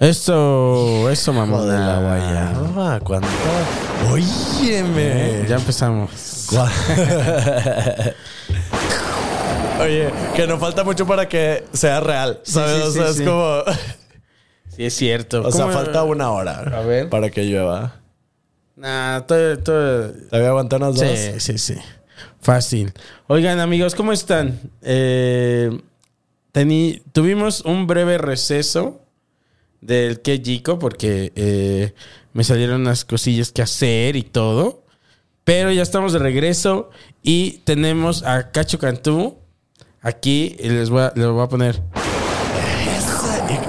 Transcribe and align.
Eso, 0.00 1.10
eso, 1.10 1.32
mamá. 1.32 1.60
De 1.62 1.76
la 1.78 1.98
guayaba. 1.98 3.00
¿Cuánto? 3.00 3.28
Óyeme. 4.12 5.44
Ya 5.48 5.56
empezamos. 5.56 6.48
Oye, 9.80 10.10
que 10.34 10.46
no 10.46 10.58
falta 10.58 10.84
mucho 10.84 11.06
para 11.06 11.28
que 11.28 11.64
sea 11.72 12.00
real. 12.00 12.40
¿Sabes? 12.44 12.76
sí, 12.76 12.82
o 12.82 12.90
sea, 12.92 13.12
sí, 13.12 13.22
es 13.22 13.28
como. 13.28 13.62
Sí, 14.76 14.84
es 14.84 14.94
cierto. 14.94 15.42
O 15.46 15.50
sea, 15.52 15.62
¿Cómo- 15.62 15.74
falta 15.74 16.02
una 16.04 16.30
hora. 16.30 16.58
A 16.60 16.80
ver. 16.82 17.08
Para 17.08 17.30
que 17.30 17.44
llueva. 17.44 17.94
Nah, 18.76 19.20
todo, 19.22 19.58
todo- 19.58 20.12
¿Te 20.12 20.36
voy 20.36 20.44
a 20.46 20.48
aguantar 20.50 20.80
unas 20.82 20.94
dos? 20.96 21.04
Sí, 21.08 21.40
sí, 21.40 21.58
sí. 21.58 21.74
Fácil. 22.40 22.92
Oigan, 23.26 23.58
amigos, 23.58 23.94
¿cómo 23.96 24.12
están? 24.12 24.60
Eh, 24.82 25.76
tení- 26.52 27.02
tuvimos 27.12 27.60
un 27.62 27.86
breve 27.88 28.18
receso 28.18 29.00
del 29.80 30.20
que 30.20 30.40
Jico 30.44 30.78
porque 30.78 31.32
eh, 31.36 31.94
me 32.32 32.44
salieron 32.44 32.80
unas 32.82 33.04
cosillas 33.04 33.52
que 33.52 33.62
hacer 33.62 34.16
y 34.16 34.22
todo. 34.22 34.84
Pero 35.44 35.72
ya 35.72 35.82
estamos 35.82 36.12
de 36.12 36.18
regreso 36.18 36.90
y 37.22 37.58
tenemos 37.64 38.22
a 38.22 38.50
Cacho 38.50 38.78
Cantú 38.78 39.38
aquí 40.02 40.56
y 40.58 40.68
les 40.68 40.90
voy 40.90 41.02
a, 41.02 41.12
les 41.14 41.26
voy 41.26 41.42
a 41.42 41.48
poner. 41.48 41.82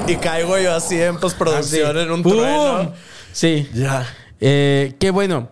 Y, 0.07 0.11
y 0.11 0.15
caigo 0.17 0.57
yo 0.59 0.73
así 0.75 0.99
en 1.01 1.17
postproducción 1.19 1.95
Así. 1.95 2.05
en 2.05 2.11
un 2.11 2.21
trueno. 2.23 2.93
Sí. 3.31 3.67
Ya. 3.73 4.05
Eh, 4.41 4.95
que 4.99 5.11
bueno, 5.11 5.49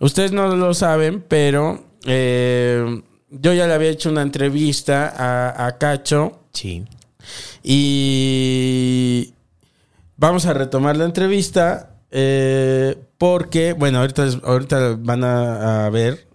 ustedes 0.00 0.32
no 0.32 0.54
lo 0.54 0.74
saben, 0.74 1.24
pero 1.26 1.82
eh, 2.04 3.00
yo 3.30 3.52
ya 3.54 3.66
le 3.66 3.72
había 3.72 3.88
hecho 3.90 4.10
una 4.10 4.22
entrevista 4.22 5.08
a, 5.16 5.66
a 5.66 5.78
Cacho 5.78 6.40
Sí. 6.52 6.84
y 7.62 9.32
vamos 10.20 10.46
a 10.46 10.52
retomar 10.52 10.96
la 10.96 11.06
entrevista 11.06 11.96
eh, 12.10 12.96
porque, 13.18 13.72
bueno, 13.72 13.98
ahorita, 13.98 14.28
ahorita 14.44 14.96
van 15.00 15.24
a, 15.24 15.86
a 15.86 15.90
ver. 15.90 16.28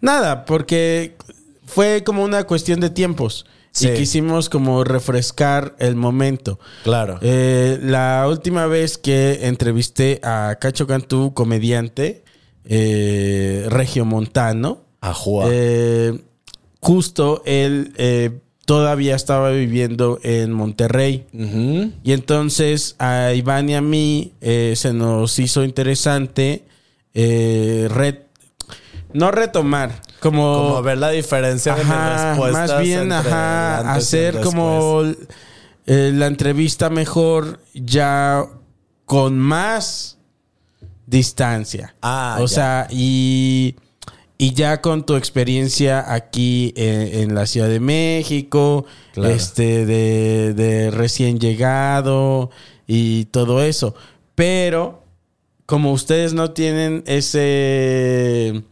Nada, 0.00 0.44
porque 0.44 1.16
fue 1.64 2.02
como 2.04 2.24
una 2.24 2.44
cuestión 2.44 2.80
de 2.80 2.90
tiempos. 2.90 3.46
Sí. 3.72 3.88
Y 3.88 3.94
quisimos 3.94 4.48
como 4.48 4.82
refrescar 4.82 5.76
el 5.78 5.94
momento. 5.94 6.58
Claro. 6.82 7.20
Eh, 7.22 7.78
la 7.80 8.26
última 8.28 8.66
vez 8.66 8.98
que 8.98 9.46
entrevisté 9.46 10.20
a 10.24 10.56
Cacho 10.60 10.88
Cantú, 10.88 11.34
comediante 11.34 12.24
eh, 12.64 13.66
regiomontano, 13.68 14.84
Ajua. 15.00 15.44
eh, 15.50 16.20
justo 16.80 17.42
él 17.44 17.92
eh, 17.96 18.40
todavía 18.70 19.16
estaba 19.16 19.50
viviendo 19.50 20.20
en 20.22 20.52
Monterrey. 20.52 21.26
Y 22.04 22.12
entonces 22.12 22.94
a 23.00 23.32
Iván 23.32 23.68
y 23.68 23.74
a 23.74 23.80
mí 23.80 24.32
eh, 24.40 24.74
se 24.76 24.92
nos 24.92 25.40
hizo 25.40 25.64
interesante 25.64 26.66
eh, 27.12 27.88
re- 27.90 28.26
no 29.12 29.32
retomar, 29.32 30.00
como, 30.20 30.54
Como 30.68 30.82
ver 30.82 30.98
la 30.98 31.10
diferencia 31.10 31.74
de 31.74 31.80
Ajá, 31.80 32.36
más 32.52 32.80
bien, 32.80 33.10
ajá, 33.10 33.92
hacer 33.92 34.40
como 34.40 35.02
eh, 35.86 36.12
la 36.14 36.28
entrevista 36.28 36.90
mejor 36.90 37.58
ya 37.74 38.44
con 39.04 39.36
más 39.36 40.16
distancia. 41.06 41.96
Ah, 42.02 42.36
o 42.38 42.42
ya. 42.42 42.48
sea, 42.54 42.86
y, 42.88 43.74
y 44.42 44.54
ya 44.54 44.80
con 44.80 45.04
tu 45.04 45.16
experiencia 45.16 46.12
aquí 46.14 46.72
en, 46.76 47.20
en 47.30 47.34
la 47.34 47.44
Ciudad 47.46 47.68
de 47.68 47.78
México, 47.80 48.86
Claro. 49.12 49.34
este, 49.34 49.84
de, 49.84 50.54
de 50.54 50.90
recién 50.90 51.38
llegado 51.38 52.50
y 52.86 53.26
todo 53.26 53.62
eso. 53.62 53.94
Pero, 54.34 55.04
como 55.66 55.92
ustedes 55.92 56.32
no 56.32 56.52
tienen 56.52 57.02
ese... 57.06 58.62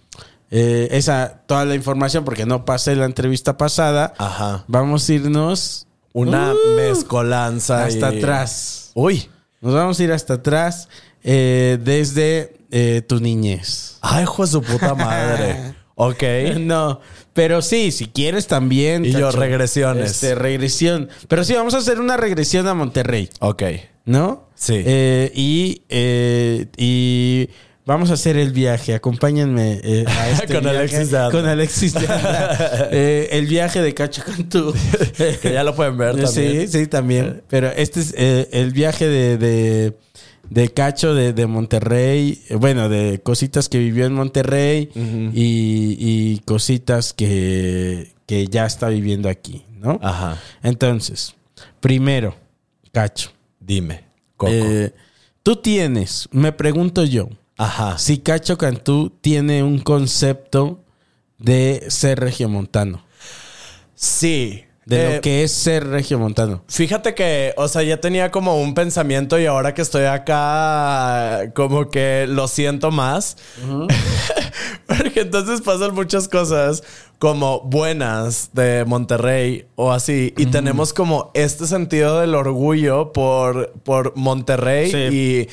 eh, 0.50 0.88
esa, 0.92 1.42
toda 1.46 1.64
la 1.64 1.74
información, 1.74 2.24
porque 2.24 2.46
no 2.46 2.64
pasé 2.64 2.96
la 2.96 3.04
entrevista 3.04 3.56
pasada. 3.56 4.14
Ajá. 4.18 4.64
Vamos 4.68 5.08
a 5.08 5.12
irnos 5.12 5.86
Una 6.14 6.52
Uh, 6.54 6.76
mezcolanza. 6.76 7.84
hasta 7.84 8.14
y- 8.14 8.18
atrás. 8.18 8.90
Uy. 8.94 9.28
Nos 9.60 9.74
vamos 9.74 9.98
a 10.00 10.04
ir 10.04 10.12
hasta 10.12 10.34
atrás 10.34 10.88
eh, 11.22 11.78
desde 11.84 12.57
eh, 12.70 13.02
tu 13.06 13.20
niñez. 13.20 13.98
Ay, 14.00 14.24
hijo 14.24 14.44
de 14.44 14.52
su 14.52 14.62
puta 14.62 14.94
madre. 14.94 15.74
ok. 15.94 16.22
No, 16.58 17.00
pero 17.32 17.62
sí, 17.62 17.90
si 17.90 18.06
quieres 18.06 18.46
también. 18.46 19.04
Y 19.04 19.12
yo, 19.12 19.30
regresiones. 19.30 20.10
Este, 20.10 20.34
regresión. 20.34 21.08
Pero 21.28 21.44
sí, 21.44 21.54
vamos 21.54 21.74
a 21.74 21.78
hacer 21.78 22.00
una 22.00 22.16
regresión 22.16 22.66
a 22.66 22.74
Monterrey, 22.74 23.28
Ok. 23.40 23.62
¿no? 24.04 24.48
Sí. 24.54 24.82
Eh, 24.84 25.30
y, 25.34 25.82
eh, 25.88 26.66
y 26.76 27.48
vamos 27.84 28.10
a 28.10 28.14
hacer 28.14 28.36
el 28.36 28.52
viaje. 28.52 28.94
Acompáñenme 28.94 29.80
eh, 29.84 30.04
a 30.06 30.30
este 30.30 30.54
Con 30.54 30.62
viaje. 30.62 30.78
Alexis. 30.78 31.16
Con 31.30 31.46
Alexis 31.46 31.96
Anda. 31.96 32.88
Eh, 32.90 33.28
el 33.32 33.46
viaje 33.46 33.82
de 33.82 33.92
Cacho 33.94 34.22
Cantú. 34.24 34.74
Que 35.16 35.52
ya 35.52 35.62
lo 35.62 35.74
pueden 35.76 35.96
ver 35.98 36.16
también. 36.22 36.68
Sí, 36.68 36.78
sí, 36.80 36.86
también. 36.86 37.42
Pero 37.48 37.68
este 37.70 38.00
es 38.00 38.14
eh, 38.16 38.48
el 38.52 38.72
viaje 38.72 39.06
de, 39.06 39.36
de, 39.38 39.92
de 40.50 40.68
Cacho 40.72 41.14
de, 41.14 41.32
de 41.32 41.46
Monterrey. 41.46 42.42
Bueno, 42.58 42.88
de 42.88 43.20
cositas 43.22 43.68
que 43.68 43.78
vivió 43.78 44.06
en 44.06 44.14
Monterrey 44.14 44.90
y, 44.94 45.96
y 45.98 46.38
cositas 46.40 47.12
que, 47.12 48.12
que 48.26 48.46
ya 48.46 48.66
está 48.66 48.88
viviendo 48.88 49.28
aquí, 49.28 49.64
¿no? 49.78 49.98
Ajá. 50.02 50.38
Entonces, 50.62 51.34
primero, 51.80 52.34
Cacho. 52.92 53.30
Dime. 53.60 54.04
Coco. 54.36 54.52
eh, 54.52 54.94
tú 55.42 55.56
tienes, 55.56 56.28
me 56.30 56.52
pregunto 56.52 57.04
yo, 57.04 57.28
Ajá. 57.56 57.98
si 57.98 58.18
Cacho 58.18 58.56
Cantú 58.56 59.10
tiene 59.20 59.62
un 59.62 59.80
concepto 59.80 60.84
de 61.38 61.84
ser 61.88 62.20
regiomontano. 62.20 63.04
Sí. 63.94 64.64
De 64.88 64.96
Eh, 65.10 65.14
lo 65.16 65.20
que 65.20 65.42
es 65.42 65.52
ser 65.52 65.86
regiomontano. 65.86 66.62
Fíjate 66.66 67.14
que, 67.14 67.52
o 67.58 67.68
sea, 67.68 67.82
ya 67.82 68.00
tenía 68.00 68.30
como 68.30 68.58
un 68.60 68.72
pensamiento 68.72 69.38
y 69.38 69.44
ahora 69.44 69.74
que 69.74 69.82
estoy 69.82 70.04
acá, 70.06 71.52
como 71.54 71.90
que 71.90 72.26
lo 72.26 72.48
siento 72.48 72.90
más. 72.90 73.36
Porque 74.86 75.20
entonces 75.20 75.60
pasan 75.60 75.94
muchas 75.94 76.28
cosas 76.28 76.82
como 77.18 77.60
buenas 77.60 78.50
de 78.54 78.84
Monterrey 78.86 79.66
o 79.76 79.92
así. 79.92 80.32
Y 80.36 80.46
tenemos 80.46 80.92
como 80.94 81.30
este 81.34 81.66
sentido 81.66 82.20
del 82.20 82.34
orgullo 82.34 83.12
por, 83.12 83.72
por 83.84 84.16
Monterrey 84.16 84.90
Sí. 84.90 84.96
y 85.14 85.48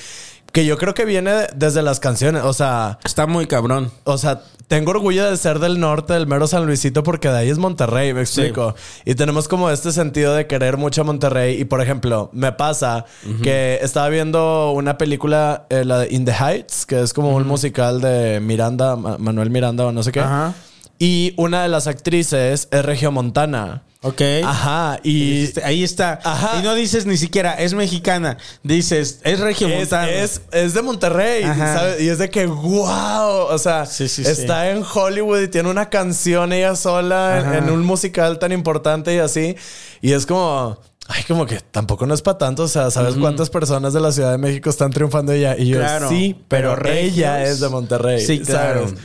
que 0.56 0.66
yo 0.66 0.78
creo 0.78 0.94
que 0.94 1.04
viene 1.04 1.34
desde 1.54 1.82
las 1.82 2.00
canciones. 2.00 2.44
O 2.44 2.54
sea, 2.54 2.98
Está 3.04 3.28
muy 3.28 3.46
cabrón. 3.46 3.92
o 4.06 4.18
sea, 4.18 4.42
tengo 4.70 4.92
orgullo 4.92 5.30
de 5.30 5.36
ser 5.36 5.60
del 5.60 5.80
norte, 5.82 6.14
del 6.14 6.28
mero 6.28 6.48
San 6.48 6.66
Luisito, 6.66 7.04
porque 7.04 7.28
de 7.28 7.38
ahí 7.40 7.50
es 7.50 7.58
Monterrey, 7.58 8.14
me 8.14 8.22
explico. 8.22 8.74
Y 9.04 9.16
tenemos 9.16 9.48
como 9.50 9.70
este 9.70 9.92
sentido 9.92 10.34
de 10.34 10.48
querer 10.48 10.78
mucho 10.78 11.02
a 11.02 11.04
Monterrey. 11.04 11.60
Y 11.60 11.66
por 11.66 11.82
ejemplo, 11.82 12.30
me 12.32 12.54
pasa 12.54 13.04
que 13.44 13.80
estaba 13.82 14.08
viendo 14.08 14.72
una 14.72 14.98
película, 14.98 15.66
eh, 15.70 15.84
la 15.84 16.00
de 16.00 16.08
In 16.14 16.24
the 16.24 16.32
Heights, 16.34 16.86
que 16.86 17.02
es 17.02 17.14
como 17.14 17.36
un 17.36 17.46
musical 17.46 18.00
de 18.00 18.40
Miranda, 18.40 18.96
Ma- 18.96 19.18
Manuel 19.20 19.50
Miranda 19.50 19.86
o 19.86 19.92
no 19.92 20.02
sé 20.04 20.12
qué. 20.14 20.22
Ajá. 20.22 20.54
Y 20.98 21.34
una 21.36 21.62
de 21.64 21.68
las 21.68 21.88
actrices 21.88 22.70
es 22.72 22.86
regiomontana. 22.86 23.84
Ok. 24.06 24.22
Ajá. 24.44 25.00
Y 25.04 25.50
ahí 25.64 25.84
está. 25.84 26.20
Ajá. 26.24 26.60
Y 26.60 26.64
no 26.64 26.76
dices 26.76 27.08
ni 27.08 27.18
siquiera, 27.18 27.54
es 27.56 27.74
mexicana. 27.74 28.38
Dices, 28.62 29.20
es 29.24 29.40
regiomontana. 29.40 30.08
es, 30.12 30.42
es 30.52 30.76
de 30.76 30.84
Monterrey, 30.84 31.44
Ajá. 31.44 31.74
¿sabes? 31.74 32.02
Y 32.02 32.10
es 32.10 32.20
de 32.20 32.30
que, 32.30 32.46
wow, 32.46 33.48
o 33.50 33.58
sea, 33.58 33.88
Sí, 33.88 34.08
sí, 34.08 34.24
sí. 34.24 34.30
está 34.30 34.70
en 34.70 34.84
Hollywood 34.84 35.42
y 35.42 35.48
tiene 35.48 35.70
una 35.72 35.90
canción 35.90 36.54
ella 36.54 36.76
sola 36.76 37.58
en, 37.58 37.72
un 37.72 37.84
musical 37.84 38.38
tan 38.38 38.52
importante 38.52 39.16
y 39.16 39.18
así. 39.18 39.56
Y 40.02 40.12
es 40.12 40.28
como, 40.28 40.78
ay, 41.08 41.24
como 41.28 41.48
que 41.48 41.60
tampoco 41.60 42.06
no 42.06 42.14
es 42.14 42.22
para 42.22 42.38
tanto. 42.38 42.62
O 42.62 42.68
sea, 42.68 42.92
¿sabes 42.92 43.16
cuántas 43.16 43.50
personas 43.50 43.94
de 43.94 44.02
la 44.02 44.12
Ciudad 44.12 44.34
de 44.34 44.38
México 44.38 44.70
están 44.70 44.92
triunfando 44.92 45.32
ella? 45.32 45.56
Y 45.58 45.66
yo, 45.70 45.80
Claro, 45.80 46.10
sí, 46.10 46.40
pero, 46.48 46.76
pero 46.76 46.90
ella 46.94 47.44
es 47.44 47.60
de 47.60 47.70
Monterrey. 47.70 48.24
Sí, 48.24 48.40
claro. 48.42 48.88
¿sabes? 48.88 49.02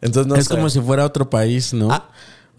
Entonces, 0.00 0.26
no 0.28 0.36
es 0.36 0.46
sé. 0.46 0.54
como 0.54 0.70
si 0.70 0.80
fuera 0.80 1.04
otro 1.04 1.28
país, 1.28 1.74
¿no? 1.74 1.92
Ah. 1.92 2.08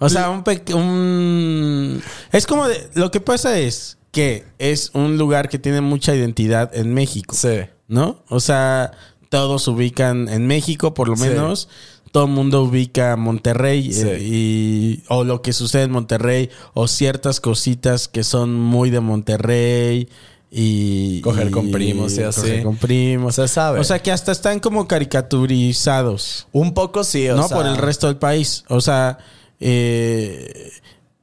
O 0.02 0.10
sea, 0.10 0.30
un, 0.30 0.44
un... 0.76 2.02
Es 2.32 2.46
como... 2.46 2.68
de- 2.68 2.90
lo 2.96 3.12
que 3.12 3.22
pasa 3.22 3.58
es 3.60 3.98
que 4.12 4.44
es 4.60 4.92
un 4.94 5.18
lugar 5.18 5.48
que 5.48 5.58
tiene 5.60 5.80
mucha 5.82 6.14
identidad 6.16 6.70
en 6.76 6.94
México. 6.94 7.34
Sí. 7.36 7.60
¿No? 7.88 8.24
O 8.30 8.40
sea, 8.40 8.92
todos 9.30 9.68
ubican 9.68 10.28
en 10.30 10.48
México, 10.48 10.94
por 10.94 11.08
lo 11.08 11.16
Sí. 11.16 11.24
menos. 11.24 11.70
Todo 12.12 12.26
el 12.26 12.32
mundo 12.32 12.64
ubica 12.64 13.16
Monterrey 13.16 13.94
Sí. 13.94 14.02
eh, 14.06 14.20
y, 14.22 15.04
o 15.08 15.24
lo 15.24 15.42
que 15.42 15.54
sucede 15.54 15.84
en 15.84 15.92
Monterrey 15.92 16.50
o 16.74 16.90
ciertas 16.90 17.40
cositas 17.40 18.10
que 18.10 18.26
son 18.26 18.54
muy 18.60 18.90
de 18.90 19.00
Monterrey 19.00 20.10
y 20.54 21.22
Coger 21.22 21.48
y- 21.48 21.52
con 21.52 21.72
primos 21.72 22.18
y 22.18 22.24
así. 22.24 22.42
coger 22.42 22.64
con 22.64 22.76
primos. 22.76 23.36
Se 23.36 23.48
sabe. 23.48 23.80
O 23.80 23.84
sea, 23.86 24.00
que 24.04 24.12
hasta 24.12 24.34
están 24.34 24.60
como 24.60 24.88
caricaturizados. 24.90 26.48
Un 26.52 26.74
poco 26.74 27.04
sí, 27.06 27.30
o 27.30 27.36
no 27.38 27.48
sea. 27.48 27.56
por 27.58 27.66
el 27.66 27.78
resto 27.78 28.08
del 28.08 28.18
país. 28.18 28.66
O 28.68 28.82
sea, 28.82 29.18
eh, 29.62 30.72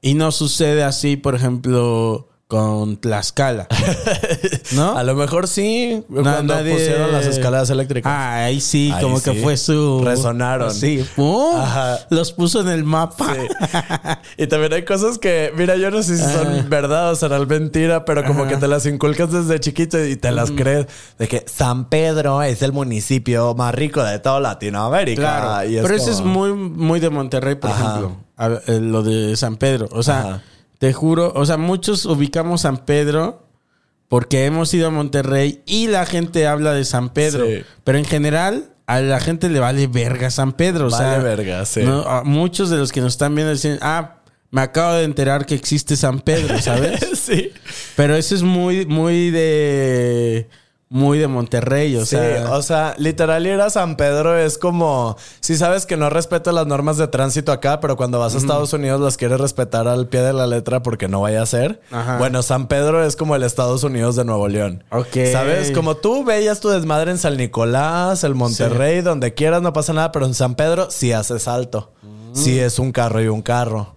y 0.00 0.14
no 0.14 0.30
sucede 0.32 0.84
así, 0.84 1.16
por 1.16 1.34
ejemplo, 1.34 2.28
con 2.48 2.96
Tlaxcala. 2.96 3.68
¿No? 4.72 4.96
A 4.96 5.04
lo 5.04 5.14
mejor 5.14 5.46
sí, 5.48 6.02
Na- 6.08 6.22
cuando 6.32 6.54
nadie- 6.54 6.72
pusieron 6.72 7.12
las 7.12 7.26
escaleras 7.26 7.68
eléctricas. 7.68 8.10
Ah, 8.10 8.44
ahí 8.44 8.60
sí, 8.62 8.90
Ahí 8.94 9.02
como 9.02 9.18
sí. 9.20 9.30
que 9.30 9.42
fue 9.42 9.58
su. 9.58 10.02
Resonaron. 10.02 10.72
Sí, 10.72 11.04
¡pum! 11.14 11.56
Ajá. 11.60 11.98
Los 12.08 12.32
puso 12.32 12.62
en 12.62 12.68
el 12.68 12.84
mapa. 12.84 13.34
Sí. 13.34 14.16
Y 14.38 14.46
también 14.46 14.72
hay 14.72 14.84
cosas 14.86 15.18
que, 15.18 15.52
mira, 15.56 15.76
yo 15.76 15.90
no 15.90 16.02
sé 16.02 16.16
si 16.16 16.22
son 16.22 16.46
Ajá. 16.48 16.64
verdad 16.68 17.12
o 17.12 17.16
serán 17.16 17.46
mentira, 17.46 18.06
pero 18.06 18.24
como 18.24 18.44
Ajá. 18.44 18.52
que 18.52 18.56
te 18.56 18.66
las 18.66 18.86
inculcas 18.86 19.30
desde 19.30 19.60
chiquito 19.60 20.02
y 20.02 20.16
te 20.16 20.32
las 20.32 20.50
crees. 20.50 20.86
De 21.18 21.28
que 21.28 21.44
San 21.46 21.90
Pedro 21.90 22.42
es 22.42 22.62
el 22.62 22.72
municipio 22.72 23.54
más 23.56 23.74
rico 23.74 24.02
de 24.02 24.20
toda 24.20 24.40
Latinoamérica. 24.40 25.20
Claro. 25.20 25.68
Y 25.70 25.76
Pero 25.82 25.94
eso 25.94 26.10
es 26.10 26.22
muy, 26.22 26.52
muy 26.54 26.98
de 26.98 27.10
Monterrey, 27.10 27.56
por 27.56 27.70
Ajá. 27.72 27.80
ejemplo. 27.98 28.16
A 28.38 28.46
eh, 28.68 28.80
lo 28.80 29.02
de 29.02 29.36
San 29.36 29.56
Pedro. 29.58 29.86
O 29.92 30.02
sea. 30.02 30.42
Te 30.78 30.92
juro, 30.92 31.32
o 31.34 31.44
sea, 31.44 31.56
muchos 31.56 32.06
ubicamos 32.06 32.62
San 32.62 32.78
Pedro 32.78 33.46
porque 34.08 34.46
hemos 34.46 34.72
ido 34.72 34.88
a 34.88 34.90
Monterrey 34.90 35.62
y 35.66 35.88
la 35.88 36.06
gente 36.06 36.46
habla 36.46 36.72
de 36.72 36.84
San 36.84 37.10
Pedro. 37.10 37.46
Sí. 37.46 37.62
Pero 37.84 37.98
en 37.98 38.04
general, 38.04 38.70
a 38.86 39.00
la 39.00 39.20
gente 39.20 39.50
le 39.50 39.60
vale 39.60 39.86
verga 39.86 40.30
San 40.30 40.52
Pedro. 40.52 40.86
O 40.86 40.90
Vale 40.90 41.04
sea, 41.04 41.18
verga, 41.18 41.64
sí. 41.66 41.82
no, 41.82 42.00
a 42.02 42.24
muchos 42.24 42.70
de 42.70 42.78
los 42.78 42.90
que 42.90 43.02
nos 43.02 43.12
están 43.12 43.34
viendo 43.34 43.52
dicen, 43.52 43.78
ah, 43.82 44.16
me 44.50 44.62
acabo 44.62 44.94
de 44.94 45.04
enterar 45.04 45.44
que 45.44 45.54
existe 45.54 45.94
San 45.94 46.20
Pedro, 46.20 46.58
¿sabes? 46.62 47.00
sí. 47.14 47.52
Pero 47.96 48.16
eso 48.16 48.34
es 48.34 48.42
muy, 48.42 48.86
muy 48.86 49.30
de. 49.30 50.48
Muy 50.90 51.18
de 51.18 51.28
Monterrey, 51.28 51.94
o 51.96 52.00
sí, 52.00 52.16
sea. 52.16 52.52
o 52.52 52.62
sea, 52.62 52.94
literal 52.96 53.46
ir 53.46 53.60
a 53.60 53.68
San 53.68 53.96
Pedro 53.96 54.38
es 54.38 54.56
como, 54.56 55.18
si 55.40 55.56
sabes 55.58 55.84
que 55.84 55.98
no 55.98 56.08
respetas 56.08 56.54
las 56.54 56.66
normas 56.66 56.96
de 56.96 57.08
tránsito 57.08 57.52
acá, 57.52 57.78
pero 57.80 57.96
cuando 57.96 58.18
vas 58.18 58.34
a 58.34 58.38
Estados 58.38 58.72
Unidos 58.72 58.98
las 58.98 59.18
quieres 59.18 59.38
respetar 59.38 59.86
al 59.86 60.08
pie 60.08 60.22
de 60.22 60.32
la 60.32 60.46
letra 60.46 60.82
porque 60.82 61.06
no 61.06 61.20
vaya 61.20 61.42
a 61.42 61.46
ser. 61.46 61.82
Ajá. 61.90 62.16
Bueno, 62.16 62.42
San 62.42 62.68
Pedro 62.68 63.04
es 63.04 63.16
como 63.16 63.36
el 63.36 63.42
Estados 63.42 63.84
Unidos 63.84 64.16
de 64.16 64.24
Nuevo 64.24 64.48
León. 64.48 64.82
Ok. 64.90 65.16
¿Sabes? 65.30 65.72
Como 65.72 65.96
tú 65.96 66.24
veías 66.24 66.60
tu 66.60 66.70
desmadre 66.70 67.10
en 67.10 67.18
San 67.18 67.36
Nicolás, 67.36 68.24
el 68.24 68.34
Monterrey, 68.34 69.02
donde 69.02 69.34
quieras, 69.34 69.60
no 69.60 69.74
pasa 69.74 69.92
nada, 69.92 70.10
pero 70.10 70.24
en 70.24 70.32
San 70.32 70.54
Pedro 70.54 70.90
sí 70.90 71.12
haces 71.12 71.48
alto. 71.48 71.92
Sí 72.32 72.58
es 72.58 72.78
un 72.78 72.92
carro 72.92 73.22
y 73.22 73.28
un 73.28 73.42
carro. 73.42 73.94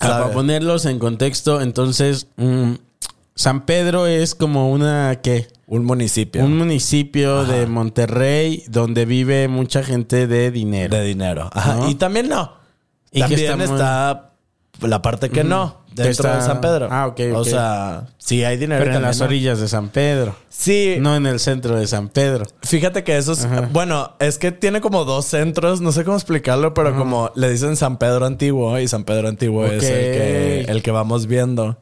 Ah, 0.00 0.08
para 0.08 0.32
ponerlos 0.32 0.86
en 0.86 0.98
contexto, 0.98 1.60
entonces, 1.60 2.26
mm, 2.36 2.72
San 3.34 3.64
Pedro 3.64 4.06
es 4.06 4.34
como 4.34 4.70
una, 4.70 5.20
¿qué? 5.22 5.48
Un 5.66 5.84
municipio 5.86 6.44
Un 6.44 6.58
municipio 6.58 7.44
de 7.46 7.66
Monterrey 7.66 8.62
donde 8.68 9.06
vive 9.06 9.48
mucha 9.48 9.82
gente 9.82 10.26
de 10.26 10.50
dinero. 10.50 10.94
de 10.94 11.02
dinero. 11.04 11.48
Ajá. 11.52 11.76
¿No? 11.76 11.88
Y 11.90 11.94
también 11.94 12.28
no. 12.28 12.52
Y 13.10 13.22
que 13.22 13.28
también 13.28 13.60
está 13.62 13.72
está, 13.74 14.30
muy- 14.80 14.90
la 14.90 15.00
parte 15.00 15.30
que 15.30 15.44
no, 15.44 15.82
Que 15.94 16.02
dentro 16.02 16.28
está- 16.28 16.36
de 16.36 16.42
San 16.42 16.60
Pedro. 16.60 16.88
Ah, 16.90 17.06
ok, 17.06 17.20
O 17.34 17.40
ok. 17.40 17.46
sea, 17.46 18.06
sí 18.18 18.44
hay 18.44 18.56
dinero. 18.58 18.82
Pero 18.84 18.96
en 18.96 19.02
las 19.02 19.18
no. 19.20 19.24
orillas 19.26 19.60
de 19.60 19.68
San 19.68 19.88
Pedro. 19.88 20.34
Sí. 20.50 20.96
No 21.00 21.16
en 21.16 21.24
el 21.26 21.40
centro 21.40 21.76
de 21.76 21.86
San 21.86 22.08
Pedro. 22.08 22.44
Fíjate 22.62 23.02
que 23.04 23.16
eso 23.16 23.32
es. 23.32 23.46
Bueno, 23.72 24.12
es 24.18 24.38
que 24.38 24.52
tiene 24.52 24.80
como 24.82 25.04
dos 25.06 25.24
centros, 25.26 25.80
no 25.80 25.92
sé 25.92 26.04
cómo 26.04 26.16
explicarlo, 26.18 26.74
pero 26.74 26.94
como 26.96 27.30
le 27.34 27.50
dicen 27.50 27.76
San 27.76 27.96
Pedro 27.98 28.26
Antiguo 28.26 28.78
y 28.78 28.88
San 28.88 29.04
Pedro 29.04 29.28
Antiguo 29.28 29.64
es 29.66 29.82
el 29.84 29.90
que, 29.90 30.60
el 30.68 30.82
que 30.82 30.90
vamos 30.90 31.26
viendo. 31.26 31.78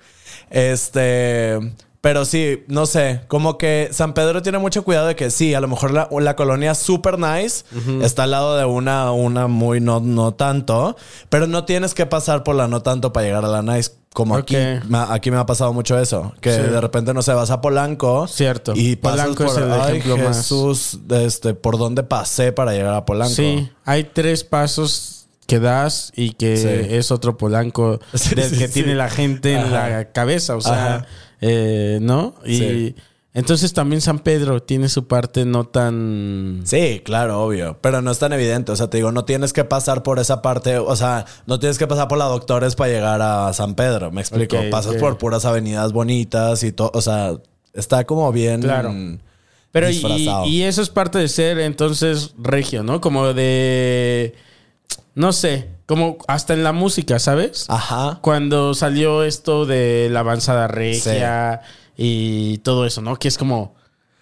Este. 0.50 1.58
Pero 2.02 2.24
sí, 2.24 2.64
no 2.66 2.86
sé, 2.86 3.20
como 3.28 3.58
que 3.58 3.90
San 3.92 4.14
Pedro 4.14 4.40
tiene 4.40 4.56
mucho 4.56 4.84
cuidado 4.84 5.06
de 5.08 5.16
que 5.16 5.28
sí, 5.30 5.52
a 5.52 5.60
lo 5.60 5.68
mejor 5.68 5.90
la, 5.92 6.08
la 6.10 6.34
colonia 6.34 6.74
super 6.74 7.18
nice 7.18 7.62
está 8.00 8.22
al 8.22 8.30
lado 8.30 8.56
de 8.56 8.64
una, 8.64 9.12
una 9.12 9.48
muy 9.48 9.82
no, 9.82 10.00
no 10.00 10.32
tanto, 10.32 10.96
pero 11.28 11.46
no 11.46 11.66
tienes 11.66 11.92
que 11.92 12.06
pasar 12.06 12.42
por 12.42 12.56
la 12.56 12.68
no 12.68 12.80
tanto 12.80 13.12
para 13.12 13.26
llegar 13.26 13.44
a 13.44 13.48
la 13.48 13.60
nice. 13.60 13.90
Como 14.14 14.34
aquí. 14.34 14.56
Me- 14.88 14.98
aquí 15.10 15.30
me 15.30 15.36
ha 15.36 15.44
pasado 15.46 15.72
mucho 15.74 15.96
eso, 15.98 16.32
que 16.40 16.52
Sí. 16.52 16.62
de 16.62 16.80
repente, 16.80 17.12
no 17.14 17.20
sé, 17.22 17.32
vas 17.34 17.50
a 17.50 17.60
Polanco. 17.60 18.26
Cierto. 18.26 18.72
Y 18.74 18.96
pasas 18.96 19.20
Polanco 19.28 19.44
por, 19.44 19.52
es 19.52 19.58
el 19.62 19.72
Ay, 19.72 19.98
ejemplo 19.98 20.16
más. 20.16 20.36
Jesús, 20.38 20.98
de 21.06 21.26
este, 21.26 21.52
por 21.54 21.76
dónde 21.78 22.02
pasé 22.02 22.50
para 22.50 22.72
llegar 22.72 22.94
a 22.94 23.04
Polanco. 23.04 23.34
Sí, 23.34 23.70
hay 23.84 24.04
tres 24.04 24.42
pasos 24.42 25.19
que 25.50 25.60
das 25.60 26.12
y 26.16 26.32
que 26.32 26.56
Sí. 26.56 26.94
es 26.94 27.10
otro 27.10 27.36
polanco 27.36 28.00
Sí, 28.14 28.34
del 28.34 28.50
que 28.58 28.68
sí. 28.68 28.74
tiene 28.74 28.94
la 28.94 29.08
gente 29.10 29.52
en 29.54 29.72
la 29.72 30.12
cabeza, 30.12 30.56
o 30.56 30.60
sea, 30.60 31.06
eh, 31.40 31.98
¿no? 32.00 32.34
Y 32.44 32.56
Sí. 32.56 32.94
entonces 33.34 33.72
también 33.72 34.00
San 34.00 34.18
Pedro 34.20 34.62
tiene 34.62 34.88
su 34.88 35.06
parte 35.06 35.44
no 35.44 35.64
tan... 35.64 36.62
Sí, 36.64 37.00
claro, 37.04 37.42
obvio. 37.44 37.78
Pero 37.80 38.02
no 38.02 38.10
es 38.10 38.18
tan 38.18 38.32
evidente. 38.32 38.72
O 38.72 38.76
sea, 38.76 38.88
te 38.90 38.96
digo, 38.98 39.12
no 39.12 39.24
tienes 39.24 39.52
que 39.52 39.64
pasar 39.64 40.02
por 40.02 40.18
esa 40.18 40.42
parte. 40.42 40.78
O 40.78 40.96
sea, 40.96 41.24
no 41.46 41.58
tienes 41.58 41.78
que 41.78 41.86
pasar 41.86 42.08
por 42.08 42.18
la 42.18 42.24
Doctores 42.26 42.74
para 42.74 42.90
llegar 42.90 43.22
a 43.22 43.52
San 43.52 43.74
Pedro. 43.74 44.10
Me 44.10 44.20
explico. 44.20 44.56
Pasas 44.70 44.96
por 44.96 45.16
puras 45.18 45.44
avenidas 45.44 45.92
bonitas 45.92 46.62
y 46.64 46.72
todo. 46.72 46.90
O 46.94 47.00
sea, 47.00 47.34
está 47.72 48.04
como 48.04 48.30
bien. 48.32 48.62
Claro. 48.62 48.92
Pero 49.72 49.88
y, 49.88 50.28
y 50.46 50.62
eso 50.62 50.82
es 50.82 50.90
parte 50.90 51.18
de 51.20 51.28
ser 51.28 51.60
entonces 51.60 52.34
regio, 52.36 52.82
¿no? 52.82 53.00
Como 53.00 53.32
de... 53.32 54.34
No 55.14 55.32
sé, 55.32 55.68
como 55.86 56.18
hasta 56.28 56.54
en 56.54 56.62
la 56.62 56.72
música, 56.72 57.18
¿sabes? 57.18 57.66
Ajá. 57.68 58.18
Cuando 58.22 58.74
salió 58.74 59.24
esto 59.24 59.66
de 59.66 60.08
la 60.10 60.20
avanzada 60.20 60.68
regia 60.68 61.60
y 61.96 62.58
todo 62.58 62.86
eso, 62.86 63.02
¿no? 63.02 63.16
Que 63.18 63.28
es 63.28 63.36
como... 63.38 63.74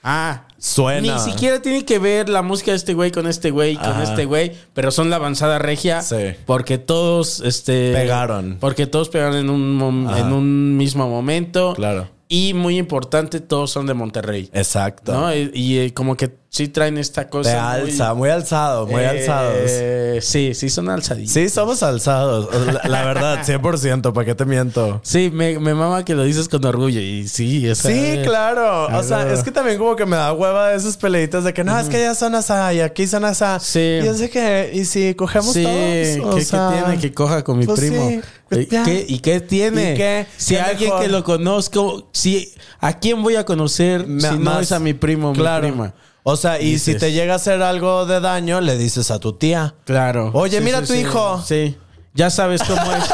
Ah, 0.03 0.45
Suena. 0.59 1.01
Ni 1.15 1.21
siquiera 1.21 1.61
tiene 1.63 1.85
que 1.85 1.99
ver 1.99 2.29
la 2.29 2.43
música 2.43 2.71
de 2.73 2.77
este 2.79 2.95
güey 2.95 3.13
con 3.13 3.27
este 3.29 3.51
güey, 3.51 3.77
con 3.77 3.87
Ajá. 3.91 4.03
este 4.05 4.25
güey, 4.25 4.53
pero 4.75 4.91
son 4.91 5.09
la 5.11 5.17
avanzada 5.17 5.59
regia 5.59 6.03
Sí. 6.03 6.17
porque 6.47 6.79
todos 6.79 7.41
este 7.41 7.93
Pegaron. 7.93 8.57
Porque 8.59 8.87
todos 8.89 9.09
pegaron 9.09 9.37
en 9.37 9.51
un 9.51 10.11
en 10.17 10.33
un 10.33 10.77
mismo 10.77 11.09
momento. 11.09 11.75
Claro. 11.75 12.09
Y 12.29 12.55
muy 12.55 12.77
importante, 12.79 13.41
todos 13.41 13.71
son 13.71 13.87
de 13.87 13.95
Monterrey. 13.95 14.51
Exacto. 14.53 15.13
¿No? 15.13 15.35
Y, 15.35 15.51
y, 15.55 15.79
eh, 15.79 15.95
como 15.95 16.17
que 16.17 16.37
sí 16.51 16.69
traen 16.69 16.99
esta 16.99 17.29
cosa. 17.29 17.51
De 17.51 17.57
alza, 17.57 18.15
muy 18.15 18.31
alzado, 18.31 18.87
muy 18.87 19.03
eh, 19.03 19.09
alzados. 19.09 20.25
Sí, 20.25 20.55
sí, 20.55 20.71
son 20.71 20.89
alzaditos. 20.91 21.33
Sí, 21.33 21.49
somos 21.49 21.83
alzados. 21.83 22.49
La, 22.67 22.83
la 22.89 23.05
verdad, 23.05 23.39
100%. 23.47 24.13
¿Para 24.13 24.25
qué 24.25 24.35
te 24.35 24.45
miento? 24.45 25.01
Sí, 25.05 25.31
me, 25.33 25.59
me 25.59 25.75
mama 25.75 26.05
que 26.05 26.15
lo 26.15 26.25
dices 26.25 26.49
con 26.49 26.65
orgullo. 26.65 27.01
Y 27.01 27.29
sí, 27.29 27.69
o 27.69 27.75
sea, 27.75 27.91
Sí, 27.91 28.21
claro. 28.25 28.87
O 28.99 29.03
sea, 29.03 29.33
es 29.33 29.43
que 29.43 29.51
también 29.53 29.79
como 29.79 29.95
que 29.95 30.07
me 30.07 30.17
da 30.17 30.33
hueva 30.33 30.73
esas 30.75 30.97
peleitas 30.97 31.45
de 31.45 31.53
que 31.55 31.63
no, 31.65 31.79
es 31.79 31.89
que 31.89 32.01
ya 32.01 32.15
son 32.15 32.35
asá 32.35 32.73
y 32.75 32.81
aquí 32.81 33.07
son 33.07 33.25
asá. 33.25 33.61
Sí. 33.61 33.79
Y 33.79 34.07
es 34.07 34.19
de 34.19 34.31
que, 34.31 34.71
¿y 34.73 34.85
si 34.85 35.15
cogemos 35.15 35.53
Sí, 35.53 35.63
todos? 35.63 36.35
¿qué, 36.35 36.47
qué 36.51 36.59
tiene 36.83 36.99
que 37.01 37.13
coja 37.13 37.45
con 37.45 37.59
mi 37.59 37.67
pues 37.67 37.79
primo? 37.81 38.09
sí, 38.09 38.21
¿Y, 38.51 38.67
ya. 38.67 38.83
qué, 38.85 39.05
y 39.07 39.19
qué 39.21 39.41
tiene? 39.41 39.93
¿Y 39.93 39.97
qué? 39.97 40.27
Si 40.37 40.55
¿Qué 40.55 40.61
alguien 40.61 40.91
mejor? 40.91 41.03
que 41.05 41.09
lo 41.09 41.23
conozco, 41.25 42.09
si 42.13 42.53
¿a 42.81 42.99
quién 42.99 43.23
voy 43.23 43.37
a 43.37 43.45
conocer 43.45 44.07
Me- 44.07 44.21
si 44.23 44.29
no 44.39 44.51
más- 44.53 44.63
es 44.63 44.73
a 44.73 44.79
mi 44.79 44.95
primo 44.95 45.31
o 45.31 45.33
Claro. 45.35 45.65
mi 45.67 45.71
prima? 45.73 45.95
O 46.31 46.37
sea, 46.37 46.61
y 46.61 46.79
si 46.79 46.95
te 46.95 47.13
llega 47.13 47.33
a 47.33 47.37
hacer 47.37 47.63
algo 47.63 48.05
de 48.05 48.21
daño, 48.21 48.61
le 48.61 48.77
dices 48.77 49.11
a 49.11 49.19
tu 49.19 49.33
tía. 49.33 49.75
Claro. 49.87 50.31
Oye, 50.35 50.61
mira 50.61 50.83
tu 50.83 50.93
hijo. 50.93 51.43
Sí. 51.43 51.79
Ya 52.13 52.29
sabes 52.29 52.63
cómo 52.65 52.83
es. 52.93 53.05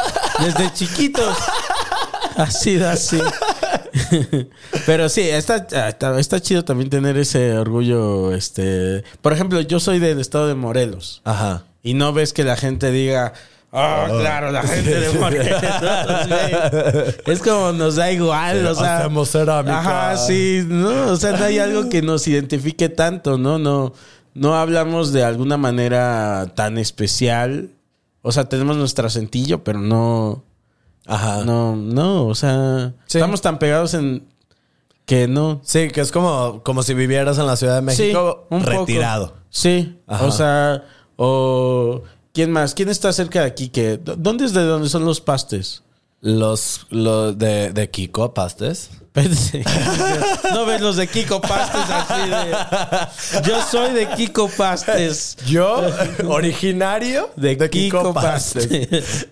Desde 0.45 0.73
chiquitos. 0.73 1.37
Así, 2.37 2.83
así. 2.83 3.21
Pero 4.87 5.09
sí, 5.09 5.21
está, 5.21 5.59
está, 5.59 6.19
está 6.19 6.41
chido 6.41 6.65
también 6.65 6.91
tener 6.91 7.17
ese 7.17 7.57
orgullo. 7.57 8.35
Este. 8.35 9.05
Por 9.23 9.33
ejemplo, 9.33 9.61
yo 9.61 9.79
soy 9.79 10.01
del 10.01 10.19
estado 10.19 10.49
de 10.49 10.57
Morelos. 10.57 11.23
Ajá. 11.23 11.63
Y 11.85 11.95
no 11.95 12.13
ves 12.13 12.33
que 12.33 12.43
la 12.43 12.57
gente 12.57 12.91
diga. 12.91 13.33
Ah, 13.77 14.07
claro, 14.09 14.53
la 14.53 14.63
gente 14.63 15.01
de 15.01 15.11
Morelos. 15.19 15.61
güey". 16.29 17.15
es 17.35 17.43
como 17.43 17.73
nos 17.73 17.97
da 17.97 18.11
igual, 18.13 18.65
o 18.67 18.75
sea. 18.75 18.99
Hacemos 18.99 19.31
cerámica. 19.31 19.81
Ajá, 19.81 20.17
sí, 20.17 20.65
no, 20.67 21.11
o 21.13 21.17
sea, 21.17 21.33
no 21.33 21.45
hay 21.45 21.59
algo 21.59 21.89
que 21.89 22.01
nos 22.01 22.27
identifique 22.29 22.89
tanto, 22.89 23.37
¿no? 23.37 23.59
No, 23.59 23.93
no 24.35 24.55
hablamos 24.55 25.13
de 25.13 25.25
alguna 25.25 25.57
manera 25.57 26.53
tan 26.55 26.79
especial. 26.79 27.71
O 28.23 28.31
sea, 28.33 28.45
tenemos 28.49 28.77
nuestro 28.77 29.07
acentillo, 29.09 29.65
pero 29.65 29.81
no, 29.81 30.45
Ajá. 31.07 31.45
no, 31.45 31.75
no, 31.77 32.27
o 32.27 32.35
sea, 32.35 32.93
Sí. 33.07 33.19
estamos 33.19 33.43
tan 33.43 33.59
pegados 33.59 33.93
en 33.95 34.25
que 35.05 35.27
no. 35.29 35.61
Sí, 35.65 35.89
que 35.91 36.01
es 36.01 36.11
como, 36.13 36.63
como 36.63 36.83
si 36.83 36.95
vivieras 36.95 37.39
en 37.39 37.47
la 37.47 37.57
Ciudad 37.57 37.75
de 37.75 37.83
México 37.83 38.47
Sí, 38.49 38.55
un 38.55 38.63
poco. 38.63 38.79
retirado. 38.79 39.35
Sí, 39.51 39.99
Ajá. 40.07 40.25
o 40.25 40.31
sea, 40.31 40.85
o 41.17 42.03
¿quién 42.35 42.51
más? 42.51 42.75
¿Quién 42.75 42.91
está 42.91 43.11
cerca 43.15 43.41
de 43.41 43.47
aquí? 43.47 43.69
que 43.71 43.97
¿Dónde 43.97 44.45
es 44.45 44.53
de 44.53 44.63
dónde 44.65 44.91
son 44.91 45.07
los 45.07 45.23
pastes? 45.23 45.83
Los, 46.21 46.87
los 46.91 47.39
de, 47.39 47.73
de 47.73 47.91
Kiko 47.91 48.35
Pastes. 48.35 48.91
No 50.53 50.67
ves 50.67 50.81
los 50.81 50.97
de 50.97 51.07
Kiko 51.07 51.41
Pastes 51.41 51.83
así 51.89 52.31
de. 52.31 53.49
Yo 53.49 53.63
soy 53.63 53.93
de 53.93 54.09
Kiko 54.09 54.49
Pastes. 54.49 55.37
Yo, 55.47 55.83
originario 56.27 57.31
De, 57.37 57.57
Kiko, 57.71 58.13
Pastes. 58.13 59.29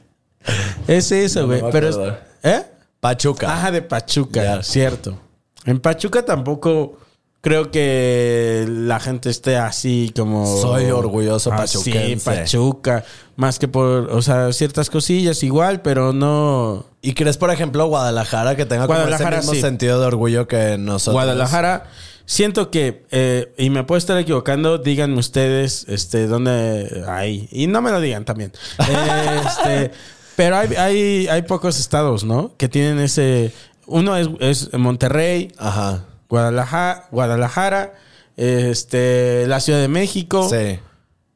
es 0.87 1.11
eso, 1.13 1.47
güey. 1.47 1.63
Pero 1.73 1.89
es-. 1.89 1.99
¿Eh? 2.45 2.65
Pachuca. 3.01 3.53
Ajá, 3.53 3.71
de 3.73 3.83
Pachuca, 3.83 4.63
cierto. 4.63 5.19
En 5.65 5.81
Pachuca 5.81 6.25
tampoco 6.25 6.99
creo 7.43 7.71
que 7.71 8.65
la 8.67 8.99
gente 9.01 9.29
esté 9.29 9.57
así 9.57 10.11
como. 10.17 10.47
Soy 10.47 10.91
orgulloso 10.91 11.51
pachuquense. 11.51 12.25
Pachuca. 12.25 13.05
Más 13.37 13.59
que 13.59 13.69
por, 13.69 14.11
o 14.11 14.23
sea, 14.23 14.53
ciertas 14.53 14.89
cosillas 14.89 15.43
igual, 15.43 15.83
pero 15.83 16.15
no. 16.15 16.87
¿Y 17.03 17.13
crees, 17.13 17.37
por 17.37 17.51
ejemplo, 17.51 17.87
Guadalajara 17.87 18.57
que 18.57 18.65
tenga 18.65 18.87
como 18.87 18.99
Guadalajara, 18.99 19.39
ese 19.39 19.47
mismo 19.47 19.55
sí. 19.55 19.61
sentido 19.61 20.01
de 20.01 20.07
orgullo 20.07 20.49
que 20.49 20.79
nosotros? 20.79 21.15
Guadalajara. 21.15 21.85
Siento 22.25 22.71
que, 22.71 23.05
eh, 23.11 23.53
y 23.59 23.69
me 23.71 23.83
puedo 23.83 23.99
estar 23.99 24.17
equivocando, 24.17 24.79
díganme 24.79 25.19
ustedes, 25.19 25.87
este, 25.89 26.29
dónde 26.29 27.05
hay. 27.09 27.49
Y 27.51 27.67
no 27.67 27.83
me 27.83 27.91
lo 27.91 28.01
digan 28.01 28.25
también. 28.25 28.53
Este, 29.45 29.91
pero 30.37 30.57
hay, 30.57 30.75
hay, 30.77 31.27
hay 31.27 31.43
pocos 31.43 31.81
estados, 31.81 32.23
¿no? 32.25 32.53
Que 32.57 32.69
tienen 32.69 33.01
ese. 33.01 33.53
Uno 33.87 34.17
es, 34.17 34.29
es 34.39 34.73
Monterrey, 34.73 35.53
Ajá. 35.59 36.05
Guadalajara, 36.33 37.09
Guadalajara, 37.11 37.93
este, 38.39 39.47
la 39.47 39.61
Ciudad 39.61 39.81
de 39.81 39.89
México. 39.89 40.49
Sí. 40.49 40.79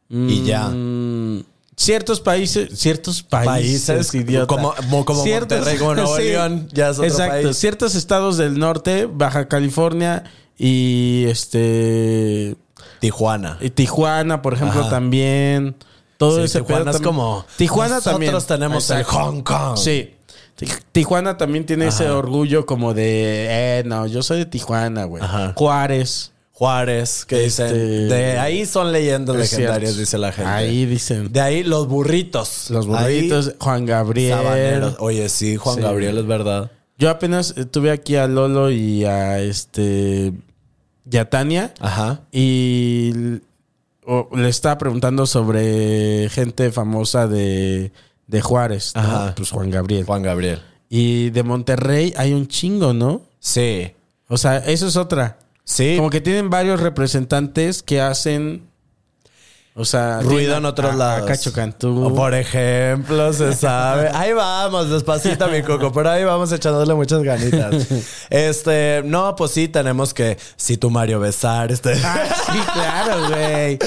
Y 0.09 0.43
ya. 0.45 0.69
Mm, 0.69 1.45
Ciertos 1.79 2.21
países, 2.21 2.71
ciertos 2.79 3.23
países, 3.23 3.87
Países, 3.87 4.15
idiota. 4.15 4.47
como- 4.47 4.75
como 5.05 5.23
Monterrey, 5.27 5.77
como 5.77 5.95
Nuevo 5.95 6.17
León, 6.19 6.69
ya 6.73 6.89
es 6.89 6.93
otro 6.99 7.05
Exacto. 7.11 7.43
país. 7.43 7.57
Ciertos 7.59 7.95
estados 7.95 8.39
del 8.39 8.59
norte, 8.59 9.05
Baja 9.05 9.47
California 9.47 10.25
y 10.57 11.27
este 11.29 12.57
Tijuana. 13.01 13.59
y 13.61 13.69
Tijuana, 13.69 14.41
por 14.41 14.55
ejemplo, 14.55 14.81
Ajá. 14.81 14.89
también. 14.89 15.77
Todo 16.17 16.39
Sí, 16.39 16.45
ese 16.45 16.61
Tijuana 16.61 16.79
pedo 16.85 16.91
es 16.93 16.97
también. 16.97 17.15
como, 17.15 17.45
Tijuana 17.59 17.95
nosotros 17.97 18.15
también. 18.15 18.33
tenemos 18.49 18.91
el 18.91 19.05
Hong 19.05 19.43
Kong. 19.43 19.77
Sí. 19.77 20.15
Ti- 20.57 20.67
Tijuana 20.93 21.37
también 21.37 21.65
tiene 21.67 21.87
ese 21.89 22.09
orgullo 22.11 22.67
como 22.67 22.95
de, 22.95 23.47
eh, 23.81 23.83
no, 23.87 24.07
yo 24.07 24.23
soy 24.23 24.39
de 24.39 24.47
Tijuana, 24.47 25.05
güey. 25.05 25.23
Ajá. 25.23 25.53
Juárez. 25.57 26.33
Juárez, 26.53 27.27
que 27.27 27.45
Este- 27.45 27.65
dicen. 27.75 28.09
De 28.09 28.39
ahí 28.39 28.65
son 28.65 28.91
leyendas 28.91 29.37
Es 29.37 29.53
legendarias, 29.53 29.91
cierto. 29.91 30.01
dice 30.01 30.17
la 30.19 30.33
gente. 30.33 30.51
Ahí 30.51 30.87
dicen. 30.87 31.31
De 31.31 31.41
ahí 31.43 31.63
los 31.63 31.87
burritos. 31.87 32.71
Los 32.71 32.87
burritos, 32.87 33.55
Juan 33.61 33.85
Gabriel. 33.85 34.33
sabaneros. 34.39 34.97
Oye, 35.01 35.29
sí, 35.29 35.57
Juan 35.57 35.77
Sí. 35.77 35.83
Gabriel, 35.83 36.17
es 36.17 36.27
verdad. 36.27 36.71
Yo 36.99 37.11
apenas 37.11 37.55
tuve 37.71 37.91
aquí 37.91 38.17
a 38.17 38.27
Lolo 38.27 38.71
y 38.71 39.05
a 39.05 39.39
este 39.41 40.33
y 41.11 41.17
a 41.19 41.29
Tania 41.29 41.75
Ajá. 41.79 42.23
y 42.33 43.13
le 44.35 44.49
estaba 44.49 44.79
preguntando 44.79 45.27
sobre 45.27 46.31
gente 46.31 46.73
famosa 46.73 47.27
de, 47.29 47.93
de 48.27 48.41
Juárez, 48.41 48.93
pues 49.37 49.51
Juan 49.51 49.71
Gabriel. 49.71 50.05
Juan 50.05 50.23
Gabriel. 50.23 50.63
Y 50.89 51.31
de 51.31 51.43
Monterrey 51.43 52.15
hay 52.17 52.33
un 52.33 52.49
chingo, 52.49 52.93
¿no? 52.93 53.23
Sí. 53.39 53.93
O 54.29 54.37
sea, 54.37 54.59
eso 54.59 54.87
es 54.87 54.97
otra. 54.97 55.39
Sí. 55.65 55.95
Como 55.97 56.11
que 56.11 56.21
tienen 56.21 56.51
varios 56.51 56.81
representantes 56.81 57.83
que 57.83 58.01
hacen 58.01 58.69
o 59.77 59.85
sea, 59.85 60.21
Ruido 60.23 60.57
en 60.57 60.65
otros 60.65 60.91
a- 60.91 60.95
a 60.95 60.97
lados. 60.97 61.27
Cacho 61.29 61.53
Cantú. 61.53 62.05
O 62.07 62.15
Por 62.15 62.35
ejemplo, 62.35 63.33
se 63.33 63.53
sabe. 63.53 64.09
Ahí 64.15 64.33
vamos, 64.33 64.89
despacito, 64.91 65.47
mi 65.49 65.63
coco. 65.63 65.93
Pero 65.93 66.11
ahí 66.11 66.25
vamos 66.25 66.51
echándole 66.53 66.95
muchas 66.95 67.23
ganitas. 67.23 67.87
Este, 68.31 69.03
no, 69.05 69.37
pues 69.37 69.51
sí, 69.53 69.69
tenemos 69.69 70.13
que. 70.15 70.39
Si 70.57 70.77
tu 70.79 70.91
Mario 70.91 71.21
besar, 71.21 71.71
este. 71.71 71.93
Ah, 72.05 72.25
sí, 72.51 72.59
claro, 72.73 73.29
güey. 73.29 73.79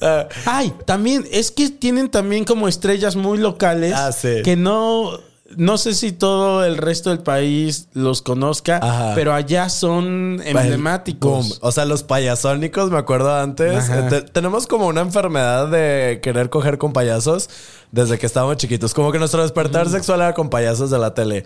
Ay, 0.46 0.72
también, 0.84 1.26
es 1.30 1.50
que 1.50 1.70
tienen 1.70 2.10
también 2.10 2.44
como 2.44 2.68
estrellas 2.68 3.16
muy 3.16 3.38
locales 3.38 3.94
Ah, 3.96 4.12
sí. 4.12 4.42
que 4.44 4.56
no, 4.56 5.18
no 5.56 5.78
sé 5.78 5.94
si 5.94 6.12
todo 6.12 6.64
el 6.64 6.76
resto 6.76 7.10
del 7.10 7.20
país 7.20 7.88
los 7.94 8.20
conozca, 8.22 8.78
Ajá. 8.82 9.12
pero 9.14 9.32
allá 9.32 9.68
son 9.68 10.42
emblemáticos. 10.44 11.48
Boom. 11.48 11.58
O 11.60 11.72
sea, 11.72 11.84
los 11.84 12.02
payasónicos, 12.02 12.90
me 12.90 12.98
acuerdo 12.98 13.34
antes. 13.34 13.88
Te- 14.08 14.22
tenemos 14.22 14.66
como 14.66 14.86
una 14.88 15.02
enfermedad 15.02 15.68
de 15.68 16.20
querer 16.22 16.50
coger 16.50 16.78
con 16.78 16.92
payasos 16.92 17.48
desde 17.92 18.18
que 18.18 18.26
estábamos 18.26 18.56
chiquitos. 18.56 18.92
Como 18.92 19.12
que 19.12 19.18
nuestro 19.18 19.42
despertar 19.42 19.88
sexual 19.88 20.20
era 20.20 20.34
con 20.34 20.50
payasos 20.50 20.90
de 20.90 20.98
la 20.98 21.14
tele. 21.14 21.44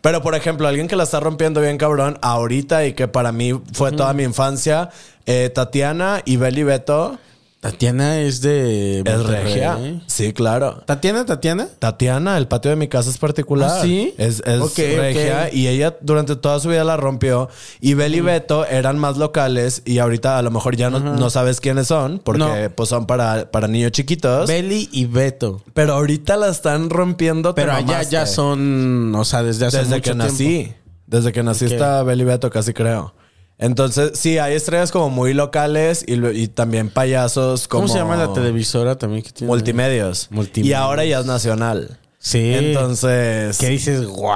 Pero, 0.00 0.22
por 0.22 0.34
ejemplo, 0.34 0.66
alguien 0.66 0.88
que 0.88 0.96
la 0.96 1.02
está 1.04 1.20
rompiendo 1.20 1.60
bien 1.60 1.76
cabrón 1.78 2.18
ahorita 2.22 2.86
y 2.86 2.94
que 2.94 3.06
para 3.08 3.32
mí 3.32 3.52
fue 3.72 3.92
toda 3.92 4.12
mi 4.14 4.22
infancia, 4.22 4.88
eh, 5.26 5.50
Tatiana 5.54 6.22
y 6.24 6.36
Beli 6.36 6.62
Beto. 6.62 7.18
Tatiana 7.62 8.18
es 8.18 8.40
de... 8.40 8.98
Es 8.98 9.04
Monterrey. 9.04 9.44
regia. 9.44 9.78
Sí, 10.08 10.32
claro. 10.32 10.82
¿Tatiana, 10.84 11.24
Tatiana? 11.24 11.68
Tatiana, 11.78 12.36
el 12.36 12.48
patio 12.48 12.70
de 12.72 12.76
mi 12.76 12.88
casa 12.88 13.08
es 13.08 13.18
particular. 13.18 13.70
¿Ah, 13.72 13.82
sí? 13.82 14.12
Es, 14.18 14.42
es 14.44 14.60
Ok, 14.60 14.76
regia 14.78 15.44
ok. 15.46 15.54
y 15.54 15.68
ella 15.68 15.96
durante 16.00 16.34
toda 16.34 16.58
su 16.58 16.70
vida 16.70 16.82
la 16.82 16.96
rompió. 16.96 17.48
Y 17.80 17.94
Bel 17.94 18.16
y 18.16 18.20
Beto 18.20 18.66
eran 18.66 18.98
más 18.98 19.16
locales 19.16 19.82
y 19.84 19.98
ahorita 19.98 20.38
a 20.38 20.42
lo 20.42 20.50
mejor 20.50 20.74
ya 20.74 20.90
no, 20.90 20.98
no 20.98 21.30
sabes 21.30 21.60
quiénes 21.60 21.86
son 21.86 22.18
porque 22.18 22.40
No. 22.40 22.52
pues 22.74 22.88
son 22.88 23.06
para, 23.06 23.48
para 23.52 23.68
niños 23.68 23.92
chiquitos. 23.92 24.48
Beli 24.48 24.88
y 24.90 25.04
Beto. 25.04 25.62
pero 25.72 25.92
ahorita 25.94 26.36
la 26.36 26.48
están 26.48 26.90
rompiendo. 26.90 27.54
te 27.54 27.62
Pero 27.62 27.74
allá 27.74 27.86
mamaste. 27.86 28.10
ya 28.12 28.26
son, 28.26 29.14
o 29.14 29.24
sea, 29.24 29.44
desde 29.44 29.66
hace 29.66 29.78
Desde 29.78 29.90
mucho 29.90 30.02
que 30.02 30.10
tiempo. 30.10 30.24
nací. 30.24 30.72
Desde 31.06 31.30
que 31.30 31.42
nací 31.44 31.66
Ok. 31.66 31.72
está 31.72 32.02
Bel 32.02 32.22
y 32.22 32.24
Beto 32.24 32.50
casi 32.50 32.72
creo. 32.72 33.14
Entonces, 33.62 34.18
sí, 34.18 34.38
hay 34.38 34.54
estrellas 34.54 34.90
como 34.90 35.08
muy 35.08 35.34
locales 35.34 36.04
y, 36.04 36.48
también 36.48 36.90
payasos 36.90 37.68
como... 37.68 37.82
¿Cómo 37.82 37.92
se 37.92 38.00
llama 38.00 38.16
la 38.16 38.32
televisora 38.32 38.98
también 38.98 39.22
que 39.22 39.30
tiene? 39.30 39.46
Multimedios. 39.48 40.26
Multimedios. 40.32 40.68
Y 40.68 40.74
ahora 40.74 41.04
ya 41.04 41.20
es 41.20 41.26
nacional. 41.26 41.96
Sí. 42.24 42.54
Entonces, 42.54 43.58
¿Qué 43.58 43.68
dices? 43.70 44.06
¡Wow! 44.06 44.30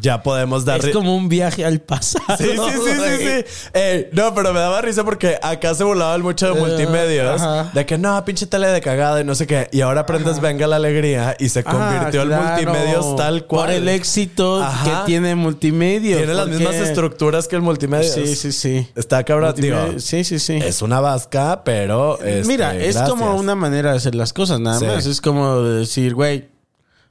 ya 0.00 0.22
podemos 0.22 0.64
dar... 0.64 0.78
Es 0.84 0.92
como 0.94 1.16
un 1.16 1.28
viaje 1.28 1.64
al 1.64 1.80
pasado. 1.80 2.36
Sí, 2.38 2.44
sí, 2.44 2.56
sí, 2.56 2.90
sí, 2.92 3.26
sí. 3.26 3.68
Ey, 3.74 4.08
no, 4.12 4.32
pero 4.32 4.52
me 4.52 4.60
daba 4.60 4.80
risa 4.80 5.02
porque 5.02 5.36
acá 5.42 5.74
se 5.74 5.82
burlaban 5.82 6.22
mucho 6.22 6.54
de 6.54 6.60
multimedios. 6.60 7.40
Eh, 7.42 7.44
ajá. 7.44 7.70
De 7.74 7.84
que 7.84 7.98
no, 7.98 8.24
pinche 8.24 8.46
tele 8.46 8.68
de 8.68 8.80
cagada 8.80 9.20
y 9.20 9.24
no 9.24 9.34
sé 9.34 9.48
qué. 9.48 9.68
Y 9.72 9.80
ahora 9.80 10.02
aprendes 10.02 10.40
Venga 10.40 10.68
la 10.68 10.76
Alegría 10.76 11.34
y 11.40 11.48
se 11.48 11.64
convirtió 11.64 12.22
en 12.22 12.32
Ah, 12.32 12.54
claro. 12.56 12.70
multimedios 12.70 13.16
tal 13.16 13.44
cual. 13.46 13.66
Por 13.66 13.74
el 13.74 13.88
éxito 13.88 14.62
Ajá. 14.62 14.84
que 14.84 15.06
tiene 15.06 15.34
multimedia. 15.34 16.18
Tiene 16.18 16.32
las 16.34 16.46
mismas 16.46 16.76
estructuras 16.76 17.48
que 17.48 17.56
el 17.56 17.62
multimedios. 17.62 18.12
Sí, 18.14 18.36
sí, 18.36 18.52
sí. 18.52 18.88
Está 18.94 19.24
cabrón, 19.24 19.52
tío. 19.56 19.98
Sí, 19.98 20.22
sí, 20.22 20.38
sí. 20.38 20.60
Es 20.64 20.80
una 20.80 21.00
vasca, 21.00 21.62
pero. 21.64 22.20
este, 22.22 22.46
Mira, 22.46 22.76
es 22.76 22.94
gracias. 22.94 23.08
como 23.10 23.34
una 23.34 23.56
manera 23.56 23.90
de 23.90 23.96
hacer 23.96 24.14
las 24.14 24.32
cosas, 24.32 24.60
nada 24.60 24.78
Sí. 24.78 24.86
más. 24.86 25.06
Es 25.06 25.20
como 25.20 25.60
decir, 25.62 26.14
güey, 26.14 26.54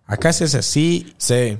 acá 0.05 0.33
se 0.33 0.45
hace 0.45 0.59
así. 0.59 1.13
Sí. 1.17 1.57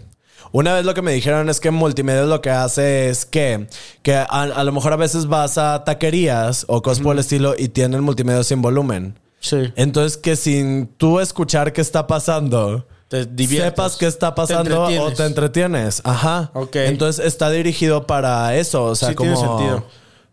Una 0.52 0.74
vez 0.74 0.86
lo 0.86 0.94
que 0.94 1.02
me 1.02 1.12
dijeron 1.12 1.50
es 1.50 1.60
que 1.60 1.70
multimedia 1.72 2.24
lo 2.24 2.42
que 2.42 2.50
hace 2.50 3.10
es 3.10 3.25
que, 3.25 3.68
que 4.04 4.16
a, 4.16 4.24
a 4.25 4.64
lo 4.64 4.72
mejor 4.72 4.94
a 4.94 4.96
veces 4.96 5.25
vas 5.25 5.58
a 5.58 5.84
taquerías 5.84 6.66
o 6.70 6.82
cosas 6.82 7.04
por 7.04 7.14
el 7.14 7.20
estilo 7.20 7.56
y 7.58 7.68
tienen 7.70 8.02
multimedia 8.04 8.44
sin 8.44 8.62
volumen. 8.62 9.20
Sí. 9.42 9.74
Entonces 9.75 10.18
que 10.18 10.36
sin 10.36 10.88
tú 10.98 11.20
escuchar 11.20 11.74
qué 11.74 11.82
está 11.82 12.08
pasando, 12.08 12.88
Te 13.10 13.25
sepas 13.48 13.98
qué 13.98 14.08
está 14.08 14.34
Te 14.34 14.36
pasando 14.36 14.84
o 14.84 15.12
te 15.12 15.25
entretienes. 15.25 16.02
Ajá. 16.06 16.52
Ok. 16.54 16.75
Entonces 16.78 17.25
está 17.25 17.50
dirigido 17.50 18.08
para 18.08 18.56
eso. 18.56 18.86
O 18.86 18.96
sea, 18.96 19.10
Sí, 19.10 19.16
como, 19.16 19.86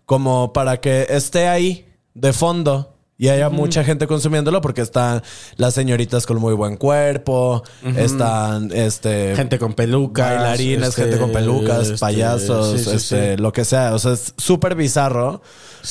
como 0.07 0.53
para 0.53 0.81
que 0.81 1.07
esté 1.11 1.49
ahí. 1.49 1.89
de 2.15 2.33
fondo. 2.33 2.92
Y 3.19 3.29
haya 3.29 3.51
mucha 3.51 3.85
gente 3.85 4.07
consumiéndolo 4.07 4.61
porque 4.61 4.81
están 4.81 5.23
las 5.57 5.75
señoritas 5.75 6.27
con 6.27 6.39
muy 6.39 6.55
buen 6.55 6.77
cuerpo, 6.77 7.63
están 7.97 8.73
este 8.73 9.37
Gente 9.37 9.59
con 9.59 9.75
pelucas. 9.75 10.35
bailarines, 10.35 10.89
este, 10.89 11.03
gente 11.03 11.19
con 11.19 11.31
pelucas, 11.31 11.89
este, 11.89 11.99
payasos, 11.99 12.81
sí, 12.81 12.85
sí, 12.85 12.97
este, 12.97 13.37
sí. 13.37 13.43
lo 13.43 13.53
que 13.53 13.65
sea. 13.65 13.95
O 13.95 13.99
sea, 13.99 14.13
es 14.13 14.35
súper 14.39 14.75
bizarro. 14.75 15.41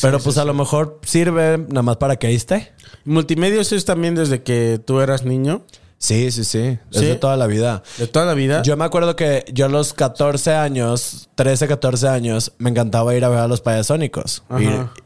pero 0.01 0.19
pues 0.19 0.37
a 0.37 0.45
lo 0.45 0.53
mejor 0.53 0.99
sirve 1.03 1.57
nada 1.57 1.83
más 1.83 1.97
para 1.97 2.17
que 2.17 2.33
esté. 2.33 2.73
Multimedios 3.05 3.71
es 3.71 3.85
también 3.85 4.15
desde 4.15 4.43
que 4.43 4.81
tú 4.83 4.99
eras 4.99 5.23
niño. 5.23 5.63
Sí, 6.01 6.31
sí, 6.31 6.43
sí. 6.43 6.79
Es 6.91 6.99
¿Sí? 6.99 7.05
de 7.05 7.15
toda 7.15 7.37
la 7.37 7.45
vida. 7.45 7.83
De 7.99 8.07
toda 8.07 8.25
la 8.25 8.33
vida. 8.33 8.63
Yo 8.63 8.75
me 8.75 8.85
acuerdo 8.85 9.15
que 9.15 9.45
yo 9.53 9.67
a 9.67 9.69
los 9.69 9.93
14 9.93 10.55
años, 10.55 11.29
13, 11.35 11.67
14 11.67 12.07
años, 12.07 12.53
me 12.57 12.71
encantaba 12.71 13.13
ir 13.13 13.23
a 13.23 13.29
ver 13.29 13.37
a 13.37 13.47
los 13.47 13.61
payasónicos. 13.61 14.41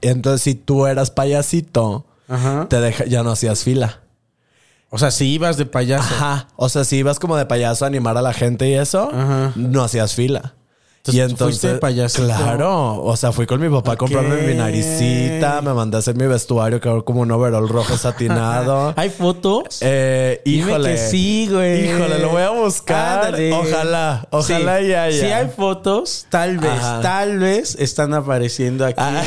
Y 0.02 0.08
entonces, 0.08 0.42
si 0.42 0.56
tú 0.56 0.88
eras 0.88 1.12
payasito, 1.12 2.06
Ajá. 2.30 2.68
te 2.70 2.80
deja, 2.80 3.04
ya 3.06 3.24
no 3.24 3.32
hacías 3.32 3.62
fila. 3.66 4.00
O 4.90 4.98
sea, 4.98 5.12
si 5.12 5.28
ibas 5.34 5.58
de 5.58 5.66
payaso. 5.66 6.14
Ajá. 6.16 6.48
O 6.56 6.70
sea, 6.70 6.86
si 6.86 6.96
ibas 6.96 7.20
como 7.20 7.36
de 7.36 7.46
payaso 7.46 7.84
a 7.84 7.90
animar 7.90 8.18
a 8.18 8.22
la 8.22 8.32
gente 8.32 8.70
y 8.70 8.76
eso, 8.76 9.10
Ajá. 9.14 9.52
no 9.58 9.84
hacías 9.84 10.14
fila. 10.16 10.56
Entonces, 11.12 11.16
y 11.16 11.18
¿tú 11.28 11.32
entonces, 11.32 11.62
fuiste 11.62 11.78
payasito? 11.80 12.26
claro, 12.28 13.04
o 13.04 13.16
sea, 13.16 13.32
fui 13.32 13.46
con 13.46 13.60
mi 13.62 13.70
papá 13.70 13.94
a 13.94 13.96
comprarme 13.98 14.42
mi 14.42 14.54
naricita, 14.56 15.62
me 15.62 15.74
mandé 15.74 15.98
a 15.98 16.00
hacer 16.00 16.16
mi 16.16 16.26
vestuario, 16.28 16.80
que 16.82 16.90
era 16.90 17.02
como 17.02 17.22
un 17.22 17.32
overall 17.32 17.68
rojo 17.70 17.98
satinado. 17.98 18.94
¿Hay 18.98 19.10
fotos? 19.10 19.80
Eh, 19.82 20.42
Dime 20.46 20.70
híjole. 20.72 20.92
que 20.92 20.98
sí, 20.98 21.48
güey. 21.52 21.86
Híjole, 21.90 22.20
lo 22.20 22.30
voy 22.30 22.42
a 22.42 22.50
buscar. 22.50 23.26
Ándale. 23.26 23.54
Ojalá, 23.54 24.28
ojalá 24.32 24.80
Sí. 24.80 24.86
y 24.86 24.94
haya. 24.94 25.20
Si 25.20 25.32
hay 25.32 25.48
fotos, 25.56 26.26
tal 26.30 26.58
vez, 26.58 26.72
Ajá. 26.72 27.02
tal 27.02 27.40
vez 27.40 27.76
están 27.80 28.14
apareciendo 28.14 28.86
aquí. 28.86 28.96
Ah. 28.98 29.22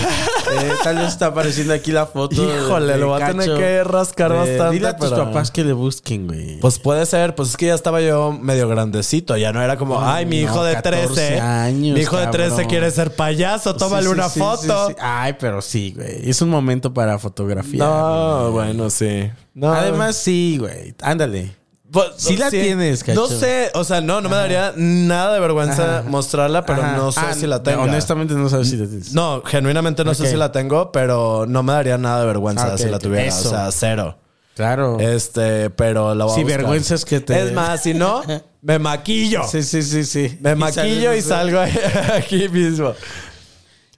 Eh, 0.60 0.72
tal 0.82 0.96
vez 0.96 1.08
está 1.08 1.26
apareciendo 1.26 1.74
aquí 1.74 1.92
la 1.92 2.06
foto. 2.06 2.34
Híjole, 2.42 2.94
de 2.94 2.98
lo 2.98 3.08
voy 3.08 3.22
a 3.22 3.26
tener 3.28 3.54
que 3.56 3.84
rascar 3.84 4.32
Eh, 4.32 4.36
bastante. 4.36 4.74
Dile 4.74 4.88
a 4.88 4.96
tus 4.96 5.10
pero- 5.10 5.24
papás 5.26 5.50
que 5.50 5.64
le 5.64 5.72
busquen, 5.72 6.26
güey. 6.26 6.58
Pues 6.60 6.78
puede 6.78 7.04
ser, 7.06 7.34
pues 7.34 7.50
es 7.50 7.56
que 7.56 7.66
ya 7.66 7.74
estaba 7.74 8.00
yo 8.00 8.32
medio 8.32 8.68
grandecito, 8.68 9.36
ya 9.36 9.52
no 9.52 9.62
era 9.62 9.76
como, 9.76 10.00
ay, 10.02 10.26
mi 10.26 10.38
no, 10.38 10.44
hijo 10.44 10.64
de 10.64 10.74
14 10.74 11.06
13, 11.06 11.40
años, 11.40 11.67
mi 11.74 11.88
hijo 12.00 12.16
de 12.16 12.26
13 12.28 12.48
cabrón. 12.50 12.68
quiere 12.68 12.90
ser 12.90 13.14
payaso, 13.14 13.74
tómale 13.76 14.02
Sí, 14.02 14.08
sí, 14.08 14.14
una 14.14 14.28
sí, 14.28 14.40
foto. 14.40 14.94
Ay, 15.00 15.34
pero 15.38 15.60
sí, 15.62 15.92
güey. 15.96 16.28
Es 16.28 16.40
un 16.42 16.48
momento 16.50 16.92
para 16.94 17.18
fotografía. 17.18 17.78
No, 17.84 18.50
bueno, 18.52 18.90
sí. 18.90 19.30
No. 19.54 19.72
Además, 19.72 20.16
sí, 20.16 20.56
güey. 20.58 20.94
Ándale. 21.02 21.56
Pues, 21.90 22.06
sí 22.18 22.36
la 22.36 22.50
tienes, 22.50 23.02
Cacho. 23.02 23.18
No 23.18 23.26
sé, 23.28 23.70
o 23.74 23.82
sea, 23.82 24.02
no, 24.02 24.20
no 24.20 24.28
me 24.28 24.36
daría 24.36 24.74
nada 24.76 25.32
de 25.32 25.40
vergüenza 25.40 26.00
Ajá. 26.00 26.08
mostrarla, 26.08 26.66
pero 26.66 26.82
Ajá. 26.82 26.96
no 26.98 27.12
sé 27.12 27.20
Ah, 27.22 27.32
si 27.32 27.46
la 27.46 27.62
tengo. 27.62 27.82
Honestamente, 27.82 28.34
no 28.34 28.48
sabes 28.50 28.68
si 28.68 28.76
la 28.76 28.86
tienes. 28.86 29.14
No, 29.14 29.42
genuinamente 29.44 30.04
no 30.04 30.12
sé 30.12 30.26
si 30.28 30.36
la 30.36 30.52
tengo, 30.52 30.92
pero 30.92 31.46
no 31.48 31.62
me 31.62 31.72
daría 31.72 31.96
nada 31.96 32.20
de 32.20 32.26
vergüenza 32.26 32.76
si 32.76 32.84
la 32.90 32.98
tuviera. 32.98 33.24
Eso. 33.24 33.48
O 33.48 33.52
sea, 33.52 33.70
cero. 33.72 34.18
Claro. 34.58 34.98
Este, 34.98 35.70
pero 35.70 36.14
la 36.16 36.24
voy 36.24 36.32
a 36.32 36.34
Sí, 36.34 36.42
buscar. 36.42 36.58
vergüenza 36.60 36.94
es 36.96 37.04
que 37.04 37.20
te- 37.20 37.40
Es 37.46 37.52
más, 37.52 37.82
si 37.82 37.94
no, 37.94 38.22
me 38.60 38.78
maquillo. 38.80 39.42
Sí, 39.48 39.62
sí, 39.62 39.82
sí, 39.82 40.04
sí. 40.04 40.36
Me 40.40 40.52
Y 40.52 40.54
maquillo 40.56 41.14
y 41.14 41.22
sales- 41.22 41.24
salgo 41.24 41.60
aquí 42.16 42.48
mismo. 42.48 42.92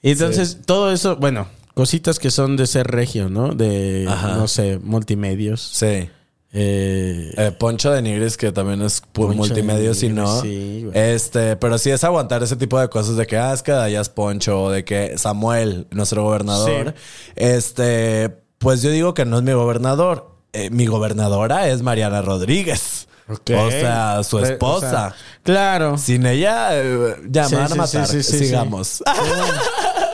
Y 0.02 0.10
entonces, 0.12 0.58
todo 0.66 0.92
eso, 0.92 1.16
bueno, 1.16 1.48
cositas 1.74 2.18
que 2.18 2.30
son 2.30 2.56
de 2.58 2.66
ser 2.66 2.86
regio, 2.88 3.28
¿no? 3.30 3.54
De, 3.54 4.06
Ajá. 4.08 4.36
no 4.36 4.48
sé, 4.48 4.78
multimedios. 4.82 5.62
Sí. 5.72 6.10
Eh, 6.52 7.32
Eh, 7.36 7.52
Poncho 7.58 7.90
de 7.92 8.02
Nigris, 8.02 8.36
que 8.36 8.50
también 8.52 8.82
es 8.82 9.02
pu- 9.02 9.28
Poncho 9.28 9.34
multimedia, 9.36 9.88
de 9.90 9.94
si 9.94 10.08
no. 10.08 10.40
Sí, 10.42 10.82
güey. 10.84 10.98
este, 11.14 11.56
pero 11.56 11.78
sí 11.78 11.90
es 11.90 12.02
aguantar 12.04 12.42
ese 12.42 12.56
tipo 12.56 12.78
de 12.78 12.88
cosas 12.88 13.16
de 13.16 13.26
que, 13.26 13.38
ah, 13.38 13.52
es 13.54 13.62
que 13.62 13.72
Poncho, 14.14 14.64
o 14.64 14.70
de 14.70 14.84
que 14.84 15.16
Samuel, 15.16 15.86
nuestro 15.90 16.22
gobernador. 16.24 16.94
Este, 17.36 18.30
pues 18.58 18.82
yo 18.82 18.90
digo 18.90 19.14
que 19.14 19.24
no 19.24 19.38
es 19.38 19.42
mi 19.42 19.52
gobernador. 19.52 20.29
Eh, 20.52 20.70
mi 20.70 20.86
gobernadora 20.86 21.68
es 21.68 21.82
Mariana 21.82 22.22
Rodríguez. 22.22 23.06
ok. 23.28 23.50
O 23.56 23.70
sea, 23.70 24.22
su 24.24 24.38
o 24.38 24.40
sea, 24.40 24.50
esposa. 24.52 25.14
claro. 25.42 25.96
Sin 25.98 26.26
ella, 26.26 26.70
eh, 26.72 27.16
ya 27.28 27.44
Sí, 27.44 27.54
me 27.54 27.60
van 27.62 27.72
a 27.72 27.74
matar. 27.76 28.06
sí, 28.06 28.22
sí, 28.22 28.38
sí, 28.38 28.44
Sigamos. 28.46 29.02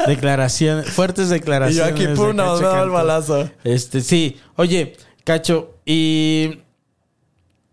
Declaraciones, 0.06 0.90
fuertes 0.90 1.26
Y 1.30 1.32
declaraciones. 1.34 1.94
yo 1.94 2.06
aquí, 2.06 2.14
pum, 2.14 2.36
no, 2.36 2.58
da 2.58 2.82
el 2.82 2.90
balazo. 2.90 3.48
Este, 3.64 4.00
sí. 4.00 4.36
Oye, 4.56 4.96
Cacho, 5.24 5.74
y 5.84 6.60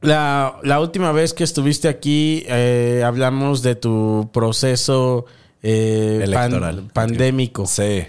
la, 0.02 0.58
la 0.64 0.80
última 0.80 1.12
vez 1.12 1.34
que 1.34 1.44
estuviste 1.44 1.88
aquí 1.88 2.44
eh, 2.48 3.04
hablamos 3.06 3.62
de 3.62 3.76
tu 3.76 4.30
proceso 4.34 5.26
eh, 5.62 6.18
pan- 6.34 6.52
Electoral. 6.52 6.84
pandémico. 6.94 7.66
Sí. 7.68 8.04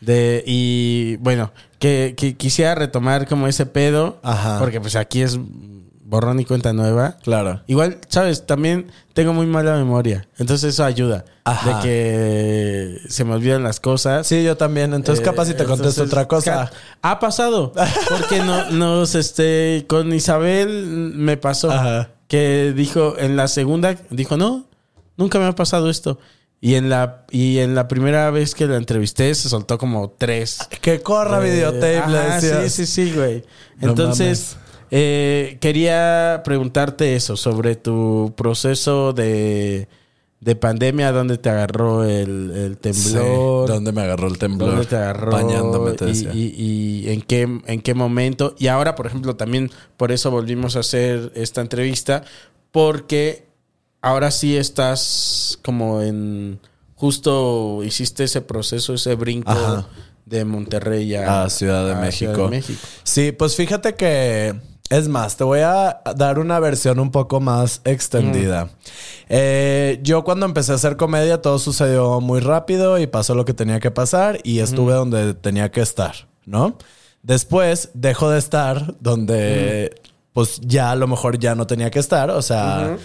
De, 0.00 0.42
y 0.46 1.16
bueno, 1.16 1.52
que, 1.78 2.14
que 2.16 2.36
quisiera 2.36 2.74
retomar 2.74 3.26
como 3.28 3.46
ese 3.46 3.66
pedo. 3.66 4.18
Ajá. 4.22 4.58
Porque 4.58 4.80
pues 4.80 4.96
aquí 4.96 5.22
es 5.22 5.38
borrón 6.02 6.40
y 6.40 6.44
cuenta 6.44 6.72
nueva. 6.72 7.16
Claro. 7.22 7.62
Igual, 7.68 7.98
¿sabes? 8.08 8.44
También 8.44 8.90
tengo 9.12 9.32
muy 9.32 9.46
mala 9.46 9.76
memoria. 9.76 10.26
Entonces 10.38 10.74
eso 10.74 10.84
ayuda. 10.84 11.24
Ajá. 11.44 11.76
De 11.76 11.82
que 11.82 12.98
se 13.08 13.24
me 13.24 13.34
olvidan 13.34 13.62
las 13.62 13.78
cosas. 13.78 14.26
Sí, 14.26 14.42
yo 14.42 14.56
también. 14.56 14.92
Entonces, 14.92 15.22
Eh, 15.22 15.24
capaz 15.24 15.46
si 15.46 15.54
te 15.54 15.64
contesto 15.64 16.02
otra 16.02 16.26
cosa. 16.26 16.70
Ha 17.02 17.20
pasado. 17.20 17.72
Porque 18.08 18.40
no, 18.40 18.70
nos, 18.70 19.14
este, 19.14 19.84
con 19.88 20.12
Isabel 20.12 20.86
me 21.14 21.36
pasó. 21.36 21.70
Ajá. 21.70 22.10
Que 22.26 22.72
dijo, 22.74 23.16
en 23.18 23.36
la 23.36 23.48
segunda, 23.48 23.96
dijo, 24.10 24.36
no, 24.36 24.64
nunca 25.16 25.38
me 25.38 25.46
ha 25.46 25.54
pasado 25.54 25.90
esto. 25.90 26.18
Y 26.62 26.74
en 26.74 26.90
la, 26.90 27.24
y 27.30 27.58
en 27.58 27.74
la 27.74 27.88
primera 27.88 28.30
vez 28.30 28.54
que 28.54 28.66
la 28.66 28.76
entrevisté, 28.76 29.34
se 29.34 29.48
soltó 29.48 29.78
como 29.78 30.10
tres. 30.10 30.58
Que 30.82 31.00
corra 31.00 31.38
Eh, 31.46 31.50
videotape, 31.50 31.98
ajá. 31.98 32.40
Sí, 32.40 32.68
sí, 32.68 32.86
sí, 32.86 33.12
güey. 33.14 33.42
No 33.80 33.90
Entonces, 33.90 34.56
eh, 34.90 35.56
quería 35.60 36.42
preguntarte 36.44 37.16
eso, 37.16 37.36
sobre 37.38 37.76
tu 37.76 38.34
proceso 38.36 39.14
de, 39.14 39.88
de 40.40 40.54
pandemia, 40.56 41.12
dónde 41.12 41.38
te 41.38 41.48
agarró 41.48 42.04
el, 42.04 42.50
el 42.54 42.76
temblor. 42.76 43.66
Sí, 43.68 43.72
¿Dónde 43.72 43.92
me 43.92 44.02
agarró 44.02 44.28
el 44.28 44.36
temblor? 44.36 44.68
¿Dónde 44.70 44.84
te 44.84 44.96
agarró? 44.96 45.32
Bañándome, 45.32 45.92
te 45.92 46.04
y, 46.04 46.08
decía. 46.08 46.32
y- 46.34 47.04
y 47.06 47.10
en 47.10 47.22
qué, 47.22 47.40
en 47.64 47.80
qué 47.80 47.94
momento. 47.94 48.54
Y 48.58 48.66
ahora, 48.66 48.96
por 48.96 49.06
ejemplo, 49.06 49.34
también 49.34 49.70
por 49.96 50.12
eso 50.12 50.30
volvimos 50.30 50.76
a 50.76 50.80
hacer 50.80 51.32
esta 51.36 51.62
entrevista, 51.62 52.22
porque 52.70 53.48
ahora 54.02 54.30
sí 54.30 54.56
estás 54.56 55.58
como 55.62 56.02
en. 56.02 56.60
Justo 56.94 57.82
hiciste 57.82 58.24
ese 58.24 58.42
proceso, 58.42 58.92
ese 58.92 59.14
brinco 59.14 59.50
Ajá. 59.50 59.86
de 60.26 60.44
Monterrey 60.44 61.14
a, 61.14 61.44
a 61.44 61.50
Ciudad 61.50 61.86
de 61.86 61.92
a 61.92 61.94
México. 61.96 62.34
Ciudad 62.34 62.50
de 62.50 62.56
México. 62.56 62.80
Sí, 63.04 63.32
pues 63.32 63.56
fíjate 63.56 63.94
que 63.94 64.54
es 64.90 65.06
más, 65.08 65.36
te 65.36 65.44
voy 65.44 65.60
a 65.60 66.02
dar 66.16 66.40
una 66.40 66.58
versión 66.58 66.98
un 66.98 67.12
poco 67.12 67.40
más 67.40 67.80
extendida. 67.84 68.70
Eh, 69.28 70.00
yo 70.02 70.24
cuando 70.24 70.46
empecé 70.46 70.72
a 70.72 70.74
hacer 70.74 70.96
comedia 70.96 71.40
todo 71.40 71.60
sucedió 71.60 72.20
muy 72.20 72.40
rápido 72.40 72.98
y 72.98 73.06
pasó 73.06 73.36
lo 73.36 73.44
que 73.44 73.54
tenía 73.54 73.78
que 73.78 73.92
pasar 73.92 74.40
y 74.42 74.58
estuve 74.58 74.92
donde 74.92 75.34
tenía 75.34 75.70
que 75.70 75.80
estar, 75.80 76.26
¿no? 76.44 76.76
Después 77.22 77.90
dejo 77.94 78.30
de 78.30 78.40
estar 78.40 78.96
donde 78.98 79.94
pues 80.32 80.60
ya 80.60 80.90
a 80.90 80.96
lo 80.96 81.06
mejor 81.06 81.38
ya 81.38 81.54
no 81.54 81.68
tenía 81.68 81.90
que 81.90 82.00
estar, 82.00 82.30
o 82.30 82.42
sea, 82.42 82.96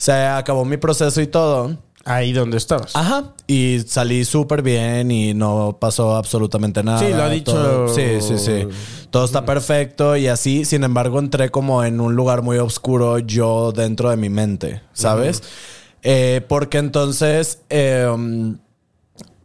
se 0.00 0.12
acabó 0.12 0.64
mi 0.64 0.78
proceso 0.78 1.20
y 1.20 1.26
todo. 1.26 1.76
Ahí 2.06 2.32
donde 2.32 2.56
estabas. 2.56 2.96
Ajá. 2.96 3.34
Y 3.46 3.80
salí 3.86 4.24
súper 4.24 4.62
bien 4.62 5.10
y 5.10 5.34
no 5.34 5.76
pasó 5.78 6.16
absolutamente 6.16 6.82
nada. 6.82 6.98
Sí, 6.98 7.12
lo 7.12 7.22
ha 7.22 7.28
dicho- 7.28 7.52
Todo- 7.52 7.88
sí, 7.94 8.22
sí, 8.22 8.38
sí. 8.38 8.66
Todo 9.10 9.26
está 9.26 9.44
perfecto 9.44 10.16
y 10.16 10.26
así. 10.26 10.64
Sin 10.64 10.82
embargo, 10.82 11.18
entré 11.18 11.50
como 11.50 11.84
en 11.84 12.00
un 12.00 12.16
lugar 12.16 12.40
muy 12.40 12.56
oscuro 12.56 13.18
yo 13.18 13.72
dentro 13.72 14.08
de 14.08 14.16
mi 14.16 14.30
mente, 14.30 14.80
¿sabes? 14.94 15.42
Eh, 16.02 16.40
porque 16.48 16.78
entonces, 16.78 17.60
eh, 17.68 18.08
um, 18.10 18.56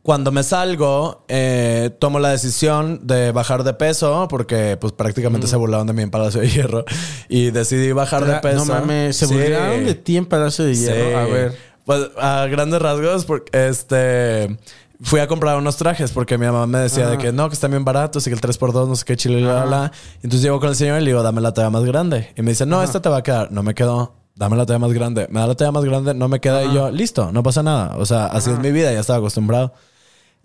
cuando 0.05 0.31
me 0.31 0.43
salgo, 0.43 1.25
eh, 1.27 1.89
tomo 1.97 2.19
la 2.19 2.29
decisión 2.29 2.99
de 3.07 3.31
bajar 3.31 3.63
de 3.63 3.73
peso 3.73 4.27
porque 4.29 4.77
pues 4.79 4.93
prácticamente 4.93 5.47
se 5.47 5.55
burlaron 5.55 5.87
de 5.87 5.93
mí 5.93 6.03
en 6.03 6.11
Palacio 6.11 6.41
de 6.41 6.47
Hierro 6.49 6.85
y 7.27 7.49
decidí 7.49 7.91
bajar 7.91 8.23
de 8.23 8.35
peso. 8.35 8.65
No 8.65 8.65
mames, 8.65 9.17
se 9.17 9.25
Sí. 9.25 9.33
burlaron 9.33 9.83
de 9.83 9.95
ti 9.95 10.15
en 10.17 10.27
Palacio 10.27 10.63
de 10.63 10.75
Hierro. 10.75 11.09
Sí. 11.09 11.13
A 11.15 11.25
ver. 11.25 11.57
Pues 11.85 12.07
a 12.19 12.45
grandes 12.45 12.79
rasgos, 12.79 13.25
porque 13.25 13.67
este. 13.67 14.55
Fui 15.01 15.19
a 15.19 15.27
comprar 15.27 15.57
unos 15.57 15.75
trajes 15.75 16.11
porque 16.11 16.37
mi 16.37 16.45
mamá 16.45 16.67
me 16.67 16.77
decía 16.77 17.07
de 17.09 17.17
que 17.17 17.31
no, 17.31 17.49
que 17.49 17.55
están 17.55 17.71
bien 17.71 17.83
baratos 17.83 18.25
y 18.27 18.29
que 18.29 18.35
el 18.35 18.41
3x2, 18.41 18.87
no 18.87 18.95
sé 18.95 19.05
qué, 19.05 19.17
chile, 19.17 19.41
la, 19.41 19.61
la, 19.61 19.65
la. 19.65 19.91
Entonces 20.17 20.41
llego 20.43 20.59
con 20.59 20.69
el 20.69 20.75
señor 20.75 21.01
y 21.01 21.03
le 21.03 21.09
digo, 21.11 21.23
dame 21.23 21.41
la 21.41 21.51
talla 21.51 21.71
más 21.71 21.83
grande. 21.83 22.31
Y 22.37 22.43
me 22.43 22.51
dice, 22.51 22.65
no, 22.67 22.81
esta 22.83 23.01
te 23.01 23.09
va 23.09 23.17
a 23.17 23.23
quedar. 23.23 23.51
No 23.51 23.63
me 23.63 23.73
quedó. 23.73 24.13
Dame 24.35 24.55
la 24.55 24.65
talla 24.67 24.79
más 24.79 24.93
grande. 24.93 25.27
Me 25.31 25.39
da 25.39 25.47
la 25.47 25.55
talla 25.55 25.71
más 25.71 25.83
grande, 25.83 26.13
no 26.13 26.27
me 26.27 26.39
queda. 26.39 26.63
Y 26.63 26.73
yo, 26.73 26.91
listo, 26.91 27.31
no 27.31 27.41
pasa 27.41 27.63
nada. 27.63 27.95
O 27.97 28.05
sea, 28.05 28.27
así 28.27 28.51
es 28.51 28.59
mi 28.59 28.71
vida, 28.71 28.93
ya 28.93 28.99
estaba 28.99 29.17
acostumbrado. 29.19 29.73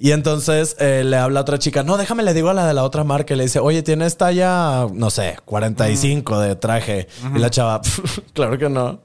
Y 0.02 0.12
entonces 0.12 0.76
eh, 0.78 1.02
le 1.04 1.18
habla 1.18 1.40
a 1.40 1.42
otra 1.42 1.58
chica, 1.58 1.82
no, 1.82 1.98
déjame, 1.98 2.22
le 2.22 2.32
digo 2.32 2.48
a 2.48 2.54
la 2.54 2.66
de 2.66 2.72
la 2.72 2.84
otra 2.84 3.04
marca 3.04 3.34
y 3.34 3.36
le 3.36 3.42
dice, 3.42 3.58
oye, 3.58 3.82
¿tienes 3.82 4.16
talla, 4.16 4.86
no 4.94 5.10
sé, 5.10 5.36
45 5.44 6.40
de 6.40 6.56
traje? 6.56 7.06
Y 7.36 7.38
la 7.38 7.50
chava, 7.50 7.82
claro 8.32 8.56
que 8.56 8.70
no. 8.70 9.02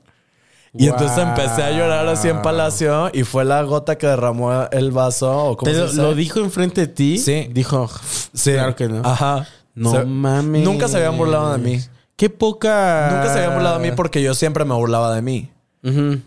Y 0.73 0.87
entonces 0.87 1.17
empecé 1.17 1.63
a 1.63 1.71
llorar 1.71 2.07
así 2.07 2.29
en 2.29 2.41
Palacio 2.41 3.09
y 3.13 3.23
fue 3.23 3.43
la 3.43 3.61
gota 3.63 3.97
que 3.97 4.07
derramó 4.07 4.69
el 4.71 4.91
vaso. 4.91 5.31
¿o 5.49 5.57
cómo 5.57 5.69
¿Te 5.69 5.85
se 5.89 5.95
lo, 5.95 6.15
dijo 6.15 6.39
enfrente 6.39 6.81
de 6.81 6.87
ti? 6.87 7.17
Sí. 7.17 7.49
Dijo, 7.51 7.89
Sí. 8.33 8.53
claro 8.53 8.77
que 8.77 8.87
no. 8.87 9.01
Ajá. 9.03 9.47
No 9.73 10.05
mames. 10.05 10.63
Nunca 10.63 10.87
se 10.87 10.95
habían 10.95 11.17
burlado 11.17 11.51
de 11.51 11.57
mí. 11.57 11.81
Qué 12.15 12.29
poca. 12.29 13.09
Nunca 13.11 13.33
se 13.33 13.39
habían 13.39 13.55
burlado 13.55 13.79
de 13.79 13.89
mí 13.89 13.95
porque 13.95 14.21
yo 14.21 14.33
siempre 14.33 14.63
me 14.63 14.73
burlaba 14.75 15.13
de 15.13 15.21
mí. 15.21 15.51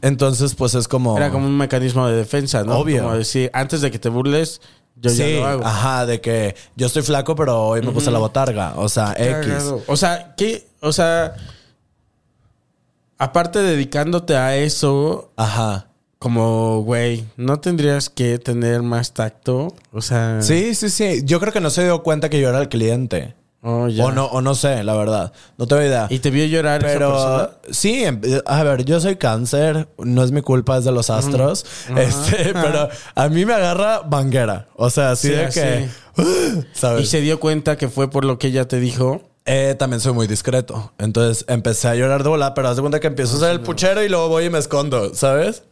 Entonces, 0.03 0.55
pues 0.55 0.75
es 0.75 0.87
como. 0.87 1.17
Era 1.17 1.31
como 1.31 1.47
un 1.47 1.57
mecanismo 1.57 2.07
de 2.07 2.17
defensa, 2.17 2.63
¿no? 2.65 2.79
Obvio. 2.79 3.03
Como 3.03 3.17
decir, 3.17 3.51
antes 3.53 3.81
de 3.81 3.91
que 3.91 3.99
te 3.99 4.09
burles, 4.09 4.61
yo 4.97 5.11
sí, 5.11 5.19
ya 5.19 5.41
lo 5.41 5.47
hago. 5.47 5.67
ajá, 5.67 6.07
de 6.07 6.21
que 6.21 6.55
yo 6.77 6.87
estoy 6.87 7.03
flaco, 7.03 7.35
pero 7.35 7.61
hoy 7.67 7.83
me 7.83 7.91
puse 7.91 8.11
la 8.11 8.19
botarga. 8.19 8.75
O 8.77 8.89
sea, 8.89 9.15
X. 9.19 9.75
O 9.87 9.97
sea, 9.97 10.35
¿qué? 10.37 10.67
O 10.81 10.93
sea, 10.93 11.35
aparte 13.19 13.61
dedicándote 13.61 14.37
a 14.37 14.57
eso, 14.57 15.31
Ajá. 15.37 15.89
como, 16.19 16.83
güey, 16.83 17.25
¿no 17.37 17.61
tendrías 17.61 18.09
que 18.11 18.39
tener 18.39 18.83
más 18.83 19.13
tacto? 19.13 19.75
O 19.93 20.01
sea... 20.01 20.41
Sí, 20.41 20.75
sí, 20.75 20.89
sí. 20.89 21.23
Yo 21.25 21.41
creo 21.41 21.53
que 21.53 21.61
no 21.61 21.71
se 21.71 21.85
dio 21.85 22.03
cuenta 22.03 22.29
que 22.31 22.41
yo 22.41 22.49
era 22.49 22.61
el 22.61 22.69
cliente. 22.69 23.35
Oh. 23.61 23.89
O 24.03 24.13
no, 24.13 24.27
o 24.27 24.41
no 24.41 24.55
sé, 24.55 24.85
la 24.85 24.95
verdad. 24.95 25.33
No 25.57 25.67
tengo 25.67 25.83
idea. 25.83 26.07
¿Y 26.11 26.21
te 26.21 26.31
vio 26.31 26.47
llorar 26.47 26.81
Pero 26.81 27.51
sí, 27.71 28.05
em- 28.05 28.21
a 28.47 28.63
ver, 28.63 28.85
yo 28.85 29.01
soy 29.01 29.17
cáncer, 29.17 29.89
no 29.99 30.23
es 30.23 30.31
mi 30.31 30.43
culpa, 30.43 30.79
es 30.79 30.85
de 30.85 30.93
los 30.93 31.11
astros. 31.11 31.67
Este, 31.97 32.53
pero 32.53 32.89
a 33.17 33.29
mí 33.29 33.45
me 33.45 33.55
agarra 33.55 34.01
banguera. 34.01 34.69
O 34.77 34.91
sea, 34.91 35.11
así 35.11 35.29
Sí, 35.29 35.35
de 35.35 35.45
así. 35.47 35.61
que. 35.61 35.89
¿Sabes? 36.73 37.03
Y 37.03 37.07
se 37.07 37.21
dio 37.21 37.41
cuenta 37.41 37.77
que 37.77 37.89
fue 37.89 38.09
por 38.11 38.25
lo 38.25 38.39
que 38.39 38.47
ella 38.49 38.69
te 38.69 38.79
dijo. 38.79 39.23
Eh, 39.45 39.75
también 39.79 40.01
soy 40.01 40.13
muy 40.13 40.27
discreto. 40.27 40.93
Entonces 40.99 41.45
empecé 41.49 41.89
a 41.89 41.95
llorar 41.95 42.23
de 42.23 42.29
bola, 42.29 42.55
pero 42.55 42.69
haz 42.69 42.77
de 42.77 42.83
cuenta 42.83 43.01
que 43.01 43.07
empiezo 43.07 43.35
a 43.35 43.37
usar 43.39 43.51
el 43.51 43.61
puchero 43.61 44.05
y 44.05 44.09
luego 44.09 44.29
voy 44.29 44.45
y 44.45 44.51
me 44.51 44.59
escondo, 44.59 45.15
¿sabes? 45.15 45.63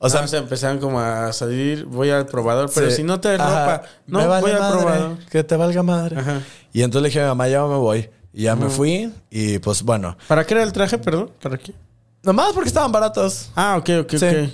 O 0.00 0.08
sea, 0.08 0.26
se 0.28 0.36
empezaron 0.36 0.78
como 0.78 1.00
a 1.00 1.32
salir, 1.32 1.84
voy 1.84 2.10
al 2.10 2.26
probador, 2.26 2.70
pero 2.74 2.88
Sí. 2.90 2.96
si 2.98 3.02
no 3.02 3.20
te 3.20 3.34
Ajá. 3.34 3.76
ropa, 3.76 3.88
no, 4.06 4.20
Me 4.20 4.26
vale 4.26 4.42
voy 4.42 4.50
al 4.52 4.58
madre, 4.60 4.78
probador. 4.80 5.18
Que 5.30 5.42
te 5.44 5.56
valga 5.56 5.82
madre. 5.82 6.16
Ajá. 6.18 6.40
Y 6.72 6.82
entonces 6.82 7.02
le 7.02 7.08
dije 7.08 7.20
a 7.20 7.24
mi 7.24 7.28
mamá, 7.30 7.48
ya 7.48 7.62
me 7.66 7.76
voy. 7.76 8.08
Y 8.32 8.42
ya 8.42 8.54
me 8.54 8.68
fui. 8.68 9.12
Y 9.30 9.58
pues 9.58 9.82
bueno. 9.82 10.16
¿Para 10.28 10.46
qué 10.46 10.54
era 10.54 10.62
el 10.62 10.72
traje, 10.72 10.98
perdón? 10.98 11.30
¿Para 11.42 11.58
qué? 11.58 11.72
Nomás 12.22 12.52
porque 12.52 12.68
estaban 12.68 12.92
baratos. 12.92 13.50
Ah, 13.56 13.76
ok, 13.78 13.90
ok, 14.02 14.10
Sí. 14.16 14.26
ok. 14.26 14.50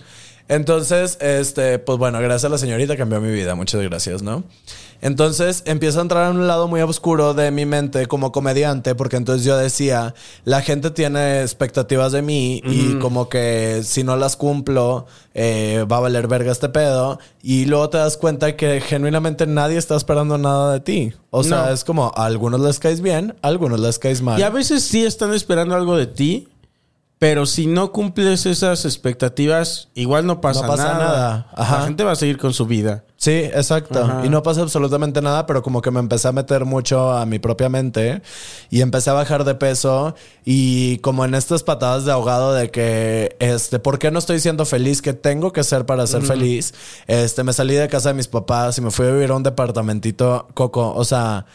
Entonces, 0.48 1.16
este, 1.20 1.78
pues 1.78 1.98
bueno, 1.98 2.18
gracias 2.20 2.44
a 2.44 2.48
la 2.50 2.58
señorita 2.58 2.96
cambió 2.96 3.20
mi 3.20 3.32
vida. 3.32 3.54
Muchas 3.54 3.80
gracias, 3.82 4.22
¿no? 4.22 4.44
Entonces 5.04 5.62
empiezo 5.66 5.98
a 5.98 6.02
entrar 6.02 6.30
en 6.30 6.38
un 6.38 6.46
lado 6.46 6.66
muy 6.66 6.80
oscuro 6.80 7.34
de 7.34 7.50
mi 7.50 7.66
mente 7.66 8.06
como 8.06 8.32
comediante, 8.32 8.94
porque 8.94 9.16
entonces 9.16 9.44
yo 9.44 9.54
decía, 9.58 10.14
la 10.46 10.62
gente 10.62 10.90
tiene 10.90 11.42
expectativas 11.42 12.10
de 12.12 12.22
mí 12.22 12.62
y 12.64 12.98
como 13.00 13.28
que 13.28 13.82
si 13.84 14.02
no 14.02 14.16
las 14.16 14.36
cumplo, 14.36 15.04
eh, 15.34 15.84
va 15.92 15.98
a 15.98 16.00
valer 16.00 16.26
verga 16.26 16.50
este 16.52 16.70
pedo. 16.70 17.18
Y 17.42 17.66
luego 17.66 17.90
te 17.90 17.98
das 17.98 18.16
cuenta 18.16 18.56
que 18.56 18.80
genuinamente 18.80 19.46
nadie 19.46 19.76
está 19.76 19.94
esperando 19.94 20.38
nada 20.38 20.72
de 20.72 20.80
ti. 20.80 21.12
O 21.28 21.44
sea, 21.44 21.66
No. 21.66 21.68
es 21.72 21.84
como 21.84 22.10
a 22.16 22.24
algunos 22.24 22.62
les 22.62 22.78
caes 22.80 23.02
bien, 23.02 23.34
a 23.42 23.48
algunos 23.48 23.80
les 23.80 23.98
caes 23.98 24.22
mal. 24.22 24.40
Y 24.40 24.42
a 24.42 24.48
veces 24.48 24.84
sí 24.84 25.04
están 25.04 25.34
esperando 25.34 25.74
algo 25.74 25.98
de 25.98 26.06
ti, 26.06 26.48
pero 27.18 27.46
si 27.46 27.66
no 27.66 27.92
cumples 27.92 28.44
esas 28.44 28.84
expectativas, 28.84 29.88
igual 29.94 30.26
no 30.26 30.40
pasa, 30.40 30.62
No 30.62 30.68
pasa 30.68 30.84
nada. 30.92 30.98
nada. 30.98 31.46
Ajá. 31.54 31.78
La 31.78 31.84
gente 31.86 32.04
va 32.04 32.12
a 32.12 32.16
seguir 32.16 32.36
con 32.38 32.52
su 32.52 32.66
vida. 32.66 33.04
Sí, 33.16 33.30
exacto. 33.30 34.00
Ajá. 34.04 34.26
Y 34.26 34.28
no 34.28 34.42
pasa 34.42 34.60
absolutamente 34.60 35.22
nada, 35.22 35.46
pero 35.46 35.62
como 35.62 35.80
que 35.80 35.90
me 35.90 36.00
empecé 36.00 36.28
a 36.28 36.32
meter 36.32 36.66
mucho 36.66 37.12
a 37.12 37.24
mi 37.24 37.38
propia 37.38 37.70
mente 37.70 38.20
y 38.68 38.82
empecé 38.82 39.08
a 39.08 39.14
bajar 39.14 39.44
de 39.44 39.54
peso 39.54 40.14
y 40.44 40.98
como 40.98 41.24
en 41.24 41.34
estas 41.34 41.62
patadas 41.62 42.04
de 42.04 42.12
ahogado 42.12 42.52
de 42.52 42.70
que, 42.70 43.36
este, 43.38 43.78
¿por 43.78 43.98
qué 43.98 44.10
no 44.10 44.18
estoy 44.18 44.40
siendo 44.40 44.66
feliz? 44.66 45.00
¿Qué 45.00 45.14
tengo 45.14 45.52
que 45.52 45.60
hacer 45.60 45.86
para 45.86 46.06
ser 46.06 46.22
feliz? 46.22 46.74
Este, 47.06 47.42
me 47.44 47.54
salí 47.54 47.74
de 47.74 47.88
casa 47.88 48.10
de 48.10 48.16
mis 48.16 48.28
papás 48.28 48.76
y 48.76 48.82
me 48.82 48.90
fui 48.90 49.06
a 49.06 49.12
vivir 49.12 49.30
a 49.30 49.36
un 49.36 49.42
departamentito, 49.44 50.48
Coco, 50.52 50.92
o 50.94 51.04
sea... 51.04 51.46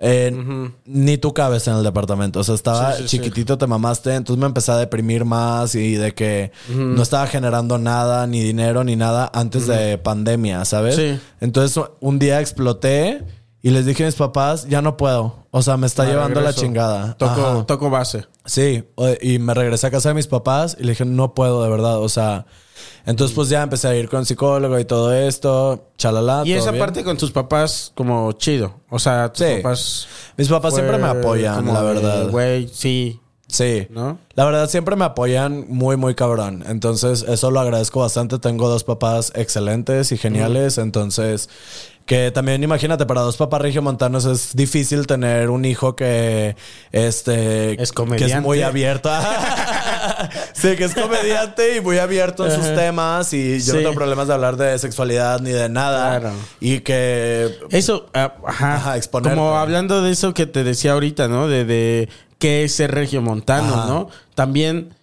eh, 0.00 0.70
Ni 0.84 1.18
tú 1.18 1.34
cabes 1.34 1.66
en 1.68 1.74
el 1.74 1.82
departamento. 1.82 2.40
O 2.40 2.44
sea, 2.44 2.54
estaba 2.54 2.92
Sí, 2.92 3.02
sí, 3.02 3.08
sí. 3.08 3.16
chiquitito, 3.18 3.58
te 3.58 3.66
mamaste. 3.66 4.14
Entonces 4.14 4.40
me 4.40 4.46
empecé 4.46 4.72
a 4.72 4.76
deprimir 4.76 5.24
más 5.24 5.74
y 5.74 5.94
de 5.94 6.14
que 6.14 6.52
no 6.74 7.02
estaba 7.02 7.26
generando 7.26 7.78
nada, 7.78 8.26
ni 8.26 8.40
dinero, 8.42 8.84
ni 8.84 8.96
nada 8.96 9.30
antes 9.34 9.66
de 9.66 9.98
pandemia, 9.98 10.64
¿sabes? 10.64 10.96
Sí. 10.96 11.18
Entonces 11.40 11.82
un 12.00 12.18
día 12.18 12.40
exploté 12.40 13.24
y 13.60 13.70
les 13.70 13.86
dije 13.86 14.04
a 14.04 14.06
mis 14.06 14.14
papás, 14.14 14.68
ya 14.68 14.82
no 14.82 14.96
puedo. 14.96 15.46
O 15.50 15.62
sea, 15.62 15.76
me 15.76 15.86
está 15.86 16.04
Ah, 16.04 16.06
llevando 16.06 16.40
la 16.40 16.52
chingada. 16.52 17.14
Toco, 17.14 17.64
toco 17.66 17.90
base. 17.90 18.26
Sí, 18.44 18.84
y 19.20 19.38
me 19.40 19.52
regresé 19.52 19.88
a 19.88 19.90
casa 19.90 20.10
de 20.10 20.14
mis 20.14 20.26
papás 20.28 20.76
y 20.78 20.84
le 20.84 20.90
dije, 20.92 21.04
no 21.04 21.34
puedo, 21.34 21.62
de 21.64 21.68
verdad. 21.70 21.98
O 21.98 22.08
sea, 22.08 22.46
entonces 23.06 23.34
pues 23.34 23.48
ya 23.48 23.62
empecé 23.62 23.88
a 23.88 23.94
ir 23.96 24.08
con 24.08 24.24
psicólogo 24.26 24.78
y 24.78 24.84
todo 24.84 25.12
esto, 25.14 25.88
chalala. 25.96 26.42
Y 26.44 26.50
todo 26.52 26.60
esa 26.62 26.70
bien. 26.72 26.84
parte 26.84 27.04
con 27.04 27.16
tus 27.16 27.30
papás, 27.30 27.92
como 27.94 28.32
chido. 28.32 28.74
O 28.90 28.98
sea, 28.98 29.32
tus 29.32 29.46
Sí. 29.46 29.54
papás. 29.62 30.08
Mis 30.36 30.48
papás 30.48 30.72
fue 30.72 30.80
siempre 30.82 30.98
me 30.98 31.08
apoyan, 31.08 31.66
la 31.66 31.82
verdad. 31.82 32.28
Güey, 32.30 32.68
sí. 32.68 33.20
Sí. 33.50 33.86
¿No? 33.88 34.18
La 34.34 34.44
verdad, 34.44 34.68
siempre 34.68 34.94
me 34.94 35.06
apoyan 35.06 35.64
muy, 35.68 35.96
muy 35.96 36.14
cabrón. 36.14 36.62
Entonces, 36.68 37.24
eso 37.26 37.50
lo 37.50 37.60
agradezco 37.60 38.00
bastante. 38.00 38.38
Tengo 38.38 38.68
dos 38.68 38.84
papás 38.84 39.32
excelentes 39.34 40.12
y 40.12 40.18
geniales. 40.18 40.76
Entonces, 40.76 41.48
que 42.08 42.30
también 42.30 42.62
imagínate, 42.64 43.04
para 43.04 43.20
dos 43.20 43.36
papás 43.36 43.60
regiomontanos 43.60 44.24
es 44.24 44.56
difícil 44.56 45.06
tener 45.06 45.50
un 45.50 45.66
hijo 45.66 45.94
que 45.94 46.56
este 46.90 47.80
Es 47.80 47.90
que 47.90 47.94
comediante. 47.96 48.34
es 48.38 48.42
muy 48.42 48.62
abierto. 48.62 49.10
sí, 50.54 50.74
que 50.76 50.84
es 50.84 50.94
comediante 50.94 51.76
y 51.76 51.80
muy 51.82 51.98
abierto 51.98 52.46
en 52.46 52.52
sus 52.52 52.64
Ajá. 52.64 52.74
temas. 52.74 53.32
Y 53.34 53.60
yo 53.60 53.74
no 53.74 53.80
tengo 53.80 53.94
problemas 53.94 54.26
de 54.26 54.32
hablar 54.34 54.56
de 54.56 54.78
sexualidad 54.78 55.40
ni 55.40 55.50
de 55.50 55.68
nada. 55.68 56.18
Claro. 56.18 56.34
Y 56.60 56.80
que 56.80 57.54
Eso, 57.70 58.06
ah, 58.14 58.34
ajá. 58.46 58.98
Como 59.22 59.56
hablando 59.58 60.00
de 60.02 60.10
eso 60.10 60.32
que 60.32 60.46
te 60.46 60.64
decía 60.64 60.92
ahorita, 60.92 61.28
¿no? 61.28 61.46
De, 61.46 61.66
de 61.66 62.08
qué 62.38 62.64
es 62.64 62.72
ser 62.74 62.90
regiomontano, 62.92 63.74
Ajá. 63.74 63.86
¿no? 63.86 64.08
También, 64.34 64.94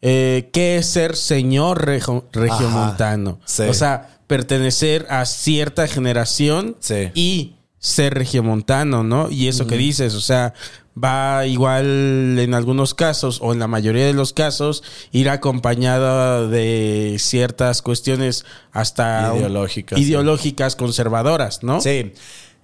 eh, 0.00 0.48
qué 0.52 0.78
es 0.78 0.86
ser 0.86 1.14
señor 1.16 1.84
regio- 1.84 2.24
regiomontano. 2.32 3.38
sí. 3.44 3.64
O 3.64 3.74
sea, 3.74 4.13
pertenecer 4.26 5.06
a 5.10 5.24
cierta 5.26 5.86
generación 5.86 6.76
Sí. 6.80 7.10
y 7.14 7.54
ser 7.78 8.14
regiomontano, 8.14 9.04
¿no? 9.04 9.30
Y 9.30 9.48
eso 9.48 9.66
que 9.66 9.76
dices, 9.76 10.14
o 10.14 10.20
sea, 10.20 10.54
va 11.02 11.44
igual 11.46 12.38
en 12.38 12.54
algunos 12.54 12.94
casos 12.94 13.40
o 13.42 13.52
en 13.52 13.58
la 13.58 13.66
mayoría 13.66 14.06
de 14.06 14.14
los 14.14 14.32
casos 14.32 14.82
ir 15.12 15.28
acompañado 15.28 16.48
de 16.48 17.16
ciertas 17.18 17.82
cuestiones 17.82 18.44
hasta 18.72 19.32
Ideológicas, 19.36 19.98
sí. 19.98 20.04
ideológicas 20.06 20.76
conservadoras, 20.76 21.62
¿no? 21.62 21.80
Sí. 21.80 22.12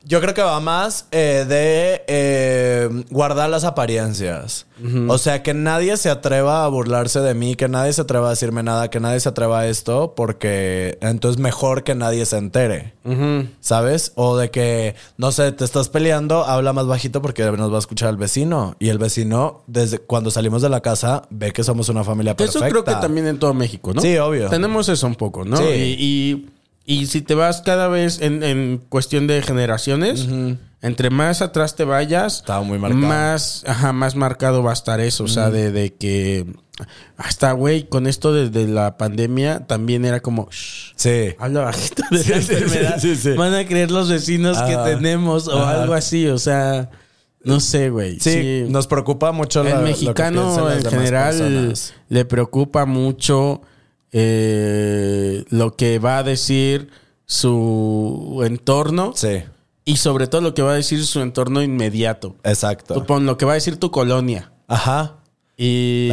Yo 0.02 0.20
creo 0.22 0.32
que 0.32 0.40
va 0.42 0.58
más 0.60 1.06
eh, 1.10 1.44
de 1.46 2.02
eh, 2.08 2.88
guardar 3.10 3.50
las 3.50 3.64
apariencias. 3.64 4.66
O 5.08 5.18
sea, 5.18 5.42
que 5.42 5.52
nadie 5.52 5.94
se 5.98 6.08
atreva 6.08 6.64
a 6.64 6.68
burlarse 6.68 7.20
de 7.20 7.34
mí, 7.34 7.54
que 7.54 7.68
nadie 7.68 7.92
se 7.92 8.00
atreva 8.00 8.28
a 8.28 8.30
decirme 8.30 8.62
nada, 8.62 8.88
que 8.88 8.98
nadie 8.98 9.20
se 9.20 9.28
atreva 9.28 9.60
a 9.60 9.66
esto, 9.68 10.14
porque 10.16 10.96
entonces 11.02 11.38
mejor 11.38 11.84
que 11.84 11.94
nadie 11.94 12.24
se 12.24 12.38
entere. 12.38 12.94
¿Sabes? 13.60 14.12
O 14.14 14.38
de 14.38 14.50
que, 14.50 14.94
no 15.18 15.32
sé, 15.32 15.52
te 15.52 15.64
estás 15.64 15.90
peleando, 15.90 16.44
habla 16.46 16.72
más 16.72 16.86
bajito 16.86 17.20
porque 17.20 17.44
nos 17.52 17.70
va 17.70 17.76
a 17.76 17.80
escuchar 17.80 18.08
el 18.08 18.16
vecino. 18.16 18.76
Y 18.78 18.88
el 18.88 18.96
vecino, 18.96 19.62
desde 19.66 19.98
cuando 19.98 20.30
salimos 20.30 20.62
de 20.62 20.70
la 20.70 20.80
casa, 20.80 21.22
ve 21.28 21.52
que 21.52 21.62
somos 21.62 21.90
una 21.90 22.04
familia 22.04 22.32
Eso 22.32 22.38
perfecta. 22.60 22.68
creo 22.70 22.84
que 22.84 22.92
también 23.02 23.26
en 23.26 23.38
todo 23.38 23.52
México, 23.52 23.92
¿no? 23.92 24.00
Sí, 24.00 24.16
obvio. 24.16 24.48
Tenemos 24.48 24.88
eso 24.88 25.06
un 25.06 25.14
poco, 25.14 25.44
¿no? 25.44 25.58
Sí. 25.58 25.64
Y, 25.64 25.96
y- 25.98 26.50
y 26.92 27.06
si 27.06 27.20
te 27.22 27.34
vas 27.34 27.62
cada 27.62 27.88
vez 27.88 28.20
en, 28.20 28.42
en 28.42 28.78
cuestión 28.88 29.26
de 29.26 29.42
generaciones, 29.42 30.26
entre 30.82 31.10
más 31.10 31.42
atrás 31.42 31.76
te 31.76 31.84
vayas, 31.84 32.36
Está 32.38 32.60
muy 32.60 32.78
marcado. 32.78 33.06
más, 33.06 33.64
ajá, 33.66 33.92
más 33.92 34.16
marcado 34.16 34.62
va 34.62 34.70
a 34.70 34.74
estar 34.74 34.98
eso. 35.00 35.24
O 35.24 35.28
sea, 35.28 35.50
de, 35.50 35.70
de 35.72 35.92
que 35.94 36.46
hasta, 37.18 37.52
güey, 37.52 37.86
con 37.88 38.06
esto 38.06 38.32
desde 38.32 38.66
la 38.66 38.96
pandemia 38.96 39.66
también 39.66 40.04
era 40.06 40.20
como, 40.20 40.48
"Shh, 40.50 40.92
Sí. 40.96 41.34
habla 41.38 41.60
bajito 41.62 42.02
de 42.10 42.18
Sí, 42.24 42.30
la 42.30 42.40
sí, 42.42 42.52
enfermedad. 42.54 42.98
sí, 42.98 43.16
sí. 43.16 43.30
Van 43.34 43.52
a 43.54 43.66
creer 43.66 43.90
los 43.90 44.08
vecinos 44.08 44.56
que 44.62 44.76
tenemos 44.84 45.46
o 45.48 45.64
algo 45.66 45.92
así. 45.92 46.26
O 46.28 46.38
sea, 46.38 46.90
no 47.44 47.60
sé, 47.60 47.90
güey. 47.90 48.18
Sí, 48.18 48.64
nos 48.68 48.86
preocupa 48.86 49.32
mucho 49.32 49.62
la- 49.62 49.70
El 49.70 49.76
lo 49.76 49.82
que 49.84 49.88
mexicano 49.90 50.42
piensen 50.42 50.64
las 50.64 50.84
en 50.84 50.90
general 50.90 51.36
personas. 51.38 51.94
le 52.08 52.24
preocupa 52.24 52.86
mucho 52.86 53.60
eh, 54.12 55.44
lo 55.50 55.76
que 55.76 55.98
va 55.98 56.18
a 56.18 56.22
decir 56.22 56.88
su 57.26 58.42
entorno 58.44 59.12
Sí, 59.14 59.42
y 59.84 59.96
sobre 59.96 60.26
todo 60.26 60.40
lo 60.40 60.54
que 60.54 60.62
va 60.62 60.72
a 60.72 60.76
decir 60.76 61.04
su 61.04 61.20
entorno 61.20 61.62
inmediato. 61.62 62.36
exacto. 62.44 62.94
Tú 62.94 63.06
pon 63.06 63.26
lo 63.26 63.36
que 63.36 63.44
va 63.44 63.52
a 63.52 63.54
decir 63.54 63.76
tu 63.76 63.90
colonia. 63.90 64.52
Ajá. 64.66 65.16
Y 65.56 66.08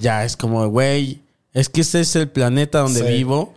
ya 0.00 0.24
es 0.24 0.36
como, 0.36 0.66
güey, 0.68 1.22
es 1.52 1.68
que 1.68 1.80
este 1.82 2.00
es 2.00 2.16
el 2.16 2.28
planeta 2.28 2.80
donde 2.80 3.00
Sí. 3.00 3.06
vivo. 3.06 3.54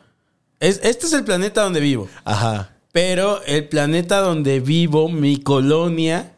Es, 0.60 0.80
este 0.84 1.08
es 1.08 1.14
el 1.14 1.24
planeta 1.24 1.64
donde 1.64 1.80
vivo. 1.80 2.08
Ajá. 2.24 2.70
Pero 2.92 3.42
el 3.46 3.68
planeta 3.68 4.20
donde 4.22 4.60
vivo, 4.60 5.10
mi 5.10 5.38
colonia, 5.38 6.33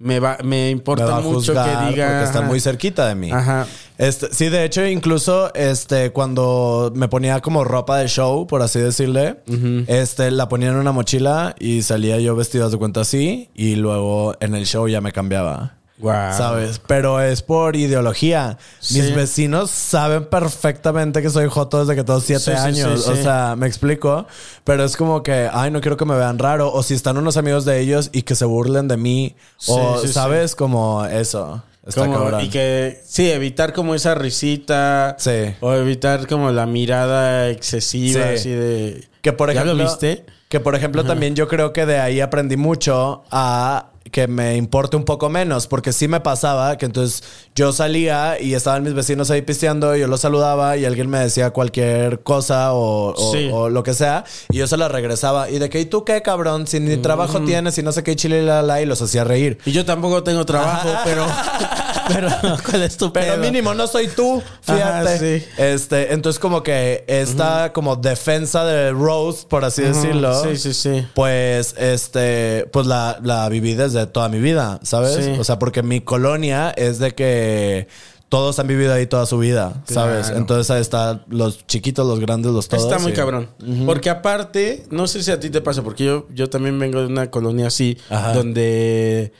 me 0.00 0.18
va, 0.18 0.38
me 0.42 0.48
me 0.48 0.70
importa 0.70 1.04
va 1.04 1.16
a 1.18 1.20
mucho 1.20 1.52
que 1.52 1.60
diga. 1.60 2.06
porque 2.06 2.24
están 2.24 2.42
ajá. 2.42 2.48
muy 2.48 2.60
cerquita 2.60 3.06
de 3.06 3.14
mí. 3.14 3.30
Ajá. 3.30 3.66
Este, 3.98 4.32
sí, 4.32 4.48
de 4.48 4.64
hecho, 4.64 4.84
incluso 4.86 5.52
este, 5.54 6.10
cuando 6.10 6.90
me 6.94 7.06
ponía 7.08 7.40
como 7.40 7.64
ropa 7.64 7.98
de 7.98 8.08
show, 8.08 8.46
por 8.46 8.62
así 8.62 8.78
decirle, 8.78 9.42
este, 9.86 10.30
la 10.30 10.48
ponía 10.48 10.70
en 10.70 10.76
una 10.76 10.92
mochila 10.92 11.54
y 11.58 11.82
salía 11.82 12.18
yo 12.18 12.34
vestido 12.34 12.70
de 12.70 12.78
cuenta 12.78 13.02
así, 13.02 13.50
y 13.54 13.76
luego 13.76 14.34
en 14.40 14.54
el 14.54 14.64
show 14.64 14.88
ya 14.88 15.02
me 15.02 15.12
cambiaba. 15.12 15.79
Guau. 16.00 16.36
¿Sabes? 16.36 16.80
Pero 16.86 17.20
es 17.20 17.42
por 17.42 17.76
ideología. 17.76 18.56
Mis 18.90 19.06
Sí. 19.06 19.12
vecinos 19.12 19.70
saben 19.70 20.24
perfectamente 20.24 21.22
que 21.22 21.30
soy 21.30 21.46
joto 21.48 21.80
desde 21.80 21.94
que 21.96 22.04
tengo 22.04 22.20
siete 22.20 22.42
Sí, 22.44 22.50
años. 22.52 23.04
sí, 23.04 23.10
O 23.10 23.16
sea, 23.16 23.54
me 23.56 23.66
explico. 23.66 24.26
Pero 24.64 24.84
es 24.84 24.96
como 24.96 25.22
que, 25.22 25.48
ay, 25.52 25.70
no 25.70 25.80
quiero 25.80 25.96
que 25.96 26.04
me 26.04 26.16
vean 26.16 26.38
raro. 26.38 26.72
O 26.72 26.82
si 26.82 26.94
están 26.94 27.16
unos 27.18 27.36
amigos 27.36 27.64
de 27.64 27.80
ellos 27.80 28.10
y 28.12 28.22
que 28.22 28.34
se 28.34 28.44
burlen 28.44 28.88
de 28.88 28.96
mí. 28.96 29.36
o, 29.68 29.98
¿sabes? 30.06 30.54
Como 30.56 31.04
eso. 31.04 31.62
Está 31.86 32.06
Como- 32.06 32.40
y 32.40 32.48
que 32.50 33.00
sí, 33.06 33.30
evitar 33.30 33.72
como 33.72 33.94
esa 33.94 34.14
risita. 34.14 35.16
Sí. 35.18 35.54
O 35.60 35.72
evitar 35.72 36.26
como 36.26 36.50
la 36.52 36.66
mirada 36.66 37.48
excesiva, 37.48 38.22
Sí. 38.28 38.34
así 38.34 38.50
de. 38.50 39.08
Que 39.22 39.32
por 39.32 39.48
¿Ya 39.48 39.60
ejemplo. 39.60 39.74
lo 39.74 39.84
viste? 39.90 40.24
Que 40.48 40.60
por 40.60 40.74
ejemplo 40.74 41.04
también 41.04 41.34
yo 41.36 41.46
creo 41.48 41.72
que 41.72 41.86
de 41.86 41.98
ahí 41.98 42.20
aprendí 42.20 42.56
mucho 42.56 43.22
a 43.30 43.86
que 44.10 44.26
me 44.28 44.56
importe 44.56 44.96
un 44.96 45.04
poco 45.04 45.28
menos, 45.28 45.66
porque 45.66 45.92
sí 45.92 46.08
me 46.08 46.20
pasaba 46.20 46.76
que 46.78 46.86
entonces 46.86 47.22
yo 47.54 47.72
salía 47.72 48.40
y 48.40 48.54
estaban 48.54 48.82
mis 48.82 48.94
vecinos 48.94 49.30
ahí 49.30 49.42
pisteando, 49.42 49.94
yo 49.96 50.06
los 50.08 50.20
saludaba 50.20 50.76
y 50.76 50.84
alguien 50.84 51.08
me 51.08 51.18
decía 51.18 51.50
cualquier 51.50 52.22
cosa 52.22 52.72
o, 52.72 53.14
o- 53.16 53.32
Sí. 53.32 53.48
o 53.52 53.68
lo 53.68 53.82
que 53.82 53.94
sea, 53.94 54.24
y 54.50 54.58
yo 54.58 54.66
se 54.66 54.76
la 54.76 54.88
regresaba. 54.88 55.48
Y 55.50 55.58
de 55.58 55.68
que, 55.70 55.80
¿y 55.80 55.84
tú 55.84 56.04
qué, 56.04 56.22
cabrón? 56.22 56.66
Si 56.66 56.80
ni 56.80 56.96
trabajo 56.96 57.40
tienes 57.42 57.78
y 57.78 57.82
no 57.82 57.92
sé 57.92 58.02
qué, 58.02 58.16
chile, 58.16 58.42
la, 58.42 58.62
la, 58.62 58.80
y 58.82 58.86
los 58.86 59.00
hacía 59.02 59.24
reír. 59.24 59.58
Y 59.64 59.72
yo 59.72 59.84
tampoco 59.84 60.22
tengo 60.22 60.44
trabajo, 60.44 60.88
pero. 61.04 61.26
Pero, 62.14 62.56
¿cuál 62.68 62.82
es 62.82 62.96
tu 62.96 63.12
Pero 63.12 63.34
pedo? 63.34 63.42
mínimo 63.44 63.74
no 63.74 63.86
soy 63.86 64.08
tú, 64.08 64.42
fíjate. 64.62 64.82
Ajá, 64.82 65.18
sí. 65.18 65.44
Este, 65.56 66.12
entonces 66.12 66.38
como 66.38 66.62
que 66.62 67.04
esta 67.06 67.72
como 67.72 67.96
defensa 67.96 68.64
de 68.64 68.90
Rose, 68.92 69.46
por 69.48 69.64
así 69.64 69.82
decirlo. 69.82 70.42
Sí, 70.42 70.56
sí, 70.56 70.74
sí. 70.74 71.06
Pues, 71.14 71.74
este, 71.78 72.66
pues 72.72 72.86
la, 72.86 73.18
la 73.22 73.48
viví 73.48 73.74
desde 73.74 74.06
toda 74.06 74.28
mi 74.28 74.38
vida, 74.40 74.80
¿sabes? 74.82 75.24
Sí. 75.24 75.36
O 75.38 75.44
sea, 75.44 75.58
porque 75.58 75.82
mi 75.82 76.00
colonia 76.00 76.70
es 76.70 76.98
de 76.98 77.14
que 77.14 77.88
todos 78.28 78.60
han 78.60 78.68
vivido 78.68 78.92
ahí 78.94 79.06
toda 79.06 79.26
su 79.26 79.38
vida, 79.38 79.82
¿sabes? 79.88 80.26
Claro. 80.26 80.38
Entonces 80.38 80.70
ahí 80.70 80.80
están 80.80 81.24
los 81.28 81.66
chiquitos, 81.66 82.06
los 82.06 82.20
grandes, 82.20 82.52
los 82.52 82.68
todos. 82.68 82.84
Está 82.84 83.00
muy 83.00 83.10
y- 83.10 83.14
cabrón. 83.14 83.48
Porque 83.86 84.08
aparte, 84.08 84.84
no 84.90 85.08
sé 85.08 85.22
si 85.24 85.32
a 85.32 85.40
ti 85.40 85.50
te 85.50 85.60
pasa, 85.60 85.82
porque 85.82 86.04
yo, 86.04 86.26
yo 86.32 86.48
también 86.48 86.78
vengo 86.78 87.00
de 87.00 87.06
una 87.06 87.28
colonia 87.30 87.66
así, 87.66 87.98
Ajá. 88.08 88.32
donde, 88.34 89.32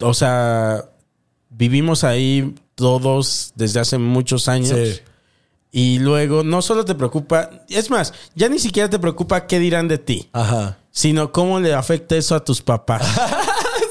o 0.00 0.12
sea, 0.12 0.84
vivimos 1.56 2.04
ahí 2.04 2.54
todos 2.74 3.52
desde 3.56 3.80
hace 3.80 3.98
muchos 3.98 4.48
años. 4.48 4.70
Sí. 4.78 5.00
Y 5.72 5.98
luego 5.98 6.42
no 6.42 6.62
solo 6.62 6.84
te 6.84 6.94
preocupa, 6.94 7.50
es 7.68 7.90
más, 7.90 8.12
ya 8.34 8.48
ni 8.48 8.58
siquiera 8.58 8.88
te 8.88 8.98
preocupa 8.98 9.46
qué 9.46 9.58
dirán 9.58 9.88
de 9.88 9.98
ti, 9.98 10.28
Ajá. 10.32 10.78
sino 10.90 11.32
cómo 11.32 11.60
le 11.60 11.74
afecta 11.74 12.16
eso 12.16 12.34
a 12.34 12.44
tus 12.44 12.62
papás. 12.62 13.06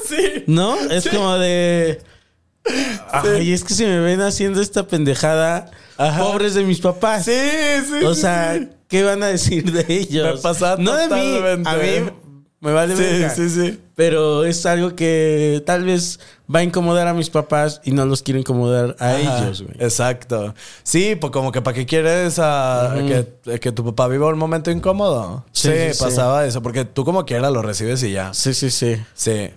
Sí. 0.08 0.44
¿No? 0.46 0.76
Es 0.88 1.08
como 1.08 1.36
de. 1.36 2.00
Ay, 3.10 3.52
es 3.52 3.64
que 3.64 3.74
si 3.74 3.84
me 3.84 3.98
ven 3.98 4.20
haciendo 4.20 4.60
esta 4.60 4.86
pendejada, 4.86 5.68
Ajá. 5.96 6.22
pobres 6.22 6.54
de 6.54 6.62
mis 6.62 6.78
papás. 6.78 7.24
Sí, 7.24 7.32
sí. 7.88 8.04
O 8.04 8.14
sea. 8.14 8.68
¿qué 8.86 9.02
van 9.02 9.24
a 9.24 9.26
decir 9.26 9.72
de 9.72 9.84
ellos? 9.92 10.36
Me 10.36 10.40
pasa 10.40 10.76
No 10.78 10.94
de 10.94 11.08
mí. 11.08 11.64
A 11.64 11.74
mí 11.74 12.10
me 12.60 12.72
vale 12.72 12.96
Sí, 12.96 13.02
verga. 13.02 13.30
sí, 13.30 13.50
sí. 13.50 13.80
Pero 13.94 14.44
es 14.44 14.64
algo 14.66 14.94
que 14.96 15.62
tal 15.66 15.84
vez 15.84 16.18
va 16.52 16.60
a 16.60 16.62
incomodar 16.62 17.06
a 17.06 17.14
mis 17.14 17.30
papás 17.30 17.80
y 17.84 17.92
no 17.92 18.04
los 18.06 18.22
quiero 18.22 18.40
incomodar 18.40 18.96
a 18.98 19.10
Ajá, 19.10 19.18
ellos, 19.44 19.62
güey. 19.62 19.74
Exacto. 19.78 20.54
Sí, 20.82 21.16
pues 21.16 21.30
como 21.32 21.52
que 21.52 21.62
para 21.62 21.74
qué 21.74 21.86
quieres 21.86 22.34
que, 22.36 23.58
que 23.60 23.72
tu 23.72 23.84
papá 23.84 24.08
viva 24.08 24.26
un 24.28 24.38
momento 24.38 24.70
incómodo. 24.70 25.44
Sí, 25.52 25.68
Sí, 25.68 25.74
sí, 25.88 25.94
sí. 25.94 26.04
pasaba 26.04 26.46
eso, 26.46 26.62
porque 26.62 26.84
tú 26.84 27.04
como 27.04 27.24
quiera 27.24 27.50
lo 27.50 27.62
recibes 27.62 28.02
y 28.02 28.12
ya. 28.12 28.32
Sí, 28.34 28.54
sí, 28.54 28.70
sí. 28.70 28.96
Sí. 29.14 29.50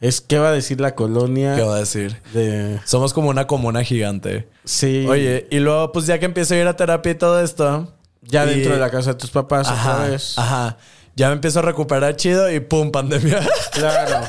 Es 0.00 0.20
qué 0.20 0.38
va 0.38 0.48
a 0.48 0.52
decir 0.52 0.80
la 0.80 0.94
colonia 0.94 1.56
¿Qué 1.56 1.62
va 1.62 1.76
a 1.76 1.78
decir? 1.78 2.20
de. 2.34 2.78
Somos 2.84 3.14
como 3.14 3.30
una 3.30 3.46
comuna 3.46 3.82
gigante. 3.84 4.48
Sí. 4.64 5.06
Oye, 5.08 5.46
y 5.50 5.60
luego 5.60 5.92
pues 5.92 6.06
ya 6.06 6.18
que 6.18 6.26
empiezo 6.26 6.54
a 6.54 6.58
ir 6.58 6.66
a 6.66 6.76
terapia 6.76 7.12
y 7.12 7.14
todo 7.14 7.40
esto. 7.42 7.94
Ya 8.22 8.44
y- 8.44 8.50
dentro 8.50 8.74
de 8.74 8.80
la 8.80 8.90
casa 8.90 9.12
de 9.12 9.18
tus 9.18 9.30
papás 9.30 9.66
Ajá, 9.68 9.94
otra 9.94 10.08
vez. 10.08 10.38
ajá. 10.38 10.76
Ya 11.16 11.28
me 11.28 11.34
empiezo 11.34 11.60
a 11.60 11.62
recuperar 11.62 12.16
chido 12.16 12.50
y 12.50 12.60
pum, 12.60 12.90
pandemia. 12.90 13.40
Claro. 13.72 14.26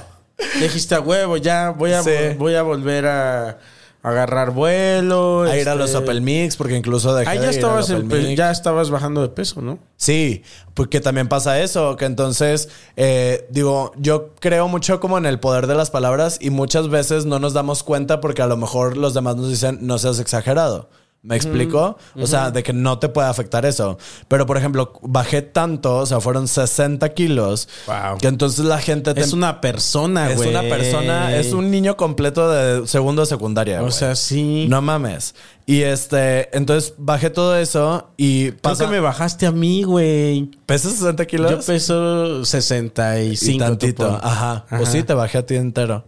Dijiste 0.59 0.95
a 0.95 0.99
huevo, 0.99 1.37
ya 1.37 1.69
voy 1.69 1.93
a, 1.93 2.03
Sí. 2.03 2.11
voy 2.37 2.55
a 2.55 2.61
volver 2.61 3.05
a 3.07 3.57
agarrar 4.03 4.51
vuelo. 4.51 5.43
a 5.43 5.47
ir 5.57 5.67
a 5.67 5.71
este- 5.71 5.75
los 5.75 5.95
Apple 5.95 6.21
Mix, 6.21 6.57
porque 6.57 6.75
incluso 6.75 7.15
dejé 7.15 7.29
Ahí 7.31 7.37
de 7.39 7.45
ya 7.45 7.49
ir 7.51 7.55
estabas, 7.57 7.87
ya 8.35 8.51
estabas 8.51 8.89
bajando 8.91 9.21
de 9.23 9.29
peso, 9.29 9.61
¿no? 9.61 9.79
Sí, 9.97 10.43
porque 10.75 10.99
también 10.99 11.27
pasa 11.27 11.59
eso, 11.61 11.95
que 11.95 12.05
entonces, 12.05 12.69
eh, 12.97 13.47
digo, 13.49 13.93
yo 13.97 14.31
creo 14.39 14.67
mucho 14.67 14.99
como 14.99 15.17
en 15.17 15.25
el 15.25 15.39
poder 15.39 15.65
de 15.65 15.73
las 15.75 15.89
palabras 15.89 16.37
y 16.39 16.49
muchas 16.51 16.89
veces 16.89 17.25
no 17.25 17.39
nos 17.39 17.53
damos 17.53 17.81
cuenta 17.81 18.21
porque 18.21 18.41
a 18.43 18.47
lo 18.47 18.57
mejor 18.57 18.95
los 18.97 19.13
demás 19.15 19.37
nos 19.37 19.49
dicen, 19.49 19.79
no 19.81 19.97
seas 19.97 20.19
exagerado. 20.19 20.89
¿Me 21.25 21.35
explico? 21.35 21.97
O 22.15 22.27
sea, 22.27 22.51
de 22.51 22.61
que 22.61 22.71
no 22.71 22.99
te 22.99 23.09
puede 23.09 23.27
afectar 23.27 23.65
eso. 23.65 23.97
Pero, 24.27 24.45
por 24.45 24.57
ejemplo, 24.57 24.93
bajé 25.01 25.41
tanto, 25.41 25.97
o 25.97 26.05
sea, 26.05 26.19
fueron 26.19 26.47
60 26.47 27.09
kilos, 27.13 27.67
Wow. 27.87 28.17
que 28.19 28.27
entonces 28.27 28.63
la 28.63 28.77
gente 28.79 29.13
te... 29.15 29.21
Es 29.21 29.33
una 29.33 29.59
persona, 29.59 30.29
es 30.29 30.37
güey. 30.37 30.49
una 30.49 30.61
persona, 30.61 31.35
es 31.35 31.51
un 31.51 31.71
niño 31.71 31.97
completo 31.97 32.49
de 32.51 32.87
segundo 32.87 33.23
de 33.23 33.25
secundaria. 33.25 33.81
O 33.81 33.89
sea, 33.91 34.15
sí. 34.15 34.67
No 34.69 34.81
mames. 34.83 35.33
Y 35.65 35.81
este, 35.81 36.55
entonces 36.55 36.93
bajé 36.97 37.31
todo 37.31 37.57
eso 37.57 38.11
y 38.17 38.49
Creo 38.49 38.61
pasa... 38.61 38.85
que 38.85 38.91
me 38.91 38.99
bajaste 38.99 39.47
a 39.47 39.51
mí, 39.51 39.81
güey. 39.81 40.51
¿Pesas 40.67 40.91
60 40.93 41.25
kilos? 41.25 41.51
Yo 41.51 41.59
peso 41.61 42.41
y 42.41 42.45
65. 42.45 43.63
tantito. 43.65 44.05
tú 44.05 44.11
pon. 44.11 44.19
Ajá. 44.21 44.65
Pues 44.69 44.81
Ajá. 44.83 44.91
sí, 44.91 45.01
te 45.03 45.13
bajé 45.15 45.39
a 45.39 45.45
ti 45.47 45.55
entero. 45.55 46.05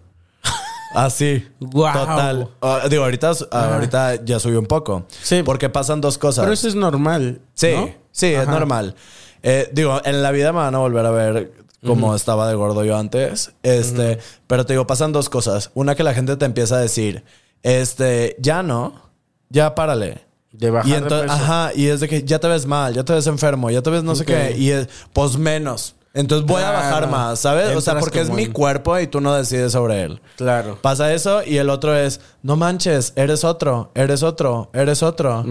Así. 0.97 1.47
Guau. 1.59 1.93
Total. 1.93 2.49
Ah, 2.59 2.87
digo, 2.89 3.03
ahorita, 3.03 3.31
ahorita 3.51 4.25
ya 4.25 4.39
subí 4.39 4.55
un 4.55 4.65
poco. 4.65 5.05
Sí. 5.21 5.43
Porque 5.43 5.69
pasan 5.69 6.01
dos 6.01 6.17
cosas. 6.17 6.43
Pero 6.43 6.53
eso 6.53 6.67
es 6.67 6.73
normal. 6.73 7.39
Sí, 7.53 7.73
¿no? 7.75 7.91
sí, 8.11 8.27
es 8.33 8.47
normal. 8.47 8.95
Eh, 9.43 9.69
digo, 9.73 10.01
en 10.03 10.23
la 10.23 10.31
vida 10.31 10.51
me 10.51 10.57
van 10.57 10.73
a 10.73 10.79
volver 10.79 11.05
a 11.05 11.11
ver 11.11 11.53
como 11.85 12.15
estaba 12.15 12.49
de 12.49 12.55
gordo 12.55 12.83
yo 12.83 12.97
antes. 12.97 13.51
Este, 13.61 14.17
pero 14.47 14.65
te 14.65 14.73
digo, 14.73 14.87
pasan 14.87 15.11
dos 15.11 15.29
cosas. 15.29 15.69
Una 15.75 15.93
que 15.93 16.03
la 16.03 16.15
gente 16.15 16.35
te 16.35 16.45
empieza 16.45 16.77
a 16.77 16.79
decir, 16.79 17.23
este, 17.61 18.35
ya 18.39 18.63
no, 18.63 19.11
ya 19.49 19.75
párale. 19.75 20.25
De 20.51 20.71
bajar 20.71 20.87
y 20.87 20.91
de 20.93 20.97
entonces, 20.97 21.31
peso. 21.31 21.43
ajá, 21.43 21.71
y 21.75 21.87
es 21.87 21.99
de 21.99 22.07
que 22.07 22.23
ya 22.23 22.39
te 22.39 22.47
ves 22.47 22.65
mal, 22.65 22.95
ya 22.95 23.03
te 23.03 23.13
ves 23.13 23.27
enfermo, 23.27 23.69
ya 23.69 23.83
te 23.83 23.91
ves 23.91 24.03
no 24.03 24.15
sé 24.15 24.25
qué, 24.25 24.55
y 24.57 24.71
es, 24.71 24.89
pues 25.13 25.37
menos. 25.37 25.93
Entonces 26.17 26.47
voy 26.47 26.63
a 26.63 26.71
bajar 26.71 27.09
más, 27.09 27.39
¿sabes? 27.39 27.75
O 27.75 27.81
sea, 27.81 27.99
porque 27.99 28.21
es 28.21 28.29
mi 28.29 28.47
cuerpo 28.47 28.97
y 28.99 29.07
tú 29.07 29.21
no 29.21 29.33
decides 29.35 29.71
sobre 29.71 30.01
él. 30.03 30.19
Claro. 30.35 30.79
Pasa 30.81 31.13
eso 31.13 31.41
y 31.45 31.57
el 31.57 31.69
otro 31.69 31.95
es, 31.95 32.19
no 32.43 32.55
manches, 32.55 33.13
eres 33.15 33.43
otro, 33.43 33.91
eres 33.95 34.23
otro, 34.23 34.69
eres 34.73 35.03
otro. 35.03 35.45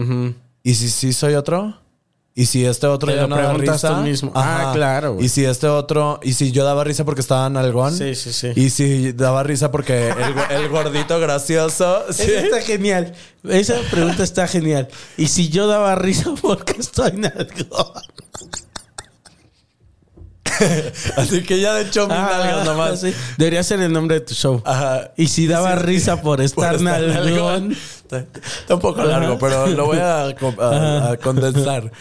¿Y 0.63 0.73
si 0.75 0.89
sí 0.89 1.13
soy 1.13 1.35
otro? 1.35 1.77
¿Y 2.35 2.45
si 2.45 2.63
este 2.65 2.85
otro 2.85 3.09
Te 3.09 3.15
ya 3.15 3.21
lo 3.23 3.29
no 3.29 3.37
da 3.37 3.53
risa? 3.53 3.95
tú 3.95 4.01
mismo. 4.03 4.31
Ah, 4.35 4.69
claro, 4.75 5.13
güey. 5.13 5.25
¿Y 5.25 5.29
si 5.29 5.43
este 5.43 5.65
otro, 5.67 6.19
y 6.21 6.33
si 6.33 6.51
yo 6.51 6.63
daba 6.65 6.83
risa 6.83 7.03
porque 7.03 7.21
estaba 7.21 7.47
en 7.47 7.57
algón? 7.57 7.91
Sí, 7.97 8.13
sí, 8.13 8.31
sí. 8.31 8.51
¿Y 8.55 8.69
si 8.69 9.11
daba 9.13 9.41
risa 9.41 9.71
porque 9.71 10.09
el, 10.09 10.33
go- 10.35 10.45
el 10.51 10.69
gordito 10.69 11.19
gracioso? 11.19 12.03
Sí. 12.11 12.23
Eso 12.23 12.45
está 12.45 12.61
genial. 12.61 13.13
Esa 13.43 13.73
pregunta 13.89 14.21
está 14.21 14.47
genial. 14.47 14.87
Y 15.17 15.29
si 15.29 15.49
yo 15.49 15.65
daba 15.65 15.95
risa 15.95 16.31
porque 16.39 16.73
estoy 16.79 17.09
en 17.11 17.25
algo. 17.25 17.93
Así 21.17 21.43
que 21.43 21.59
ya 21.59 21.73
de 21.75 21.83
hecho 21.83 22.07
mis 22.07 22.17
nalgas 22.17 22.65
nomás. 22.65 22.91
Ah, 22.91 22.97
sí. 22.97 23.13
Debería 23.37 23.63
ser 23.63 23.81
el 23.81 23.91
nombre 23.91 24.19
de 24.19 24.25
tu 24.25 24.33
show. 24.33 24.61
Ajá. 24.65 25.11
Y 25.17 25.27
si 25.27 25.47
daba 25.47 25.75
risa 25.75 26.21
por 26.21 26.41
estar 26.41 26.77
Por 26.77 26.87
estar 26.87 27.01
nalgón. 27.01 27.25
nalgón. 27.25 27.71
Está, 27.71 28.73
un 28.75 28.79
poco 28.79 29.03
largo, 29.03 29.37
pero 29.37 29.67
lo 29.67 29.85
voy 29.85 29.97
a, 29.99 30.33
co- 30.39 30.55
a- 30.61 31.11
a 31.11 31.17
condensar. 31.17 31.91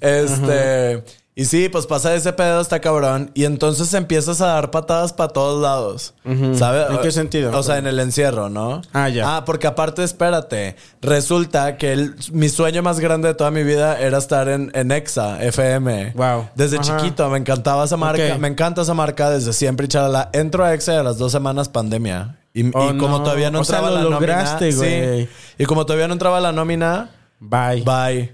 Este. 0.00 1.02
Y 1.38 1.44
sí, 1.44 1.68
pues 1.68 1.86
pasa 1.86 2.14
ese 2.14 2.32
pedo, 2.32 2.62
está 2.62 2.80
cabrón. 2.80 3.30
Y 3.34 3.44
entonces 3.44 3.92
empiezas 3.92 4.40
a 4.40 4.46
dar 4.46 4.70
patadas 4.70 5.12
para 5.12 5.28
todos 5.34 5.60
lados. 5.60 6.14
¿Sabes? 6.54 6.86
¿En 6.90 6.98
qué 7.02 7.12
sentido? 7.12 7.54
O 7.58 7.62
sea, 7.62 7.76
en 7.76 7.86
el 7.86 8.00
encierro, 8.00 8.48
¿no? 8.48 8.80
Ah, 8.94 9.10
ya. 9.10 9.36
Ah, 9.36 9.44
porque 9.44 9.66
aparte, 9.66 10.02
espérate. 10.02 10.76
Resulta 11.02 11.76
que 11.76 11.92
el- 11.92 12.14
mi 12.32 12.48
sueño 12.48 12.82
más 12.82 13.00
grande 13.00 13.28
de 13.28 13.34
toda 13.34 13.50
mi 13.50 13.64
vida 13.64 14.00
era 14.00 14.16
estar 14.16 14.48
en, 14.48 14.70
en 14.74 14.90
EXA, 14.90 15.42
FM. 15.44 16.12
Wow. 16.16 16.48
Desde 16.54 16.78
Ajá. 16.78 16.96
chiquito 16.96 17.28
me 17.28 17.36
encantaba 17.36 17.84
esa 17.84 17.98
marca. 17.98 18.38
Me 18.38 18.48
encanta 18.48 18.80
esa 18.80 18.94
marca 18.94 19.28
desde 19.28 19.52
siempre, 19.52 19.88
chalala. 19.88 20.30
Entro 20.32 20.64
a 20.64 20.72
EXA 20.72 20.94
y 20.94 20.96
a 20.96 21.02
las 21.02 21.18
dos 21.18 21.32
semanas 21.32 21.68
pandemia. 21.68 22.38
Y, 22.54 22.68
y 22.68 22.70
Oh, 22.72 22.96
como 22.98 23.18
no. 23.18 23.22
todavía 23.24 23.50
no 23.50 23.60
O 23.60 23.64
sea, 23.64 23.76
entraba 23.80 23.94
lo 24.02 24.04
la 24.08 24.16
lograste, 24.16 24.70
nómina. 24.72 24.78
güey. 25.06 25.24
Sí. 25.26 25.30
Y 25.58 25.64
como 25.66 25.84
todavía 25.84 26.08
no 26.08 26.14
entraba 26.14 26.40
la 26.40 26.52
nómina, 26.52 27.10
Bye. 27.40 27.82
bye. 27.82 28.32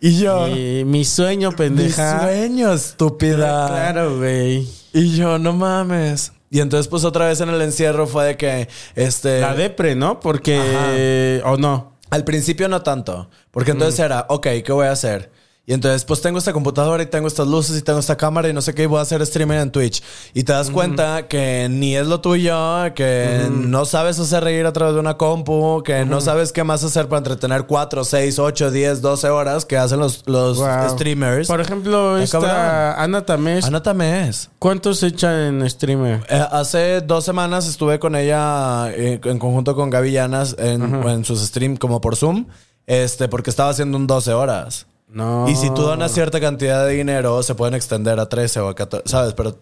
Y 0.00 0.18
yo. 0.18 0.48
Mi 0.86 1.04
sueño, 1.04 1.50
Mi 1.50 1.56
pendeja. 1.56 2.22
sueño, 2.22 2.72
estúpida. 2.72 3.66
Claro, 3.68 4.18
güey. 4.18 4.66
Y 4.92 5.16
yo, 5.16 5.38
no 5.38 5.52
mames. 5.52 6.32
Y 6.50 6.60
entonces, 6.60 6.88
pues 6.88 7.04
otra 7.04 7.28
vez 7.28 7.40
en 7.40 7.48
el 7.48 7.60
encierro 7.62 8.06
fue 8.06 8.24
de 8.24 8.36
que, 8.36 8.68
este... 8.96 9.40
La 9.40 9.54
depre, 9.54 9.94
¿no? 9.94 10.18
Porque... 10.18 11.40
¿O 11.44 11.56
no? 11.56 11.90
Al 12.10 12.24
principio 12.24 12.68
no 12.68 12.82
tanto, 12.82 13.30
porque 13.52 13.70
entonces 13.70 14.00
era, 14.00 14.26
ok, 14.28 14.48
¿qué 14.64 14.72
voy 14.72 14.86
a 14.86 14.90
hacer? 14.92 15.30
Y 15.70 15.72
entonces, 15.72 16.04
pues 16.04 16.20
tengo 16.20 16.36
esta 16.36 16.52
computadora 16.52 17.00
y 17.00 17.06
tengo 17.06 17.28
estas 17.28 17.46
luces 17.46 17.78
y 17.78 17.82
tengo 17.82 18.00
esta 18.00 18.16
cámara 18.16 18.48
y 18.48 18.52
no 18.52 18.60
sé 18.60 18.74
qué, 18.74 18.82
y 18.82 18.86
voy 18.86 18.98
a 18.98 19.02
hacer 19.02 19.22
streaming 19.22 19.54
en 19.54 19.70
Twitch. 19.70 20.02
Y 20.34 20.42
te 20.42 20.52
das 20.52 20.68
cuenta 20.68 21.28
que 21.28 21.68
ni 21.70 21.94
es 21.94 22.08
lo 22.08 22.20
tuyo, 22.20 22.92
que 22.96 23.48
no 23.52 23.84
sabes 23.84 24.18
hacer 24.18 24.42
reír 24.42 24.66
a 24.66 24.72
través 24.72 24.94
de 24.94 25.00
una 25.00 25.16
compu, 25.16 25.84
que 25.84 26.04
no 26.04 26.20
sabes 26.20 26.50
qué 26.50 26.64
más 26.64 26.82
hacer 26.82 27.06
para 27.06 27.18
entretener 27.18 27.66
4, 27.66 28.02
6, 28.02 28.38
8, 28.40 28.70
10, 28.72 29.00
12 29.00 29.28
horas 29.28 29.64
que 29.64 29.76
hacen 29.76 30.00
los, 30.00 30.24
los 30.26 30.58
Wow. 30.58 30.88
streamers. 30.90 31.46
Por 31.46 31.60
ejemplo, 31.60 32.16
cabrón. 32.32 32.50
esta 32.50 33.00
Ana 33.00 33.24
Tamés. 33.24 33.64
Ana 33.64 33.80
Tamés. 33.80 34.50
¿Cuántos 34.58 35.00
echa 35.04 35.46
en 35.46 35.70
streamer? 35.70 36.24
Eh, 36.30 36.46
hace 36.50 37.00
dos 37.00 37.24
semanas 37.24 37.68
estuve 37.68 38.00
con 38.00 38.16
ella 38.16 38.90
eh, 38.90 39.20
en 39.22 39.38
conjunto 39.38 39.76
con 39.76 39.88
Gaby 39.88 40.10
Llanas 40.10 40.56
en, 40.58 40.82
en 41.08 41.24
sus 41.24 41.40
streams 41.46 41.78
como 41.78 42.00
por 42.00 42.16
Zoom, 42.16 42.46
este, 42.88 43.28
porque 43.28 43.50
estaba 43.50 43.70
haciendo 43.70 43.96
un 43.98 44.08
12 44.08 44.32
horas. 44.32 44.86
No. 45.12 45.48
Y 45.48 45.56
si 45.56 45.68
tú 45.70 45.82
donas 45.82 46.12
cierta 46.12 46.40
cantidad 46.40 46.86
de 46.86 46.92
dinero, 46.92 47.42
se 47.42 47.54
pueden 47.54 47.74
extender 47.74 48.18
a 48.20 48.28
13 48.28 48.60
o 48.60 48.68
a 48.68 48.74
14, 48.74 49.08
¿sabes? 49.08 49.34
Pero 49.34 49.58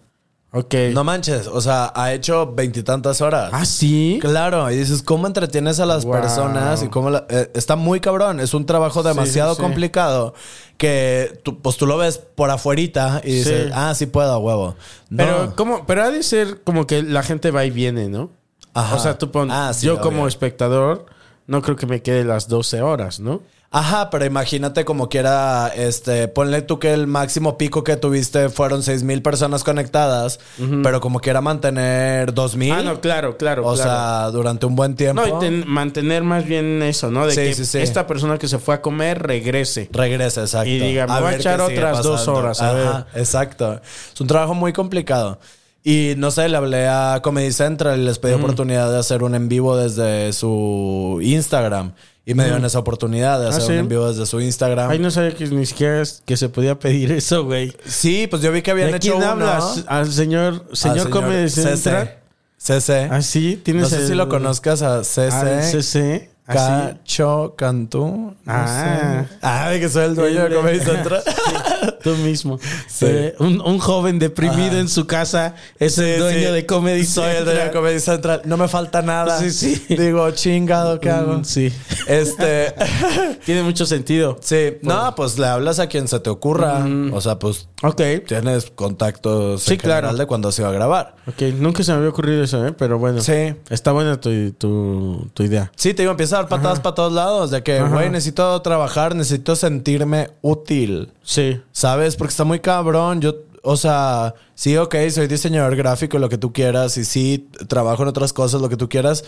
Ok. 0.52 0.74
no 0.92 1.04
manches, 1.04 1.46
o 1.46 1.60
sea, 1.60 1.92
ha 1.94 2.12
hecho 2.12 2.52
veintitantas 2.54 3.20
horas. 3.20 3.50
¿Ah, 3.52 3.64
sí? 3.66 4.18
Claro, 4.20 4.70
y 4.70 4.76
dices, 4.76 5.02
¿cómo 5.02 5.26
entretienes 5.26 5.78
a 5.80 5.86
las 5.86 6.04
Wow. 6.04 6.12
personas? 6.14 6.82
Y 6.82 6.88
cómo 6.88 7.10
la- 7.10 7.26
eh, 7.28 7.50
está 7.54 7.76
muy 7.76 8.00
cabrón, 8.00 8.40
es 8.40 8.54
un 8.54 8.64
trabajo 8.66 9.02
demasiado 9.02 9.52
sí, 9.54 9.56
sí. 9.56 9.62
complicado 9.62 10.34
que 10.78 11.38
tú, 11.42 11.60
pues 11.60 11.76
tú 11.76 11.86
lo 11.86 11.96
ves 11.98 12.18
por 12.18 12.50
afuerita 12.50 13.20
y 13.24 13.32
dices, 13.34 13.70
ah, 13.74 13.94
sí 13.94 14.06
puedo, 14.06 14.38
huevo. 14.38 14.74
No. 15.10 15.16
Pero, 15.24 15.52
¿cómo? 15.56 15.86
Pero 15.86 16.02
ha 16.04 16.10
de 16.10 16.22
ser 16.22 16.62
como 16.62 16.86
que 16.86 17.02
la 17.02 17.22
gente 17.22 17.50
va 17.50 17.64
y 17.64 17.70
viene, 17.70 18.08
¿no? 18.08 18.30
Ajá. 18.74 18.96
O 18.96 18.98
sea, 18.98 19.18
tú 19.18 19.30
pon, 19.30 19.50
Ah, 19.50 19.72
yo 19.80 19.94
obvio. 19.94 20.02
como 20.02 20.28
espectador 20.28 21.06
no 21.46 21.62
creo 21.62 21.76
que 21.76 21.86
me 21.86 22.00
quede 22.02 22.24
las 22.24 22.48
12 22.48 22.80
horas, 22.82 23.18
¿no? 23.20 23.42
Ajá, 23.70 24.08
pero 24.08 24.24
imagínate 24.24 24.86
como 24.86 25.10
quiera, 25.10 25.68
este, 25.76 26.26
ponle 26.26 26.62
tú 26.62 26.78
que 26.78 26.94
el 26.94 27.06
máximo 27.06 27.58
pico 27.58 27.84
que 27.84 27.96
tuviste 27.98 28.48
fueron 28.48 28.82
seis 28.82 29.02
mil 29.02 29.20
personas 29.20 29.62
conectadas, 29.62 30.40
pero 30.82 31.02
como 31.02 31.20
quiera 31.20 31.42
mantener 31.42 32.32
dos 32.32 32.56
mil. 32.56 32.72
Ah, 32.72 32.82
no, 32.82 32.98
claro, 33.02 33.36
claro. 33.36 33.66
O 33.66 33.74
claro. 33.74 33.90
sea, 33.90 34.30
durante 34.30 34.64
un 34.64 34.74
buen 34.74 34.94
tiempo. 34.96 35.20
No, 35.20 35.36
y 35.36 35.38
ten- 35.38 35.64
mantener 35.68 36.22
más 36.22 36.46
bien 36.46 36.82
eso, 36.82 37.10
¿no? 37.10 37.26
De 37.26 37.34
Sí, 37.34 37.40
que 37.42 37.54
sí, 37.54 37.66
sí. 37.66 37.78
esta 37.78 38.06
persona 38.06 38.38
que 38.38 38.48
se 38.48 38.58
fue 38.58 38.74
a 38.76 38.80
comer 38.80 39.22
regrese. 39.22 39.90
Regresa, 39.92 40.40
exacto. 40.40 40.70
Y 40.70 40.78
diga, 40.78 41.06
me 41.06 41.12
voy 41.12 41.22
a 41.24 41.30
ver 41.32 41.40
echar 41.40 41.60
otras 41.60 42.02
dos 42.02 42.26
horas, 42.26 42.62
a 42.62 42.70
Ajá, 42.70 43.06
exacto. 43.16 43.82
Es 44.14 44.18
un 44.18 44.26
trabajo 44.28 44.54
muy 44.54 44.72
complicado. 44.72 45.38
Y 45.84 46.14
no 46.16 46.30
sé, 46.30 46.48
le 46.48 46.56
hablé 46.56 46.88
a 46.88 47.20
Comedy 47.22 47.52
Central 47.52 48.00
y 48.00 48.04
les 48.04 48.18
pedí 48.18 48.32
oportunidad 48.32 48.90
de 48.90 48.98
hacer 48.98 49.22
un 49.22 49.34
en 49.34 49.48
vivo 49.50 49.76
desde 49.76 50.32
su 50.32 51.18
Instagram. 51.22 51.92
Y 52.30 52.34
me 52.34 52.44
dieron 52.44 52.64
esa 52.64 52.78
oportunidad 52.78 53.40
de 53.40 53.46
Ah, 53.46 53.48
hacer 53.48 53.62
¿sí? 53.62 53.72
un 53.72 53.78
en 53.78 53.88
vivo 53.88 54.06
desde 54.08 54.26
su 54.26 54.38
Instagram. 54.40 54.90
Ay, 54.90 54.98
no 54.98 55.10
sabía 55.10 55.34
que 55.34 55.46
ni 55.46 55.64
siquiera 55.64 56.02
es- 56.02 56.22
que 56.26 56.36
se 56.36 56.48
podía 56.50 56.78
pedir 56.78 57.10
eso, 57.12 57.44
güey. 57.44 57.74
Sí, 57.86 58.26
pues 58.28 58.42
yo 58.42 58.52
vi 58.52 58.60
que 58.62 58.70
habían 58.70 58.90
¿De 58.90 58.98
hecho 58.98 59.12
quién 59.12 59.22
uno. 59.22 59.30
hablas? 59.32 59.84
Al 59.88 60.12
señor, 60.12 60.64
señor, 60.74 61.06
Al 61.06 61.10
Comedy 61.10 61.48
CC. 61.48 61.76
Central. 61.76 62.14
CC. 62.58 63.08
Ah, 63.10 63.22
sí, 63.22 63.60
tienes 63.64 63.84
No 63.84 63.88
sé 63.88 64.06
si 64.06 64.14
lo 64.14 64.28
conozcas 64.28 64.82
a 64.82 65.04
CC. 65.04 65.30
Al 65.34 65.62
CC. 65.64 66.30
Así. 66.46 66.58
Cacho 66.58 67.54
Cantú. 67.56 68.34
No 68.44 68.52
Ah. 68.52 69.24
sé. 69.28 69.36
Ah, 69.42 69.68
de 69.70 69.80
que 69.80 69.88
soy 69.88 70.04
el 70.06 70.14
dueño 70.14 70.48
de 70.48 70.54
Comedy 70.56 70.80
Central. 70.80 71.22
Tú 72.02 72.14
mismo. 72.16 72.58
Sí. 72.88 73.06
Eh, 73.08 73.34
un, 73.38 73.60
un 73.60 73.78
joven 73.78 74.18
deprimido 74.18 74.68
Ajá. 74.72 74.78
en 74.80 74.88
su 74.88 75.06
casa 75.06 75.54
es 75.78 75.98
el 75.98 76.18
dueño 76.20 76.48
sí. 76.48 76.54
de 76.54 76.66
Comedy 76.66 77.04
Soy 77.04 77.30
el 77.36 77.44
dueño 77.44 77.58
de 77.58 77.64
Central. 77.64 77.70
Comedy 77.72 78.00
Central. 78.00 78.42
No 78.44 78.56
me 78.56 78.68
falta 78.68 79.02
nada. 79.02 79.38
Sí, 79.38 79.50
sí. 79.50 79.84
Digo, 79.94 80.30
chingado, 80.32 81.00
¿qué 81.00 81.10
hago? 81.10 81.38
Mm, 81.38 81.44
Sí. 81.44 81.72
Este. 82.06 82.74
Tiene 83.44 83.62
mucho 83.62 83.86
sentido. 83.86 84.38
sí. 84.42 84.76
No, 84.82 85.14
pues 85.14 85.38
le 85.38 85.46
hablas 85.46 85.78
a 85.78 85.86
quien 85.86 86.08
se 86.08 86.20
te 86.20 86.30
ocurra. 86.30 86.86
O 87.12 87.20
sea, 87.20 87.38
pues 87.38 87.68
Ok. 87.82 88.00
tienes 88.26 88.70
contactos 88.74 89.62
Sí, 89.62 89.74
en 89.74 89.80
general 89.80 90.02
claro. 90.02 90.16
de 90.16 90.26
cuando 90.26 90.52
se 90.52 90.62
iba 90.62 90.70
a 90.70 90.72
grabar. 90.72 91.16
Ok, 91.26 91.42
nunca 91.58 91.82
se 91.82 91.92
me 91.92 91.98
había 91.98 92.10
ocurrido 92.10 92.42
eso, 92.42 92.66
¿eh? 92.66 92.72
Pero 92.72 92.98
bueno. 92.98 93.20
Sí. 93.20 93.54
Está 93.70 93.92
buena 93.92 94.20
tu, 94.20 94.52
tu, 94.52 95.28
tu 95.34 95.42
idea. 95.42 95.70
Sí, 95.76 95.94
te 95.94 96.02
iba 96.02 96.10
a 96.10 96.14
empezar 96.14 96.38
a 96.38 96.42
dar 96.42 96.48
patadas 96.48 96.80
para 96.80 96.94
todos 96.94 97.12
lados. 97.12 97.50
De 97.50 97.62
que, 97.62 97.80
güey, 97.82 98.10
necesito 98.10 98.60
trabajar, 98.62 99.14
necesito 99.14 99.54
sentirme 99.56 100.30
útil. 100.42 101.12
Sí. 101.28 101.60
¿Sabes? 101.72 102.16
Porque 102.16 102.30
está 102.30 102.44
muy 102.44 102.60
cabrón. 102.60 103.20
Yo, 103.20 103.34
o 103.62 103.76
sea, 103.76 104.34
sí, 104.54 104.78
ok, 104.78 104.96
soy 105.10 105.26
diseñador 105.26 105.76
gráfico, 105.76 106.18
lo 106.18 106.30
que 106.30 106.38
tú 106.38 106.54
quieras, 106.54 106.96
y 106.96 107.04
sí, 107.04 107.50
trabajo 107.68 108.02
en 108.02 108.08
otras 108.08 108.32
cosas, 108.32 108.62
lo 108.62 108.70
que 108.70 108.78
tú 108.78 108.88
quieras, 108.88 109.24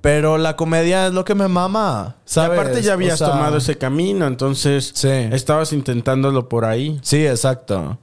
pero 0.00 0.38
la 0.38 0.56
comedia 0.56 1.08
es 1.08 1.12
lo 1.12 1.26
que 1.26 1.34
me 1.34 1.48
mama. 1.48 2.16
Y 2.20 2.30
¿sabes? 2.30 2.58
aparte 2.58 2.80
ya 2.80 2.94
habías 2.94 3.20
O 3.20 3.24
sea, 3.26 3.34
tomado 3.34 3.58
ese 3.58 3.76
camino, 3.76 4.26
entonces 4.26 4.92
Sí. 4.94 5.10
estabas 5.10 5.74
intentándolo 5.74 6.48
por 6.48 6.64
ahí. 6.64 6.98
Sí, 7.02 7.26
exacto. 7.26 7.98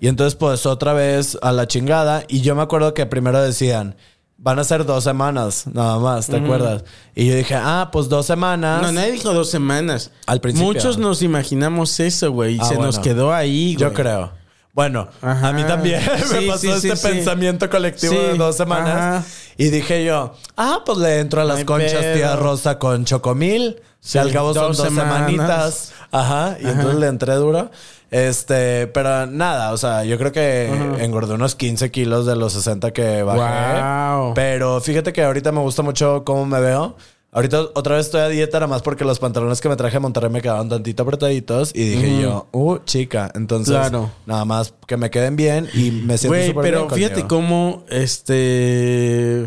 Y 0.00 0.08
entonces, 0.08 0.34
pues, 0.34 0.66
otra 0.66 0.92
vez 0.92 1.38
a 1.40 1.50
la 1.50 1.66
chingada. 1.66 2.24
Y 2.28 2.42
yo 2.42 2.54
me 2.54 2.60
acuerdo 2.60 2.92
que 2.92 3.06
primero 3.06 3.40
decían, 3.40 3.96
van 4.44 4.58
a 4.58 4.64
ser 4.64 4.84
dos 4.84 5.02
semanas, 5.02 5.64
nada 5.72 5.98
más, 5.98 6.26
¿te 6.26 6.36
acuerdas? 6.36 6.84
Y 7.14 7.26
yo 7.28 7.34
dije, 7.34 7.54
ah, 7.56 7.88
pues 7.90 8.10
dos 8.10 8.26
semanas. 8.26 8.82
No, 8.82 8.92
nadie 8.92 9.12
dijo 9.12 9.32
dos 9.32 9.48
semanas. 9.50 10.10
Al 10.26 10.42
principio. 10.42 10.68
Muchos 10.70 10.98
nos 10.98 11.22
imaginamos 11.22 11.98
eso, 11.98 12.30
güey. 12.30 12.56
Y 12.56 12.60
Ah, 12.60 12.66
se 12.66 12.76
nos 12.76 12.98
quedó 12.98 13.32
ahí, 13.32 13.74
güey. 13.74 13.76
Yo 13.88 13.94
creo. 13.94 14.32
Bueno, 14.74 15.08
Ajá. 15.22 15.48
a 15.48 15.52
mí 15.54 15.62
también 15.64 16.02
me 16.32 16.42
pasó 16.42 16.58
sí, 16.58 16.68
este 16.88 16.96
sí. 16.96 17.08
pensamiento 17.08 17.70
colectivo 17.70 18.12
de 18.12 18.34
dos 18.36 18.56
semanas. 18.56 18.96
ajá. 18.96 19.24
Y 19.56 19.68
dije 19.70 20.04
yo, 20.04 20.34
ah, 20.58 20.80
pues 20.84 20.98
le 20.98 21.20
entro 21.20 21.40
a 21.40 21.44
las 21.44 21.64
conchas 21.64 22.12
tía 22.14 22.36
Rosa 22.36 22.78
con 22.78 23.06
chocomil. 23.06 23.76
Sí, 24.00 24.10
Si 24.12 24.18
al 24.18 24.30
cabo 24.30 24.52
son 24.52 24.76
dos 24.76 24.76
semanitas. 24.76 25.92
Ajá. 26.12 26.58
Y 26.60 26.66
entonces 26.66 26.96
le 26.96 27.06
entré 27.06 27.34
duro. 27.36 27.70
Este, 28.14 28.86
pero 28.86 29.26
nada, 29.26 29.72
o 29.72 29.76
sea, 29.76 30.04
yo 30.04 30.16
creo 30.18 30.30
que 30.30 30.66
engordé 31.00 31.34
unos 31.34 31.56
15 31.56 31.90
kilos 31.90 32.26
de 32.26 32.36
los 32.36 32.52
60 32.52 32.92
que 32.92 33.24
bajé. 33.24 34.20
Wow. 34.22 34.34
Pero 34.34 34.80
fíjate 34.80 35.12
que 35.12 35.24
ahorita 35.24 35.50
me 35.50 35.58
gusta 35.60 35.82
mucho 35.82 36.22
cómo 36.24 36.46
me 36.46 36.60
veo. 36.60 36.96
Ahorita 37.32 37.62
otra 37.74 37.96
vez 37.96 38.06
estoy 38.06 38.20
a 38.20 38.28
dieta, 38.28 38.58
nada 38.58 38.68
más 38.68 38.82
porque 38.82 39.04
los 39.04 39.18
pantalones 39.18 39.60
que 39.60 39.68
me 39.68 39.74
traje 39.74 39.96
a 39.96 40.00
Monterrey 40.00 40.30
me 40.30 40.40
quedaban 40.40 40.68
tantito 40.68 41.02
apretaditos. 41.02 41.72
Y 41.74 41.88
dije 41.88 42.22
yo, 42.22 42.46
uh, 42.52 42.78
chica. 42.84 43.32
Entonces, 43.34 43.74
Claro. 43.74 44.12
nada 44.26 44.44
más 44.44 44.72
que 44.86 44.96
me 44.96 45.10
queden 45.10 45.34
bien 45.34 45.68
y 45.74 45.90
me 45.90 46.16
siento 46.16 46.38
Güey, 46.38 46.54
pero 46.54 46.86
bien 46.86 46.90
fíjate 46.94 47.26
conmigo. 47.26 47.28
cómo 47.28 47.84
este 47.88 49.46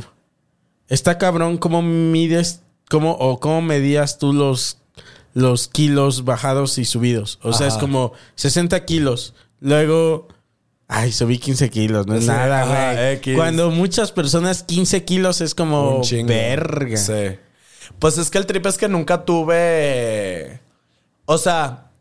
está 0.89 1.17
cabrón 1.17 1.57
cómo 1.57 1.81
mides 1.81 2.63
cómo 2.89 3.11
o 3.13 3.39
cómo 3.39 3.61
medías 3.61 4.17
tú 4.17 4.33
los 4.33 4.79
los 5.37 5.67
kilos 5.67 6.25
bajados 6.25 6.77
y 6.79 6.85
subidos. 6.85 7.37
O 7.43 7.53
sea, 7.53 7.67
Ajá. 7.67 7.75
es 7.75 7.79
como 7.81 8.13
60 8.35 8.85
kilos. 8.85 9.33
Luego 9.59 10.27
Ay, 10.89 11.11
subí 11.11 11.37
15 11.37 11.69
kilos, 11.69 12.07
no 12.07 12.15
es 12.15 12.21
Sí, 12.23 12.27
nada, 12.29 12.63
güey. 13.21 13.35
Cuando 13.35 13.69
muchas 13.71 14.11
personas 14.13 14.63
15 14.63 15.03
kilos 15.03 15.41
es 15.41 15.53
como 15.53 15.97
Un 15.99 16.25
verga. 16.27 16.95
Sí. 16.97 17.37
Pues 17.99 18.17
es 18.17 18.29
que 18.31 18.37
el 18.37 18.45
trip 18.45 18.65
es 18.65 18.77
que 18.77 18.87
nunca 18.87 19.25
tuve. 19.25 20.59
O 21.25 21.37
sea, 21.37 21.91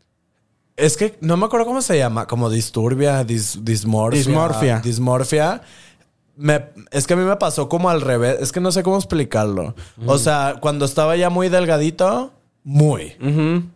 es 0.77 0.96
que 0.96 1.18
no 1.20 1.37
me 1.37 1.46
acuerdo 1.46 1.66
cómo 1.66 1.83
se 1.83 1.99
llama, 1.99 2.27
como 2.29 2.49
disturbia, 2.49 3.22
dis- 3.27 3.59
dismorfia. 3.62 4.18
Dismorfia. 4.20 4.81
Dismorfia. 4.85 5.62
Me- 6.37 6.66
es 6.92 7.07
que 7.09 7.14
a 7.14 7.16
mí 7.16 7.25
me 7.25 7.37
pasó 7.37 7.68
como 7.68 7.90
al 7.90 8.01
revés. 8.03 8.37
Es 8.40 8.53
que 8.53 8.61
no 8.61 8.70
sé 8.70 8.83
cómo 8.85 8.96
explicarlo. 8.99 9.75
O 10.07 10.16
sea, 10.18 10.57
cuando 10.61 10.85
estaba 10.85 11.16
ya 11.16 11.29
muy 11.29 11.49
delgadito, 11.49 12.33
muy. 12.66 13.14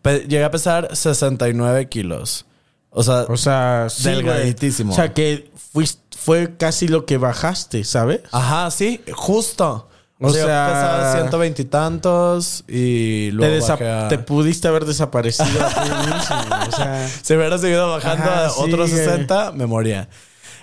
Llegué 0.05 0.42
a 0.44 0.50
pesar 0.50 0.94
69 0.94 1.88
kilos. 1.88 2.44
O 2.90 3.05
sea, 3.05 3.24
O 3.29 3.37
sea, 3.37 3.87
sí. 3.88 4.03
O 4.88 4.92
sea, 4.92 5.14
que 5.14 5.48
fuiste, 5.72 6.00
fue 6.18 6.57
casi 6.57 6.88
lo 6.88 7.07
que 7.07 7.16
bajaste, 7.18 7.85
¿sabes? 7.85 8.20
ajá, 8.33 8.70
sí, 8.72 9.00
justo. 9.12 9.87
O, 10.22 10.26
O 10.26 10.31
sea, 10.31 10.40
yo 10.42 10.46
sea- 10.48 10.66
pesaba 10.68 11.12
120 11.14 11.62
y 11.62 11.64
tantos 11.64 12.64
y 12.68 13.31
luego 13.31 13.55
desa- 13.55 13.68
bajé 13.70 13.90
a- 13.90 14.09
te 14.09 14.18
pudiste 14.18 14.68
haber 14.68 14.85
desaparecido 14.85 15.64
a 15.64 15.68
ti 15.68 15.81
mismo. 15.88 16.57
O 16.68 16.72
sea, 16.76 17.09
Si 17.22 17.35
hubiera 17.35 17.57
seguido 17.59 17.90
bajando 17.92 18.24
Ajá, 18.24 18.46
a 18.46 18.50
sí, 18.50 18.57
otros 18.61 18.90
güey. 18.90 19.03
60, 19.05 19.53
me 19.53 19.64
moría. 19.66 20.09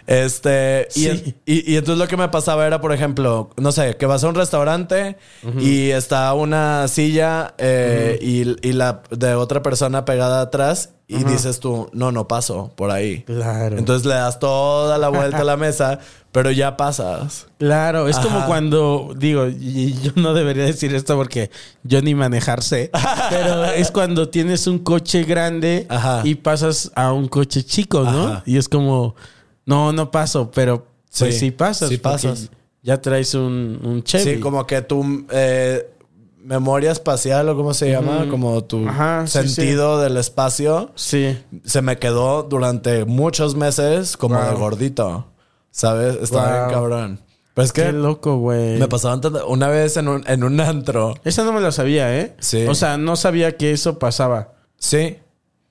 Este, 0.08 0.88
y, 0.96 1.00
Sí. 1.02 1.36
y- 1.46 1.74
y 1.74 1.76
entonces 1.76 2.00
lo 2.00 2.08
que 2.08 2.16
me 2.18 2.30
pasaba 2.30 2.66
era, 2.66 2.80
por 2.82 2.94
ejemplo, 2.94 3.50
no 3.58 3.72
sé, 3.74 3.98
que 3.98 4.06
vas 4.06 4.24
a 4.24 4.30
un 4.30 4.36
restaurante 4.36 5.18
y 5.60 5.90
está 5.92 6.34
una 6.34 6.88
silla 6.88 7.54
eh, 7.58 8.18
y, 8.22 8.68
y 8.68 8.72
la 8.74 9.04
de 9.12 9.36
otra 9.36 9.62
persona 9.62 10.06
pegada 10.06 10.40
atrás 10.42 10.92
y 11.10 11.24
dices 11.26 11.60
tú, 11.60 11.90
no, 11.94 12.12
no 12.14 12.28
paso 12.28 12.72
por 12.76 12.92
ahí. 12.92 13.22
Claro. 13.24 13.78
Entonces 13.78 14.06
le 14.06 14.14
das 14.16 14.40
toda 14.40 14.98
la 14.98 15.10
vuelta 15.10 15.40
a 15.40 15.44
la 15.44 15.56
mesa, 15.58 16.00
pero 16.32 16.52
ya 16.52 16.78
pasas. 16.78 17.48
Claro, 17.60 18.08
es 18.08 18.18
como 18.20 18.46
cuando, 18.46 19.14
digo, 19.18 19.48
y 19.48 19.94
yo 20.02 20.12
no 20.16 20.34
debería 20.34 20.64
decir 20.66 20.94
esto 20.96 21.16
porque 21.18 21.50
yo 21.84 22.02
ni 22.02 22.16
manejar 22.16 22.64
sé, 22.64 22.92
pero 23.30 23.66
es 23.66 23.92
cuando 23.92 24.30
tienes 24.30 24.68
un 24.68 24.80
coche 24.80 25.24
grande 25.24 25.86
Ajá. 25.90 26.22
y 26.24 26.36
pasas 26.36 26.92
a 26.96 27.12
un 27.12 27.28
coche 27.28 27.64
chico, 27.64 28.04
¿no? 28.04 28.28
Ajá. 28.28 28.44
Y 28.46 28.58
es 28.58 28.68
como, 28.70 29.16
no, 29.68 29.94
no 29.94 30.10
paso, 30.10 30.50
pero 30.52 30.88
pues 31.18 31.36
Sí, 31.36 31.40
sí 31.40 31.52
pasas. 31.52 31.90
sí 31.90 31.98
pasas. 31.98 32.50
Ya 32.82 33.00
traes 33.02 33.34
un, 33.36 33.80
un 33.84 34.02
Chevy. 34.04 34.36
Sí, 34.36 34.40
como 34.40 34.66
que 34.66 34.82
tu 34.82 35.26
eh, 35.30 35.90
memoria 36.38 36.92
espacial 36.92 37.50
o 37.50 37.56
cómo 37.56 37.74
se 37.74 37.92
llama, 37.92 38.28
como 38.30 38.64
tu 38.64 38.88
Ajá, 38.88 39.28
sí, 39.28 39.34
sentido 39.48 40.00
del 40.00 40.16
espacio, 40.18 40.92
Sí. 40.96 41.38
se 41.66 41.82
me 41.82 41.98
quedó 42.00 42.44
durante 42.44 43.04
muchos 43.06 43.56
meses 43.56 44.16
como 44.18 44.42
de 44.42 44.54
gordito. 44.56 45.28
¿Sabes? 45.72 46.18
Estaba 46.22 46.48
Wow. 46.48 46.56
bien 46.60 46.70
cabrón. 46.74 47.20
Pero 47.54 47.66
es 47.66 47.74
Qué 47.74 47.84
que 47.84 47.92
loco, 47.92 48.38
güey. 48.38 48.78
me 48.80 48.88
pasaba 48.88 49.16
antes 49.16 49.32
una 49.48 49.68
vez 49.68 49.98
en 49.98 50.08
un, 50.08 50.24
en 50.28 50.44
un 50.44 50.60
antro. 50.62 51.16
Esa 51.24 51.44
no 51.44 51.52
me 51.54 51.60
la 51.60 51.72
sabía, 51.72 52.18
¿eh? 52.18 52.36
Sí. 52.40 52.66
O 52.68 52.76
sea, 52.76 52.98
no 52.98 53.16
sabía 53.16 53.58
que 53.58 53.72
eso 53.72 54.00
pasaba. 54.00 54.54
Sí. 54.78 55.18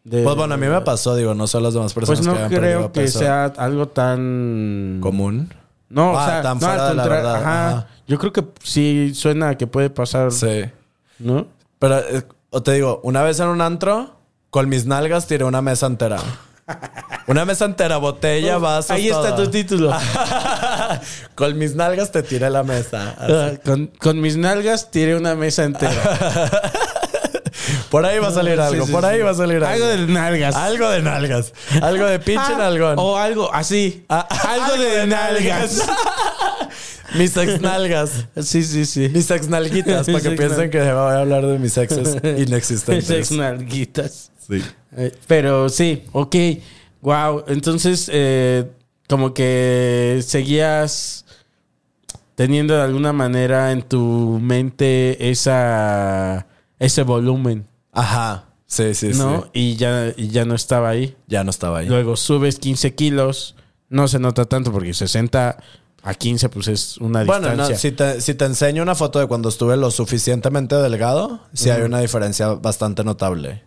De- 0.09 0.23
Pues 0.23 0.37
bueno, 0.37 0.55
a 0.55 0.57
mí 0.57 0.67
me 0.69 0.81
pasó, 0.83 1.17
digo, 1.17 1.35
no 1.35 1.49
son 1.49 1.65
las 1.65 1.75
demás 1.75 1.93
personas 1.93 2.21
Pues 2.21 2.27
no 2.29 2.35
que 2.35 2.39
perdido 2.55 2.61
creo 2.61 2.93
que 2.93 3.01
peso. 3.01 3.19
sea 3.19 3.47
algo 3.57 3.89
tan... 3.89 4.99
común. 5.03 5.53
No, 5.89 6.13
o 6.13 6.17
Ah, 6.19 6.27
sea, 6.27 6.43
tan 6.43 6.59
no, 6.59 6.67
fuera 6.67 6.89
de 6.91 6.95
la 6.95 7.07
verdad, 7.09 7.35
Ajá. 7.37 7.69
ajá. 7.69 7.87
Yo 8.07 8.17
creo 8.19 8.33
que 8.33 8.45
sí 8.63 9.13
suena 9.15 9.49
a 9.51 9.59
que 9.59 9.67
puede 9.67 9.91
pasar, 9.91 10.31
Sí. 10.31 10.65
¿no? 11.19 11.49
Pero 11.81 11.99
eh, 11.99 12.23
o 12.51 12.63
te 12.63 12.73
digo, 12.75 13.01
una 13.03 13.23
vez 13.23 13.41
en 13.41 13.49
un 13.49 13.61
antro, 13.61 14.15
con 14.51 14.69
mis 14.69 14.87
nalgas 14.87 15.27
tiré 15.27 15.43
una 15.45 15.61
mesa 15.61 15.87
entera. 15.87 16.19
Una 17.27 17.45
mesa 17.45 17.65
entera, 17.65 17.97
botella, 17.97 18.59
vaso. 18.59 18.93
Ahí 18.95 19.09
está 19.09 19.35
tu 19.35 19.49
título. 19.51 19.93
con 21.35 21.59
mis 21.59 21.75
nalgas 21.75 22.13
te 22.13 22.23
tiré 22.23 22.49
la 22.51 22.63
mesa. 22.63 23.15
Ah, 23.19 23.51
con, 23.65 23.89
con 24.01 24.21
mis 24.21 24.37
nalgas 24.37 24.91
tiré 24.93 25.17
una 25.17 25.35
mesa 25.35 25.65
entera. 25.65 25.93
Por 27.91 28.05
ahí 28.05 28.19
va 28.19 28.29
a 28.29 28.33
salir 28.33 28.55
Sí, 28.55 28.61
algo, 28.61 28.87
sí, 28.87 28.93
por 28.93 29.03
sí. 29.03 29.09
ahí 29.09 29.21
va 29.21 29.31
a 29.31 29.35
salir 29.35 29.63
algo. 29.65 29.69
Algo 29.69 29.87
de 29.87 30.13
nalgas. 30.13 30.55
Algo 30.57 30.91
de 30.91 31.03
nalgas. 31.03 31.53
Algo 31.83 32.07
de 32.07 32.19
pinche 32.19 32.53
Ah, 32.55 32.59
nalgón. 32.59 32.95
O 32.99 33.17
algo 33.17 33.53
así. 33.55 34.05
Ah, 34.09 34.27
algo, 34.49 34.77
de, 34.83 35.07
nalgas. 35.07 35.83
mis 37.15 37.37
ex 37.37 37.61
nalgas. 37.61 38.27
sí, 38.43 38.63
sí, 38.65 38.85
sí. 38.87 39.09
Mis 39.09 39.31
ex 39.31 39.49
nalguitas, 39.49 40.07
para 40.07 40.19
Mis 40.19 40.23
que 40.25 40.31
piensen 40.33 40.71
que 40.71 40.79
voy 40.81 40.89
a 41.13 41.21
hablar 41.21 41.47
de 41.47 41.59
mis 41.59 41.77
exes 41.79 42.15
Mis 42.23 42.49
inexistentes. 42.49 43.11
ex 43.11 43.31
nalguitas. 43.33 44.31
Sí. 44.49 44.63
Eh, 44.97 45.13
Pero 45.27 45.69
sí, 45.69 46.05
ok. 46.13 46.35
Wow. 47.03 47.45
Entonces, 47.49 48.11
eh, 48.13 48.65
como 49.09 49.33
que 49.35 50.23
seguías 50.27 51.25
teniendo 52.35 52.75
de 52.77 52.83
alguna 52.83 53.13
manera 53.13 53.71
en 53.73 53.83
tu 53.83 54.39
mente 54.43 55.31
esa 55.31 56.47
ese 56.79 57.03
volumen, 57.03 57.67
Ajá. 57.97 58.45
Sí, 58.67 58.95
sí, 58.95 59.11
¿no? 59.15 59.43
sí. 59.43 59.49
Y 59.53 59.77
ya, 59.77 60.13
y 60.17 60.29
ya 60.29 60.45
no 60.45 60.55
estaba 60.55 60.89
ahí. 60.91 61.17
Ya 61.27 61.45
no 61.45 61.51
estaba 61.51 61.79
ahí. 61.79 61.89
Luego 61.89 62.17
subes 62.17 62.59
15 62.59 62.95
kilos. 62.95 63.55
No 63.89 64.09
se 64.09 64.19
nota 64.19 64.45
tanto 64.47 64.73
porque 64.73 64.93
60 64.93 65.57
a 66.03 66.15
15 66.15 66.49
pues 66.49 66.69
es 66.69 66.99
una 66.99 67.25
Bueno, 67.25 67.47
no, 67.55 67.69
distancia. 67.69 67.77
si, 67.79 67.93
te, 67.93 68.21
si 68.21 68.35
te 68.35 68.45
enseño 68.45 68.83
una 68.83 68.95
foto 68.95 69.19
de 69.21 69.27
cuando 69.27 69.49
estuve 69.49 69.77
lo 69.77 69.91
suficientemente 69.91 70.75
delgado, 70.77 71.41
sí 71.53 71.71
hay 71.71 71.83
una 71.83 72.01
diferencia 72.01 72.49
bastante 72.55 73.03
notable. 73.05 73.63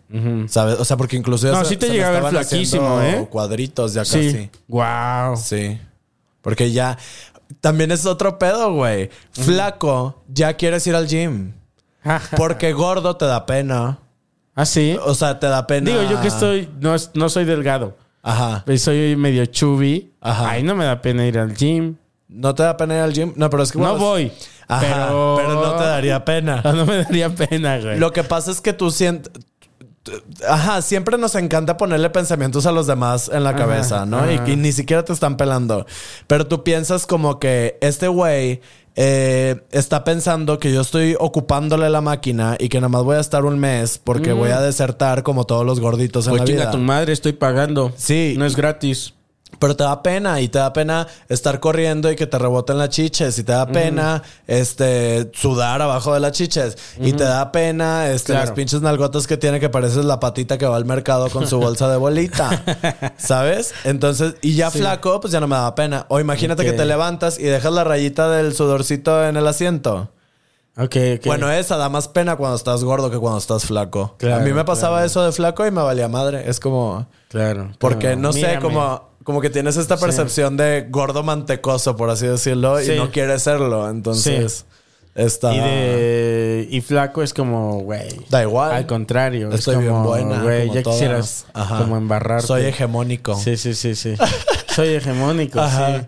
¿Sabes? 0.48 0.78
O 0.80 0.84
sea, 0.84 0.96
porque 0.98 1.16
incluso... 1.16 1.50
No, 1.50 1.64
sí 1.64 1.76
te 1.76 1.88
llega 1.90 2.08
a 2.08 2.20
ver 2.20 2.24
flaquísimo, 2.30 3.00
¿eh? 3.02 3.26
Cuadritos 3.30 3.94
ya 3.94 4.04
Sí. 4.04 4.32
casi. 4.32 4.50
Wow. 4.68 5.36
Sí. 5.36 5.78
Porque 6.42 6.70
ya... 6.72 6.96
También 7.60 7.90
es 7.90 8.06
otro 8.06 8.38
pedo, 8.38 8.72
güey. 8.74 9.10
Flaco, 9.32 10.22
ya 10.28 10.54
quieres 10.54 10.86
ir 10.86 10.94
al 10.94 11.08
gym. 11.08 11.52
Porque 12.36 12.72
gordo 12.72 13.16
te 13.16 13.24
da 13.24 13.44
pena. 13.44 13.98
¿Ah, 14.60 14.66
sí? 14.66 14.94
O 15.02 15.14
sea, 15.14 15.40
te 15.40 15.46
da 15.46 15.66
pena... 15.66 15.90
Digo, 15.90 16.02
yo 16.02 16.20
que 16.20 16.28
estoy, 16.28 16.68
no, 16.80 16.94
no 17.14 17.28
soy 17.30 17.46
delgado. 17.46 17.96
Ajá. 18.22 18.62
Pues 18.66 18.82
soy 18.82 19.16
medio 19.16 19.46
chubby. 19.46 20.12
Ajá. 20.20 20.50
Ay, 20.50 20.62
no 20.62 20.74
me 20.74 20.84
da 20.84 21.00
pena 21.00 21.26
ir 21.26 21.38
al 21.38 21.56
gym. 21.56 21.96
¿No 22.28 22.54
te 22.54 22.62
da 22.62 22.76
pena 22.76 22.96
ir 22.96 23.00
al 23.00 23.12
gym? 23.14 23.32
No, 23.36 23.48
pero 23.48 23.62
es 23.62 23.72
que... 23.72 23.78
No 23.78 23.84
bueno, 23.84 23.98
voy. 23.98 24.32
Ajá, 24.68 24.80
pero... 24.82 25.34
pero 25.38 25.54
no 25.54 25.76
te 25.76 25.84
daría 25.84 26.22
pena. 26.26 26.60
No 26.74 26.84
me 26.84 27.04
daría 27.04 27.34
pena, 27.34 27.78
güey. 27.78 27.98
Lo 27.98 28.12
que 28.12 28.22
pasa 28.22 28.50
es 28.50 28.60
que 28.60 28.74
tú 28.74 28.90
sientes. 28.90 29.32
Ajá, 30.46 30.82
siempre 30.82 31.16
nos 31.16 31.34
encanta 31.36 31.78
ponerle 31.78 32.10
pensamientos 32.10 32.66
a 32.66 32.72
los 32.72 32.86
demás 32.86 33.30
en 33.32 33.44
la 33.44 33.54
cabeza, 33.54 34.04
¿no? 34.04 34.18
ajá. 34.18 34.32
Y 34.32 34.38
que 34.40 34.56
ni 34.58 34.72
siquiera 34.72 35.04
te 35.06 35.14
están 35.14 35.38
pelando. 35.38 35.86
Pero 36.26 36.46
tú 36.46 36.64
piensas 36.64 37.06
como 37.06 37.38
que 37.38 37.78
este 37.80 38.08
güey 38.08 38.60
eh, 38.96 39.62
está 39.70 40.04
pensando 40.04 40.58
que 40.58 40.72
yo 40.72 40.80
estoy 40.80 41.16
ocupándole 41.18 41.88
la 41.90 42.00
máquina 42.00 42.56
y 42.58 42.68
que 42.68 42.78
nada 42.80 42.88
más 42.88 43.02
voy 43.04 43.16
a 43.16 43.20
estar 43.20 43.44
un 43.44 43.58
mes 43.58 43.98
porque 44.02 44.32
voy 44.32 44.50
a 44.50 44.60
desertar 44.60 45.22
como 45.22 45.44
todos 45.44 45.64
los 45.64 45.80
gorditos 45.80 46.26
en 46.26 46.30
Pues 46.30 46.40
la 46.42 46.46
chinga 46.46 46.60
vida. 46.62 46.70
tu 46.72 46.78
madre, 46.78 47.12
estoy 47.12 47.32
pagando. 47.32 47.92
Sí. 47.96 48.34
No 48.36 48.44
es 48.46 48.56
gratis. 48.56 49.14
Pero 49.58 49.76
te 49.76 49.84
da 49.84 50.02
pena 50.02 50.40
y 50.40 50.48
te 50.48 50.58
da 50.58 50.72
pena 50.72 51.06
estar 51.28 51.60
corriendo 51.60 52.10
y 52.10 52.16
que 52.16 52.26
te 52.26 52.38
reboten 52.38 52.78
las 52.78 52.88
chiches 52.88 53.38
y 53.38 53.42
te 53.44 53.52
da 53.52 53.66
pena 53.66 54.22
este 54.46 55.30
sudar 55.34 55.82
abajo 55.82 56.14
de 56.14 56.20
las 56.20 56.32
chiches 56.32 56.78
y 56.98 57.12
te 57.12 57.24
da 57.24 57.52
pena 57.52 58.08
este 58.10 58.32
Claro. 58.32 58.46
las 58.46 58.54
pinches 58.54 58.80
nalgotas 58.80 59.26
que 59.26 59.36
tiene 59.36 59.60
que 59.60 59.68
pareces 59.68 60.04
la 60.04 60.18
patita 60.18 60.56
que 60.56 60.66
va 60.66 60.76
al 60.76 60.84
mercado 60.86 61.28
con 61.30 61.46
su 61.46 61.58
bolsa 61.58 61.88
de 61.90 61.96
bolita. 61.98 62.62
¿Sabes? 63.18 63.74
Entonces, 63.84 64.34
y 64.40 64.54
ya 64.54 64.70
flaco, 64.70 65.20
pues 65.20 65.32
ya 65.32 65.40
no 65.40 65.46
me 65.48 65.56
da 65.56 65.74
pena. 65.74 66.06
O 66.08 66.20
imagínate 66.20 66.64
que 66.64 66.72
te 66.72 66.84
levantas 66.86 67.38
y 67.38 67.42
dejas 67.44 67.72
la 67.72 67.84
rayita 67.84 68.30
del 68.30 68.54
sudorcito 68.54 69.26
en 69.26 69.36
el 69.36 69.46
asiento. 69.46 70.10
Ok, 70.76 70.96
ok. 71.18 71.26
Bueno, 71.26 71.50
esa 71.50 71.76
da 71.76 71.88
más 71.90 72.08
pena 72.08 72.36
cuando 72.36 72.56
estás 72.56 72.82
gordo 72.84 73.10
que 73.10 73.18
cuando 73.18 73.38
estás 73.38 73.64
flaco. 73.66 74.14
Claro, 74.18 74.36
a 74.36 74.38
mí 74.38 74.52
me 74.52 74.64
pasaba 74.64 74.98
claro. 74.98 75.06
eso 75.06 75.24
de 75.24 75.32
flaco 75.32 75.66
y 75.66 75.70
me 75.70 75.82
valía 75.82 76.08
madre. 76.08 76.48
Es 76.48 76.60
como 76.60 77.06
claro. 77.28 77.72
porque 77.78 78.06
claro. 78.06 78.20
no 78.20 78.32
sé, 78.32 78.38
Mírame. 78.38 78.60
como, 78.60 79.09
como 79.24 79.40
que 79.40 79.50
tienes 79.50 79.76
esta 79.76 79.96
percepción 79.98 80.56
de 80.56 80.86
gordo 80.90 81.22
mantecoso, 81.22 81.96
por 81.96 82.10
así 82.10 82.26
decirlo, 82.26 82.78
Sí. 82.80 82.92
y 82.92 82.96
no 82.96 83.10
quieres 83.10 83.42
serlo. 83.42 83.88
Entonces, 83.90 84.64
está. 85.14 85.54
Y, 85.54 85.60
de, 85.60 86.68
y 86.70 86.80
flaco 86.80 87.22
es 87.22 87.34
como, 87.34 87.80
güey. 87.80 88.08
Da 88.30 88.42
igual. 88.42 88.72
Al 88.72 88.86
contrario. 88.86 89.50
Estoy 89.52 89.74
es 89.74 89.80
bien 89.80 89.92
como, 89.92 90.04
buena. 90.08 90.42
Güey, 90.42 90.62
como 90.68 90.74
ya 90.74 90.82
todas. 90.82 90.98
quisieras 90.98 91.46
Ajá. 91.52 91.78
como 91.78 91.96
embarrarte. 91.96 92.46
Soy 92.46 92.64
hegemónico. 92.64 93.34
Sí, 93.36 93.56
sí, 93.56 93.74
sí, 93.74 93.94
sí. 93.94 94.14
Soy 94.74 94.88
hegemónico, 94.94 95.60
Ajá. 95.60 96.00
sí. 96.00 96.06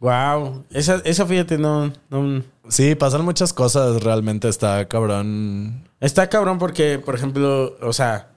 Wow. 0.00 0.64
Esa, 0.70 1.02
esa 1.04 1.26
fíjate, 1.26 1.58
no, 1.58 1.92
no. 2.08 2.42
Sí, 2.68 2.94
pasan 2.94 3.24
muchas 3.24 3.52
cosas. 3.52 4.02
Realmente 4.02 4.48
está 4.48 4.86
cabrón. 4.88 5.88
Está 6.00 6.28
cabrón 6.28 6.58
porque, 6.58 6.98
por 6.98 7.14
ejemplo, 7.16 7.76
o 7.82 7.92
sea, 7.92 8.28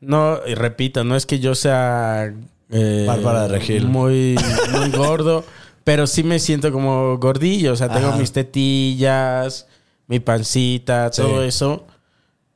no, 0.00 0.38
y 0.46 0.54
repito, 0.54 1.04
no 1.04 1.14
es 1.16 1.26
que 1.26 1.38
yo 1.38 1.54
sea 1.54 2.32
eh, 2.72 3.04
Bárbara 3.06 3.42
de 3.42 3.48
Regil. 3.58 3.86
muy, 3.86 4.34
muy 4.72 4.90
gordo, 4.90 5.44
pero 5.84 6.06
sí 6.08 6.22
me 6.24 6.38
siento 6.40 6.72
como 6.72 7.16
gordillo. 7.18 7.72
O 7.72 7.76
sea, 7.76 7.88
tengo 7.88 8.08
Ajá. 8.08 8.16
mis 8.18 8.32
tetillas, 8.32 9.66
mi 10.08 10.18
pancita, 10.20 11.10
todo 11.10 11.42
Sí. 11.42 11.48
eso. 11.48 11.84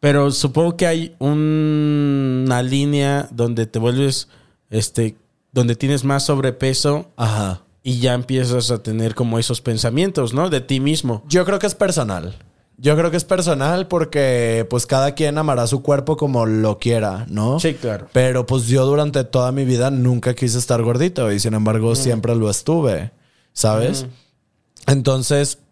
Pero 0.00 0.30
supongo 0.30 0.76
que 0.76 0.86
hay 0.86 1.14
un- 1.20 2.44
una 2.46 2.62
línea 2.62 3.28
donde 3.30 3.66
te 3.66 3.78
vuelves, 3.78 4.28
este, 4.70 5.16
donde 5.52 5.74
tienes 5.74 6.04
más 6.04 6.26
sobrepeso 6.26 7.10
Ajá. 7.16 7.62
y 7.82 7.98
ya 7.98 8.14
empiezas 8.14 8.70
a 8.70 8.82
tener 8.82 9.14
como 9.14 9.38
esos 9.38 9.60
pensamientos, 9.60 10.34
¿no? 10.34 10.50
De 10.50 10.60
ti 10.60 10.80
mismo. 10.80 11.22
Yo 11.28 11.44
creo 11.44 11.58
que 11.58 11.66
es 11.66 11.74
personal. 11.74 12.34
Yo 12.79 12.95
creo 12.97 13.11
que 13.11 13.16
es 13.16 13.24
personal 13.24 13.89
porque 13.89 14.66
pues 14.68 14.85
cada 14.85 15.12
quien 15.12 15.39
amará 15.39 15.66
su 15.66 15.81
cuerpo 15.83 16.16
como 16.18 16.45
lo 16.45 16.79
quiera, 16.79 17.24
¿no? 17.29 17.59
Sí, 17.59 17.72
claro. 17.74 18.09
Pero 18.12 18.45
pues 18.45 18.66
yo 18.66 18.85
durante 18.85 19.24
toda 19.24 19.51
mi 19.51 19.64
vida 19.64 19.91
nunca 19.91 20.35
quise 20.35 20.59
estar 20.59 20.83
gordito 20.83 21.33
y 21.33 21.41
sin 21.41 21.55
embargo 21.55 21.93
Mm. 21.93 21.97
siempre 21.97 22.35
lo 22.37 22.51
estuve, 22.51 23.12
¿sabes? 23.55 24.05
Entonces, 24.87 25.59
mm, 25.59 25.65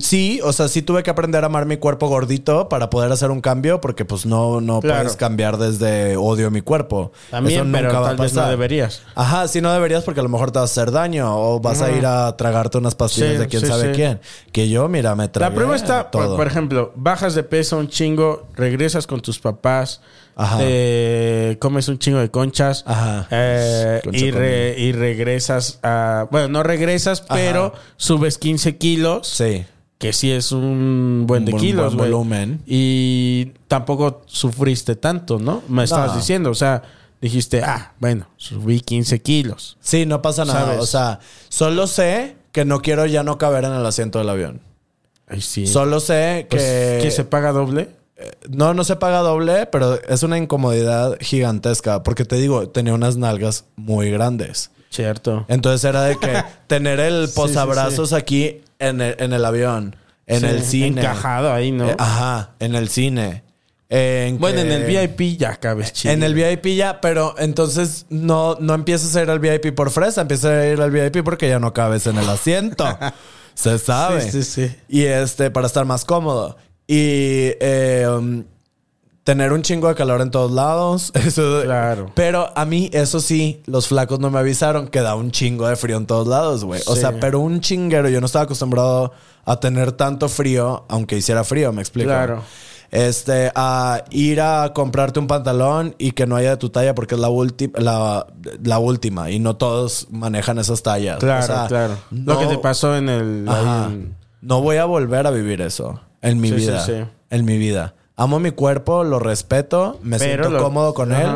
sí, 0.00 0.40
o 0.42 0.52
sea, 0.52 0.68
sí 0.68 0.82
tuve 0.82 1.02
que 1.02 1.10
aprender 1.10 1.44
a 1.44 1.46
amar 1.46 1.66
mi 1.66 1.76
cuerpo 1.76 2.08
gordito 2.08 2.68
para 2.68 2.90
poder 2.90 3.12
hacer 3.12 3.30
un 3.30 3.40
cambio 3.40 3.80
porque 3.80 4.04
pues 4.04 4.26
no, 4.26 4.60
no 4.60 4.80
Claro. 4.80 5.00
puedes 5.02 5.16
cambiar 5.16 5.58
desde 5.58 6.16
odio 6.16 6.50
mi 6.50 6.60
cuerpo. 6.60 7.12
También, 7.30 7.60
Eso 7.60 7.68
pero 7.72 8.04
a 8.06 8.14
vez 8.14 8.34
no 8.34 8.48
deberías. 8.48 9.02
Ajá, 9.14 9.46
sí 9.48 9.60
no 9.60 9.72
deberías 9.72 10.04
porque 10.04 10.20
a 10.20 10.22
lo 10.22 10.28
mejor 10.28 10.50
te 10.50 10.58
vas 10.58 10.70
a 10.76 10.80
hacer 10.82 10.90
daño 10.92 11.32
o 11.36 11.60
vas 11.60 11.82
a 11.82 11.90
ir 11.92 12.04
a 12.06 12.36
tragarte 12.36 12.78
unas 12.78 12.94
pastillas 12.94 13.32
Sí, 13.32 13.36
de 13.38 13.46
quién 13.48 13.62
sí, 13.62 13.68
sabe 13.68 13.90
sí. 13.90 13.92
quién. 13.94 14.20
Que 14.52 14.68
yo, 14.68 14.88
mira, 14.88 15.14
me 15.14 15.28
tragué 15.28 15.50
La 15.50 15.54
prueba 15.54 15.76
está, 15.76 16.10
por 16.10 16.46
ejemplo, 16.46 16.92
bajas 16.96 17.34
de 17.34 17.42
peso 17.42 17.78
un 17.78 17.88
chingo, 17.88 18.48
regresas 18.54 19.06
con 19.06 19.20
tus 19.20 19.38
papás, 19.38 20.00
Ajá. 20.36 20.58
te 20.58 21.56
comes 21.60 21.88
un 21.88 21.98
chingo 21.98 22.18
de 22.18 22.30
conchas 22.30 22.84
Ajá. 22.86 23.26
eh, 23.30 24.00
Concha 24.04 24.18
y, 24.24 24.30
re- 24.30 24.74
y 24.78 24.92
regresas 24.92 25.78
a... 25.82 26.26
Bueno, 26.30 26.48
no 26.48 26.62
regresas, 26.62 27.20
pero 27.22 27.74
subes 27.96 28.38
15 28.38 28.76
kilos, 28.78 29.28
Sí. 29.28 29.64
que 29.98 30.12
sí 30.12 30.30
es 30.30 30.52
un 30.52 31.24
buen 31.26 31.44
de 31.44 31.52
Un 31.52 31.58
kilos, 31.60 31.94
buen 31.94 32.10
volumen. 32.10 32.62
Y 32.66 33.52
tampoco 33.68 34.22
sufriste 34.26 34.96
tanto, 34.96 35.38
¿no? 35.38 35.62
Me 35.68 35.84
estabas 35.84 36.12
No. 36.12 36.16
diciendo, 36.16 36.50
o 36.50 36.54
sea, 36.54 36.82
dijiste, 37.20 37.62
ah, 37.62 37.92
bueno, 38.00 38.26
subí 38.38 38.80
15 38.80 39.20
kilos. 39.20 39.76
Sí, 39.80 40.06
no 40.06 40.22
pasa 40.22 40.44
nada. 40.46 40.60
¿Sabes? 40.64 40.80
O 40.80 40.86
sea, 40.86 41.20
solo 41.50 41.86
sé 41.86 42.36
que 42.52 42.64
no 42.64 42.80
quiero 42.80 43.04
ya 43.04 43.22
no 43.22 43.36
caber 43.36 43.64
en 43.64 43.72
el 43.74 43.84
asiento 43.84 44.18
del 44.18 44.30
avión. 44.30 44.62
Ay, 45.28 45.42
sí. 45.42 45.66
Solo 45.66 46.00
sé 46.00 46.46
Pues, 46.48 46.62
que... 46.62 46.98
¿Que 47.02 47.10
se 47.10 47.24
paga 47.24 47.52
doble? 47.52 47.90
No, 48.48 48.74
no 48.74 48.84
se 48.84 48.96
paga 48.96 49.20
doble, 49.20 49.66
pero 49.66 50.00
es 50.08 50.22
una 50.22 50.38
incomodidad 50.38 51.16
gigantesca. 51.20 52.02
Porque 52.02 52.24
te 52.24 52.36
digo, 52.36 52.68
tenía 52.68 52.94
unas 52.94 53.16
nalgas 53.16 53.64
muy 53.76 54.10
grandes. 54.10 54.70
Cierto. 54.90 55.44
Entonces 55.48 55.84
era 55.84 56.02
de 56.02 56.16
que 56.16 56.42
tener 56.66 57.00
el 57.00 57.28
sí, 57.28 57.34
posabrazos 57.34 58.12
aquí 58.12 58.62
en 58.78 59.00
el, 59.00 59.16
en 59.18 59.32
el 59.32 59.44
avión, 59.44 59.96
en 60.26 60.44
el 60.44 60.62
cine. 60.62 61.00
Encajado 61.00 61.52
ahí, 61.52 61.70
¿no? 61.70 61.90
Eh, 61.90 61.96
ajá, 61.98 62.50
en 62.58 62.74
el 62.74 62.88
cine. 62.88 63.44
En 63.88 64.38
bueno, 64.38 64.60
en 64.60 64.70
el 64.70 64.84
VIP 64.84 65.36
ya 65.36 65.56
cabes 65.56 65.92
chido. 65.92 66.14
En 66.14 66.22
el 66.22 66.34
VIP 66.34 66.76
ya, 66.76 67.00
pero 67.00 67.34
entonces 67.38 68.06
no, 68.08 68.56
no 68.60 68.74
empiezas 68.74 69.16
a 69.16 69.22
ir 69.22 69.30
al 69.30 69.40
VIP 69.40 69.74
por 69.74 69.90
fresa, 69.90 70.20
empiezas 70.20 70.52
a 70.52 70.66
ir 70.66 70.80
al 70.80 70.92
VIP 70.92 71.24
porque 71.24 71.48
ya 71.48 71.58
no 71.58 71.72
cabes 71.72 72.06
en 72.06 72.16
el 72.18 72.28
asiento. 72.28 72.86
Se 73.54 73.78
sabe. 73.78 74.22
Sí, 74.22 74.42
sí, 74.42 74.68
sí. 74.68 74.76
Y 74.88 75.02
este, 75.02 75.50
para 75.50 75.66
estar 75.66 75.84
más 75.84 76.04
cómodo. 76.04 76.56
Y 76.92 77.54
eh, 77.60 78.04
um, 78.18 78.42
tener 79.22 79.52
un 79.52 79.62
chingo 79.62 79.86
de 79.86 79.94
calor 79.94 80.20
en 80.22 80.32
todos 80.32 80.50
lados. 80.50 81.12
Eso, 81.14 81.60
Claro. 81.62 82.10
Pero 82.16 82.50
a 82.56 82.64
mí, 82.64 82.90
eso 82.92 83.20
sí, 83.20 83.62
los 83.66 83.86
flacos 83.86 84.18
no 84.18 84.28
me 84.28 84.40
avisaron 84.40 84.88
que 84.88 85.00
da 85.00 85.14
un 85.14 85.30
chingo 85.30 85.68
de 85.68 85.76
frío 85.76 85.98
en 85.98 86.06
todos 86.06 86.26
lados, 86.26 86.64
güey. 86.64 86.80
O 86.88 86.94
Sí. 86.96 87.02
sea, 87.02 87.20
pero 87.20 87.38
un 87.38 87.60
chinguero. 87.60 88.08
Yo 88.08 88.18
no 88.20 88.26
estaba 88.26 88.42
acostumbrado 88.46 89.12
a 89.44 89.60
tener 89.60 89.92
tanto 89.92 90.28
frío, 90.28 90.84
aunque 90.88 91.16
hiciera 91.16 91.44
frío, 91.44 91.72
me 91.72 91.80
explico. 91.80 92.08
Claro. 92.08 92.42
Este, 92.90 93.52
a 93.54 94.02
ir 94.10 94.40
a 94.40 94.72
comprarte 94.74 95.20
un 95.20 95.28
pantalón 95.28 95.94
y 95.96 96.10
que 96.10 96.26
no 96.26 96.34
haya 96.34 96.50
de 96.50 96.56
tu 96.56 96.70
talla 96.70 96.92
porque 96.96 97.14
es 97.14 97.20
la, 97.20 97.28
la, 97.78 98.26
la 98.64 98.78
última 98.80 99.30
y 99.30 99.38
no 99.38 99.54
todos 99.54 100.08
manejan 100.10 100.58
esas 100.58 100.82
tallas. 100.82 101.18
Claro, 101.20 101.44
O 101.44 101.46
sea, 101.46 101.66
claro. 101.68 101.96
Lo 102.10 102.36
que 102.40 102.46
te 102.46 102.58
pasó 102.58 102.96
en 102.96 103.08
el. 103.08 103.48
Ajá. 103.48 103.86
en- 103.92 104.18
No 104.40 104.60
voy 104.62 104.76
a 104.76 104.84
volver 104.84 105.26
a 105.26 105.30
vivir 105.30 105.60
eso 105.60 106.00
en 106.22 106.40
mi 106.40 106.48
Sí, 106.48 106.54
sí, 106.54 106.60
vida. 106.62 106.84
sí. 106.84 106.92
En 107.30 107.44
mi 107.44 107.58
vida. 107.58 107.94
Amo 108.16 108.38
mi 108.38 108.50
cuerpo, 108.50 109.04
lo 109.04 109.18
respeto, 109.18 109.98
me 110.02 110.18
Pero 110.18 110.44
siento 110.44 110.50
lo- 110.58 110.62
cómodo 110.64 110.94
con 110.94 111.12
él. 111.12 111.28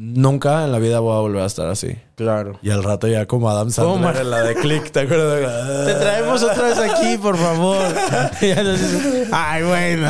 Nunca 0.00 0.64
en 0.64 0.70
la 0.70 0.78
vida 0.78 1.00
voy 1.00 1.16
a 1.16 1.20
volver 1.20 1.42
a 1.42 1.46
estar 1.46 1.66
así. 1.68 1.96
Claro. 2.14 2.58
Y 2.62 2.70
al 2.70 2.84
rato 2.84 3.08
ya 3.08 3.26
como 3.26 3.50
Adam 3.50 3.70
Sandler 3.70 4.16
en 4.18 4.30
la 4.30 4.42
de 4.42 4.54
Click, 4.54 4.90
¿te 4.92 5.00
acuerdas? 5.00 5.86
Te 5.86 5.94
traemos 5.94 6.42
otra 6.42 6.68
vez 6.68 6.78
aquí, 6.78 7.16
por 7.18 7.36
favor. 7.36 7.78
Ay, 9.32 9.62
bueno. 9.64 10.08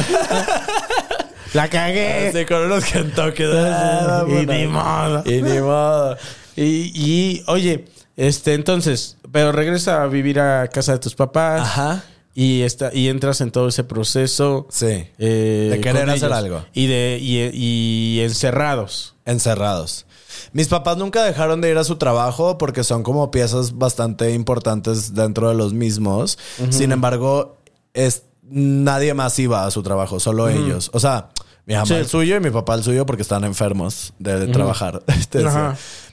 La 1.55 1.69
cagué. 1.69 2.29
Así 2.29 2.45
con 2.45 2.65
unos 2.65 2.85
Kentucky. 2.85 3.45
Ah, 3.55 4.25
y 4.29 4.47
ni 4.47 4.67
modo. 4.67 5.23
Y 5.25 5.43
ni 5.43 5.59
modo. 5.61 6.17
Y, 6.57 6.93
y, 6.95 7.45
oye, 7.47 7.87
este, 8.17 8.55
entonces, 8.55 9.17
pero 9.33 9.53
regresa 9.53 10.03
a 10.03 10.07
vivir 10.07 10.41
a 10.41 10.69
casa 10.69 10.93
de 10.93 10.99
tus 10.99 11.15
papás. 11.15 11.61
Ajá. 11.63 12.05
Y, 12.35 12.63
está, 12.63 12.95
y 12.95 13.09
entras 13.09 13.41
en 13.41 13.51
todo 13.51 13.69
ese 13.69 13.83
proceso. 13.85 14.67
Sí. 14.71 15.09
eh, 15.19 15.69
De 15.73 15.81
querer 15.81 16.09
hacer 16.09 16.29
ellos. 16.29 16.39
algo. 16.39 16.65
Y, 16.73 16.87
de, 16.87 17.19
y, 17.21 17.39
y 17.53 18.21
encerrados. 18.21 19.17
Encerrados. 19.25 20.07
Mis 20.53 20.69
papás 20.69 20.97
nunca 20.99 21.25
dejaron 21.25 21.61
de 21.61 21.71
ir 21.71 21.79
a 21.79 21.85
su 21.85 21.97
trabajo 21.97 22.57
porque 22.57 22.85
son 22.85 23.03
como 23.03 23.31
piezas 23.33 23.77
bastante 23.77 24.33
importantes 24.35 25.15
dentro 25.15 25.49
de 25.49 25.55
los 25.57 25.73
mismos. 25.75 26.39
Sin 26.71 26.93
embargo, 26.93 27.57
es, 27.93 28.23
nadie 28.43 29.15
más 29.15 29.37
iba 29.41 29.67
a 29.67 29.71
su 29.73 29.83
trabajo, 29.83 30.21
solo 30.21 30.49
ellos. 30.49 30.91
O 30.95 31.01
sea, 31.01 31.31
mi 31.67 31.75
mamá 31.75 31.87
Sí. 31.87 31.95
el 31.95 32.07
suyo 32.07 32.37
y 32.37 32.41
mi 32.41 32.51
papá 32.51 32.77
el 32.77 32.85
suyo 32.85 33.05
porque 33.05 33.23
están 33.23 33.43
enfermos 33.45 34.13
de, 34.21 34.39
de 34.39 34.47
trabajar. 34.53 35.03
Este. 35.09 35.43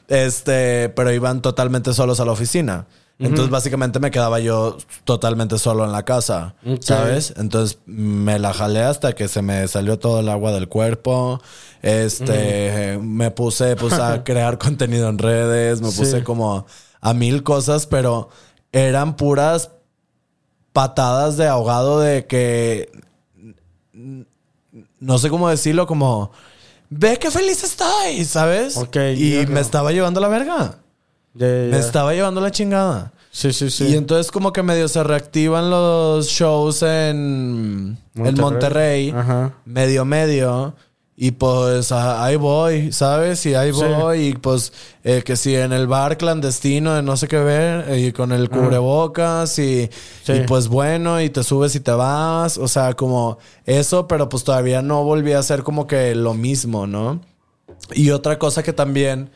Este, 0.07 0.89
pero 0.89 1.11
iban 1.13 1.41
totalmente 1.41 1.93
solos 1.93 2.19
a 2.19 2.25
la 2.25 2.31
oficina. 2.31 2.87
Entonces, 3.17 3.49
básicamente 3.49 3.99
me 3.99 4.11
quedaba 4.11 4.39
yo 4.41 4.77
totalmente 5.05 5.57
solo 5.57 5.85
en 5.85 5.91
la 5.93 6.03
casa. 6.03 6.55
¿sabes? 6.81 7.33
Entonces 7.37 7.79
me 7.85 8.39
la 8.39 8.53
jalé 8.53 8.81
hasta 8.81 9.13
que 9.13 9.27
se 9.29 9.41
me 9.41 9.67
salió 9.69 9.97
todo 9.99 10.19
el 10.19 10.27
agua 10.29 10.51
del 10.51 10.67
cuerpo. 10.67 11.41
Este, 11.81 12.97
me 13.01 13.31
puse, 13.31 13.75
puse 13.77 14.01
a 14.01 14.23
crear 14.25 14.57
contenido 14.57 15.07
en 15.09 15.17
redes, 15.17 15.81
me 15.81 15.87
puse 15.91 16.17
Sí. 16.19 16.23
como 16.23 16.65
a 16.99 17.13
mil 17.13 17.43
cosas, 17.43 17.87
pero 17.87 18.29
eran 18.73 19.15
puras 19.15 19.71
patadas 20.73 21.37
de 21.37 21.47
ahogado 21.47 22.01
de 22.01 22.25
que 22.27 22.89
no 24.99 25.17
sé 25.19 25.29
cómo 25.29 25.47
decirlo, 25.49 25.87
como 25.87 26.31
ve 26.89 27.17
qué 27.17 27.31
feliz 27.31 27.63
estoy, 27.63 28.25
¿sabes? 28.25 28.75
Ok, 28.77 28.97
y 29.15 29.45
me 29.47 29.61
estaba 29.61 29.91
llevando 29.91 30.19
la 30.19 30.27
verga. 30.27 30.79
Ya, 31.35 31.47
ya, 31.47 31.53
Me 31.71 31.79
estaba 31.79 32.13
llevando 32.13 32.41
la 32.41 32.49
chingada. 32.51 33.11
Sí, 33.31 33.51
sí, 33.51 33.69
sí. 33.69 33.87
Y 33.89 33.95
entonces 33.97 34.31
como 34.31 34.53
que 34.53 34.63
medio 34.63 34.87
se 34.87 35.03
reactivan 35.03 35.69
los 35.69 36.27
shows 36.27 36.81
en 36.83 37.97
Monterrey, 38.13 38.29
en 38.35 38.41
Monterrey 38.41 39.09
Ajá. 39.15 39.53
medio 39.65 40.05
medio. 40.05 40.75
Y 41.17 41.31
pues 41.31 41.93
a- 41.93 42.25
ahí 42.25 42.35
voy, 42.35 42.91
¿sabes? 42.91 43.45
Y 43.45 43.55
ahí 43.55 43.71
Sí. 43.73 43.79
voy. 43.83 44.19
Y 44.27 44.33
pues 44.33 44.73
eh, 45.03 45.21
que 45.25 45.37
si 45.37 45.55
en 45.55 45.71
el 45.71 45.87
bar 45.87 46.17
clandestino 46.17 46.93
de 46.93 47.01
no 47.03 47.15
sé 47.15 47.27
qué 47.29 47.39
ver, 47.39 47.89
eh, 47.89 47.99
y 48.07 48.11
con 48.11 48.31
el 48.33 48.49
cubrebocas, 48.49 49.57
y, 49.59 49.89
Sí. 50.23 50.33
y 50.33 50.39
pues 50.41 50.67
bueno, 50.67 51.21
y 51.21 51.29
te 51.29 51.43
subes 51.43 51.73
y 51.75 51.79
te 51.79 51.91
vas. 51.91 52.57
O 52.57 52.67
sea, 52.67 52.93
como 52.95 53.37
eso, 53.65 54.07
pero 54.07 54.27
pues 54.27 54.43
todavía 54.43 54.81
no 54.81 55.03
volví 55.05 55.31
a 55.33 55.43
ser 55.43 55.63
como 55.63 55.87
que 55.87 56.15
lo 56.15 56.33
mismo, 56.33 56.85
¿no? 56.85 57.21
Y 57.93 58.09
otra 58.11 58.37
cosa 58.39 58.61
que 58.63 58.73
también 58.73 59.29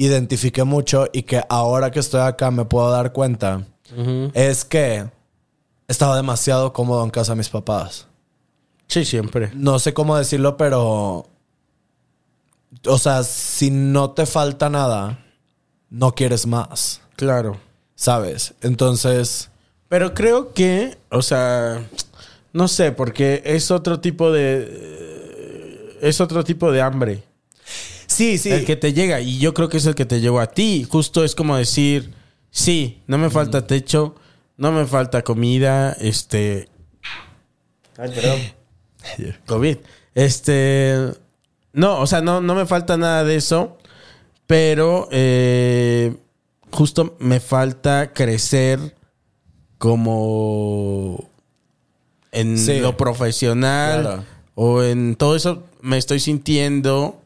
identifiqué 0.00 0.64
mucho 0.64 1.08
y 1.12 1.24
que 1.24 1.42
ahora 1.50 1.90
que 1.90 2.00
estoy 2.00 2.22
acá 2.22 2.50
me 2.50 2.64
puedo 2.64 2.90
dar 2.90 3.12
cuenta 3.12 3.66
es 4.32 4.64
que 4.64 5.10
estaba 5.88 6.16
demasiado 6.16 6.72
cómodo 6.72 7.04
en 7.04 7.10
casa 7.10 7.32
de 7.32 7.36
mis 7.36 7.50
papás. 7.50 8.06
Sí, 8.86 9.04
siempre. 9.04 9.50
No 9.54 9.78
sé 9.78 9.92
cómo 9.92 10.16
decirlo, 10.16 10.56
pero. 10.56 11.26
O 12.86 12.98
sea, 12.98 13.24
si 13.24 13.70
no 13.70 14.12
te 14.12 14.26
falta 14.26 14.70
nada, 14.70 15.18
no 15.90 16.14
quieres 16.14 16.46
más. 16.46 17.02
Claro. 17.16 17.58
¿Sabes? 17.94 18.54
Entonces. 18.62 19.50
Pero 19.88 20.14
creo 20.14 20.54
que, 20.54 20.96
o 21.10 21.20
sea, 21.20 21.84
no 22.52 22.68
sé, 22.68 22.92
porque 22.92 23.42
es 23.44 23.70
otro 23.70 24.00
tipo 24.00 24.32
de. 24.32 25.98
Es 26.00 26.20
otro 26.20 26.42
tipo 26.42 26.72
de 26.72 26.80
hambre. 26.80 27.24
Sí, 28.10 28.38
sí. 28.38 28.50
El 28.50 28.64
que 28.64 28.76
te 28.76 28.92
llega. 28.92 29.20
Y 29.20 29.38
yo 29.38 29.54
creo 29.54 29.68
que 29.68 29.76
es 29.76 29.86
el 29.86 29.94
que 29.94 30.04
te 30.04 30.20
llegó 30.20 30.40
a 30.40 30.48
ti. 30.48 30.84
Justo 30.88 31.24
es 31.24 31.34
como 31.34 31.56
decir: 31.56 32.12
Sí, 32.50 33.02
no 33.06 33.18
me 33.18 33.30
falta 33.30 33.66
techo, 33.66 34.16
no 34.56 34.72
me 34.72 34.84
falta 34.86 35.22
comida, 35.22 35.92
este. 36.00 36.68
Ay, 37.96 38.10
perdón. 38.14 38.40
COVID. 39.46 39.76
Este. 40.14 40.96
No, 41.72 42.00
o 42.00 42.06
sea, 42.06 42.20
no, 42.20 42.40
no 42.40 42.54
me 42.56 42.66
falta 42.66 42.96
nada 42.96 43.22
de 43.24 43.36
eso. 43.36 43.78
Pero 44.48 45.06
eh, 45.12 46.16
justo 46.72 47.16
me 47.20 47.38
falta 47.38 48.12
crecer 48.12 48.96
como 49.78 51.28
en 52.32 52.58
Sí. 52.58 52.80
lo 52.80 52.96
profesional 52.96 54.00
Claro. 54.02 54.24
o 54.56 54.82
en 54.82 55.14
todo 55.16 55.36
eso 55.36 55.64
me 55.80 55.96
estoy 55.98 56.20
sintiendo 56.20 57.19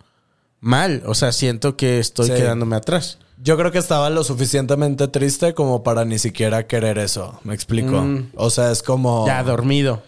mal. 0.65 1.03
O 1.07 1.15
sea, 1.15 1.31
siento 1.33 1.77
que 1.77 1.99
estoy 2.01 2.29
Sí. 2.29 2.35
quedándome 2.35 2.77
atrás. 2.77 3.19
Yo 3.43 3.57
creo 3.59 3.71
que 3.71 3.79
estaba 3.79 4.09
lo 4.11 4.25
suficientemente 4.25 5.07
triste 5.09 5.55
como 5.55 5.83
para 5.83 6.05
ni 6.05 6.19
siquiera 6.19 6.67
querer 6.67 6.99
eso. 6.99 7.39
¿Me 7.45 7.55
explico? 7.55 8.01
Mm. 8.01 8.31
O 8.37 8.49
sea, 8.51 8.71
es 8.71 8.83
como. 8.83 9.27
Ya 9.27 9.43
dormido. 9.43 10.03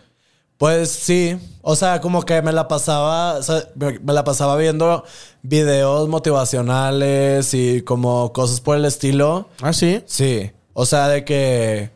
Pues 0.58 0.88
sí, 0.90 1.36
o 1.60 1.76
sea, 1.76 2.00
como 2.00 2.22
que 2.22 2.40
me 2.40 2.50
la 2.50 2.66
pasaba, 2.66 3.34
o 3.34 3.42
sea, 3.42 3.68
me 3.74 3.98
me 3.98 4.14
la 4.14 4.24
pasaba 4.24 4.56
viendo 4.56 5.04
videos 5.42 6.08
motivacionales 6.08 7.52
y 7.52 7.82
como 7.82 8.32
cosas 8.32 8.60
por 8.62 8.76
el 8.78 8.86
estilo. 8.86 9.50
Ah, 9.60 9.74
sí. 9.74 10.02
Sí, 10.06 10.50
o 10.72 10.86
sea, 10.86 11.08
de 11.08 11.24
que 11.26 11.90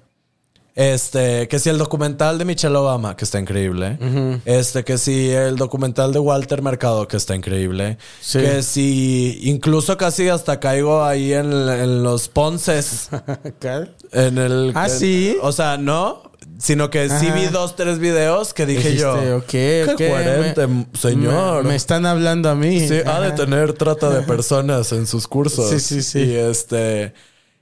este, 0.81 1.47
que 1.49 1.59
si 1.59 1.69
el 1.69 1.77
documental 1.77 2.39
de 2.39 2.47
Michelle 2.47 2.75
Obama, 2.75 3.15
que 3.15 3.25
está 3.27 3.39
increíble. 3.39 3.99
Este, 4.47 4.83
que 4.83 4.97
si 4.97 5.29
el 5.31 5.57
documental 5.57 6.11
de 6.13 6.19
Walter 6.21 6.63
Mercado, 6.63 7.07
que 7.07 7.19
está 7.19 7.35
increíble. 7.37 7.99
Sí. 8.23 8.39
Que 8.39 8.63
si 8.63 9.39
incluso 9.43 9.99
casi 9.99 10.31
hasta 10.31 10.59
caigo 10.59 11.05
ahí 11.05 11.35
en, 11.35 11.53
en 11.53 12.03
los 12.03 12.29
ponces. 12.29 13.11
En 14.13 14.39
el. 14.39 14.73
Ah, 14.75 14.89
¿sí? 14.89 15.37
O 15.43 15.53
sea, 15.53 15.77
no. 15.77 16.23
Sino 16.59 16.91
que 16.91 17.09
sí 17.09 17.27
Ajá. 17.29 17.35
vi 17.35 17.47
dos, 17.47 17.77
tres 17.77 17.99
videos 17.99 18.53
que 18.55 18.67
dije 18.67 18.97
yo. 18.97 19.15
Dijiste, 19.15 19.33
ok, 19.35 19.47
Qué 19.47 19.87
ok, 19.89 19.97
coherente, 19.97 20.67
me- 20.67 20.87
señor. 20.99 21.63
Me, 21.63 21.71
me 21.71 21.77
están 21.77 22.05
hablando 22.07 22.49
a 22.51 22.55
mí. 22.55 22.81
Sí, 22.89 22.95
ha 23.07 23.21
de 23.21 23.29
Ajá. 23.29 23.35
tener 23.35 23.73
trata 23.75 24.11
de 24.11 24.23
personas 24.23 24.93
en 24.93 25.07
sus 25.07 25.27
cursos. 25.29 25.71
Sí, 25.71 25.79
sí, 25.81 26.03
sí. 26.03 26.21
Y 26.21 26.35
este. 26.35 27.15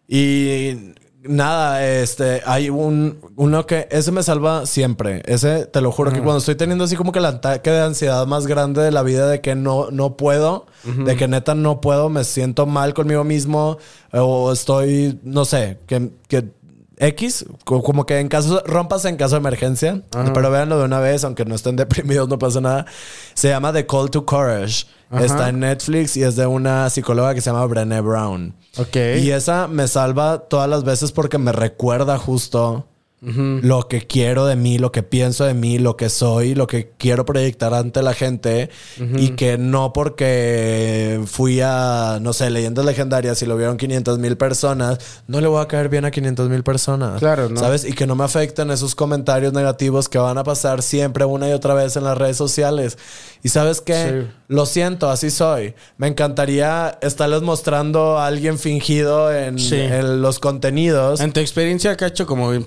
Y 0.09 0.95
nada, 1.23 1.85
este. 1.87 2.43
Hay 2.47 2.71
un. 2.71 3.19
Uno 3.37 3.67
que. 3.67 3.89
Ese 3.91 4.13
me 4.13 4.23
salva 4.23 4.67
siempre. 4.67 5.23
Ese, 5.27 5.67
te 5.67 5.81
lo 5.81 5.91
juro, 5.93 6.11
que 6.13 6.19
cuando 6.21 6.39
estoy 6.39 6.55
teniendo 6.55 6.85
así 6.85 6.97
como 6.97 7.13
que 7.13 7.19
el 7.19 7.25
ataque 7.27 7.71
de 7.71 7.81
ansiedad 7.83 8.27
más 8.27 8.47
grande 8.47 8.83
de 8.83 8.91
la 8.91 9.03
vida, 9.03 9.29
de 9.29 9.41
que 9.41 9.55
no, 9.55 9.91
no 9.91 10.17
puedo, 10.17 10.67
de 10.85 11.17
que 11.17 11.29
neta 11.29 11.55
no 11.55 11.81
puedo, 11.81 12.09
me 12.09 12.25
siento 12.25 12.67
mal 12.67 12.95
conmigo 12.95 13.25
mismo, 13.25 13.79
o 14.13 14.53
estoy, 14.53 15.19
no 15.23 15.45
sé, 15.45 15.79
que. 15.87 16.11
que 16.29 16.57
X, 17.01 17.47
co- 17.65 17.81
como 17.81 18.07
que 18.07 18.19
en 18.19 18.27
caso, 18.27 18.61
rompas 18.67 19.05
en 19.05 19.17
caso 19.17 19.37
de 19.37 19.39
emergencia, 19.39 20.03
pero 20.35 20.51
véanlo 20.51 20.81
de 20.81 20.85
una 20.85 20.99
vez, 20.99 21.23
aunque 21.23 21.45
no 21.45 21.55
estén 21.55 21.77
deprimidos, 21.77 22.29
no 22.29 22.41
pasa 22.41 22.61
nada. 22.61 22.87
Se 23.35 23.49
llama 23.51 23.73
The 23.73 23.87
Call 23.87 24.11
to 24.11 24.27
Courage. 24.27 24.85
Está 25.11 25.49
en 25.49 25.61
Netflix 25.61 26.17
y 26.17 26.23
es 26.23 26.37
de 26.37 26.47
una 26.47 26.91
psicóloga 26.91 27.35
que 27.35 27.41
se 27.41 27.51
llama 27.51 27.65
Brené 27.65 28.01
Brown. 28.01 28.55
Ok. 28.77 28.97
Y 29.21 29.31
esa 29.31 29.67
me 29.67 29.89
salva 29.89 30.41
todas 30.49 30.69
las 30.69 30.85
veces 30.85 31.13
porque 31.13 31.39
me 31.39 31.53
recuerda 31.53 32.19
justo 32.19 32.87
lo 33.21 33.89
que 33.89 34.07
quiero 34.07 34.47
de 34.47 34.55
mí, 34.57 34.79
lo 34.79 34.93
que 34.93 35.03
pienso 35.03 35.45
de 35.45 35.55
mí, 35.55 35.79
lo 35.79 35.97
que 35.97 36.09
soy, 36.09 36.55
lo 36.55 36.67
que 36.69 36.93
quiero 36.99 37.25
proyectar 37.25 37.75
ante 37.75 38.03
la 38.03 38.15
gente. 38.15 38.71
Y 39.17 39.31
que 39.31 39.59
no 39.59 39.93
porque 39.93 41.21
fui 41.27 41.61
a, 41.63 42.19
no 42.21 42.33
sé, 42.33 42.51
leyendas 42.51 42.85
legendarias 42.85 43.43
y 43.43 43.47
lo 43.47 43.57
vieron 43.57 43.77
500 43.77 44.19
mil 44.19 44.37
personas, 44.37 44.99
no 45.27 45.41
le 45.41 45.47
voy 45.49 45.63
a 45.63 45.69
caer 45.69 45.89
bien 45.89 46.05
a 46.05 46.11
500 46.11 46.49
mil 46.49 46.63
personas. 46.63 47.19
Claro, 47.19 47.49
¿no? 47.49 47.59
¿Sabes? 47.61 47.85
Y 47.85 47.93
que 47.93 48.07
no 48.07 48.15
me 48.15 48.25
afecten 48.25 48.71
esos 48.71 48.95
comentarios 48.95 49.53
negativos 49.53 50.09
que 50.09 50.19
van 50.19 50.39
a 50.39 50.45
pasar 50.45 50.83
siempre 50.83 51.25
una 51.25 51.49
y 51.49 51.53
otra 51.53 51.75
vez 51.75 51.97
en 51.97 52.05
las 52.05 52.17
redes 52.17 52.37
sociales. 52.37 52.99
Y 53.43 53.49
sabes 53.51 53.81
qué? 53.81 54.23
Sí. 54.27 54.35
Lo 54.49 54.65
siento, 54.67 55.11
así 55.11 55.31
soy. 55.31 55.75
Me 55.99 56.07
encantaría 56.07 56.99
estarles 57.03 57.43
mostrando 57.43 58.19
a 58.19 58.27
alguien 58.27 58.59
fingido 58.59 59.33
en, 59.33 59.59
Sí. 59.59 59.77
en 59.77 60.23
los 60.23 60.39
contenidos. 60.39 61.21
En 61.21 61.33
tu 61.33 61.41
experiencia, 61.41 61.97
Cacho, 61.97 62.27
como 62.27 62.53
en 62.53 62.65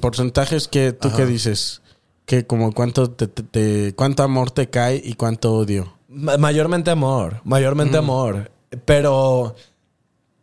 porcentajes, 0.50 0.68
que 0.68 0.94
¿tú 0.94 1.12
qué 1.16 1.26
dices? 1.26 1.82
Que 2.26 2.46
como 2.46 2.72
cuánto 2.74 3.10
te, 3.12 3.28
te- 3.28 3.44
te- 3.44 3.94
cuánto 3.96 4.24
amor 4.24 4.52
te 4.52 4.70
cae 4.70 5.02
y 5.04 5.14
cuánto 5.16 5.54
odio. 5.54 5.94
Ma- 6.08 6.38
mayormente 6.38 6.92
amor, 6.92 7.42
mayormente 7.44 7.98
amor. 7.98 8.52
Pero 8.86 9.56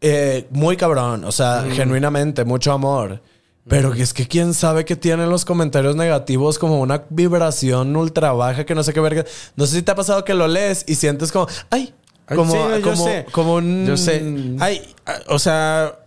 eh, 0.00 0.46
muy 0.50 0.76
cabrón, 0.76 1.24
o 1.24 1.32
sea, 1.32 1.64
genuinamente, 1.72 2.44
mucho 2.44 2.72
amor. 2.72 3.22
Pero 3.68 3.92
que 3.92 4.02
es 4.02 4.14
que 4.14 4.26
quién 4.26 4.54
sabe 4.54 4.86
que 4.86 4.96
tienen 4.96 5.28
los 5.28 5.44
comentarios 5.44 5.94
negativos 5.94 6.58
como 6.58 6.80
una 6.80 7.04
vibración 7.10 7.94
ultra 7.96 8.32
baja 8.32 8.64
que 8.64 8.74
no 8.74 8.82
sé 8.82 8.94
qué 8.94 9.00
verga. 9.00 9.24
No 9.56 9.66
sé 9.66 9.76
si 9.76 9.82
te 9.82 9.90
ha 9.90 9.94
pasado 9.94 10.24
que 10.24 10.32
lo 10.32 10.48
lees 10.48 10.84
y 10.88 10.94
sientes 10.94 11.30
como, 11.30 11.48
ay, 11.68 11.92
Ay, 12.26 12.36
como, 12.36 12.52
sí, 12.52 12.58
no, 12.58 12.78
yo 12.78 12.82
como, 12.90 13.04
sé. 13.04 13.26
como 13.30 13.54
un... 13.56 13.86
Yo 13.86 13.96
sé. 13.98 14.22
Ay, 14.58 14.80
o 15.28 15.38
sea, 15.38 15.98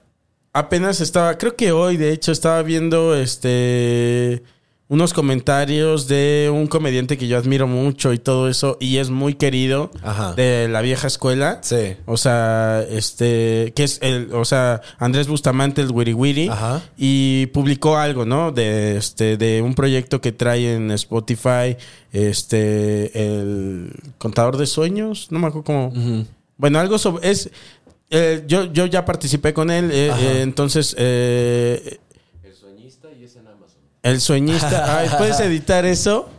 apenas 0.53 1.01
estaba, 1.01 1.37
creo 1.37 1.55
que 1.55 1.71
hoy, 1.71 1.97
de 1.97 2.11
hecho, 2.13 2.31
estaba 2.31 2.61
viendo 2.63 3.15
este 3.15 4.43
unos 4.91 5.13
comentarios 5.13 6.09
de 6.09 6.51
un 6.53 6.67
comediante 6.67 7.17
que 7.17 7.25
yo 7.25 7.37
admiro 7.37 7.65
mucho 7.65 8.11
y 8.11 8.17
todo 8.19 8.49
eso, 8.49 8.75
y 8.81 8.97
es 8.97 9.09
muy 9.09 9.35
querido 9.35 9.89
Ajá. 10.03 10.33
de 10.33 10.67
la 10.67 10.81
vieja 10.81 11.07
escuela. 11.07 11.59
Sí. 11.61 11.95
O 12.05 12.17
sea, 12.17 12.83
este, 12.89 13.71
que 13.73 13.85
es 13.85 13.99
el, 14.01 14.33
o 14.33 14.43
sea, 14.43 14.81
Andrés 14.99 15.29
Bustamante, 15.29 15.81
el 15.81 15.91
Wiri 15.91 16.13
Wiri, 16.13 16.49
Ajá. 16.49 16.81
y 16.97 17.45
publicó 17.53 17.97
algo, 17.97 18.25
¿no? 18.25 18.51
De 18.51 18.97
este, 18.97 19.37
de 19.37 19.61
un 19.61 19.75
proyecto 19.75 20.19
que 20.19 20.33
trae 20.33 20.75
en 20.75 20.91
Spotify, 20.91 21.77
este, 22.11 23.37
el 23.37 23.93
contador 24.17 24.57
de 24.57 24.65
sueños, 24.65 25.27
no 25.31 25.39
me 25.39 25.47
acuerdo 25.47 25.63
cómo. 25.63 26.25
Bueno, 26.57 26.79
algo 26.79 26.97
sobre, 26.97 27.31
es, 27.31 27.49
eh, 28.11 28.43
yo, 28.45 28.71
yo 28.71 28.85
ya 28.85 29.03
participé 29.03 29.53
con 29.53 29.71
él, 29.71 29.89
eh, 29.91 30.11
eh, 30.19 30.41
entonces, 30.41 30.95
eh, 30.97 31.99
el 34.03 34.19
sueñista, 34.19 34.97
Ay, 34.99 35.09
¿puedes 35.17 35.39
editar 35.39 35.85
eso? 35.85 36.29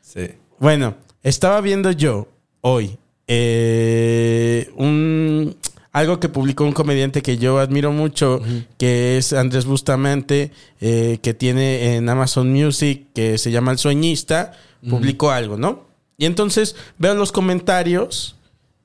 Sí. 0.00 0.30
Bueno, 0.58 0.96
estaba 1.22 1.60
viendo 1.60 1.90
yo 1.92 2.28
hoy 2.60 2.98
eh, 3.26 4.70
un 4.76 5.56
algo 5.92 6.18
que 6.18 6.28
publicó 6.28 6.64
un 6.64 6.72
comediante 6.72 7.20
que 7.22 7.36
yo 7.36 7.58
admiro 7.58 7.92
mucho, 7.92 8.40
que 8.78 9.18
es 9.18 9.34
Andrés 9.34 9.66
Bustamante, 9.66 10.50
eh, 10.80 11.18
que 11.22 11.34
tiene 11.34 11.96
en 11.96 12.08
Amazon 12.08 12.50
Music, 12.50 13.08
que 13.14 13.36
se 13.36 13.50
llama 13.50 13.72
El 13.72 13.78
Sueñista, 13.78 14.52
publicó 14.88 15.30
algo, 15.30 15.58
¿no? 15.58 15.84
Y 16.16 16.24
entonces 16.24 16.76
veo 16.98 17.14
los 17.14 17.30
comentarios 17.30 18.36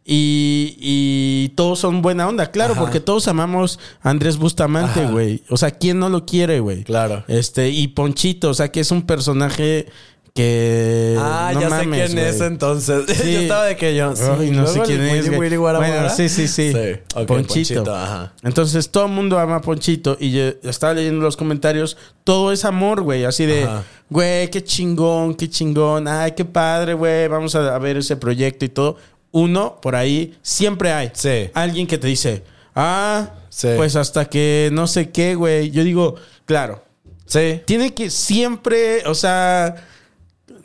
y, 0.09 0.77
y 0.79 1.49
todos 1.55 1.79
son 1.79 2.01
buena 2.01 2.29
onda, 2.29 2.49
claro, 2.49 2.71
Ajá. 2.71 2.81
porque 2.81 3.01
todos 3.01 3.27
amamos 3.27 3.77
a 4.01 4.09
Andrés 4.09 4.37
Bustamante, 4.37 5.05
güey. 5.05 5.43
O 5.49 5.57
sea, 5.57 5.71
¿quién 5.71 5.99
no 5.99 6.07
lo 6.07 6.25
quiere, 6.25 6.61
güey? 6.61 6.85
Claro. 6.85 7.25
Este, 7.27 7.69
y 7.71 7.89
Ponchito, 7.89 8.49
o 8.51 8.53
sea, 8.53 8.71
que 8.71 8.79
es 8.79 8.91
un 8.91 9.01
personaje 9.01 9.87
que. 10.33 11.17
Ah, 11.19 11.51
no 11.53 11.59
ya 11.59 11.69
sé 11.69 11.75
mames, 11.75 12.05
quién 12.13 12.25
es 12.25 12.39
entonces. 12.39 13.03
Sí. 13.21 13.33
yo 13.33 13.39
estaba 13.39 13.65
de 13.65 13.75
que 13.75 13.95
yo. 13.97 14.13
Ay, 14.39 14.51
no 14.51 14.65
sé 14.65 14.79
quién 14.85 15.01
es. 15.01 15.25
Willy. 15.25 15.37
Willy 15.37 15.55
Guara 15.57 15.79
bueno, 15.79 15.93
Guara. 15.95 16.09
sí, 16.09 16.29
sí, 16.29 16.47
sí. 16.47 16.71
ok, 17.13 17.25
Ponchito. 17.25 17.93
ajá. 17.93 18.31
Entonces 18.43 18.89
todo 18.89 19.07
el 19.07 19.11
mundo 19.11 19.37
ama 19.37 19.57
a 19.57 19.61
Ponchito 19.61 20.15
y 20.21 20.31
yo 20.31 20.53
estaba 20.63 20.93
leyendo 20.93 21.21
los 21.21 21.35
comentarios. 21.35 21.97
Todo 22.23 22.53
es 22.53 22.63
amor, 22.63 23.01
güey. 23.01 23.25
Así 23.25 23.45
de, 23.45 23.67
güey, 24.09 24.49
qué 24.51 24.63
chingón, 24.63 25.35
qué 25.35 25.49
chingón. 25.49 26.07
Ay, 26.07 26.31
qué 26.31 26.45
padre, 26.45 26.93
güey. 26.93 27.27
Vamos 27.27 27.55
a, 27.55 27.75
a 27.75 27.79
ver 27.79 27.97
ese 27.97 28.15
proyecto 28.15 28.63
y 28.63 28.69
todo. 28.69 28.95
Uno, 29.37 29.79
por 29.81 29.95
ahí, 29.95 30.35
siempre 30.41 30.91
hay. 30.91 31.11
Sí. 31.13 31.49
Alguien 31.53 31.85
que 31.87 31.97
te 31.97 32.07
dice, 32.07 32.43
ah, 32.75 33.29
Sí. 33.49 33.67
pues 33.75 33.95
hasta 33.95 34.25
que 34.25 34.69
no 34.73 34.87
sé 34.87 35.09
qué, 35.11 35.35
güey. 35.35 35.69
Yo 35.71 35.83
digo, 35.83 36.15
claro, 36.45 36.83
Sí. 37.25 37.61
tiene 37.65 37.93
que 37.93 38.09
siempre, 38.09 39.03
o 39.05 39.13
sea, 39.13 39.75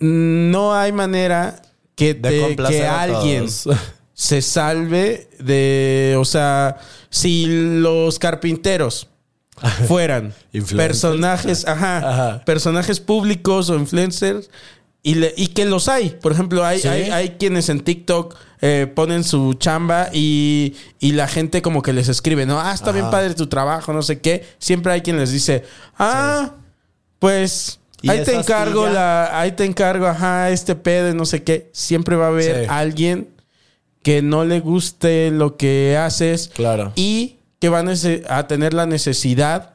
no 0.00 0.74
hay 0.74 0.92
manera 0.92 1.60
que, 1.94 2.14
te- 2.14 2.56
que 2.56 2.86
alguien 2.86 3.46
se 4.14 4.42
salve 4.42 5.28
de, 5.38 6.16
o 6.18 6.24
sea, 6.24 6.78
si 7.10 7.46
los 7.46 8.18
carpinteros 8.18 9.08
fueran 9.88 10.32
personajes, 10.76 11.66
ajá, 11.66 11.98
Ajá. 11.98 12.44
personajes 12.44 13.00
públicos 13.00 13.70
o 13.70 13.74
influencers 13.76 14.50
y, 15.02 15.16
le- 15.16 15.34
y 15.36 15.48
que 15.48 15.64
los 15.64 15.88
hay. 15.88 16.10
Por 16.10 16.32
ejemplo, 16.32 16.64
hay, 16.64 16.80
Sí. 16.80 16.88
hay, 16.88 17.10
hay 17.10 17.30
quienes 17.30 17.68
en 17.68 17.80
TikTok 17.80 18.36
eh, 18.64 18.86
ponen 18.94 19.24
su 19.24 19.54
chamba 19.54 20.08
y, 20.12 20.74
y 21.00 21.12
la 21.12 21.26
gente 21.28 21.60
como 21.62 21.82
que 21.82 21.92
les 21.92 22.08
escribe, 22.08 22.46
¿no? 22.46 22.60
Ah, 22.60 22.72
está 22.72 22.92
bien 22.92 23.10
padre 23.10 23.34
tu 23.34 23.48
trabajo, 23.48 23.92
no 23.92 24.02
sé 24.02 24.20
qué. 24.20 24.46
Siempre 24.58 24.92
hay 24.92 25.02
quien 25.02 25.18
les 25.18 25.30
dice, 25.32 25.64
ah, 25.98 26.52
pues... 27.18 27.78
¿Y 28.04 28.10
Ahí 28.10 28.24
te 28.24 28.34
encargo 28.34 28.88
la, 28.88 29.38
ahí 29.38 29.52
te 29.52 29.64
encargo, 29.64 30.06
ajá, 30.08 30.50
este 30.50 30.74
pedo 30.74 31.10
y 31.10 31.14
no 31.14 31.24
sé 31.24 31.44
qué. 31.44 31.70
Siempre 31.72 32.16
va 32.16 32.24
a 32.26 32.28
haber 32.30 32.62
Sí. 32.64 32.66
alguien 32.68 33.28
que 34.02 34.22
no 34.22 34.44
le 34.44 34.58
guste 34.58 35.30
lo 35.30 35.56
que 35.56 35.96
haces 35.96 36.50
Claro. 36.52 36.92
y 36.96 37.36
que 37.60 37.68
van 37.68 37.88
a 38.28 38.46
tener 38.48 38.74
la 38.74 38.86
necesidad 38.86 39.74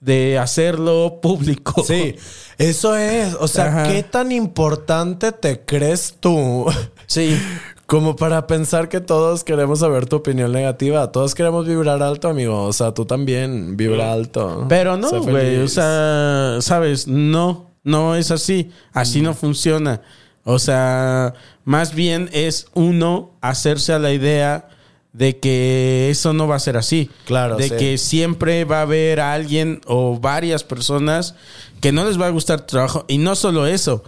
de 0.00 0.38
hacerlo 0.38 1.18
público. 1.20 1.82
Sí, 1.84 2.14
eso 2.58 2.94
es. 2.94 3.34
O 3.40 3.48
sea, 3.48 3.66
Ajá. 3.66 3.82
¿qué 3.92 4.04
tan 4.04 4.30
importante 4.30 5.32
te 5.32 5.60
crees 5.64 6.14
tú? 6.20 6.66
Sí. 7.08 7.36
Como 7.88 8.16
para 8.16 8.46
pensar 8.46 8.90
que 8.90 9.00
todos 9.00 9.44
queremos 9.44 9.78
saber 9.78 10.04
tu 10.04 10.16
opinión 10.16 10.52
negativa. 10.52 11.10
Todos 11.10 11.34
queremos 11.34 11.66
vibrar 11.66 12.02
alto, 12.02 12.28
amigo. 12.28 12.64
O 12.64 12.72
sea, 12.74 12.92
tú 12.92 13.06
también 13.06 13.78
vibra 13.78 14.12
alto. 14.12 14.66
Pero 14.68 14.98
no, 14.98 15.08
güey. 15.22 15.56
O 15.60 15.68
sea, 15.68 16.58
sabes, 16.60 17.08
no, 17.08 17.70
no 17.84 18.14
es 18.14 18.30
así. 18.30 18.70
Así 18.92 19.22
no 19.22 19.32
funciona. 19.32 20.02
O 20.44 20.58
sea, 20.58 21.32
más 21.64 21.94
bien 21.94 22.28
es 22.34 22.66
uno 22.74 23.30
hacerse 23.40 23.94
a 23.94 23.98
la 23.98 24.12
idea 24.12 24.68
de 25.14 25.38
que 25.38 26.10
eso 26.10 26.34
no 26.34 26.46
va 26.46 26.56
a 26.56 26.60
ser 26.60 26.76
así. 26.76 27.10
Claro, 27.24 27.56
De 27.56 27.70
sí. 27.70 27.76
que 27.78 27.96
siempre 27.96 28.66
va 28.66 28.80
a 28.80 28.82
haber 28.82 29.18
alguien 29.18 29.80
o 29.86 30.20
varias 30.20 30.62
personas 30.62 31.36
que 31.80 31.92
no 31.92 32.04
les 32.04 32.20
va 32.20 32.26
a 32.26 32.30
gustar 32.30 32.60
tu 32.60 32.66
trabajo. 32.66 33.06
Y 33.08 33.16
no 33.16 33.34
solo 33.34 33.66
eso, 33.66 34.04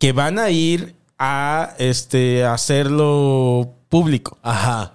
que 0.00 0.10
van 0.10 0.40
a 0.40 0.50
ir 0.50 0.93
a 1.18 1.74
este 1.78 2.44
hacerlo 2.44 3.74
público. 3.88 4.38
Ajá. 4.42 4.94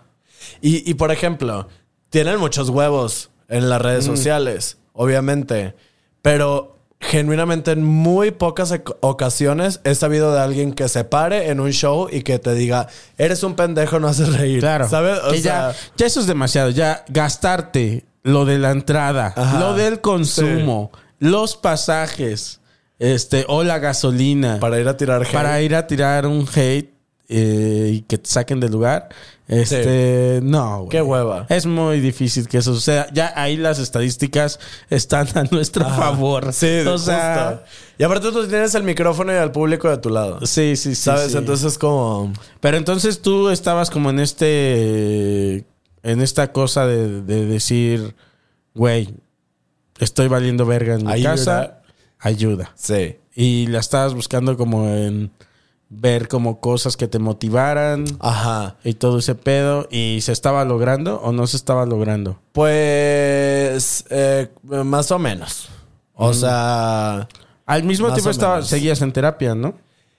Y, 0.62 0.90
y, 0.90 0.94
por 0.96 1.12
ejemplo, 1.12 1.68
tienen 2.10 2.40
muchos 2.40 2.70
huevos 2.70 3.30
en 3.48 3.70
las 3.70 3.80
Mm. 3.80 3.84
redes 3.84 4.06
sociales, 4.06 4.78
obviamente. 4.94 5.76
Pero 6.22 6.76
genuinamente 7.02 7.72
en 7.72 7.84
muy 7.86 8.32
pocas 8.32 8.74
ocasiones 9.00 9.80
he 9.86 9.96
sabido 9.96 10.34
de 10.34 10.42
alguien 10.42 10.74
que 10.74 10.90
se 10.90 11.06
pare 11.06 11.50
en 11.50 11.62
un 11.62 11.72
show 11.72 12.10
y 12.12 12.24
que 12.24 12.40
te 12.40 12.54
diga, 12.54 12.88
eres 13.18 13.42
un 13.44 13.56
pendejo, 13.56 14.00
no 14.02 14.10
haces 14.10 14.36
reír. 14.38 14.60
Claro. 14.60 14.90
¿Sabes? 14.90 15.18
O 15.20 15.32
sea, 15.32 15.72
ya, 15.72 15.76
ya 15.96 16.06
eso 16.06 16.20
es 16.20 16.28
demasiado. 16.28 16.70
Ya 16.72 17.06
gastarte 17.08 18.06
lo 18.24 18.44
de 18.44 18.58
la 18.60 18.72
entrada, 18.72 19.34
Ajá. 19.36 19.60
lo 19.60 19.74
del 19.76 20.02
consumo, 20.02 20.92
los 21.20 21.56
pasajes, 21.56 22.59
este, 23.00 23.45
o 23.47 23.64
la 23.64 23.80
gasolina. 23.80 24.60
para 24.60 24.80
ir 24.80 24.88
a 24.88 24.97
tirar 24.97 25.24
hate. 25.24 25.32
para 25.32 25.62
ir 25.62 25.76
a 25.76 25.88
tirar 25.88 26.28
un 26.28 26.47
hate 26.47 26.93
eh, 27.30 27.91
y 27.93 28.02
que 28.02 28.18
te 28.18 28.30
saquen 28.30 28.60
del 28.60 28.72
lugar. 28.72 29.10
Este, 29.47 30.41
no, 30.43 30.80
güey. 30.80 30.89
Qué 30.89 31.02
hueva. 31.02 31.47
Es 31.50 31.66
muy 31.66 32.00
difícil 32.02 32.47
que 32.47 32.60
eso 32.60 32.74
suceda. 32.76 33.08
Ya 33.12 33.34
ahí 33.36 33.58
las 33.58 33.80
estadísticas 33.80 34.60
están 34.91 35.28
a 35.36 35.43
nuestro 35.52 35.86
favor. 35.86 36.54
Sí, 36.54 36.82
o 36.88 36.97
sea, 37.00 37.62
justo. 37.62 37.66
Y 37.97 38.04
aparte 38.04 38.32
tú 38.32 38.47
tienes 38.47 38.76
el 38.76 38.84
micrófono 38.84 39.34
y 39.34 39.38
al 39.38 39.52
público 39.52 39.89
de 39.89 39.97
tu 39.97 40.10
lado. 40.10 40.45
sí, 40.45 40.76
sí, 40.76 40.93
sí. 40.93 41.02
¿Sabes? 41.02 41.32
sí. 41.32 41.38
Entonces 41.38 41.78
como... 41.78 42.32
Pero 42.60 42.78
entonces 42.78 43.22
tú 43.22 43.50
estabas 43.50 43.89
como 43.89 44.10
en 44.12 44.20
este. 44.20 45.66
En 46.02 46.22
esta 46.22 46.54
cosa 46.54 46.88
de, 46.88 47.22
de 47.24 47.45
decir, 47.45 48.16
güey, 48.74 49.14
estoy 50.00 50.30
valiendo 50.30 50.66
verga 50.66 50.95
en 50.95 51.06
mi 51.06 51.24
casa, 51.24 51.79
ayuda. 52.20 52.72
Sí. 52.76 53.18
Y 53.34 53.68
la 53.68 53.80
estabas 53.80 54.14
buscando 54.14 54.58
como 54.58 54.88
en 54.88 55.32
ver 55.92 56.28
como 56.28 56.60
cosas 56.60 56.96
que 56.98 57.08
te 57.08 57.18
motivaran 57.18 58.06
Ajá. 58.20 58.76
y 58.84 58.94
todo 58.94 59.20
ese 59.20 59.36
pedo. 59.36 59.88
¿Y 59.90 60.20
se 60.22 60.32
estaba 60.32 60.64
logrando 60.66 61.20
o 61.22 61.32
no 61.32 61.48
se 61.48 61.58
estaba 61.58 61.86
logrando? 61.86 62.40
Pues 62.52 64.06
eh, 64.10 64.50
más 64.64 65.12
o 65.12 65.20
menos. 65.20 65.70
O 66.14 66.34
sea, 66.34 67.28
Al 67.66 67.84
mismo 67.84 68.12
tiempo 68.14 68.30
estaba, 68.30 68.62
seguías 68.62 69.02
en 69.02 69.12
terapia, 69.14 69.56
¿no? 69.56 69.74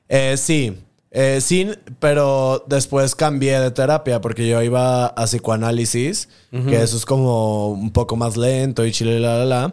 eh, 0.08 0.36
sí. 0.36 0.76
Eh, 1.12 1.40
sí, 1.40 1.68
pero 1.98 2.64
después 2.68 3.16
cambié 3.16 3.58
de 3.58 3.72
terapia 3.72 4.20
porque 4.20 4.46
yo 4.46 4.62
iba 4.62 5.06
a 5.06 5.24
psicoanálisis, 5.26 6.28
que 6.68 6.82
eso 6.82 6.96
es 6.96 7.04
como 7.04 7.68
un 7.70 7.92
poco 7.92 8.16
más 8.16 8.36
lento 8.36 8.84
y 8.84 8.92
chile, 8.92 9.18
la, 9.20 9.38
la, 9.38 9.44
la. 9.44 9.72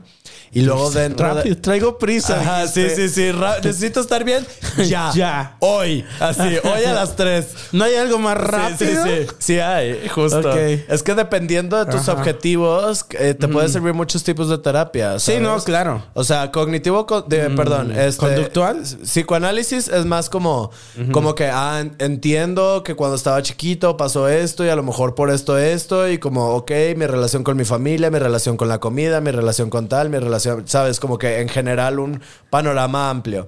Y 0.51 0.61
luego 0.61 0.89
dentro 0.91 1.27
de- 1.27 1.33
Rápido, 1.35 1.57
traigo 1.57 1.97
prisa. 1.97 2.39
Ajá, 2.39 2.67
sí, 2.67 2.87
sí, 2.95 3.09
sí. 3.09 3.31
ra- 3.31 3.57
Necesito 3.63 3.99
estar 3.99 4.23
bien. 4.23 4.45
Ya. 4.87 5.11
Ya. 5.15 5.57
Hoy. 5.59 6.05
Así, 6.19 6.41
hoy 6.63 6.83
a 6.85 6.93
las 6.93 7.15
3. 7.15 7.45
¿No 7.73 7.83
hay 7.83 7.95
algo 7.95 8.17
más 8.19 8.37
rápido? 8.37 8.77
Sí, 8.77 8.85
sí, 9.03 9.25
sí. 9.27 9.35
Sí 9.39 9.59
hay, 9.59 10.07
justo. 10.07 10.39
Ok. 10.39 10.55
Es 10.87 11.03
que 11.03 11.15
dependiendo 11.15 11.77
de 11.83 11.91
tus 11.91 12.01
Ajá. 12.07 12.13
objetivos, 12.13 13.05
eh, 13.19 13.33
te 13.33 13.47
puede 13.47 13.67
servir 13.69 13.93
muchos 13.93 14.23
tipos 14.23 14.47
de 14.49 14.57
terapia. 14.59 15.19
Sí, 15.19 15.33
no, 15.39 15.57
claro. 15.59 16.03
O 16.13 16.23
sea, 16.23 16.51
cognitivo, 16.51 17.05
co- 17.07 17.21
de, 17.23 17.49
perdón, 17.51 17.91
este, 17.91 18.19
¿Conductual? 18.25 18.83
Psicoanálisis 19.03 19.87
es 19.87 20.05
más 20.05 20.29
como, 20.29 20.71
como 21.11 21.26
que, 21.35 21.45
ah, 21.51 21.79
en- 21.81 21.95
entiendo 21.99 22.83
que 22.83 22.95
cuando 22.95 23.15
estaba 23.15 23.41
chiquito 23.41 23.97
pasó 23.97 24.27
esto 24.27 24.65
y 24.65 24.69
a 24.69 24.75
lo 24.75 24.83
mejor 24.83 25.15
por 25.15 25.29
esto, 25.29 25.57
esto, 25.57 26.09
y 26.09 26.17
como, 26.17 26.55
ok, 26.55 26.71
mi 26.95 27.05
relación 27.07 27.43
con 27.43 27.57
mi 27.57 27.65
familia, 27.65 28.09
mi 28.11 28.19
relación 28.19 28.57
con 28.57 28.67
la 28.69 28.79
comida, 28.79 29.21
mi 29.21 29.31
relación 29.31 29.69
con 29.69 29.87
tal, 29.87 30.09
mi 30.09 30.17
relación, 30.19 30.67
sabes, 30.67 30.99
como 30.99 31.17
que 31.17 31.39
en 31.41 31.49
general 31.49 31.99
un 31.99 32.21
panorama 32.49 33.09
amplio. 33.09 33.47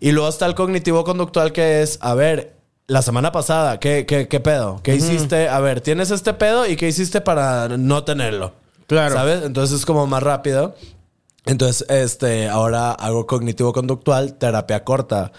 Y 0.00 0.12
luego 0.12 0.28
está 0.28 0.46
el 0.46 0.54
cognitivo 0.54 1.04
conductual 1.04 1.52
que 1.52 1.82
es, 1.82 1.98
a 2.02 2.14
ver, 2.14 2.54
la 2.86 3.02
semana 3.02 3.32
pasada, 3.32 3.78
¿qué, 3.80 4.06
qué, 4.06 4.28
qué 4.28 4.40
pedo? 4.40 4.80
¿Qué 4.82 4.94
hiciste? 4.94 5.48
A 5.48 5.60
ver, 5.60 5.80
tienes 5.80 6.10
este 6.10 6.32
pedo 6.34 6.66
y 6.66 6.76
qué 6.76 6.88
hiciste 6.88 7.20
para 7.20 7.68
no 7.76 8.04
tenerlo? 8.04 8.52
Claro. 8.86 9.14
¿Sabes? 9.14 9.42
Entonces 9.44 9.80
es 9.80 9.84
como 9.86 10.06
más 10.06 10.22
rápido. 10.22 10.74
Entonces, 11.48 11.86
este, 11.88 12.48
ahora 12.48 12.92
hago 12.92 13.26
cognitivo 13.26 13.72
conductual, 13.72 14.34
terapia 14.34 14.84
corta. 14.84 15.32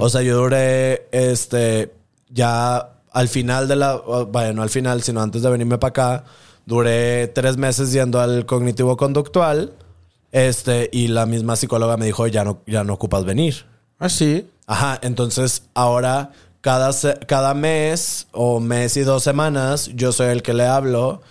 O 0.00 0.08
sea, 0.08 0.22
yo 0.22 0.36
duré, 0.36 1.06
este, 1.12 1.94
ya 2.28 2.90
al 3.12 3.28
final 3.28 3.68
de 3.68 3.76
la, 3.76 3.94
o, 3.94 4.26
vaya, 4.26 4.52
no 4.52 4.62
al 4.62 4.70
final, 4.70 5.02
sino 5.02 5.22
antes 5.22 5.42
de 5.42 5.50
venirme 5.50 5.78
para 5.78 5.90
acá, 5.90 6.24
duré 6.66 7.28
tres 7.28 7.56
meses 7.56 7.92
yendo 7.92 8.20
al 8.20 8.44
cognitivo 8.44 8.96
conductual. 8.96 9.72
Este, 10.32 10.88
y 10.92 11.08
la 11.08 11.26
misma 11.26 11.54
psicóloga 11.54 11.96
me 11.96 12.06
dijo, 12.06 12.26
ya 12.26 12.42
no, 12.42 12.62
ya 12.66 12.82
no 12.82 12.94
ocupas 12.94 13.24
venir. 13.24 13.64
Ah, 14.00 14.08
sí. 14.08 14.48
Ajá, 14.66 14.98
entonces 15.02 15.62
ahora 15.74 16.32
cada, 16.60 16.90
cada 17.26 17.54
mes 17.54 18.26
o 18.32 18.58
mes 18.58 18.96
y 18.96 19.02
dos 19.02 19.22
semanas 19.22 19.90
yo 19.94 20.10
soy 20.10 20.28
el 20.28 20.42
que 20.42 20.54
le 20.54 20.66
hablo 20.66 21.22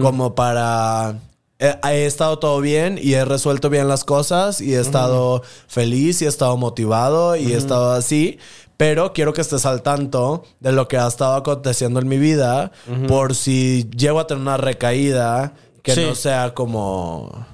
como 0.00 0.36
para... 0.36 1.16
He, 1.62 1.78
he 1.92 2.06
estado 2.06 2.38
todo 2.40 2.60
bien 2.60 2.98
y 3.00 3.14
he 3.14 3.24
resuelto 3.24 3.70
bien 3.70 3.86
las 3.86 4.02
cosas 4.04 4.60
y 4.60 4.74
he 4.74 4.80
estado 4.80 5.42
feliz 5.68 6.20
y 6.20 6.24
he 6.24 6.28
estado 6.28 6.56
motivado 6.56 7.36
y 7.36 7.52
he 7.52 7.56
estado 7.56 7.92
así, 7.92 8.38
pero 8.76 9.12
quiero 9.12 9.32
que 9.32 9.42
estés 9.42 9.64
al 9.64 9.82
tanto 9.82 10.42
de 10.58 10.72
lo 10.72 10.88
que 10.88 10.96
ha 10.96 11.06
estado 11.06 11.34
aconteciendo 11.36 12.00
en 12.00 12.08
mi 12.08 12.18
vida 12.18 12.72
por 13.06 13.34
si 13.36 13.88
llego 13.96 14.18
a 14.18 14.26
tener 14.26 14.40
una 14.42 14.56
recaída 14.56 15.54
que 15.82 15.94
Sí. 15.94 16.04
no 16.04 16.14
sea 16.16 16.52
como... 16.54 17.46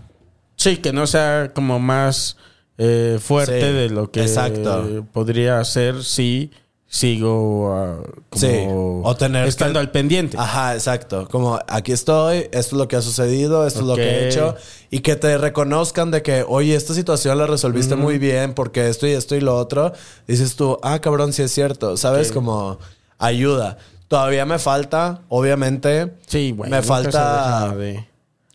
Sí, 0.57 0.79
que 0.79 0.93
no 0.93 1.07
sea 1.07 1.53
como 1.55 1.79
más 1.79 2.37
eh, 2.79 3.19
fuerte 3.21 3.61
Sí, 3.61 3.73
de 3.77 3.91
lo 3.91 4.11
que 4.11 4.23
exacto. 4.23 5.05
podría 5.13 5.63
ser 5.65 6.03
si 6.03 6.51
sigo 6.91 7.73
ah, 7.75 7.97
como 8.31 8.41
Sí, 8.41 8.65
o 8.69 9.15
tener 9.17 9.47
estando 9.47 9.75
que- 9.75 9.81
al 9.81 9.91
pendiente. 9.91 10.37
Ajá, 10.39 10.75
exacto. 10.75 11.29
Como 11.31 11.59
aquí 11.69 11.93
estoy, 11.93 12.39
esto 12.51 12.59
es 12.59 12.73
lo 12.73 12.89
que 12.89 12.97
ha 12.97 13.03
sucedido, 13.03 13.67
esto 13.67 13.81
es 13.81 13.87
lo 13.87 13.95
que 13.95 14.03
he 14.03 14.29
hecho. 14.29 14.57
Y 14.91 15.01
que 15.01 15.15
te 15.17 15.37
reconozcan 15.37 16.11
de 16.11 16.23
que, 16.23 16.45
oye, 16.49 16.75
esta 16.75 16.95
situación 16.95 17.37
la 17.39 17.47
resolviste 17.47 17.95
muy 17.95 18.19
bien 18.19 18.55
porque 18.55 18.89
esto 18.89 19.07
y 19.07 19.11
esto 19.13 19.37
y 19.37 19.41
lo 19.41 19.57
otro. 19.57 19.93
Dices 20.27 20.57
tú, 20.57 20.79
ah, 20.83 20.99
cabrón, 21.01 21.33
sí 21.33 21.43
es 21.43 21.53
cierto. 21.53 21.97
¿Sabes? 21.99 22.33
Como 22.33 22.79
ayuda. 23.19 23.77
Todavía 24.09 24.47
me 24.47 24.59
falta, 24.59 25.21
obviamente. 25.29 26.15
Sí, 26.27 26.53
bueno. 26.53 26.75
me 26.75 26.83
falta. 26.83 27.75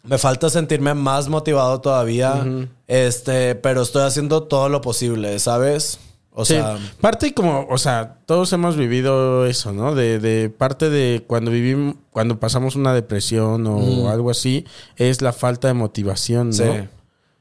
Me 0.06 0.18
falta 0.18 0.50
sentirme 0.50 0.96
más 0.96 1.30
motivado 1.30 1.80
todavía. 1.80 2.44
Este, 2.88 3.54
pero 3.56 3.84
estoy 3.84 4.02
haciendo 4.02 4.44
todo 4.44 4.68
lo 4.70 4.82
posible, 4.82 5.38
¿sabes? 5.40 6.00
O 6.36 6.46
Sí, 6.46 6.54
sea. 6.56 6.78
parte 7.00 7.34
como, 7.34 7.68
o 7.70 7.78
sea, 7.78 8.18
todos 8.26 8.52
hemos 8.54 8.76
vivido 8.76 9.46
eso, 9.46 9.72
¿no? 9.72 9.94
De, 9.94 10.18
de 10.20 10.50
parte 10.50 10.90
de 10.90 11.24
cuando 11.28 11.52
vivimos, 11.52 11.96
cuando 12.10 12.40
pasamos 12.40 12.76
una 12.76 12.94
depresión 12.94 13.66
o 13.68 14.10
algo 14.10 14.32
así, 14.32 14.66
es 14.96 15.22
la 15.22 15.32
falta 15.32 15.68
de 15.68 15.76
motivación, 15.76 16.48
¿no? 16.50 16.54
Sí. 16.56 16.88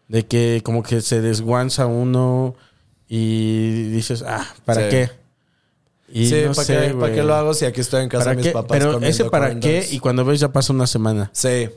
De 0.09 0.27
que 0.27 0.61
como 0.63 0.83
que 0.83 1.01
se 1.01 1.23
desguanza 1.23 1.87
uno 1.87 2.55
y 3.09 3.85
dices, 3.91 4.23
ah, 4.27 4.47
¿para 4.67 4.83
Sí. 4.83 4.89
qué? 4.91 5.11
Y 6.15 6.27
sí, 6.29 6.43
no 6.45 6.53
¿para 6.53 6.65
sé, 6.67 6.79
qué, 6.89 6.95
¿para 6.95 7.15
qué 7.15 7.23
lo 7.23 7.35
hago 7.35 7.55
si 7.55 7.65
aquí 7.65 7.81
estoy 7.81 8.03
en 8.03 8.11
casa 8.11 8.25
¿Para 8.25 8.31
de 8.33 8.37
mis 8.37 8.47
qué? 8.49 8.53
papás? 8.53 8.79
Pero 8.79 9.01
ese 9.01 9.25
para 9.25 9.59
qué 9.59 9.89
y 9.91 9.99
cuando 10.01 10.27
ves 10.27 10.41
ya 10.41 10.53
pasa 10.53 10.73
una 10.75 10.87
semana. 10.87 11.31
Sí. 11.33 11.71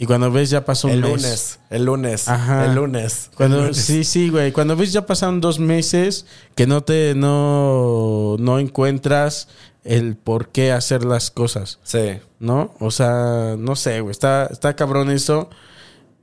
Y 0.00 0.06
cuando 0.06 0.30
ves 0.30 0.48
ya 0.50 0.64
pasó 0.64 0.86
un 0.86 0.94
El 0.94 1.00
mes. 1.02 1.10
lunes, 1.10 1.58
el 1.70 1.84
lunes, 1.84 2.28
Ajá. 2.28 2.66
el 2.66 2.74
lunes. 2.76 3.30
Cuando, 3.36 3.56
El 3.56 3.62
lunes. 3.62 3.76
sí, 3.78 4.04
sí, 4.04 4.30
güey. 4.30 4.52
Cuando 4.52 4.76
ves 4.76 4.92
ya 4.92 5.04
pasaron 5.06 5.40
dos 5.40 5.58
meses 5.58 6.24
que 6.54 6.68
no 6.68 6.82
te, 6.82 7.14
no, 7.16 8.36
no 8.38 8.58
encuentras 8.60 9.48
el 9.82 10.16
por 10.16 10.50
qué 10.50 10.70
hacer 10.70 11.04
las 11.04 11.30
cosas, 11.32 11.80
Sí. 11.82 12.18
¿no? 12.38 12.74
O 12.78 12.92
sea, 12.92 13.56
no 13.58 13.74
sé, 13.74 14.00
güey. 14.00 14.12
Está, 14.12 14.46
está 14.46 14.76
cabrón 14.76 15.10
eso. 15.10 15.50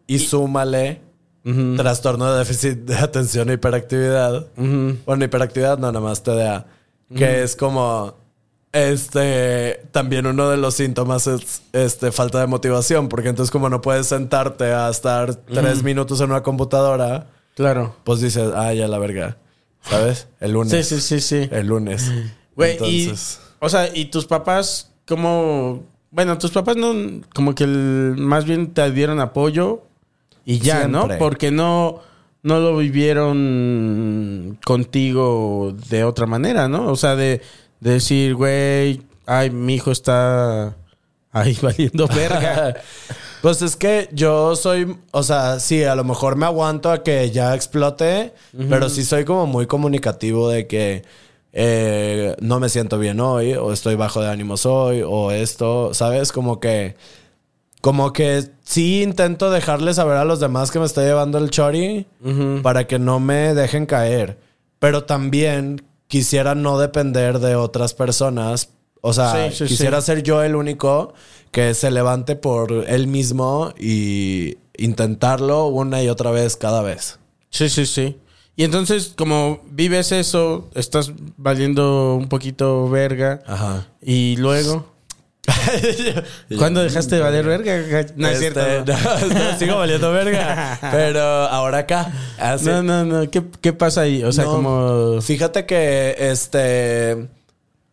Y 0.08 0.20
súmale 0.20 1.02
trastorno 1.76 2.32
de 2.32 2.40
déficit 2.40 2.78
de 2.86 2.96
atención 2.96 3.50
e 3.50 3.54
hiperactividad. 3.54 4.48
ujú. 4.58 4.98
Bueno, 5.06 5.26
hiperactividad 5.26 5.78
no, 5.80 5.92
nada 5.92 6.00
más 6.04 6.24
TDA. 6.24 6.66
Que 7.14 7.44
es 7.44 7.56
como, 7.56 8.16
este, 8.76 9.82
también 9.92 10.26
uno 10.28 10.50
de 10.50 10.58
los 10.58 10.74
síntomas 10.76 11.28
es, 11.28 11.62
este, 11.74 12.12
falta 12.12 12.40
de 12.42 12.48
motivación. 12.48 13.08
Porque 13.10 13.30
entonces 13.30 13.52
como 13.52 13.70
no 13.70 13.82
puedes 13.82 14.08
sentarte 14.08 14.66
a 14.66 14.90
estar 14.90 15.34
tres 15.36 15.82
minutos 15.84 16.20
en 16.22 16.30
una 16.32 16.44
computadora, 16.44 17.28
Claro. 17.56 17.96
pues 18.04 18.20
dices, 18.20 18.52
ah, 18.54 18.74
ya 18.74 18.88
la 18.88 19.00
verga. 19.00 19.38
¿Sabes? 19.82 20.28
El 20.40 20.52
lunes. 20.54 20.72
Sí, 20.72 20.84
sí, 20.84 21.02
sí, 21.02 21.20
sí. 21.22 21.50
El 21.52 21.68
lunes. 21.68 22.12
Güey, 22.56 22.72
y, 22.84 23.04
Entonces, 23.04 23.40
o 23.60 23.70
sea, 23.70 23.90
y 23.96 24.06
tus 24.06 24.26
papás, 24.26 24.92
¿cómo? 25.08 25.84
Bueno, 26.12 26.38
tus 26.38 26.52
papás 26.52 26.76
no, 26.76 26.94
como 27.34 27.54
que 27.56 27.64
el- 27.66 28.16
más 28.18 28.46
bien 28.46 28.74
te 28.74 28.90
dieron 28.92 29.20
apoyo 29.20 29.84
y 30.46 30.60
ya, 30.60 30.80
Siempre. 30.80 30.90
¿no? 31.14 31.18
Porque 31.20 31.52
no, 31.52 32.02
no 32.44 32.60
lo 32.60 32.78
vivieron 32.78 34.58
contigo 34.66 35.76
de 35.90 36.04
otra 36.04 36.26
manera, 36.26 36.68
¿no? 36.68 36.88
O 36.92 36.96
sea, 36.96 37.16
de, 37.16 37.42
de 37.86 37.92
decir, 37.92 38.34
güey, 38.34 39.04
ay, 39.28 39.52
mi 39.52 39.76
hijo 39.76 39.92
está 39.92 40.76
ahí 41.32 41.58
valiendo 41.62 42.08
verga. 42.08 42.76
Pues 43.42 43.62
es 43.62 43.76
que 43.76 44.10
yo 44.12 44.56
soy, 44.56 44.98
o 45.12 45.22
sea, 45.22 45.60
sí, 45.60 45.84
a 45.84 45.94
lo 45.94 46.04
mejor 46.04 46.36
me 46.36 46.48
aguanto 46.48 46.92
a 46.92 47.04
que 47.04 47.30
ya 47.30 47.54
explote, 47.54 48.34
pero 48.72 48.90
sí 48.90 49.04
soy 49.04 49.24
como 49.24 49.46
muy 49.46 49.68
comunicativo 49.68 50.50
de 50.50 50.66
que 50.66 51.04
eh, 51.54 52.36
no 52.40 52.60
me 52.60 52.70
siento 52.70 52.98
bien 52.98 53.20
hoy, 53.20 53.54
o 53.54 53.72
estoy 53.72 53.94
bajo 53.94 54.20
de 54.20 54.32
ánimos 54.32 54.66
hoy, 54.66 55.04
o 55.06 55.30
esto, 55.30 55.94
¿sabes? 55.94 56.32
Como 56.32 56.60
que, 56.60 56.96
como 57.82 58.14
que 58.14 58.46
sí 58.64 59.04
intento 59.04 59.52
dejarle 59.52 59.94
saber 59.94 60.18
a 60.18 60.26
los 60.26 60.40
demás 60.40 60.72
que 60.72 60.80
me 60.80 60.86
está 60.86 61.04
llevando 61.04 61.38
el 61.38 61.52
chori 61.52 62.08
para 62.64 62.88
que 62.88 62.98
no 62.98 63.20
me 63.20 63.54
dejen 63.54 63.86
caer, 63.86 64.40
pero 64.80 65.04
también 65.04 65.84
quisiera 66.08 66.56
no 66.56 66.78
depender 66.80 67.40
de 67.40 67.56
otras 67.56 67.94
personas. 67.94 68.70
O 69.02 69.14
sea, 69.14 69.50
Sí, 69.52 69.58
sí, 69.58 69.66
quisiera 69.66 70.02
sí. 70.02 70.08
ser 70.08 70.24
yo 70.24 70.42
el 70.44 70.56
único 70.56 71.14
que 71.52 71.74
se 71.74 71.92
levante 71.92 72.36
por 72.36 72.72
él 72.88 73.08
mismo 73.08 73.74
y 73.80 74.58
intentarlo 74.78 75.68
una 75.68 76.02
y 76.04 76.10
otra 76.10 76.32
vez 76.32 76.58
cada 76.58 76.82
vez. 76.82 77.20
Sí, 77.50 77.70
sí, 77.70 77.86
sí. 77.86 78.18
Y 78.58 78.64
entonces, 78.64 79.14
como 79.18 79.62
vives 79.70 80.12
eso, 80.12 80.70
estás 80.76 81.12
valiendo 81.38 82.16
un 82.16 82.30
poquito 82.30 82.90
verga. 82.90 83.42
Ajá. 83.46 83.88
Y 84.02 84.38
luego, 84.38 84.88
¿cuándo 86.58 86.82
dejaste 86.82 87.16
de 87.16 87.22
valer 87.22 87.46
verga? 87.46 88.06
No 88.16 88.28
es 88.28 88.42
Este, 88.42 88.62
cierto. 88.62 88.94
¿no? 88.94 89.28
no, 89.28 89.34
no, 89.52 89.60
sigo 89.60 89.76
valiendo 89.78 90.12
verga. 90.12 90.78
Pero 90.92 91.22
ahora 91.22 91.80
acá. 91.80 92.12
No, 92.64 92.82
no, 92.84 93.06
no. 93.06 93.30
¿Qué, 93.30 93.44
qué 93.62 93.74
pasa 93.74 94.02
ahí? 94.02 94.24
O 94.24 94.32
sea, 94.32 94.46
No, 94.46 94.52
como. 94.52 95.22
Fíjate 95.22 95.66
que 95.66 96.16
este. 96.20 97.28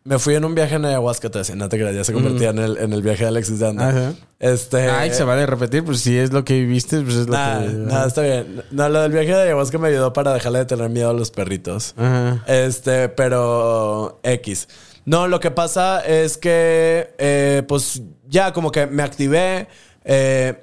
me 0.03 0.19
fui 0.19 0.35
en 0.35 0.43
un 0.45 0.53
viaje 0.55 0.75
en 0.75 0.85
ayahuasca, 0.85 1.29
te 1.29 1.39
decía, 1.39 1.55
no 1.55 1.69
te 1.69 1.77
creas, 1.77 1.95
ya 1.95 2.03
se 2.03 2.11
convertía 2.13 2.49
en, 2.49 2.59
el, 2.59 2.77
en 2.77 2.91
el 2.93 3.01
viaje 3.01 3.23
de 3.23 3.29
Alexis 3.29 3.59
de 3.59 3.67
Anda. 3.67 3.89
Ajá. 3.89 4.13
Este. 4.39 4.89
Ay, 4.89 5.11
se 5.13 5.23
vale 5.23 5.45
repetir, 5.45 5.83
pues 5.83 6.01
si 6.01 6.17
es 6.17 6.33
lo 6.33 6.43
que 6.43 6.53
viviste, 6.55 6.99
pues 7.01 7.15
es 7.15 7.27
lo 7.27 7.33
Nah, 7.33 7.59
que. 7.61 7.67
nah, 7.69 8.05
está 8.05 8.21
bien. 8.21 8.63
No, 8.71 8.89
lo 8.89 9.01
del 9.01 9.11
viaje 9.11 9.33
de 9.33 9.41
ayahuasca 9.43 9.77
me 9.77 9.87
ayudó 9.89 10.11
para 10.11 10.33
dejarle 10.33 10.59
de 10.59 10.65
tener 10.65 10.89
miedo 10.89 11.09
a 11.09 11.13
los 11.13 11.31
perritos. 11.31 11.93
Ajá. 11.97 12.43
Este, 12.47 13.07
pero 13.09 14.19
X. 14.23 14.67
No, 15.05 15.27
lo 15.27 15.39
que 15.39 15.51
pasa 15.51 15.99
es 16.05 16.37
que, 16.37 17.13
eh, 17.17 17.63
pues 17.67 18.01
ya 18.27 18.53
como 18.53 18.71
que 18.71 18.87
me 18.87 19.03
activé. 19.03 19.67
eh, 20.05 20.61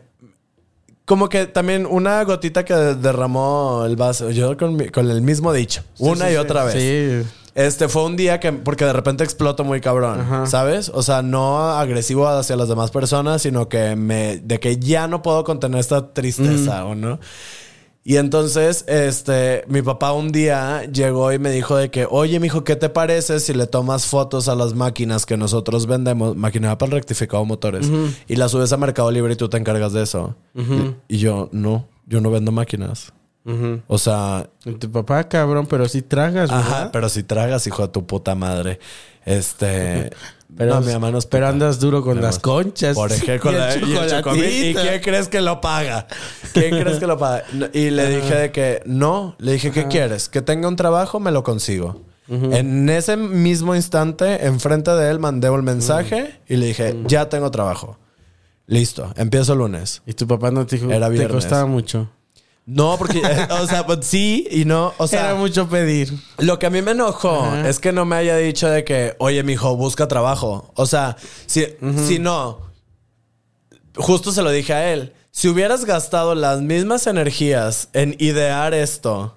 como 1.05 1.29
que 1.29 1.47
también 1.47 1.87
una 1.87 2.23
gotita 2.23 2.65
que 2.65 2.73
derramó 2.75 3.83
el 3.85 3.97
vaso. 3.97 4.31
Yo 4.31 4.57
con, 4.57 4.77
mi- 4.77 4.91
con 4.91 5.11
el 5.11 5.23
mismo 5.23 5.53
dicho. 5.53 5.83
una 5.99 6.27
Sí, 6.27 6.31
y 6.31 6.35
sí, 6.35 6.37
otra 6.37 6.65
vez. 6.65 6.75
Sí. 6.75 7.29
Este 7.57 7.89
fue 7.89 8.05
un 8.05 8.17
día 8.17 8.39
que, 8.39 8.53
porque 8.53 8.85
de 8.85 8.93
repente 8.93 9.25
exploto 9.25 9.65
muy 9.65 9.81
cabrón, 9.81 10.21
Ajá. 10.21 10.47
¿sabes? 10.47 10.89
O 10.95 11.03
sea, 11.03 11.21
no 11.23 11.59
agresivo 11.73 12.29
hacia 12.29 12.55
las 12.55 12.69
demás 12.69 12.93
personas, 12.93 13.43
sino 13.43 13.69
que 13.69 13.97
me, 13.97 14.37
de 14.39 14.61
que 14.61 14.77
ya 14.79 15.09
no 15.09 15.21
puedo 15.21 15.43
contener 15.43 15.81
esta 15.81 16.13
tristeza, 16.15 16.85
¿o 16.85 16.95
no? 16.95 17.19
Y 18.03 18.17
entonces, 18.17 18.85
este, 18.89 19.65
mi 19.69 19.83
papá 19.83 20.13
un 20.13 20.33
día 20.33 20.85
llegó 20.85 21.33
y 21.33 21.39
me 21.39 21.51
dijo 21.51 21.77
de 21.77 21.91
que, 21.91 22.07
oye, 22.09 22.41
mijo, 22.41 22.65
¿qué 22.65 22.75
te 22.75 22.89
parece 22.89 23.41
si 23.41 23.53
le 23.53 23.67
tomas 23.67 24.07
fotos 24.07 24.49
a 24.49 24.55
las 24.55 24.73
máquinas 24.75 25.27
que 25.27 25.37
nosotros 25.37 25.87
vendemos, 25.87 26.35
máquina 26.35 26.77
para 26.79 26.89
el 26.89 26.93
rectificado 26.95 27.45
motores, 27.45 27.91
y 28.27 28.37
las 28.37 28.53
subes 28.53 28.73
a 28.73 28.79
Mercado 28.79 29.11
Libre 29.11 29.35
y 29.35 29.37
tú 29.37 29.49
te 29.51 29.59
encargas 29.59 29.93
de 29.93 30.03
eso? 30.03 30.35
y, 30.55 31.15
y 31.15 31.19
yo, 31.19 31.51
no, 31.53 31.89
yo 32.07 32.21
no 32.23 32.31
vendo 32.31 32.53
máquinas. 32.53 33.13
O 33.87 33.99
sea, 33.99 34.49
Tu 34.79 34.91
papá, 34.91 35.29
cabrón, 35.29 35.67
pero 35.67 35.89
sí 35.89 36.03
tragas, 36.03 36.51
¿verdad? 36.51 36.73
Ajá, 36.83 36.93
pero 36.93 37.09
si 37.09 37.23
tragas, 37.23 37.67
hijo 37.67 37.83
de 37.83 37.89
tu 37.89 38.07
puta 38.07 38.35
madre. 38.35 38.79
Este. 39.25 40.11
Pero, 40.57 40.75
no, 40.75 40.81
mi 40.83 40.93
mamá 40.93 41.11
no 41.11 41.19
es 41.19 41.27
pero 41.27 41.47
andas 41.49 41.81
duro 41.81 42.03
con 42.03 42.21
las 42.21 42.39
conchas. 42.39 42.95
Por 42.95 43.11
ejemplo, 43.13 43.51
Y 43.53 43.55
el 43.55 43.59
la- 43.59 43.77
y 44.37 44.41
el. 44.41 44.71
¿Y 44.71 44.75
quién 44.75 45.01
crees 45.03 45.29
que 45.29 45.41
lo 45.41 45.61
paga? 45.61 46.07
¿Quién 46.53 46.71
crees 46.79 46.99
que 46.99 47.07
lo 47.07 47.17
paga? 47.19 47.45
Y 47.73 47.91
le 47.91 48.07
dije 48.17 48.35
de 48.35 48.53
que 48.53 48.83
no. 48.85 49.37
Le 49.39 49.53
dije, 49.53 49.71
¿qué 49.71 49.87
quieres? 49.89 50.29
Que 50.29 50.43
tenga 50.43 50.69
un 50.69 50.77
trabajo, 50.77 51.21
me 51.21 51.31
lo 51.31 51.43
consigo. 51.43 52.03
En 52.29 52.89
ese 52.89 53.17
mismo 53.17 53.75
instante, 53.75 54.47
enfrente 54.47 54.91
de 54.93 55.11
él, 55.11 55.19
mandé 55.19 55.49
el 55.49 55.63
mensaje 55.65 56.41
y 56.49 56.57
le 56.57 56.67
dije, 56.67 56.97
ya 57.07 57.29
tengo 57.29 57.51
trabajo. 57.51 57.99
Listo, 58.67 59.13
empiezo 59.17 59.55
el 59.55 59.59
lunes. 59.59 60.03
Y 60.07 60.13
tu 60.13 60.29
papá 60.29 60.53
no 60.53 60.65
te 60.65 60.77
dijo, 60.77 60.91
Era 60.93 61.07
te 61.09 61.15
viernes. 61.15 61.33
costaba 61.33 61.67
mucho. 61.67 62.09
No, 62.73 62.97
porque, 62.99 63.19
eh, 63.19 63.49
o 63.51 63.67
sea, 63.67 63.85
pues 63.85 64.07
sí 64.07 64.47
y 64.49 64.65
no. 64.65 64.95
O 64.99 65.09
sea, 65.09 65.25
Era 65.27 65.35
mucho 65.35 65.69
pedir. 65.69 66.13
Lo 66.39 66.59
que 66.61 66.67
a 66.67 66.71
mí 66.71 66.83
me 66.83 66.93
enojó 66.93 67.43
Ajá. 67.45 67.69
es 67.69 67.81
que 67.81 67.91
no 67.91 68.05
me 68.05 68.15
haya 68.15 68.37
dicho 68.37 68.69
de 68.69 68.85
que, 68.85 69.17
oye, 69.19 69.43
mijo, 69.43 69.75
busca 69.77 70.07
trabajo. 70.07 70.71
O 70.77 70.87
sea, 70.87 71.17
si, 71.47 71.67
si 72.07 72.21
no, 72.21 72.61
justo 73.97 74.31
se 74.33 74.43
lo 74.43 74.51
dije 74.51 74.73
a 74.73 74.93
él. 74.93 75.13
Si 75.33 75.49
hubieras 75.49 75.85
gastado 75.85 76.35
las 76.35 76.61
mismas 76.61 77.07
energías 77.07 77.89
en 77.93 78.15
idear 78.19 78.73
esto, 78.75 79.37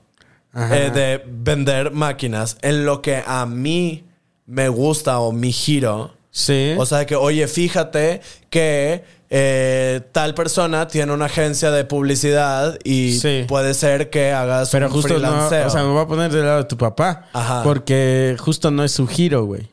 eh, 0.55 0.91
de 0.93 1.23
vender 1.27 1.91
máquinas, 1.91 2.57
en 2.61 2.85
lo 2.85 3.01
que 3.01 3.23
a 3.25 3.45
mí 3.47 4.03
me 4.45 4.69
gusta 4.69 5.19
o 5.19 5.31
mi 5.31 5.51
giro, 5.51 6.13
Sí. 6.29 6.73
o 6.77 6.85
sea, 6.85 7.05
que, 7.05 7.15
oye, 7.15 7.47
fíjate 7.47 8.21
que 8.49 9.03
eh, 9.35 10.01
tal 10.11 10.35
persona 10.35 10.87
tiene 10.87 11.11
una 11.11 11.25
agencia 11.25 11.71
de 11.71 11.85
publicidad 11.85 12.77
y 12.83 13.17
Sí. 13.17 13.45
puede 13.47 13.73
ser 13.73 14.11
que 14.11 14.31
hagas 14.31 14.69
pero 14.69 14.85
un 14.85 14.91
justo 14.93 15.17
no, 15.17 15.47
o 15.47 15.49
sea, 15.49 15.81
me 15.83 15.89
voy 15.89 16.03
a 16.03 16.07
poner 16.07 16.31
del 16.31 16.45
lado 16.45 16.59
de 16.59 16.63
tu 16.65 16.77
papá. 16.77 17.25
Ajá. 17.33 17.63
Porque 17.63 18.35
justo 18.39 18.69
no 18.69 18.83
es 18.83 18.91
su 18.91 19.07
giro, 19.07 19.45
güey. 19.45 19.67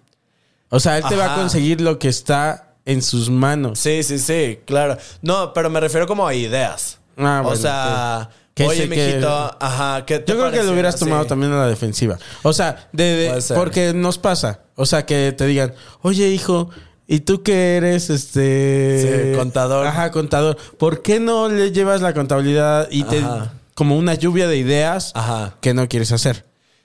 O 0.70 0.80
sea, 0.80 0.96
él 0.96 1.04
te 1.06 1.14
va 1.14 1.34
a 1.34 1.36
conseguir 1.36 1.82
lo 1.82 1.98
que 1.98 2.08
está 2.08 2.72
en 2.86 3.02
sus 3.02 3.28
manos. 3.28 3.78
Sí, 3.78 4.02
sí, 4.02 4.18
sí, 4.18 4.60
claro. 4.64 4.96
No, 5.20 5.52
pero 5.52 5.68
me 5.68 5.78
refiero 5.78 6.06
como 6.06 6.26
a 6.26 6.32
ideas. 6.32 6.98
Ah, 7.18 7.40
o 7.40 7.48
bueno, 7.48 7.60
sea, 7.60 8.30
Que 8.54 8.64
oye, 8.66 8.82
sé 8.84 8.88
que- 8.88 8.96
mijito, 8.96 9.56
ajá, 9.60 10.06
¿qué 10.06 10.20
te 10.20 10.32
Yo 10.32 10.38
creo 10.38 10.50
que 10.52 10.62
lo 10.62 10.72
hubieras 10.72 10.96
tomado 10.96 11.24
Sí. 11.24 11.28
también 11.28 11.52
a 11.52 11.56
la 11.58 11.66
defensiva. 11.66 12.16
O 12.42 12.54
sea, 12.54 12.88
de, 12.92 13.04
de- 13.04 13.54
porque 13.54 13.92
nos 13.92 14.16
pasa. 14.16 14.60
O 14.74 14.86
sea, 14.86 15.04
que 15.04 15.32
te 15.36 15.44
digan, 15.44 15.74
oye, 16.00 16.28
hijo, 16.28 16.70
¿y 17.12 17.20
tú 17.20 17.42
qué 17.42 17.76
eres? 17.76 18.08
Este. 18.08 19.32
Sí, 19.32 19.36
contador. 19.36 19.86
Ajá, 19.86 20.10
contador. 20.12 20.56
¿Por 20.78 21.02
qué 21.02 21.18
no 21.20 21.48
le 21.48 21.72
llevas 21.72 22.00
la 22.00 22.14
contabilidad 22.14 22.88
y 22.90 23.02
te. 23.04 23.18
Ajá. 23.18 23.52
como 23.74 23.96
una 23.98 24.14
lluvia 24.14 24.46
de 24.46 24.56
ideas 24.58 25.10
Ajá. 25.14 25.56
que 25.60 25.74
no 25.74 25.88
quieres 25.88 26.12
hacer? 26.12 26.44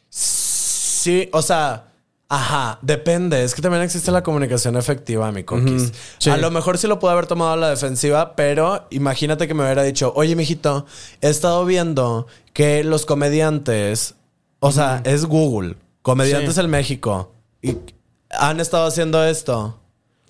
Sí, 0.10 1.30
o 1.34 1.42
sea, 1.42 1.92
ajá, 2.30 2.80
depende. 2.82 3.44
Es 3.44 3.54
que 3.54 3.62
también 3.62 3.84
existe 3.84 4.12
la 4.12 4.24
comunicación 4.24 4.76
efectiva, 4.78 5.32
mi 5.32 5.44
coquis. 5.44 5.92
Sí. 6.18 6.30
A 6.30 6.38
lo 6.38 6.50
mejor 6.52 6.78
sí 6.78 6.88
lo 6.88 6.98
pude 7.00 7.12
haber 7.12 7.28
tomado 7.28 7.52
a 7.52 7.58
la 7.58 7.70
defensiva, 7.70 8.36
pero 8.36 8.88
imagínate 8.90 9.48
que 9.48 9.54
me 9.54 9.64
hubiera 9.64 9.84
dicho, 9.84 10.14
oye, 10.16 10.36
mijito, 10.36 10.86
he 11.22 11.30
estado 11.30 11.66
viendo 11.66 12.28
que 12.54 12.84
los 12.84 13.06
comediantes, 13.06 14.16
o 14.60 14.72
sea, 14.72 15.02
es 15.04 15.26
Google, 15.26 15.76
comediantes 16.02 16.56
Sí. 16.56 16.62
en 16.62 16.70
México, 16.70 17.34
y 17.62 17.76
han 18.32 18.60
estado 18.62 18.88
haciendo 18.88 19.24
esto. 19.24 19.80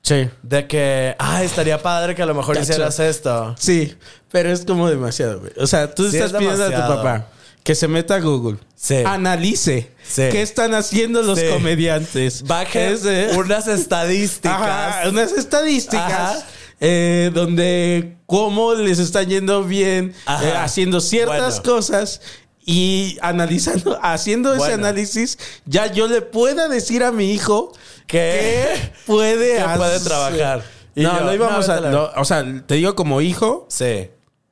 Sí. 0.06 0.30
De 0.44 0.68
que, 0.68 1.16
ah, 1.18 1.44
estaría 1.44 1.82
padre 1.82 2.14
que 2.14 2.22
a 2.22 2.28
lo 2.28 2.36
mejor 2.36 2.58
hicieras 2.58 3.00
esto. 3.00 3.56
Sí, 3.58 3.96
pero 4.32 4.52
es 4.52 4.64
como 4.64 4.88
demasiado, 4.88 5.40
güey. 5.40 5.52
O 5.58 5.66
sea, 5.66 5.94
tú 5.96 6.08
Sí, 6.12 6.18
estás 6.18 6.32
es 6.32 6.38
pidiendo 6.38 6.64
a 6.64 6.70
tu 6.70 6.96
papá 6.96 7.28
que 7.64 7.74
se 7.74 7.88
meta 7.88 8.16
a 8.16 8.20
Google. 8.20 8.60
Sí. 8.76 8.98
Analice 9.04 9.90
Sí. 10.08 10.22
qué 10.32 10.44
están 10.44 10.76
haciendo 10.76 11.24
los 11.24 11.40
Sí. 11.40 11.48
comediantes. 11.50 12.44
Baje 12.44 12.94
Ese- 12.94 13.30
unas 13.36 13.68
estadísticas. 13.80 14.62
Ajá, 14.62 15.10
unas 15.10 15.32
estadísticas 15.32 16.12
Ajá. 16.38 16.46
eh, 16.80 17.32
donde 17.34 18.18
cómo 18.28 18.76
les 18.76 19.00
están 19.00 19.26
yendo 19.28 19.64
bien 19.64 20.14
eh, 20.44 20.54
haciendo 20.56 21.02
ciertas 21.02 21.62
Bueno. 21.64 21.78
cosas 21.78 22.22
y 22.66 23.18
analizando, 23.22 23.98
haciendo 24.02 24.54
ese 24.56 24.74
análisis, 24.74 25.38
ya 25.66 25.86
yo 25.92 26.08
le 26.08 26.22
pueda 26.22 26.68
decir 26.68 27.04
a 27.04 27.12
mi 27.12 27.32
hijo 27.32 27.72
Que 28.08 28.66
puede, 29.06 29.58
que 29.58 29.64
puede 29.78 30.00
trabajar. 30.00 30.64
Y 30.96 31.04
no, 31.04 31.20
yo, 31.20 31.26
lo 31.26 31.34
íbamos 31.34 31.68
no, 31.68 31.74
a. 31.74 31.80
lo- 31.82 32.12
o 32.16 32.26
sea, 32.26 32.44
te 32.66 32.76
digo 32.76 32.96
como 32.96 33.22
hijo, 33.22 33.66
Sí. 33.70 34.10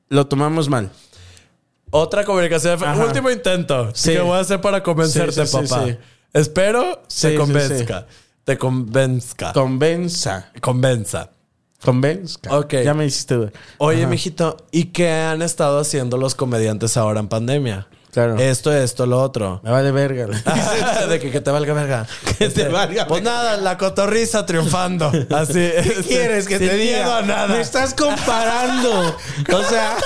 lo 0.08 0.26
tomamos 0.26 0.68
mal. 0.68 0.90
Otra 1.90 2.24
comunicación. 2.24 2.82
Ajá. 2.82 3.04
Último 3.04 3.30
intento. 3.30 3.90
Sí. 3.94 4.10
¿Qué 4.12 4.20
voy 4.20 4.36
a 4.36 4.40
hacer 4.40 4.60
para 4.60 4.82
convencerte, 4.82 5.46
Sí, 5.46 5.58
sí, 5.58 5.68
papá? 5.68 5.86
Espero 6.32 7.02
sí, 7.06 7.34
convenzca. 7.36 8.06
Te 8.44 8.58
convenzca. 8.58 9.52
Convenza. 9.52 10.50
Convenza. 10.60 11.30
Convenzca. 11.82 12.58
Ok. 12.58 12.74
Ya 12.84 12.94
me 12.94 13.06
hiciste. 13.06 13.52
Oye, 13.78 14.00
Ajá. 14.02 14.10
mijito, 14.10 14.56
¿y 14.72 14.86
qué 14.86 15.10
han 15.10 15.40
estado 15.42 15.78
haciendo 15.78 16.16
los 16.16 16.34
comediantes 16.34 16.96
ahora 16.96 17.20
en 17.20 17.28
pandemia? 17.28 17.86
Claro. 18.14 18.36
Esto, 18.38 18.72
esto, 18.72 19.04
lo 19.06 19.20
otro. 19.20 19.60
Me 19.64 19.70
vale 19.70 19.90
verga. 19.90 20.26
güey. 20.26 20.38
de 21.08 21.18
que, 21.20 21.30
que 21.32 21.40
te 21.40 21.50
valga 21.50 21.74
verga. 21.74 22.06
Que 22.38 22.48
te 22.48 22.68
valga 22.68 23.06
Pues 23.08 23.22
verga. 23.22 23.36
nada, 23.38 23.56
la 23.58 23.76
cotorriza 23.76 24.46
triunfando. 24.46 25.08
Así. 25.30 25.52
¿Qué 25.52 26.04
quieres 26.06 26.46
que 26.46 26.58
te 26.58 26.64
miedo 26.76 26.76
diga? 26.78 27.18
a 27.18 27.22
nada. 27.22 27.48
Me 27.48 27.60
estás 27.60 27.92
comparando. 27.92 29.16
o 29.52 29.62
sea, 29.68 29.96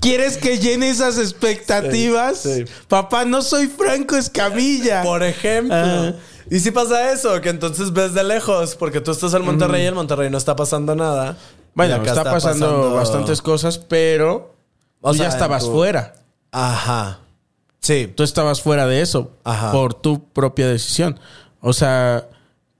¿quieres 0.00 0.36
que 0.38 0.58
llene 0.58 0.88
esas 0.90 1.18
expectativas? 1.18 2.38
Sí, 2.38 2.64
sí. 2.66 2.72
Papá, 2.88 3.24
no 3.24 3.42
soy 3.42 3.68
Franco 3.68 4.16
Escamilla. 4.16 5.02
Por 5.02 5.22
ejemplo. 5.22 5.74
Ajá. 5.76 6.14
Y 6.50 6.60
si 6.60 6.70
pasa 6.70 7.12
eso, 7.12 7.40
que 7.40 7.48
entonces 7.48 7.92
ves 7.92 8.14
de 8.14 8.22
lejos, 8.22 8.76
porque 8.76 9.00
tú 9.00 9.10
estás 9.10 9.34
en 9.34 9.44
Monterrey 9.44 9.82
y 9.82 9.86
en 9.86 9.94
Monterrey 9.94 10.30
no 10.30 10.38
está 10.38 10.54
pasando 10.54 10.94
nada. 10.94 11.36
bueno, 11.74 11.96
acá 11.96 12.10
está, 12.10 12.24
pasando, 12.24 12.92
bastantes 12.94 13.42
cosas, 13.42 13.78
pero 13.78 14.54
O 15.00 15.10
tú 15.10 15.16
sea, 15.18 15.26
ya 15.28 15.32
estabas 15.32 15.64
tú- 15.64 15.72
fuera. 15.72 16.14
Ajá. 16.56 17.20
Sí. 17.80 18.12
Tú 18.14 18.22
estabas 18.22 18.62
fuera 18.62 18.86
de 18.86 19.00
eso 19.00 19.30
Ajá. 19.44 19.70
por 19.72 19.94
tu 19.94 20.24
propia 20.30 20.66
decisión. 20.68 21.20
O 21.60 21.72
sea, 21.72 22.28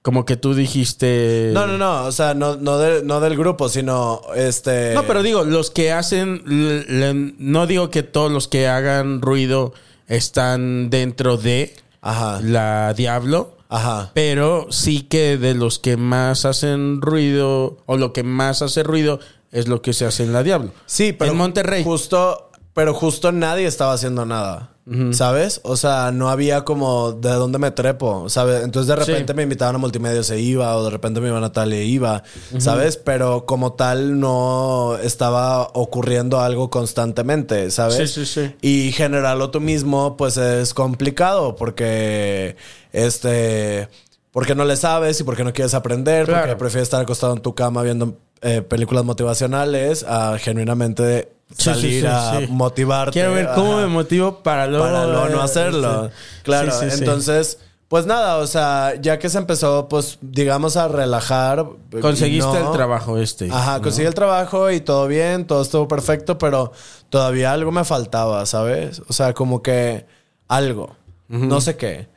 como 0.02 0.24
que 0.24 0.36
tú 0.36 0.54
dijiste. 0.54 1.50
No, 1.52 1.66
no, 1.66 1.76
no. 1.78 2.04
O 2.04 2.12
sea, 2.12 2.34
no, 2.34 2.56
no, 2.56 2.78
de- 2.78 3.02
no 3.04 3.20
del 3.20 3.36
grupo, 3.36 3.68
sino 3.68 4.22
este. 4.34 4.94
No, 4.94 5.02
pero 5.04 5.22
digo, 5.22 5.44
los 5.44 5.70
que 5.70 5.92
hacen, 5.92 6.42
le- 6.46 7.34
no 7.38 7.66
digo 7.66 7.90
que 7.90 8.02
todos 8.02 8.32
los 8.32 8.48
que 8.48 8.66
hagan 8.68 9.20
ruido 9.20 9.72
están 10.06 10.90
dentro 10.90 11.36
de 11.36 11.74
Ajá. 12.00 12.40
la 12.42 12.94
Diablo, 12.94 13.56
Ajá. 13.68 14.10
pero 14.14 14.68
sí 14.70 15.02
que 15.02 15.36
de 15.38 15.54
los 15.54 15.78
que 15.78 15.96
más 15.96 16.44
hacen 16.44 17.00
ruido 17.02 17.78
o 17.86 17.96
lo 17.96 18.12
que 18.12 18.22
más 18.22 18.62
hace 18.62 18.82
ruido 18.82 19.18
es 19.52 19.68
lo 19.68 19.82
que 19.82 19.92
se 19.92 20.04
hace 20.06 20.22
en 20.24 20.32
la 20.32 20.42
Diablo. 20.42 20.70
Sí, 20.86 21.12
pero. 21.12 21.32
en 21.32 21.36
Monterrey. 21.38 21.82
Justo. 21.84 22.45
Pero 22.76 22.92
justo 22.94 23.32
nadie 23.32 23.66
estaba 23.66 23.94
haciendo 23.94 24.24
nada. 24.24 24.70
¿Sabes? 25.10 25.60
O 25.64 25.76
sea, 25.76 26.12
no 26.12 26.28
había 26.30 26.62
como 26.64 27.10
de 27.10 27.30
dónde 27.30 27.58
me 27.58 27.72
trepo, 27.72 28.28
¿sabes? 28.28 28.62
Entonces 28.62 28.86
de 28.86 28.94
repente 28.94 29.32
Sí. 29.32 29.36
me 29.36 29.42
invitaban 29.42 29.74
a 29.74 29.78
multimedia, 29.78 30.22
se 30.22 30.38
iba, 30.38 30.76
o 30.76 30.84
de 30.84 30.90
repente 30.90 31.20
me 31.20 31.26
iban 31.26 31.42
a 31.42 31.50
tal 31.50 31.72
e 31.72 31.82
iba, 31.84 32.22
¿sabes? 32.58 32.96
Pero 32.96 33.46
como 33.46 33.72
tal 33.72 34.20
no 34.20 34.96
estaba 35.02 35.62
ocurriendo 35.74 36.38
algo 36.40 36.70
constantemente, 36.70 37.72
¿sabes? 37.72 37.96
Sí, 38.12 38.24
sí, 38.24 38.26
sí. 38.26 38.54
Y 38.62 38.92
generarlo 38.92 39.50
tú 39.50 39.60
mismo, 39.60 40.16
pues 40.16 40.36
es 40.36 40.72
complicado 40.72 41.56
porque, 41.56 42.54
este, 42.92 43.88
porque 44.30 44.54
no 44.54 44.64
le 44.64 44.76
sabes 44.76 45.18
y 45.20 45.24
porque 45.24 45.42
no 45.42 45.52
quieres 45.52 45.74
aprender, 45.74 46.26
porque 46.26 46.54
prefieres 46.54 46.84
estar 46.84 47.00
acostado 47.02 47.32
en 47.34 47.42
tu 47.42 47.56
cama 47.56 47.82
viendo 47.82 48.18
eh, 48.42 48.62
películas 48.62 49.04
motivacionales 49.04 50.04
a 50.04 50.38
genuinamente 50.38 51.32
Sí, 51.56 51.64
salir 51.64 52.00
sí, 52.02 52.06
a 52.08 52.40
motivarte. 52.48 53.12
Quiero 53.12 53.32
ver 53.32 53.50
cómo 53.54 53.76
Ajá 53.76 53.76
me 53.78 53.86
motivo 53.86 54.42
para 54.42 54.66
luego... 54.66 54.84
para 54.84 55.06
luego 55.06 55.28
no 55.28 55.40
hacerlo. 55.42 56.10
Claro, 56.42 56.72
entonces, 56.82 57.58
pues 57.88 58.04
nada, 58.04 58.38
o 58.38 58.46
sea, 58.48 58.94
ya 59.00 59.18
que 59.20 59.28
se 59.28 59.38
empezó, 59.38 59.88
pues, 59.88 60.18
digamos, 60.20 60.76
a 60.76 60.88
relajar. 60.88 61.64
Conseguiste 62.00 62.50
no- 62.60 62.66
el 62.66 62.72
trabajo 62.72 63.16
este. 63.18 63.48
Ajá, 63.50 63.76
¿no? 63.76 63.82
conseguí 63.84 64.08
el 64.08 64.14
trabajo 64.14 64.70
y 64.72 64.80
todo 64.80 65.06
bien, 65.06 65.46
todo 65.46 65.62
estuvo 65.62 65.86
perfecto, 65.86 66.36
pero 66.36 66.72
todavía 67.10 67.52
algo 67.52 67.70
me 67.70 67.84
faltaba, 67.84 68.44
¿sabes? 68.46 69.00
O 69.08 69.12
sea, 69.12 69.32
como 69.32 69.62
que 69.62 70.04
algo, 70.48 70.96
no 71.28 71.60
sé 71.60 71.76
qué. 71.76 72.08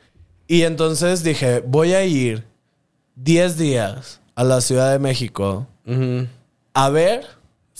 Y 0.48 0.62
entonces 0.62 1.22
dije, 1.22 1.62
voy 1.64 1.92
a 1.94 2.04
ir 2.04 2.44
10 3.14 3.56
días 3.56 4.20
a 4.34 4.42
la 4.42 4.60
Ciudad 4.60 4.90
de 4.90 4.98
México 4.98 5.68
a 6.74 6.88
ver 6.88 7.26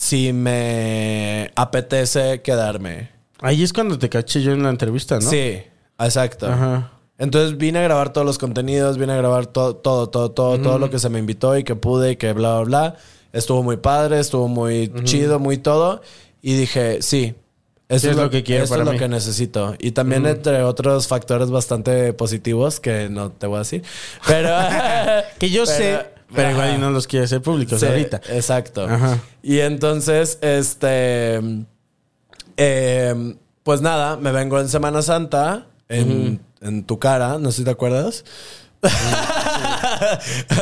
si 0.01 0.33
me 0.33 1.51
apetece 1.55 2.41
quedarme. 2.41 3.09
Ahí 3.39 3.61
es 3.61 3.71
cuando 3.71 3.99
te 3.99 4.09
caché 4.09 4.41
yo 4.41 4.51
en 4.51 4.63
la 4.63 4.69
entrevista, 4.69 5.19
¿no? 5.19 5.29
Sí, 5.29 5.61
exacto. 5.99 6.47
Ajá. 6.47 6.91
Entonces 7.19 7.55
vine 7.57 7.77
a 7.79 7.83
grabar 7.83 8.11
todos 8.11 8.25
los 8.25 8.39
contenidos, 8.39 8.97
vine 8.97 9.13
a 9.13 9.17
grabar 9.17 9.45
to- 9.45 9.75
todo, 9.75 10.09
todo, 10.09 10.31
todo, 10.31 10.59
todo 10.59 10.79
lo 10.79 10.89
que 10.89 10.97
se 10.97 11.09
me 11.09 11.19
invitó 11.19 11.55
y 11.55 11.63
que 11.63 11.75
pude 11.75 12.11
y 12.13 12.15
que 12.15 12.33
bla, 12.33 12.55
bla, 12.61 12.63
bla. 12.63 12.95
Estuvo 13.31 13.61
muy 13.61 13.77
padre, 13.77 14.19
estuvo 14.19 14.47
muy 14.47 14.91
chido, 15.03 15.37
muy 15.39 15.59
todo. 15.59 16.01
Y 16.41 16.55
dije, 16.55 17.03
sí, 17.03 17.35
eso 17.89 18.07
Sí, 18.07 18.09
es 18.09 18.15
lo 18.17 18.31
que 18.31 18.41
quiero 18.41 18.65
para 18.67 18.81
es 18.81 18.85
lo 18.87 18.93
mí. 18.93 18.97
que 18.97 19.07
necesito. 19.07 19.75
Y 19.77 19.91
también 19.91 20.25
entre 20.25 20.63
otros 20.63 21.07
factores 21.07 21.51
bastante 21.51 22.11
positivos 22.13 22.79
que 22.79 23.07
no 23.09 23.31
te 23.31 23.45
voy 23.45 23.57
a 23.57 23.59
decir. 23.59 23.83
Pero... 24.25 24.49
Que 25.37 25.51
yo 25.51 25.63
Pero- 25.65 25.77
sé, 25.77 26.05
pero 26.33 26.51
igual 26.51 26.75
y 26.75 26.77
no 26.77 26.89
los 26.91 27.07
quiere 27.07 27.25
hacer 27.25 27.41
públicos 27.41 27.79
Sí, 27.79 27.85
ahorita. 27.85 28.21
Exacto. 28.29 28.85
Ajá. 28.85 29.19
Y 29.41 29.59
entonces, 29.59 30.37
este. 30.41 31.39
eh, 32.57 33.35
pues 33.63 33.81
nada, 33.81 34.17
me 34.17 34.31
vengo 34.31 34.59
en 34.59 34.69
Semana 34.69 35.01
Santa, 35.01 35.67
en, 35.89 36.41
en 36.61 36.83
tu 36.83 36.97
cara, 36.99 37.37
no 37.37 37.51
sé 37.51 37.57
si 37.57 37.63
te 37.63 37.71
acuerdas. 37.71 38.23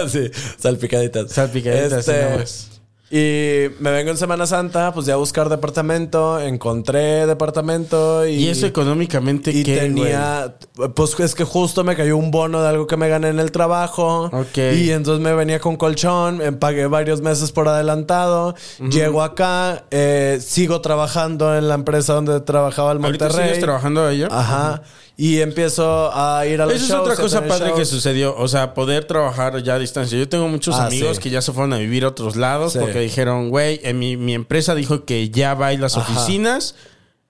Así, 0.04 0.30
salpicaditas. 0.58 1.32
Salpicaditas, 1.32 2.00
Este, 2.08 2.12
sí, 2.26 2.32
nomás. 2.32 2.79
Y 3.12 3.70
me 3.80 3.92
vengo 3.92 4.12
en 4.12 4.18
Semana 4.18 4.46
Santa, 4.46 4.94
pues 4.94 5.08
ya 5.08 5.16
a 5.16 5.18
buscar 5.18 5.50
departamento, 5.50 6.40
encontré 6.40 7.26
departamento 7.26 8.28
y... 8.28 8.36
Y 8.36 8.48
eso 8.50 8.68
económicamente, 8.68 9.52
Y 9.52 9.64
¿qué, 9.64 9.78
tenía, 9.78 10.56
pues 10.94 11.20
es 11.20 11.34
que 11.34 11.44
justo 11.44 11.84
me 11.84 11.96
cayó 11.96 12.18
un 12.18 12.30
bono 12.30 12.62
de 12.62 12.70
algo 12.70 12.86
que 12.86 12.98
me 12.98 13.10
gané 13.10 13.30
en 13.30 13.40
el 13.40 13.52
trabajo. 13.52 14.26
Ok. 14.26 14.58
Y 14.76 14.92
entonces 14.92 15.24
me 15.24 15.34
venía 15.34 15.60
con 15.60 15.76
colchón, 15.76 16.40
eh, 16.42 16.52
pagué 16.52 16.86
varios 16.86 17.22
meses 17.22 17.52
por 17.52 17.68
adelantado. 17.68 18.54
Llego 18.92 19.24
acá, 19.24 19.86
eh, 19.90 20.38
sigo 20.40 20.82
trabajando 20.82 21.58
en 21.58 21.68
la 21.68 21.76
empresa 21.76 22.14
donde 22.14 22.40
trabajaba 22.42 22.92
el 22.92 23.00
güey? 23.00 23.08
¿Ahorita 23.08 23.26
Monterrey. 23.26 23.50
sigues 23.50 23.64
trabajando 23.64 24.06
allá? 24.06 24.28
Ajá. 24.30 24.84
Y 25.22 25.42
empiezo 25.42 26.12
a 26.14 26.46
ir 26.46 26.62
a 26.62 26.66
los 26.66 26.76
Esa 26.76 26.86
es 26.86 26.92
otra 26.92 27.16
cosa 27.18 27.46
padre 27.46 27.74
que 27.76 27.84
sucedió. 27.84 28.34
O 28.38 28.48
sea, 28.48 28.74
poder 28.74 29.04
trabajar 29.04 29.62
ya 29.62 29.74
a 29.76 29.80
distancia. 29.80 30.18
Yo 30.18 30.30
tengo 30.30 30.48
muchos 30.48 30.76
Ah, 30.76 30.86
amigos 30.86 31.18
sí. 31.18 31.24
que 31.24 31.30
ya 31.30 31.42
se 31.42 31.52
fueron 31.52 31.74
a 31.74 31.78
vivir 31.78 32.06
a 32.06 32.08
otros 32.08 32.38
lados 32.38 32.72
Sí. 32.72 32.80
porque 32.80 33.02
dijeron, 33.02 33.50
güey, 33.50 33.82
en 33.84 34.00
mi, 34.00 34.16
mi 34.16 34.34
empresa 34.34 34.76
dijo 34.76 35.04
que 35.04 35.30
ya 35.30 35.56
va 35.56 35.68
a 35.68 35.74
las 35.74 35.98
Ajá. 35.98 36.10
oficinas. 36.10 36.76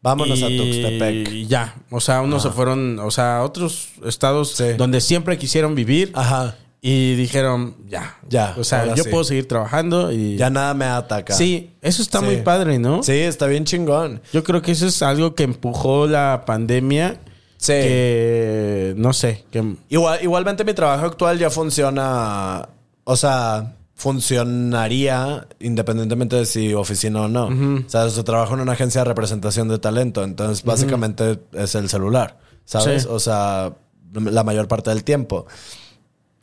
Vámonos 0.04 0.44
a 0.44 0.50
y 0.52 0.58
Tuxtepec. 0.58 1.48
ya. 1.48 1.78
O 1.90 2.00
sea, 2.00 2.22
unos 2.22 2.44
se 2.44 2.52
fueron, 2.52 3.00
o 3.00 3.10
sea, 3.10 3.38
a 3.40 3.44
otros 3.44 3.90
estados 4.06 4.52
Sí. 4.56 4.74
donde 4.78 5.02
siempre 5.02 5.40
quisieron 5.40 5.74
vivir. 5.74 6.12
Ajá. 6.14 6.56
Y 6.82 7.16
dijeron, 7.16 7.76
ya. 7.88 8.18
Ya, 8.30 8.54
O 8.60 8.64
sea, 8.64 8.94
yo 8.94 9.04
sí. 9.04 9.10
puedo 9.10 9.24
seguir 9.24 9.48
trabajando 9.48 10.12
y. 10.12 10.38
Ya 10.38 10.52
nada 10.52 10.76
me 10.76 10.86
ataca. 10.86 11.34
Sí, 11.34 11.72
eso 11.82 12.04
está 12.04 12.20
Sí. 12.20 12.26
muy 12.26 12.38
padre, 12.38 12.78
¿no? 12.78 13.02
Sí, 13.02 13.14
está 13.14 13.48
bien 13.48 13.66
chingón. 13.66 14.22
Yo 14.32 14.44
creo 14.44 14.62
que 14.62 14.74
eso 14.74 14.86
es 14.86 15.02
algo 15.02 15.34
que 15.34 15.42
empujó 15.42 16.06
la 16.06 16.44
pandemia. 16.46 17.20
Sí. 17.60 17.74
Que 17.74 18.94
no 18.98 19.12
sé. 19.14 19.44
Que, 19.52 19.76
Igual, 19.90 20.20
igualmente 20.24 20.64
mi 20.64 20.74
trabajo 20.74 21.06
actual 21.06 21.38
ya 21.38 21.50
funciona, 21.50 22.68
o 23.04 23.16
sea, 23.18 23.76
funcionaría 23.96 25.46
independientemente 25.60 26.38
de 26.38 26.46
si 26.46 26.74
oficina 26.74 27.24
o 27.24 27.28
no. 27.28 27.48
O 27.86 27.90
sea, 27.90 28.10
su 28.10 28.24
trabajo 28.24 28.54
en 28.54 28.62
una 28.62 28.72
agencia 28.72 29.02
de 29.02 29.06
representación 29.06 29.68
de 29.68 29.78
talento, 29.78 30.24
entonces 30.24 30.64
básicamente 30.64 31.38
es 31.52 31.76
el 31.76 31.90
celular, 31.90 32.40
¿sabes? 32.64 33.04
Sí. 33.04 33.10
O 33.12 33.20
sea, 33.20 33.74
la 34.14 34.44
mayor 34.46 34.70
parte 34.70 34.90
del 34.90 35.04
tiempo. 35.04 35.46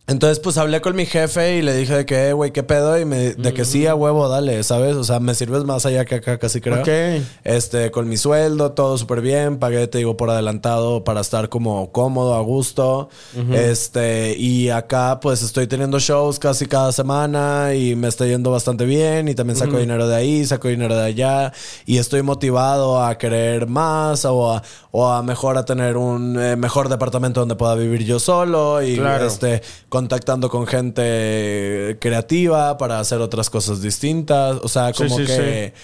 Entonces, 0.08 0.38
pues 0.38 0.56
hablé 0.56 0.80
con 0.80 0.94
mi 0.94 1.04
jefe 1.04 1.56
y 1.56 1.62
le 1.62 1.76
dije 1.76 1.92
de 1.96 2.06
que, 2.06 2.28
"Eh, 2.28 2.32
güey, 2.32 2.52
¿qué 2.52 2.62
pedo? 2.62 2.96
Y 2.98 3.04
me, 3.04 3.34
de 3.34 3.52
que 3.52 3.64
sí, 3.64 3.86
a 3.88 3.94
huevo, 3.96 4.28
dale, 4.28 4.62
¿sabes? 4.62 4.94
O 4.94 5.02
sea, 5.02 5.18
me 5.18 5.34
sirves 5.34 5.64
más 5.64 5.84
allá 5.84 6.04
que 6.04 6.16
acá, 6.16 6.38
casi 6.38 6.60
creo. 6.60 6.80
Ok. 6.80 7.22
Este, 7.42 7.90
con 7.90 8.08
mi 8.08 8.16
sueldo, 8.16 8.70
todo 8.72 8.98
súper 8.98 9.20
bien. 9.20 9.58
Pagué, 9.58 9.88
te 9.88 9.98
digo, 9.98 10.16
por 10.16 10.30
adelantado 10.30 11.02
para 11.02 11.20
estar 11.22 11.48
como 11.48 11.90
cómodo, 11.90 12.34
a 12.36 12.40
gusto. 12.40 13.08
Este, 13.52 14.36
y 14.38 14.70
acá, 14.70 15.18
pues 15.20 15.42
estoy 15.42 15.66
teniendo 15.66 15.98
shows 15.98 16.38
casi 16.38 16.66
cada 16.66 16.92
semana 16.92 17.74
y 17.74 17.96
me 17.96 18.06
está 18.06 18.26
yendo 18.26 18.52
bastante 18.52 18.84
bien. 18.84 19.26
Y 19.26 19.34
también 19.34 19.56
saco 19.58 19.78
dinero 19.78 20.06
de 20.06 20.14
ahí, 20.14 20.46
saco 20.46 20.68
dinero 20.68 20.96
de 20.96 21.04
allá. 21.04 21.52
Y 21.84 21.98
estoy 21.98 22.22
motivado 22.22 23.02
a 23.02 23.18
querer 23.18 23.66
más 23.66 24.24
o 24.24 24.52
a, 24.52 24.62
o 24.98 25.08
a 25.12 25.22
mejor 25.22 25.58
a 25.58 25.64
tener 25.66 25.98
un 25.98 26.40
eh, 26.40 26.56
mejor 26.56 26.88
departamento 26.88 27.40
donde 27.40 27.54
pueda 27.54 27.74
vivir 27.74 28.04
yo 28.04 28.18
solo. 28.18 28.80
Y 28.82 28.96
Claro. 28.96 29.26
este, 29.26 29.60
contactando 29.90 30.48
con 30.48 30.66
gente 30.66 31.98
creativa 32.00 32.78
para 32.78 32.98
hacer 32.98 33.20
otras 33.20 33.50
cosas 33.50 33.82
distintas. 33.82 34.56
O 34.62 34.68
sea, 34.68 34.92
como 34.94 35.18
sí, 35.18 35.26
que 35.26 35.74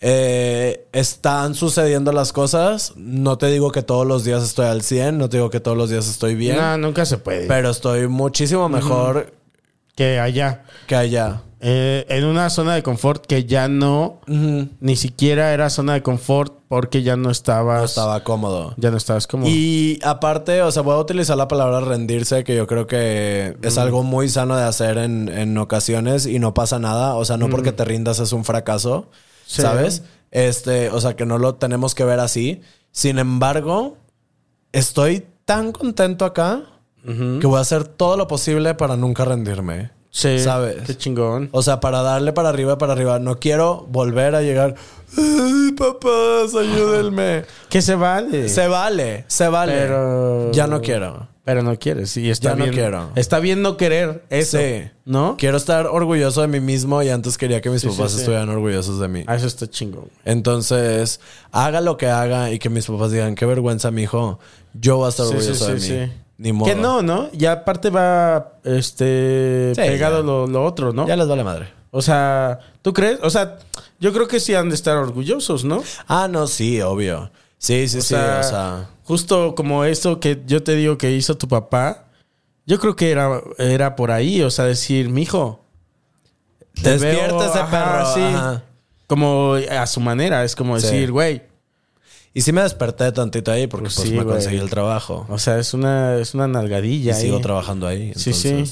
eh, 0.00 0.86
están 0.92 1.54
sucediendo 1.54 2.10
las 2.12 2.32
cosas. 2.32 2.94
No 2.96 3.36
te 3.38 3.48
digo 3.48 3.70
que 3.70 3.82
todos 3.82 4.06
los 4.06 4.24
días 4.24 4.42
estoy 4.42 4.66
al 4.66 4.80
100, 4.82 5.18
no 5.18 5.28
te 5.28 5.36
digo 5.38 5.50
que 5.50 5.60
todos 5.60 5.76
los 5.76 5.90
días 5.90 6.08
estoy 6.08 6.34
bien, 6.34 6.56
No, 6.56 6.78
nunca 6.78 7.04
se 7.04 7.18
puede. 7.18 7.46
pero 7.46 7.70
estoy 7.70 8.08
muchísimo 8.08 8.68
mejor 8.70 9.34
que 9.94 10.18
allá. 10.20 10.64
que 10.86 10.96
allá. 10.96 11.42
Eh, 11.66 12.04
en 12.10 12.26
una 12.26 12.50
zona 12.50 12.74
de 12.74 12.82
confort 12.82 13.24
que 13.24 13.46
ya 13.46 13.68
no, 13.68 14.20
ni 14.26 14.96
siquiera 14.96 15.54
era 15.54 15.70
zona 15.70 15.94
de 15.94 16.02
confort 16.02 16.52
porque 16.68 17.02
ya 17.02 17.16
no 17.16 17.30
estabas. 17.30 17.78
No 17.78 17.84
estaba 17.86 18.22
cómodo. 18.22 18.74
Ya 18.76 18.90
no 18.90 18.98
estabas 18.98 19.26
como. 19.26 19.46
Y 19.48 19.98
aparte, 20.04 20.60
o 20.60 20.70
sea, 20.70 20.82
voy 20.82 20.94
a 20.94 20.98
utilizar 20.98 21.38
la 21.38 21.48
palabra 21.48 21.80
rendirse, 21.80 22.44
que 22.44 22.54
yo 22.54 22.66
creo 22.66 22.86
que 22.86 23.56
es 23.62 23.78
algo 23.78 24.02
muy 24.02 24.28
sano 24.28 24.56
de 24.58 24.64
hacer 24.64 24.98
en, 24.98 25.30
en 25.30 25.56
ocasiones 25.56 26.26
y 26.26 26.38
no 26.38 26.52
pasa 26.52 26.78
nada. 26.78 27.14
O 27.14 27.24
sea, 27.24 27.38
no 27.38 27.48
porque 27.48 27.72
te 27.72 27.84
rindas 27.86 28.18
es 28.18 28.32
un 28.32 28.44
fracaso, 28.44 29.08
Sí. 29.46 29.62
¿sabes? 29.62 30.02
Este, 30.32 30.90
o 30.90 31.00
sea, 31.00 31.16
que 31.16 31.24
no 31.24 31.38
lo 31.38 31.54
tenemos 31.54 31.94
que 31.94 32.04
ver 32.04 32.20
así. 32.20 32.60
Sin 32.92 33.18
embargo, 33.18 33.96
estoy 34.72 35.24
tan 35.46 35.72
contento 35.72 36.26
acá 36.26 36.62
que 37.06 37.46
voy 37.46 37.56
a 37.58 37.60
hacer 37.60 37.84
todo 37.84 38.16
lo 38.18 38.26
posible 38.28 38.74
para 38.74 38.96
nunca 38.96 39.24
rendirme. 39.24 39.92
Sí, 40.14 40.38
¿sabes? 40.38 40.82
Qué 40.86 40.96
chingón. 40.96 41.48
O 41.52 41.62
sea, 41.62 41.80
para 41.80 42.02
darle 42.02 42.32
para 42.32 42.48
arriba, 42.48 42.78
para 42.78 42.92
arriba. 42.92 43.18
No 43.18 43.38
quiero 43.38 43.86
volver 43.90 44.34
a 44.34 44.42
llegar. 44.42 44.76
Ay, 45.16 45.72
papás, 45.72 46.54
ayúdenme. 46.54 47.44
Que 47.68 47.82
se 47.82 47.96
vale. 47.96 48.48
Se 48.48 48.68
vale, 48.68 49.24
se 49.26 49.48
vale. 49.48 49.72
Pero. 49.72 50.52
Ya 50.52 50.68
no 50.68 50.80
quiero. 50.80 51.28
Pero 51.44 51.62
no 51.62 51.78
quieres. 51.78 52.16
Y 52.16 52.30
está 52.30 52.50
Ya 52.50 52.64
no 52.64 52.72
quiero. 52.72 53.10
Está 53.16 53.38
bien 53.38 53.60
no 53.60 53.76
querer 53.76 54.24
eso. 54.30 54.58
Sí. 54.58 54.84
¿No? 55.04 55.36
Quiero 55.36 55.58
estar 55.58 55.86
orgulloso 55.86 56.40
de 56.40 56.48
mí 56.48 56.60
mismo 56.60 57.02
y 57.02 57.10
antes 57.10 57.36
quería 57.36 57.60
que 57.60 57.68
mis 57.68 57.82
Sí, 57.82 57.88
papás 57.88 58.12
sí, 58.12 58.18
estuvieran 58.18 58.48
orgullosos 58.48 58.98
de 58.98 59.08
mí. 59.08 59.24
Ah, 59.26 59.34
eso 59.34 59.46
está 59.46 59.68
chingón. 59.68 60.08
Entonces, 60.24 61.20
haga 61.52 61.82
lo 61.82 61.98
que 61.98 62.06
haga 62.06 62.50
y 62.50 62.58
que 62.58 62.70
mis 62.70 62.86
papás 62.86 63.10
digan, 63.10 63.34
qué 63.34 63.44
vergüenza, 63.44 63.90
mi 63.90 64.04
hijo. 64.04 64.38
Yo 64.72 64.96
voy 64.96 65.06
a 65.06 65.08
estar 65.10 65.26
orgulloso 65.26 65.76
sí, 65.78 65.90
de 65.92 66.06
mí. 66.06 66.12
Sí. 66.36 66.42
Ni 66.42 66.52
modo. 66.52 66.68
Que 66.68 66.74
no, 66.74 67.02
¿no? 67.02 67.28
Y 67.32 67.44
aparte 67.46 67.90
va 67.90 68.54
este 68.64 69.72
Sí, 69.74 69.80
pegado 69.80 70.22
lo, 70.22 70.46
lo 70.46 70.64
otro, 70.64 70.92
¿no? 70.92 71.06
Ya 71.06 71.16
les 71.16 71.28
vale 71.28 71.44
madre. 71.44 71.68
O 71.90 72.02
sea, 72.02 72.58
¿tú 72.82 72.92
crees? 72.92 73.18
O 73.22 73.30
sea, 73.30 73.58
yo 74.00 74.12
creo 74.12 74.26
que 74.26 74.40
sí 74.40 74.54
han 74.54 74.68
de 74.68 74.74
estar 74.74 74.96
orgullosos, 74.96 75.64
¿no? 75.64 75.82
Ah, 76.08 76.26
no, 76.28 76.46
sí, 76.48 76.80
obvio. 76.82 77.30
Sí, 77.58 77.86
sí, 77.88 77.98
O 77.98 78.02
sí. 78.02 78.08
sea, 78.08 78.40
o 78.40 78.42
sea, 78.42 78.90
justo 79.04 79.54
como 79.54 79.84
esto 79.84 80.18
que 80.18 80.42
yo 80.44 80.62
te 80.64 80.74
digo 80.74 80.98
que 80.98 81.12
hizo 81.12 81.36
tu 81.38 81.46
papá, 81.46 82.06
yo 82.66 82.80
creo 82.80 82.96
que 82.96 83.10
era, 83.12 83.40
era 83.58 83.94
por 83.94 84.10
ahí, 84.10 84.42
o 84.42 84.50
sea, 84.50 84.64
decir, 84.64 85.08
mijo, 85.10 85.64
te 86.82 86.90
despierta 86.98 87.36
veo, 87.36 87.44
ese 87.48 87.58
ajá, 87.60 87.70
perro. 87.70 88.14
sí. 88.14 88.20
ajá. 88.22 88.62
como 89.06 89.54
a 89.70 89.86
su 89.86 90.00
manera, 90.00 90.42
es 90.44 90.56
como 90.56 90.78
Sí. 90.80 90.86
decir, 90.88 91.12
güey, 91.12 91.42
Y 92.36 92.40
sí 92.40 92.52
me 92.52 92.62
desperté 92.62 93.12
tantito 93.12 93.52
ahí 93.52 93.66
porque 93.68 93.84
Pues 93.84 93.94
pues, 93.94 94.08
sí, 94.08 94.14
me 94.14 94.24
güey. 94.24 94.34
conseguí 94.36 94.58
el 94.58 94.68
trabajo. 94.68 95.24
o 95.28 95.38
sea, 95.38 95.58
es 95.58 95.72
una, 95.72 96.16
es 96.18 96.34
una 96.34 96.46
Y 96.46 96.48
nalgadilla. 96.48 97.14
sigo 97.14 97.36
ahí. 97.36 97.42
trabajando 97.42 97.86
ahí. 97.86 98.12
Sí, 98.16 98.32
sí. 98.32 98.64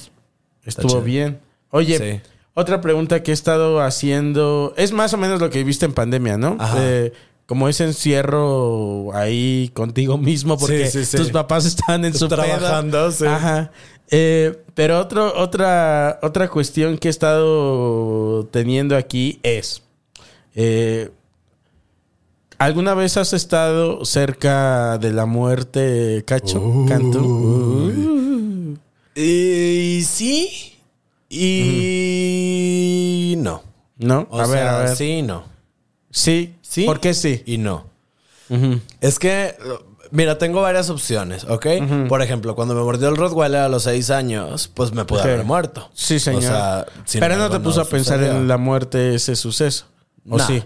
Estuvo 0.64 0.88
chido. 0.88 1.02
bien. 1.02 1.40
Oye, 1.70 1.96
Sí. 1.98 2.28
otra 2.54 2.80
pregunta 2.80 3.22
que 3.22 3.30
he 3.30 3.34
estado 3.34 3.80
haciendo. 3.80 4.74
Es 4.76 4.92
más 4.92 5.14
o 5.14 5.16
menos 5.16 5.40
lo 5.40 5.48
que 5.48 5.62
viste 5.64 5.86
en 5.86 5.92
pandemia, 5.94 6.36
¿no? 6.36 6.56
Ajá. 6.58 6.76
Eh, 6.80 7.12
como 7.46 7.68
ese 7.68 7.84
encierro 7.84 9.14
ahí 9.14 9.70
contigo 9.74 10.16
mismo 10.18 10.56
porque 10.58 10.86
Sí, 10.90 11.00
sí, 11.00 11.04
sí. 11.04 11.16
tus 11.18 11.30
papás 11.30 11.64
estaban 11.66 12.04
en 12.04 12.14
su 12.14 12.28
peda. 12.28 12.44
Trabajando, 12.44 13.10
sí. 13.12 13.26
Ajá. 13.26 13.70
Eh, 14.10 14.58
pero 14.74 14.98
otro, 15.00 15.32
otra, 15.38 16.18
otra 16.22 16.48
cuestión 16.48 16.98
que 16.98 17.08
he 17.08 17.10
estado 17.10 18.46
teniendo 18.46 18.96
aquí 18.96 19.38
es. 19.42 19.82
eh, 20.54 21.10
¿Alguna 22.62 22.94
vez 22.94 23.16
has 23.16 23.32
estado 23.32 24.04
cerca 24.04 24.96
de 24.98 25.12
la 25.12 25.26
muerte, 25.26 26.22
Cacho? 26.24 26.84
Cantú? 26.88 28.78
Y 29.16 30.02
sí. 30.04 30.78
Y 31.28 33.34
no. 33.38 33.62
¿No? 33.98 34.28
O 34.30 34.40
a 34.40 34.46
ver, 34.46 34.66
a 34.68 34.78
ver. 34.78 34.96
sí 34.96 35.06
y 35.18 35.22
no. 35.22 35.42
Sí. 36.10 36.54
Sí. 36.62 36.84
¿Por 36.84 37.00
qué 37.00 37.14
sí? 37.14 37.42
Y 37.46 37.58
no. 37.58 37.86
Es 39.00 39.18
que, 39.18 39.56
mira, 40.12 40.38
tengo 40.38 40.60
varias 40.60 40.88
opciones, 40.88 41.42
¿ok? 41.44 41.66
Por 42.08 42.22
ejemplo, 42.22 42.54
cuando 42.54 42.74
me 42.76 42.82
mordió 42.82 43.08
el 43.08 43.16
Rottweiler 43.16 43.62
a 43.62 43.68
los 43.68 43.82
seis 43.84 44.10
años, 44.10 44.70
pues 44.72 44.92
me 44.92 45.04
pude 45.04 45.22
haber 45.22 45.42
muerto. 45.44 45.90
Sí, 45.94 46.20
señor. 46.20 46.44
O 46.44 46.46
sea, 46.46 46.86
sin 47.06 47.20
Pero 47.20 47.36
no 47.38 47.50
te 47.50 47.58
puso 47.58 47.80
a 47.80 47.86
pensar 47.86 48.18
sucedió. 48.20 48.38
en 48.38 48.46
la 48.46 48.56
muerte 48.58 49.16
ese 49.16 49.34
suceso. 49.34 49.86
¿O 50.30 50.36
Nah. 50.36 50.46
sí? 50.46 50.62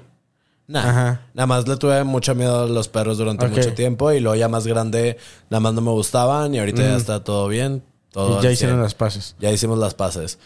Nah. 0.69 0.81
Ajá. 0.91 1.21
Nada 1.35 1.47
más 1.47 1.69
le 1.69 1.77
tuve 1.77 2.03
mucho 2.05 2.35
miedo 2.35 2.64
a 2.64 2.67
los 2.67 2.89
perros 2.89 3.19
durante 3.19 3.47
mucho 3.47 3.73
tiempo 3.75 4.11
y 4.12 4.21
luego 4.21 4.35
ya 4.37 4.49
más 4.49 4.67
grande, 4.67 5.17
nada 5.49 5.61
más 5.61 5.75
no 5.75 5.81
me 5.81 5.91
gustaban 5.93 6.55
y 6.55 6.59
ahorita 6.59 6.83
ya 6.83 6.97
está 6.97 7.23
todo 7.23 7.47
bien. 7.49 7.85
Todo 8.11 8.41
Y 8.41 8.43
ya 8.43 8.51
hicieron 8.51 8.77
100. 8.77 8.83
las 8.83 8.95
paces. 8.95 9.37
Ya 9.39 9.51
hicimos 9.53 9.79
las 9.79 9.95
paces. 9.95 10.39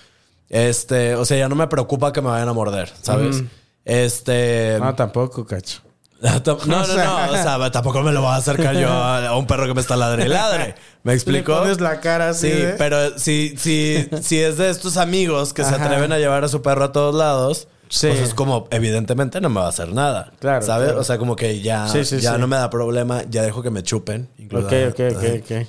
Este, 0.48 1.14
o 1.14 1.24
sea, 1.24 1.38
ya 1.38 1.48
no 1.48 1.54
me 1.54 1.66
preocupa 1.68 2.12
que 2.12 2.20
me 2.20 2.28
vayan 2.28 2.48
a 2.48 2.52
morder, 2.52 2.90
¿sabes? 3.00 3.44
Este. 3.84 4.76
No, 4.80 4.94
tampoco, 4.94 5.44
Cacho. 5.46 5.80
No, 6.22 6.30
no, 6.66 6.66
no. 6.66 6.82
O 6.82 7.32
sea, 7.34 7.70
tampoco 7.72 8.02
me 8.02 8.12
lo 8.12 8.20
voy 8.20 8.30
a 8.32 8.36
acercar 8.36 8.76
yo 8.76 8.90
a 8.90 9.34
un 9.38 9.46
perro 9.46 9.66
que 9.66 9.72
me 9.72 9.80
está 9.80 9.96
ladre 9.96 10.26
y 10.26 10.28
ladre. 10.28 10.74
¿Me 11.02 11.14
explico? 11.14 11.52
Le 11.54 11.58
pones 11.60 11.80
la 11.80 11.98
cara 12.00 12.28
así 12.28 12.50
Sí, 12.50 12.56
de- 12.58 12.72
pero 12.74 13.18
si, 13.18 13.54
si, 13.56 14.06
si 14.20 14.38
es 14.38 14.58
de 14.58 14.68
estos 14.68 14.98
amigos 14.98 15.54
que 15.54 15.64
se 15.64 15.74
atreven 15.74 16.12
a 16.12 16.18
llevar 16.18 16.44
a 16.44 16.48
su 16.48 16.60
perro 16.60 16.84
a 16.84 16.92
todos 16.92 17.14
lados, 17.14 17.68
Sí. 17.90 18.06
pues 18.06 18.20
es 18.20 18.34
como, 18.34 18.68
evidentemente 18.70 19.40
no 19.40 19.48
me 19.50 19.60
va 19.60 19.66
a 19.66 19.68
hacer 19.70 19.92
nada. 19.92 20.32
Claro, 20.38 20.62
¿Sabes? 20.64 20.86
claro. 20.88 21.00
O 21.00 21.04
sea, 21.04 21.18
como 21.18 21.36
que 21.36 21.60
ya, 21.60 21.88
Sí, 21.88 22.04
sí, 22.04 22.20
ya 22.20 22.38
no 22.38 22.46
me 22.46 22.56
da 22.56 22.70
problema, 22.70 23.24
ya 23.28 23.42
dejo 23.42 23.62
que 23.62 23.70
me 23.70 23.82
chupen. 23.82 24.28
incluso- 24.38 24.66
Ok, 24.68 24.72
ok, 24.90 25.00
ok, 25.16 25.24
ok. 25.42 25.66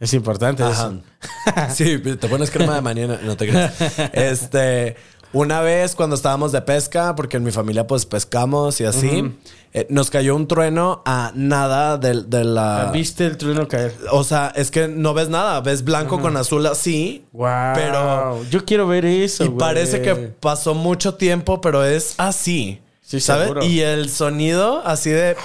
Es 0.00 0.14
importante 0.14 0.62
Ajá. 0.62 0.72
eso. 0.72 1.02
Sí, 1.74 1.98
te 1.98 2.28
pones 2.28 2.50
crema 2.50 2.74
de 2.76 2.80
mañana, 2.80 3.20
no 3.22 3.36
te 3.36 3.48
creas. 3.48 3.74
Este, 4.12 4.96
una 5.32 5.60
vez 5.60 5.94
cuando 5.94 6.14
estábamos 6.16 6.52
de 6.52 6.60
pesca, 6.62 7.14
porque 7.14 7.36
en 7.38 7.44
mi 7.44 7.50
familia 7.50 7.86
pues 7.86 8.04
pescamos 8.06 8.80
y 8.80 8.84
así, 8.84 9.32
eh, 9.72 9.86
nos 9.88 10.10
cayó 10.10 10.36
un 10.36 10.46
trueno 10.46 11.02
a 11.06 11.32
nada 11.34 11.96
de, 11.98 12.22
de 12.24 12.44
la... 12.44 12.90
¿Viste 12.92 13.24
el 13.26 13.36
trueno 13.38 13.66
caer? 13.68 13.94
O 14.10 14.24
sea, 14.24 14.52
es 14.54 14.70
que 14.70 14.88
no 14.88 15.14
ves 15.14 15.28
nada, 15.30 15.60
ves 15.60 15.84
blanco 15.84 16.20
con 16.20 16.36
azul 16.36 16.66
así. 16.66 17.24
Wow. 17.32 17.48
Pero- 17.74 18.44
yo 18.50 18.64
quiero 18.64 18.86
ver 18.86 19.04
eso. 19.06 19.44
Y 19.44 19.48
parece 19.50 20.02
que 20.02 20.14
pasó 20.14 20.74
mucho 20.74 21.14
tiempo, 21.14 21.60
pero 21.60 21.84
es 21.84 22.14
así. 22.18 22.80
Sí, 23.00 23.20
¿Sabes? 23.20 23.44
seguro. 23.48 23.64
Y 23.64 23.80
el 23.80 24.10
sonido 24.10 24.82
así 24.86 25.10
de... 25.10 25.36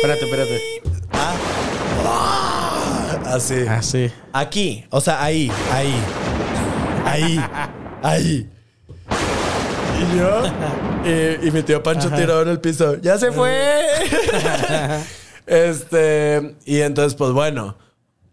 Espérate, 0.00 0.24
espérate. 0.24 0.60
Así. 3.26 3.64
Ah, 3.68 3.82
sí. 3.82 4.10
Aquí, 4.32 4.84
o 4.90 5.00
sea, 5.00 5.22
ahí, 5.22 5.50
ahí, 5.72 5.94
ahí, 7.06 7.40
ahí. 8.02 8.50
Y 10.02 10.18
yo, 10.18 10.42
y, 11.04 11.48
y 11.48 11.50
mi 11.50 11.62
tío 11.62 11.82
Pancho 11.82 12.10
tirado 12.10 12.42
en 12.42 12.48
el 12.48 12.60
piso, 12.60 12.96
¡ya 13.00 13.18
se 13.18 13.30
fue! 13.32 13.72
este, 15.46 16.56
y 16.64 16.80
entonces, 16.80 17.14
pues 17.14 17.32
bueno, 17.32 17.76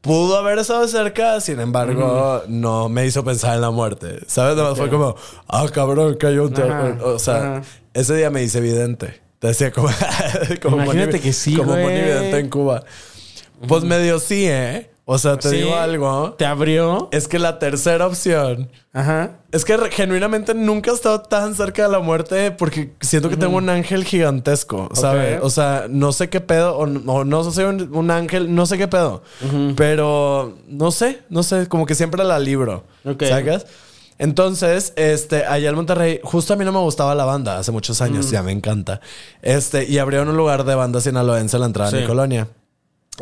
pudo 0.02 0.38
haber 0.38 0.60
estado 0.60 0.88
cerca, 0.88 1.40
sin 1.42 1.60
embargo, 1.60 2.44
no 2.48 2.90
me 2.90 3.06
hizo 3.06 3.24
pensar 3.24 3.56
en 3.56 3.62
la 3.62 3.72
muerte. 3.72 4.20
¿Sabes? 4.28 4.56
Nada 4.56 4.70
más 4.70 4.78
fue 4.78 4.90
como, 4.90 5.16
ah, 5.48 5.66
cabrón, 5.74 6.16
cayó 6.16 6.44
un 6.46 6.54
terror. 6.54 6.96
Ajá, 7.00 7.06
O 7.06 7.20
sea, 7.20 7.36
ajá. 7.58 7.62
ese 7.94 8.16
día 8.16 8.30
me 8.30 8.44
hice 8.44 8.60
evidente. 8.60 9.22
Te 9.40 9.48
decía 9.48 9.72
como, 9.72 9.90
como 10.62 10.84
Imagínate 10.84 11.20
que 11.20 11.34
sí, 11.34 11.56
Como 11.56 11.72
güey. 11.72 11.84
monividente 11.84 12.40
en 12.40 12.50
Cuba. 12.50 12.84
Pues 13.68 13.84
medio 13.84 14.20
sí, 14.20 14.46
¿eh? 14.48 14.90
O 15.12 15.18
sea, 15.18 15.38
te 15.38 15.50
Sí. 15.50 15.56
digo 15.56 15.76
algo. 15.76 16.34
¿Te 16.38 16.46
abrió? 16.46 17.10
Es 17.12 17.28
que 17.28 17.40
la 17.40 17.58
tercera 17.58 18.06
opción 18.06 18.70
Ajá. 18.94 19.38
es 19.52 19.66
que 19.66 19.76
genuinamente 19.90 20.54
nunca 20.54 20.92
he 20.92 20.94
estado 20.94 21.22
tan 21.22 21.56
cerca 21.56 21.82
de 21.82 21.90
la 21.90 22.00
muerte 22.00 22.52
porque 22.52 22.94
siento 23.02 23.28
que 23.28 23.36
tengo 23.36 23.58
un 23.58 23.70
ángel 23.70 24.04
gigantesco, 24.04 24.88
¿sabes? 24.94 25.40
O 25.42 25.50
sea, 25.50 25.86
no 25.90 26.12
sé 26.12 26.30
qué 26.30 26.42
pedo, 26.42 26.78
o, 26.78 26.84
o 26.84 27.24
no 27.26 27.44
sé 27.44 27.52
si 27.52 27.62
un, 27.64 27.90
un 27.92 28.12
ángel, 28.12 28.54
no 28.54 28.68
sé 28.68 28.78
qué 28.78 28.88
pedo, 28.88 29.24
pero 29.76 30.56
no 30.68 30.92
sé, 30.92 31.22
no 31.30 31.42
sé, 31.42 31.68
como 31.68 31.86
que 31.88 31.96
siempre 31.96 32.24
la 32.24 32.38
libro, 32.38 32.84
Ok. 33.04 33.24
¿sacas? 33.24 33.66
Entonces, 34.20 34.92
este, 34.98 35.46
allá 35.46 35.70
en 35.70 35.76
Monterrey, 35.76 36.20
justo 36.24 36.54
a 36.54 36.58
mí 36.58 36.66
no 36.66 36.72
me 36.74 36.80
gustaba 36.80 37.16
la 37.16 37.26
banda 37.26 37.58
hace 37.58 37.72
muchos 37.72 38.02
años, 38.02 38.30
ya 38.30 38.44
me 38.44 38.52
encanta. 38.52 39.00
Este, 39.42 39.86
y 39.86 39.98
abrieron 39.98 40.28
un 40.30 40.38
lugar 40.38 40.66
de 40.66 40.76
banda 40.76 41.00
sinaloense 41.02 41.56
en 41.56 41.62
la 41.62 41.66
entrada 41.68 41.90
de 41.92 41.98
Sí. 41.98 42.02
mi 42.04 42.08
colonia. 42.08 42.48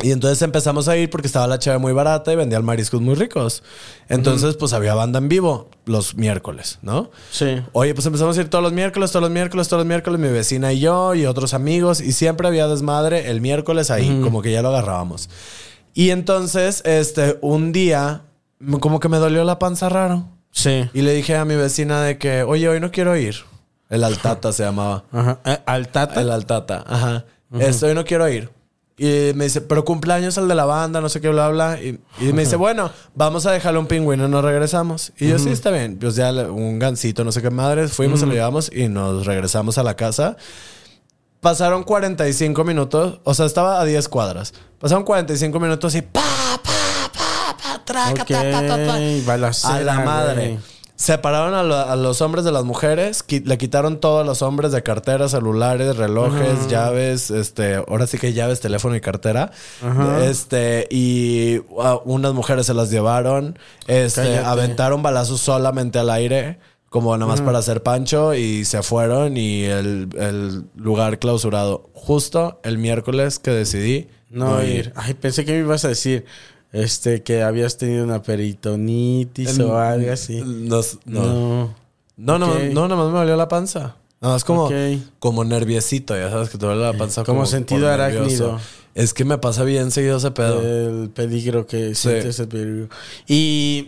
Y 0.02 0.12
entonces 0.12 0.40
empezamos 0.42 0.86
a 0.86 0.96
ir 0.96 1.10
porque 1.10 1.26
estaba 1.26 1.46
la 1.48 1.58
chave 1.58 1.78
muy 1.78 1.92
barata 1.92 2.32
y 2.32 2.36
vendían 2.36 2.64
mariscos 2.64 3.00
muy 3.00 3.14
ricos. 3.16 3.64
Entonces, 4.08 4.56
pues 4.56 4.72
había 4.72 4.94
banda 4.94 5.18
en 5.18 5.28
vivo 5.28 5.70
los 5.86 6.14
miércoles, 6.14 6.78
¿no? 6.82 7.10
Sí. 7.30 7.62
Oye, 7.72 7.94
pues 7.94 8.06
empezamos 8.06 8.38
a 8.38 8.40
ir 8.40 8.48
todos 8.48 8.62
los 8.62 8.72
miércoles, 8.72 9.10
todos 9.10 9.22
los 9.22 9.30
miércoles, 9.30 9.66
todos 9.66 9.80
los 9.80 9.88
miércoles, 9.88 10.20
mi 10.20 10.28
vecina 10.28 10.72
y 10.72 10.80
yo 10.80 11.14
y 11.14 11.26
otros 11.26 11.52
amigos. 11.52 12.00
Y 12.00 12.12
siempre 12.12 12.46
había 12.46 12.68
desmadre 12.68 13.30
el 13.30 13.40
miércoles 13.40 13.90
ahí, 13.90 14.20
como 14.22 14.40
que 14.40 14.52
ya 14.52 14.62
lo 14.62 14.68
agarrábamos. 14.68 15.28
Y 15.94 16.10
entonces, 16.10 16.82
este, 16.84 17.38
un 17.40 17.72
día, 17.72 18.22
como 18.78 19.00
que 19.00 19.08
me 19.08 19.16
dolió 19.16 19.42
la 19.42 19.58
panza 19.58 19.88
raro. 19.88 20.26
Sí. 20.52 20.88
Y 20.94 21.02
le 21.02 21.12
dije 21.12 21.36
a 21.36 21.44
mi 21.44 21.56
vecina 21.56 22.02
de 22.02 22.18
que, 22.18 22.44
oye, 22.44 22.68
hoy 22.68 22.78
no 22.78 22.92
quiero 22.92 23.16
ir. 23.16 23.36
El 23.90 24.04
Altata 24.04 24.52
se 24.52 24.62
llamaba. 24.62 25.04
Ajá. 25.10 25.40
Eh, 25.44 25.58
¿Al 25.66 25.88
tata? 25.88 26.20
El 26.20 26.30
Altata, 26.30 26.84
ajá. 26.86 27.24
Este, 27.58 27.86
hoy 27.86 27.94
no 27.94 28.04
quiero 28.04 28.28
ir. 28.28 28.50
Y 28.98 29.32
me 29.34 29.44
dice, 29.44 29.60
pero 29.60 29.84
cumpleaños 29.84 30.36
el 30.38 30.48
de 30.48 30.56
la 30.56 30.64
banda, 30.64 31.00
no 31.00 31.08
sé 31.08 31.20
qué, 31.20 31.28
bla, 31.28 31.48
bla. 31.50 31.80
Y, 31.80 32.00
y 32.20 32.32
me 32.32 32.42
dice, 32.42 32.56
bueno, 32.56 32.90
vamos 33.14 33.46
a 33.46 33.52
dejarle 33.52 33.78
un 33.78 33.86
pingüino 33.86 34.26
y 34.26 34.28
nos 34.28 34.44
regresamos. 34.44 35.12
Y 35.18 35.28
yo, 35.28 35.38
sí, 35.38 35.50
está 35.50 35.70
bien. 35.70 35.98
Pues 35.98 36.16
ya 36.16 36.32
un 36.32 36.80
gancito, 36.80 37.22
no 37.22 37.30
sé 37.30 37.40
qué 37.40 37.50
madres. 37.50 37.92
Fuimos, 37.92 38.18
se 38.18 38.26
lo 38.26 38.32
llevamos 38.32 38.70
y 38.74 38.88
nos 38.88 39.24
regresamos 39.24 39.78
a 39.78 39.84
la 39.84 39.94
casa. 39.94 40.36
Pasaron 41.40 41.84
45 41.84 42.64
minutos, 42.64 43.20
o 43.22 43.32
sea, 43.34 43.46
estaba 43.46 43.80
a 43.80 43.84
10 43.84 44.08
cuadras. 44.08 44.52
Pasaron 44.80 45.04
45 45.04 45.60
minutos 45.60 45.94
y 45.94 46.02
pa, 46.02 46.20
pa, 46.64 46.72
pa, 47.12 47.56
pa, 47.56 47.84
traca, 47.84 48.22
Ok, 48.22 48.28
pa, 48.28 48.42
pa, 48.50 48.66
pa, 48.66 48.76
pa. 48.76 48.98
balacera, 49.24 49.74
A 49.76 49.80
la 49.80 50.00
madre. 50.00 50.58
Separaron 51.00 51.54
a, 51.54 51.62
lo- 51.62 51.76
a 51.78 51.94
los 51.94 52.20
hombres 52.22 52.44
de 52.44 52.50
las 52.50 52.64
mujeres, 52.64 53.24
qui- 53.24 53.44
le 53.44 53.56
quitaron 53.56 54.00
todos 54.00 54.26
los 54.26 54.42
hombres 54.42 54.72
de 54.72 54.82
carteras, 54.82 55.30
celulares, 55.30 55.96
relojes, 55.96 56.66
llaves, 56.68 57.30
este, 57.30 57.76
ahora 57.76 58.08
sí 58.08 58.18
que 58.18 58.32
llaves, 58.32 58.58
teléfono 58.58 58.96
y 58.96 59.00
cartera. 59.00 59.52
Este, 60.24 60.88
y 60.90 61.58
uh, 61.70 62.00
unas 62.04 62.34
mujeres 62.34 62.66
se 62.66 62.74
las 62.74 62.90
llevaron, 62.90 63.56
este, 63.86 64.22
Cállate. 64.22 64.44
aventaron 64.44 65.00
balazos 65.02 65.40
solamente 65.40 66.00
al 66.00 66.10
aire, 66.10 66.58
como 66.90 67.16
nada 67.16 67.30
más 67.30 67.42
para 67.42 67.58
hacer 67.58 67.84
pancho, 67.84 68.34
y 68.34 68.64
se 68.64 68.82
fueron 68.82 69.36
y 69.36 69.64
el, 69.66 70.08
el 70.18 70.64
lugar 70.74 71.20
clausurado. 71.20 71.90
Justo 71.94 72.58
el 72.64 72.76
miércoles 72.78 73.38
que 73.38 73.52
decidí 73.52 74.08
No 74.30 74.64
ir. 74.64 74.92
Ay, 74.96 75.14
pensé 75.14 75.44
que 75.44 75.52
me 75.52 75.58
ibas 75.60 75.84
a 75.84 75.88
decir 75.88 76.24
este 76.72 77.22
que 77.22 77.42
habías 77.42 77.78
tenido 77.78 78.04
una 78.04 78.22
peritonitis 78.22 79.58
o 79.60 79.78
algo 79.78 80.12
así. 80.12 80.42
No, 80.44 80.80
no. 81.06 81.22
No. 81.24 81.74
No, 82.16 82.38
no, 82.38 82.52
Ok. 82.52 82.58
no, 82.72 82.88
nada 82.88 83.02
más 83.02 83.12
me 83.12 83.18
dolió 83.20 83.36
la 83.36 83.48
panza. 83.48 83.96
Nada 84.20 84.34
más 84.34 84.42
como, 84.44 84.64
Ok. 84.64 84.72
como 85.20 85.44
nerviosito, 85.44 86.16
ya 86.16 86.30
sabes 86.30 86.50
que 86.50 86.58
te 86.58 86.66
duele 86.66 86.80
la 86.82 86.92
panza. 86.92 87.22
Como 87.24 87.46
sentido 87.46 87.82
por 87.82 87.90
arácnido. 87.90 88.58
Es 88.96 89.14
que 89.14 89.24
me 89.24 89.38
pasa 89.38 89.62
bien 89.62 89.92
seguido 89.92 90.16
ese 90.16 90.32
pedo. 90.32 90.60
El 90.60 91.10
peligro 91.10 91.66
que 91.68 91.94
sientes 91.94 92.40
el 92.40 92.48
peligro. 92.48 92.88
Y 93.28 93.86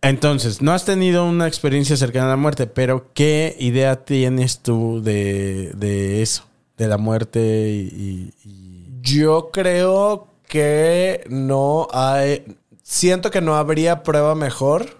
entonces, 0.00 0.62
no 0.62 0.72
has 0.72 0.84
tenido 0.84 1.26
una 1.26 1.46
experiencia 1.48 1.96
cercana 1.96 2.26
a 2.26 2.30
la 2.30 2.36
muerte, 2.36 2.66
pero 2.66 3.10
¿qué 3.14 3.56
idea 3.58 3.96
tienes 4.04 4.60
tú 4.60 5.02
de, 5.02 5.72
de 5.76 6.22
eso? 6.22 6.44
De 6.76 6.86
la 6.86 6.98
muerte 6.98 7.70
y- 7.70 8.32
y- 8.44 8.64
Yo 9.02 9.50
creo 9.52 10.28
que 10.48 11.24
no 11.28 11.86
hay. 11.92 12.56
Siento 12.82 13.30
que 13.30 13.40
no 13.40 13.56
habría 13.56 14.02
prueba 14.02 14.34
mejor 14.34 14.96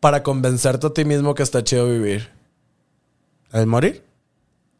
para 0.00 0.22
convencerte 0.22 0.86
a 0.86 0.90
ti 0.94 1.04
mismo 1.04 1.34
que 1.34 1.42
está 1.42 1.62
chido 1.62 1.86
vivir. 1.88 2.30
¿Al 3.52 3.66
morir? 3.66 4.02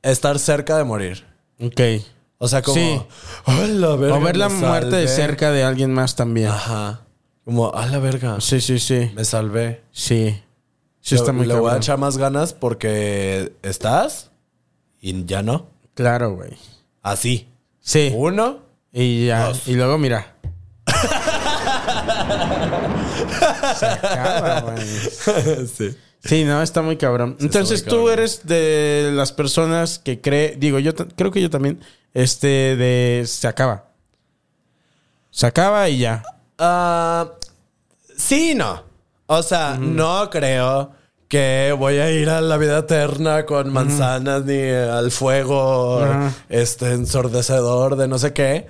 Estar 0.02 0.38
cerca 0.38 0.76
de 0.76 0.84
morir. 0.84 1.24
Ok. 1.60 1.80
O 2.38 2.48
sea, 2.48 2.62
como. 2.62 2.74
Sí. 2.76 3.00
"A 3.46 3.54
la 3.66 3.96
verga, 3.96 4.16
o 4.16 4.20
ver 4.20 4.36
la 4.36 4.48
muerte 4.48 4.96
de 4.96 5.06
salvé". 5.08 5.22
cerca 5.28 5.50
de 5.52 5.62
alguien 5.62 5.92
más 5.94 6.16
también. 6.16 6.48
Ajá. 6.48 7.02
Como, 7.44 7.72
a 7.74 7.86
la 7.86 7.98
verga. 7.98 8.40
Sí, 8.40 8.60
sí, 8.60 8.78
sí. 8.78 9.12
Me 9.14 9.24
salvé. 9.24 9.82
Sí. 9.92 10.40
Sí, 11.00 11.14
está 11.14 11.28
Le- 11.32 11.38
muy 11.38 11.46
Le 11.46 11.54
voy 11.54 11.70
a 11.70 11.76
echar 11.76 11.98
más 11.98 12.16
ganas 12.16 12.54
porque 12.54 13.52
estás 13.62 14.30
y 15.00 15.24
ya 15.26 15.42
no. 15.42 15.66
Claro, 15.94 16.34
güey. 16.34 16.52
Así. 17.02 17.48
Sí. 17.84 18.10
Uno. 18.14 18.60
Y 18.92 19.26
ya. 19.26 19.48
Dos. 19.48 19.68
Y 19.68 19.74
luego, 19.74 19.98
mira. 19.98 20.34
Se 23.76 23.86
acaba, 23.86 24.60
güey. 24.62 24.86
sí. 25.66 25.94
Sí, 26.24 26.44
no, 26.44 26.62
está 26.62 26.80
muy 26.80 26.96
cabrón. 26.96 27.36
Entonces 27.38 27.84
muy 27.84 27.90
tú 27.90 28.08
eres 28.08 28.46
de 28.46 29.10
las 29.12 29.32
personas 29.32 29.98
que 29.98 30.22
cree, 30.22 30.56
digo, 30.56 30.78
yo 30.78 30.94
creo 30.94 31.30
que 31.30 31.42
yo 31.42 31.50
también, 31.50 31.80
este, 32.14 32.76
de 32.76 33.24
se 33.26 33.46
acaba. 33.46 33.90
Se 35.30 35.46
acaba 35.46 35.86
y 35.90 35.98
ya. 35.98 36.22
Ah, 36.58 37.30
sí 38.16 38.52
y 38.52 38.54
no. 38.54 38.84
O 39.26 39.42
sea, 39.42 39.76
no 39.78 40.30
creo 40.30 40.92
que 41.28 41.74
voy 41.76 41.98
a 41.98 42.10
ir 42.12 42.28
a 42.28 42.40
la 42.40 42.56
vida 42.58 42.78
eterna 42.78 43.46
con 43.46 43.72
manzanas 43.72 44.44
ni 44.44 44.60
al 44.68 45.10
fuego 45.10 46.06
este 46.48 46.92
ensordecedor 46.92 47.96
de 47.96 48.08
no 48.08 48.18
sé 48.18 48.32
qué. 48.32 48.66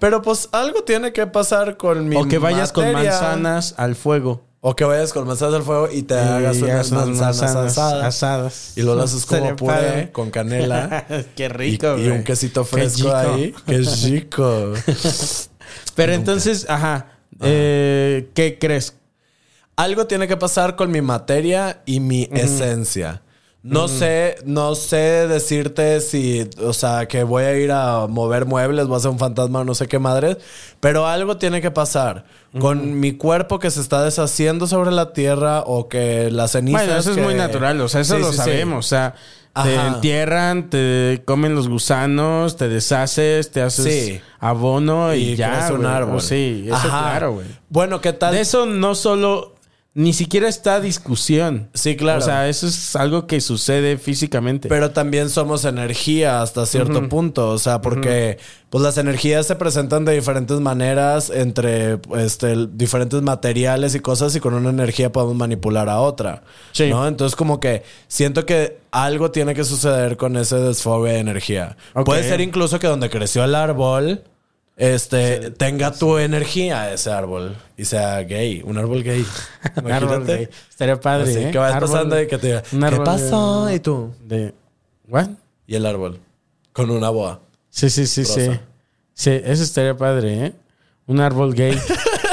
Pero 0.00 0.22
pues 0.22 0.48
algo 0.52 0.82
tiene 0.82 1.12
que 1.12 1.26
pasar 1.26 1.76
con 1.76 2.08
mi 2.08 2.16
O 2.16 2.26
que 2.26 2.38
vayas 2.38 2.72
con 2.72 2.92
manzanas 2.92 3.74
al 3.78 3.94
fuego. 3.94 4.44
O 4.60 4.74
que 4.74 4.84
vayas 4.84 5.12
con 5.12 5.26
manzanas 5.28 5.54
al 5.54 5.62
fuego 5.62 5.88
y 5.92 6.02
te 6.02 6.18
hagas 6.18 6.56
Y 6.56 6.62
unas 6.64 6.72
hagas 6.74 6.90
unas 6.90 7.06
manzanas, 7.08 7.42
asadas. 7.56 8.04
asadas. 8.04 8.72
Y 8.74 8.82
lo 8.82 9.00
haces 9.00 9.24
como 9.26 9.54
puré 9.54 10.10
con 10.12 10.30
canela. 10.30 11.06
Qué 11.36 11.44
y, 11.44 11.48
rico, 11.48 11.86
y 11.96 12.06
güey. 12.06 12.10
un 12.10 12.24
quesito 12.24 12.64
fresco 12.64 13.14
ahí. 13.14 13.54
Qué 13.66 13.82
chico. 13.82 14.72
Pero 15.94 16.12
entonces, 16.14 16.66
ajá. 16.68 17.06
eh, 17.42 18.28
¿Qué 18.34 18.58
crees? 18.58 18.94
Algo 19.76 20.06
tiene 20.06 20.26
que 20.28 20.36
pasar 20.36 20.74
con 20.76 20.90
mi 20.90 21.00
materia 21.02 21.82
y 21.86 22.00
mi 22.00 22.28
esencia. 22.32 23.22
No 23.62 23.88
sé, 23.88 24.36
no 24.44 24.76
sé 24.76 25.26
decirte 25.26 26.00
si, 26.00 26.48
o 26.62 26.72
sea, 26.72 27.06
que 27.08 27.24
voy 27.24 27.42
a 27.42 27.58
ir 27.58 27.72
a 27.72 28.06
mover 28.06 28.46
muebles, 28.46 28.86
voy 28.86 28.96
a 28.96 29.00
ser 29.00 29.10
un 29.10 29.18
fantasma 29.18 29.64
no 29.64 29.74
sé 29.74 29.88
qué 29.88 29.98
madre, 29.98 30.38
pero 30.78 31.04
algo 31.08 31.36
tiene 31.36 31.60
que 31.60 31.72
pasar 31.72 32.26
con 32.60 33.00
mi 33.00 33.12
cuerpo 33.16 33.58
que 33.58 33.72
se 33.72 33.80
está 33.80 34.04
deshaciendo 34.04 34.68
sobre 34.68 34.92
la 34.92 35.12
tierra 35.12 35.62
o 35.66 35.88
que 35.88 36.30
las 36.30 36.52
cenizas. 36.52 36.84
Bueno, 36.86 36.96
eso 37.00 37.10
es 37.10 37.18
muy 37.18 37.34
natural, 37.34 37.80
o 37.80 37.88
sea, 37.88 38.02
eso 38.02 38.14
Sí, 38.14 38.20
lo 38.20 38.26
sí, 38.30 38.32
sí. 38.34 38.38
sabemos. 38.38 38.86
O 38.86 38.88
sea, 38.88 39.14
te 39.64 39.76
Ajá. 39.76 39.88
entierran, 39.88 40.70
te 40.70 41.22
comen 41.24 41.56
los 41.56 41.68
gusanos, 41.68 42.56
te 42.56 42.68
deshaces, 42.68 43.50
te 43.50 43.62
haces 43.62 43.84
Sí. 44.06 44.20
abono 44.38 45.12
y, 45.12 45.30
Y 45.30 45.36
ya. 45.36 45.50
crece 45.50 45.72
un 45.72 45.86
árbol. 45.86 46.20
Sí, 46.20 46.62
eso 46.66 46.76
Ajá. 46.76 46.88
claro, 47.10 47.32
güey. 47.32 47.46
Bueno, 47.68 48.00
¿qué 48.00 48.12
tal? 48.12 48.32
De 48.32 48.42
eso 48.42 48.64
no 48.66 48.94
solo, 48.94 49.55
ni 49.96 50.12
siquiera 50.12 50.46
está 50.46 50.78
discusión. 50.78 51.70
Sí, 51.72 51.96
claro. 51.96 52.18
O 52.18 52.20
sea, 52.20 52.50
eso 52.50 52.66
es 52.66 52.94
algo 52.96 53.26
que 53.26 53.40
sucede 53.40 53.96
físicamente. 53.96 54.68
Pero 54.68 54.90
también 54.90 55.30
somos 55.30 55.64
energía 55.64 56.42
hasta 56.42 56.66
cierto 56.66 57.08
punto. 57.08 57.48
O 57.48 57.58
sea, 57.58 57.80
porque 57.80 58.36
pues 58.68 58.84
las 58.84 58.98
energías 58.98 59.46
se 59.46 59.56
presentan 59.56 60.04
de 60.04 60.12
diferentes 60.12 60.60
maneras 60.60 61.30
entre 61.30 61.98
este, 62.18 62.66
diferentes 62.74 63.22
materiales 63.22 63.94
y 63.94 64.00
cosas 64.00 64.36
y 64.36 64.40
con 64.40 64.52
una 64.52 64.68
energía 64.68 65.10
podemos 65.12 65.34
manipular 65.34 65.88
a 65.88 65.98
otra. 66.02 66.42
Sí. 66.72 66.90
¿no? 66.90 67.08
Entonces 67.08 67.34
como 67.34 67.58
que 67.58 67.82
siento 68.06 68.44
que 68.44 68.80
algo 68.90 69.30
tiene 69.30 69.54
que 69.54 69.64
suceder 69.64 70.18
con 70.18 70.36
ese 70.36 70.56
desfogue 70.56 71.12
de 71.12 71.20
energía. 71.20 71.78
Puede 72.04 72.22
ser 72.22 72.42
incluso 72.42 72.78
que 72.78 72.86
donde 72.86 73.08
creció 73.08 73.44
el 73.44 73.54
árbol 73.54 74.24
este 74.76 75.50
tenga 75.52 75.90
tu 75.92 76.18
energía 76.18 76.92
ese 76.92 77.10
árbol 77.10 77.56
y 77.78 77.84
sea 77.86 78.18
gay, 78.24 78.62
un 78.64 78.76
árbol 78.78 79.02
gay. 79.02 79.24
Un 79.82 79.90
árbol 79.90 80.16
Imagínate. 80.22 80.36
gay. 80.36 80.48
Estaría 80.70 81.00
padre, 81.00 81.30
Así 81.30 81.38
¿eh? 81.44 81.50
que 81.50 81.58
vas 81.58 81.74
Árbol- 81.74 81.80
pasando 81.92 82.20
y 82.22 82.26
que 82.26 82.38
te 82.38 82.46
diga, 82.48 82.62
un 82.72 82.80
¿qué 82.90 82.96
pasó? 83.04 83.64
de- 83.66 83.74
Y 83.74 83.80
tú, 83.80 84.12
De, 84.22 84.54
¿What? 85.08 85.28
y 85.66 85.74
el 85.74 85.86
árbol 85.86 86.20
con 86.72 86.90
una 86.90 87.08
boa. 87.10 87.40
Sí, 87.70 87.88
sí, 87.90 88.06
sí, 88.06 88.24
sí. 88.24 88.46
Rosa. 88.48 88.60
Sí, 89.14 89.30
eso 89.44 89.62
estaría 89.62 89.96
padre, 89.96 90.46
¿eh? 90.46 90.52
Un 91.06 91.20
árbol 91.20 91.54
gay. 91.54 91.78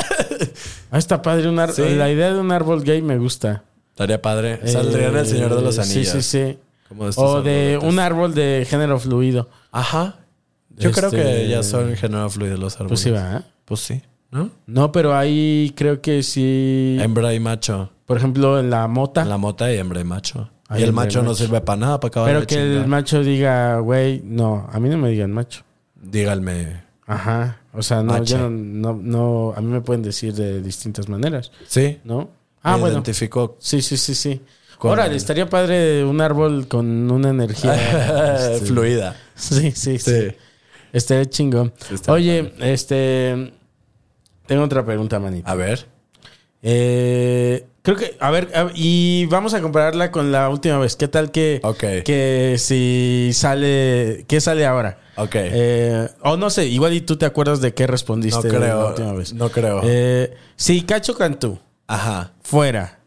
ah, 0.91 0.98
está 0.98 1.22
padre. 1.22 1.48
Un 1.49 1.60
ar- 1.60 1.72
Sí. 1.74 1.84
La 1.95 2.10
idea 2.11 2.34
de 2.34 2.40
un 2.40 2.52
árbol 2.52 2.84
gay 2.84 3.02
me 3.02 3.18
gusta. 3.18 3.64
Estaría 3.91 4.22
padre. 4.22 4.60
Saldría 4.68 5.07
en 5.10 5.18
el 5.18 5.28
Señor 5.28 5.56
de 5.56 5.61
los 5.61 5.78
Eh, 5.78 5.82
Anillos. 5.82 6.07
Sí, 6.11 6.22
sí, 6.22 6.57
sí. 6.57 6.60
O 7.15 7.41
de 7.41 7.80
un 7.82 7.99
árbol 7.99 8.34
de 8.34 8.65
género 8.70 8.99
fluido. 8.99 9.49
Ajá. 9.72 10.15
Yo 10.78 10.91
creo 10.91 11.10
Este- 11.10 11.22
que 11.24 11.48
ya 11.50 11.64
son 11.64 11.95
género 11.95 12.30
fluido 12.30 12.58
los 12.58 12.74
árboles. 12.76 12.90
Pues 12.91 13.00
sí, 13.02 13.10
va. 13.12 13.38
¿eh? 13.38 13.41
Pues 13.66 13.80
sí. 13.82 14.02
¿No? 14.32 14.50
No, 14.66 14.91
pero 14.91 15.16
ahí 15.16 15.72
creo 15.76 16.02
que 16.02 16.24
sí. 16.24 16.98
Hembra 17.00 17.34
y 17.34 17.40
macho. 17.40 17.91
Por 18.06 18.18
ejemplo, 18.18 18.60
en 18.60 18.70
la 18.72 18.88
mota. 18.88 19.24
La 19.26 19.38
mota 19.38 19.72
y 19.72 19.78
hembra 19.78 20.02
y 20.02 20.04
macho. 20.04 20.50
Y 20.76 20.82
el 20.82 20.91
macho 20.91 21.22
no 21.22 21.36
sirve 21.36 21.62
para 21.62 21.78
nada, 21.80 22.00
para 22.00 22.08
acabar 22.10 22.30
pero 22.30 22.40
de 22.41 22.48
que 22.48 22.56
el 22.56 22.88
macho 22.88 23.22
diga, 23.24 23.78
güey, 23.78 24.22
no, 24.26 24.68
a 24.72 24.80
mí 24.80 24.90
no 24.90 24.98
me 24.98 25.10
digan 25.10 25.32
macho. 25.32 25.62
Díganme. 26.02 26.82
Ajá. 27.06 27.60
O 27.74 27.82
sea, 27.84 28.02
no, 28.02 28.24
yo 28.24 28.38
no, 28.38 28.50
no, 28.50 29.00
no- 29.02 29.54
a 29.56 29.62
mí 29.62 29.68
me 29.68 29.82
pueden 29.82 30.02
decir 30.02 30.34
de 30.34 30.62
distintas 30.62 31.08
maneras, 31.10 31.52
Sí. 31.68 32.00
¿no? 32.04 32.30
Ah, 32.64 32.74
Me 32.76 32.82
bueno. 32.82 32.95
identifico. 32.95 33.56
Sí, 33.60 33.82
sí, 33.82 33.98
sí, 33.98 34.16
sí. 34.16 34.41
Órale, 34.80 35.16
estaría 35.16 35.48
padre 35.50 36.04
un 36.04 36.20
árbol 36.22 36.68
con 36.68 37.10
una 37.12 37.30
energía. 37.30 37.74
este, 38.54 38.66
Fluida. 38.66 39.16
Sí, 39.36 39.72
sí, 39.72 39.98
sí. 40.00 40.00
Sí. 40.00 40.28
Estaría 40.94 41.26
chingón. 41.26 41.74
Oye, 42.07 42.53
este. 42.60 43.52
Tengo 44.45 44.64
otra 44.64 44.86
pregunta, 44.86 45.20
manito. 45.20 45.49
A 45.49 45.56
ver. 45.56 45.88
Eh, 46.61 47.65
creo 47.82 47.98
que, 47.98 48.15
a 48.20 48.32
ver, 48.32 48.49
a- 48.56 48.72
y 48.74 49.26
vamos 49.26 49.53
a 49.53 49.61
compararla 49.61 50.11
con 50.11 50.32
la 50.32 50.48
última 50.49 50.78
vez. 50.78 50.95
¿Qué 50.95 51.07
tal 51.10 51.32
que, 51.32 51.60
Ok. 51.64 51.84
que 52.06 52.56
si 52.57 53.32
sale, 53.34 54.24
qué 54.28 54.40
sale 54.40 54.65
ahora? 54.65 54.99
Ok. 55.18 55.36
Eh, 55.36 56.07
o 56.22 56.38
no 56.38 56.49
sé, 56.49 56.68
igual 56.68 56.94
y 56.94 57.02
tú 57.02 57.18
te 57.18 57.26
acuerdas 57.26 57.60
de 57.60 57.74
qué 57.74 57.86
no 57.86 57.91
respondiste 57.91 58.49
la 58.52 58.88
última 58.88 59.14
vez. 59.14 59.34
No 59.34 59.49
creo. 59.49 59.82
Eh, 59.84 60.34
si 60.56 60.82
Cacho 60.84 61.15
Cantú 61.15 61.60
Ajá. 61.88 62.32
fuera, 62.41 62.99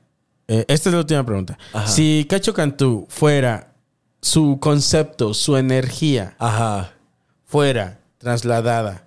eh, 0.49 0.65
esta 0.69 0.91
es 0.91 0.93
la 0.95 1.01
última 1.01 1.25
pregunta. 1.25 1.57
Ajá. 1.73 1.87
Si 1.89 2.27
Cacho 2.29 2.53
Cantú 2.53 3.07
fuera 3.09 3.73
su 4.21 4.59
concepto, 4.61 5.33
su 5.35 5.57
energía 5.57 6.35
Ajá. 6.39 6.93
Fuera 7.57 7.97
trasladada 8.19 9.05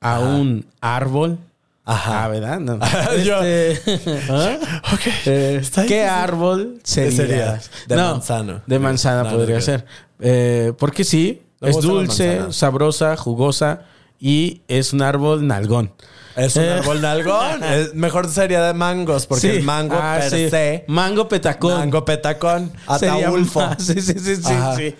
a 0.00 0.18
un 0.18 0.66
árbol. 0.80 1.38
Ajá. 1.84 2.24
Ah, 2.24 2.28
¿verdad? 2.28 2.58
No. 2.58 2.80
Yo- 3.24 3.42
Este, 3.44 4.20
¿ah? 4.28 5.84
¿Qué 5.86 6.04
árbol 6.04 6.80
sería? 6.82 7.16
sería? 7.16 7.60
De 7.86 7.94
No, 7.94 8.10
manzano. 8.14 8.60
De 8.66 8.78
manzana 8.80 9.22
No, 9.22 9.36
podría 9.36 9.60
ser. 9.60 9.84
Eh, 10.18 10.72
porque 10.78 11.04
sí, 11.04 11.42
es 11.60 11.80
dulce, 11.80 12.50
sabrosa, 12.50 13.16
jugosa 13.16 13.82
y 14.18 14.62
es 14.66 14.92
un 14.92 15.02
árbol 15.02 15.46
nalgón. 15.46 15.92
Es 16.34 16.56
un 16.56 16.64
Eh. 16.64 16.72
árbol 16.72 17.00
nalgón. 17.00 17.62
Es- 17.62 17.94
mejor 17.94 18.28
sería 18.28 18.62
de 18.64 18.74
mangos, 18.74 19.28
porque 19.28 19.42
Sí. 19.52 19.56
el 19.58 19.62
mango 19.62 19.94
Ah, 19.96 20.16
per 20.20 20.30
sí. 20.30 20.50
se. 20.50 20.84
Mango 20.88 21.28
petacón. 21.28 21.78
Mango 21.78 22.04
petacón. 22.04 22.72
Ataulfo. 22.88 23.60
más- 23.60 23.80
Sí, 23.80 24.00
sí, 24.02 24.14
sí, 24.18 24.34
sí. 24.36 24.42
Sí. 24.76 24.94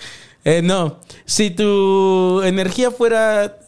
Eh, 0.48 0.62
no, 0.62 1.00
si 1.24 1.50
tu 1.50 2.40
energía 2.44 2.92
fuera... 2.92 3.58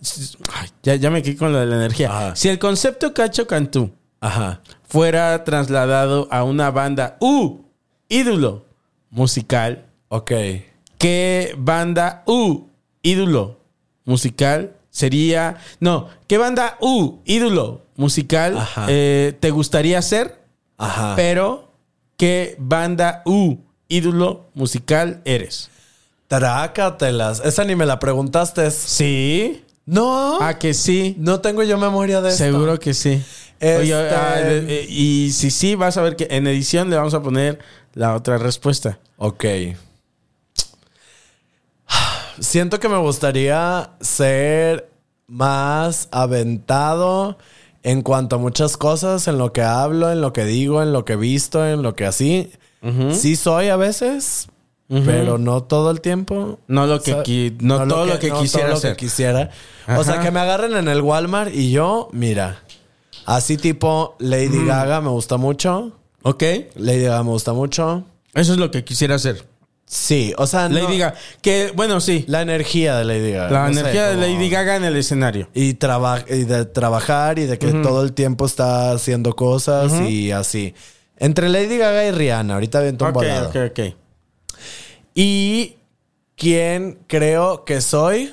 Ay, 0.54 0.68
ya, 0.84 0.94
ya 0.94 1.10
me 1.10 1.24
quedé 1.24 1.36
con 1.36 1.52
lo 1.52 1.58
de 1.58 1.66
la 1.66 1.74
energía. 1.74 2.08
Ajá. 2.08 2.36
Si 2.36 2.48
el 2.48 2.60
concepto 2.60 3.12
Cacho 3.12 3.48
Cantú 3.48 3.90
Ajá. 4.20 4.60
fuera 4.86 5.42
trasladado 5.42 6.28
a 6.30 6.44
una 6.44 6.70
banda, 6.70 7.16
¡uh! 7.18 7.62
Ídolo 8.08 8.64
musical, 9.10 9.86
Ok. 10.08 10.30
¿qué 10.98 11.52
banda, 11.58 12.22
uh! 12.26 12.68
Ídolo 13.02 13.58
musical 14.04 14.76
sería... 14.88 15.56
No, 15.80 16.08
¿qué 16.28 16.38
banda, 16.38 16.76
uh! 16.80 17.18
Ídolo 17.24 17.82
musical 17.96 18.56
eh, 18.86 19.36
te 19.40 19.50
gustaría 19.50 20.00
ser? 20.00 20.38
Ajá. 20.76 21.16
Pero, 21.16 21.72
¿qué 22.16 22.54
banda, 22.60 23.22
uh! 23.24 23.56
Ídolo 23.88 24.46
musical 24.54 25.22
eres? 25.24 25.70
Trácatelas. 26.28 27.40
Esa 27.44 27.64
ni 27.64 27.74
me 27.74 27.86
la 27.86 27.98
preguntaste. 27.98 28.70
Sí. 28.70 29.64
No. 29.86 30.38
Ah, 30.40 30.58
que 30.58 30.74
sí. 30.74 31.16
No 31.18 31.40
tengo 31.40 31.62
yo 31.62 31.78
memoria 31.78 32.20
de 32.20 32.28
esto. 32.30 32.44
Seguro 32.44 32.78
que 32.78 32.92
sí. 32.94 33.22
Este- 33.58 33.76
Oye, 33.78 33.94
ah, 33.94 34.36
de- 34.40 34.80
eh, 34.82 34.86
y 34.88 35.32
si 35.32 35.50
sí, 35.50 35.74
vas 35.74 35.96
a 35.96 36.02
ver 36.02 36.14
que 36.16 36.28
en 36.30 36.46
edición 36.46 36.90
le 36.90 36.96
vamos 36.96 37.14
a 37.14 37.22
poner 37.22 37.58
la 37.94 38.14
otra 38.14 38.36
respuesta. 38.38 38.98
Ok. 39.16 39.44
Siento 42.40 42.78
que 42.78 42.88
me 42.88 42.98
gustaría 42.98 43.90
ser 44.00 44.88
más 45.26 46.08
aventado 46.12 47.36
en 47.82 48.02
cuanto 48.02 48.36
a 48.36 48.38
muchas 48.38 48.76
cosas, 48.76 49.26
en 49.26 49.38
lo 49.38 49.52
que 49.52 49.62
hablo, 49.62 50.12
en 50.12 50.20
lo 50.20 50.32
que 50.32 50.44
digo, 50.44 50.82
en 50.82 50.92
lo 50.92 51.04
que 51.04 51.14
he 51.14 51.16
visto, 51.16 51.66
en 51.66 51.82
lo 51.82 51.96
que 51.96 52.06
así. 52.06 52.52
Sí 53.12 53.34
soy 53.34 53.68
a 53.70 53.76
veces, 53.76 54.46
pero 54.88 55.36
no 55.38 55.62
todo 55.64 55.90
el 55.90 56.00
tiempo. 56.00 56.58
No 56.66 56.86
lo 56.86 57.02
que 57.02 57.14
qui- 57.18 57.56
no 57.60 57.86
todo 57.86 58.06
lo 58.06 58.18
que 58.18 58.28
no 58.30 58.40
quisiera 58.40 58.66
todo 58.68 58.74
lo 58.76 58.80
que 58.80 58.86
hacer. 58.88 58.96
quisiera. 58.96 59.50
O 59.96 60.04
sea, 60.04 60.20
que 60.20 60.30
me 60.30 60.40
agarren 60.40 60.74
en 60.76 60.88
el 60.88 61.00
Walmart 61.02 61.54
y 61.54 61.70
yo, 61.70 62.08
mira, 62.12 62.62
así 63.26 63.56
tipo 63.56 64.16
Lady 64.18 64.64
Gaga 64.66 65.00
me 65.00 65.08
gusta 65.10 65.36
mucho. 65.36 65.92
¿Ok? 66.22 66.42
Lady 66.76 67.02
Gaga 67.04 67.22
me 67.22 67.30
gusta 67.30 67.52
mucho. 67.52 68.04
Eso 68.34 68.52
es 68.52 68.58
lo 68.58 68.70
que 68.70 68.84
quisiera 68.84 69.14
hacer. 69.16 69.44
Sí, 69.86 70.34
o 70.36 70.46
sea, 70.46 70.68
no- 70.68 70.74
Lady 70.80 70.98
Gaga. 70.98 71.14
Que, 71.40 71.72
bueno, 71.74 72.00
sí. 72.00 72.24
la 72.28 72.42
energía 72.42 72.96
de 72.96 73.04
Lady 73.04 73.32
Gaga. 73.32 73.50
La 73.50 73.68
no 73.68 73.74
sé, 73.74 73.80
energía 73.80 74.08
de 74.08 74.16
Lady 74.16 74.50
Gaga 74.50 74.76
en 74.76 74.84
el 74.84 74.96
escenario. 74.96 75.48
Y, 75.54 75.74
traba- 75.74 76.24
y 76.28 76.44
de 76.44 76.64
trabajar 76.66 77.38
y 77.38 77.46
de 77.46 77.58
que 77.58 77.72
todo 77.72 78.02
el 78.02 78.12
tiempo 78.12 78.44
está 78.44 78.92
haciendo 78.92 79.34
cosas 79.34 79.92
y 80.08 80.30
así. 80.30 80.74
Entre 81.16 81.48
Lady 81.48 81.78
Gaga 81.78 82.04
y 82.06 82.10
Rihanna, 82.10 82.54
ahorita 82.54 82.80
viento 82.82 83.04
un 83.06 83.10
Ok, 83.16 83.24
ok, 83.48 83.56
ok. 83.70 83.80
Y 85.20 85.78
quién 86.36 87.00
creo 87.08 87.64
que 87.64 87.80
soy. 87.80 88.32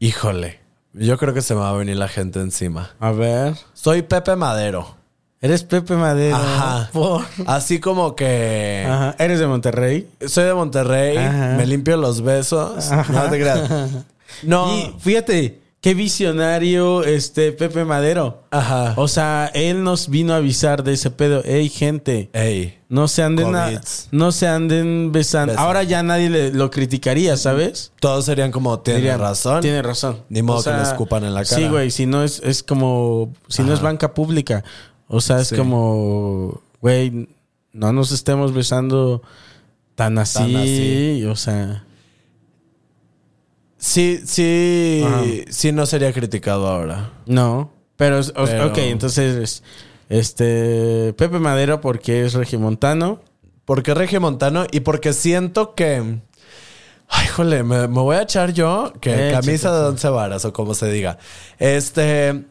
Híjole, 0.00 0.58
yo 0.92 1.16
creo 1.18 1.32
que 1.32 1.40
se 1.40 1.54
me 1.54 1.60
va 1.60 1.70
a 1.70 1.74
venir 1.74 1.94
la 1.94 2.08
gente 2.08 2.40
encima. 2.40 2.90
A 2.98 3.12
ver. 3.12 3.54
Soy 3.74 4.02
Pepe 4.02 4.34
Madero. 4.34 4.96
Eres 5.40 5.62
Pepe 5.62 5.94
Madero. 5.94 6.34
Ajá. 6.34 6.90
Por- 6.92 7.22
Así 7.46 7.78
como 7.78 8.16
que 8.16 8.84
Ajá. 8.88 9.14
Eres 9.20 9.38
de 9.38 9.46
Monterrey. 9.46 10.10
soy 10.26 10.46
de 10.46 10.54
Monterrey, 10.54 11.16
Ajá. 11.16 11.54
me 11.58 11.64
limpio 11.64 11.96
los 11.96 12.20
besos. 12.22 12.90
No 13.10 13.30
te 13.30 13.38
creas. 13.40 13.70
No. 14.42 14.76
Y 14.76 14.96
fíjate, 14.98 15.60
qué 15.84 15.92
visionario 15.92 17.04
este 17.04 17.52
Pepe 17.52 17.84
Madero. 17.84 18.42
Ajá. 18.50 18.94
O 18.96 19.06
sea, 19.06 19.50
él 19.52 19.84
nos 19.84 20.08
vino 20.08 20.32
a 20.32 20.36
avisar 20.36 20.82
de 20.82 20.94
ese 20.94 21.10
pedo. 21.10 21.44
Ey, 21.44 21.68
gente, 21.68 22.30
Ey. 22.32 22.78
no 22.88 23.06
se 23.06 23.22
anden, 23.22 23.54
a- 23.54 23.82
no 24.10 24.32
se 24.32 24.48
anden 24.48 25.12
besando. 25.12 25.52
Ahora 25.58 25.82
ya 25.82 26.02
nadie 26.02 26.30
le, 26.30 26.52
lo 26.54 26.70
criticaría, 26.70 27.36
¿sabes? 27.36 27.92
Todos 28.00 28.24
serían 28.24 28.50
como, 28.50 28.78
tiene 28.80 29.00
Dirían, 29.00 29.20
razón. 29.20 29.60
Tiene 29.60 29.82
razón. 29.82 30.22
Ni 30.30 30.40
modo 30.40 30.64
que 30.64 30.70
le 30.70 30.82
escupan 30.84 31.22
en 31.22 31.34
la 31.34 31.44
cara. 31.44 31.54
Sí, 31.60 31.68
güey, 31.68 31.90
si 31.90 32.06
no 32.06 32.24
es, 32.24 32.40
es 32.42 32.62
como, 32.62 33.30
si 33.48 33.62
no 33.62 33.74
es 33.74 33.82
banca 33.82 34.14
pública. 34.14 34.64
O 35.06 35.20
sea, 35.20 35.40
es 35.40 35.48
Sí. 35.48 35.54
como, 35.56 36.62
güey, 36.80 37.28
no 37.74 37.92
nos 37.92 38.10
estemos 38.10 38.54
besando 38.54 39.20
tan 39.96 40.16
así. 40.16 40.38
Tan 40.38 40.56
así. 40.56 41.24
O 41.26 41.36
sea, 41.36 41.84
Sí, 43.86 44.22
sí, 44.24 45.04
Ajá. 45.06 45.22
sí 45.50 45.70
no 45.72 45.84
sería 45.84 46.10
criticado 46.14 46.66
ahora. 46.68 47.10
no. 47.26 47.70
Pero, 47.96 48.18
es- 48.18 48.30
ok, 48.30 48.78
entonces, 48.78 49.62
este, 50.08 51.12
Pepe 51.16 51.38
Madero 51.38 51.80
porque 51.82 52.24
es 52.24 52.32
regimontano. 52.34 53.20
Porque 53.66 53.92
regimontano 53.94 54.66
y 54.70 54.80
porque 54.80 55.12
siento 55.12 55.74
que. 55.74 56.18
Ay, 57.08 57.26
jole, 57.28 57.62
me, 57.62 57.86
me 57.86 58.00
voy 58.00 58.16
a 58.16 58.22
echar 58.22 58.52
yo 58.54 58.92
que 59.00 59.28
Échate, 59.28 59.46
camisa 59.46 59.72
de 59.78 59.86
once 59.86 60.08
varas 60.08 60.44
o 60.46 60.52
como 60.52 60.74
se 60.74 60.90
diga. 60.90 61.18
Este. 61.58 62.44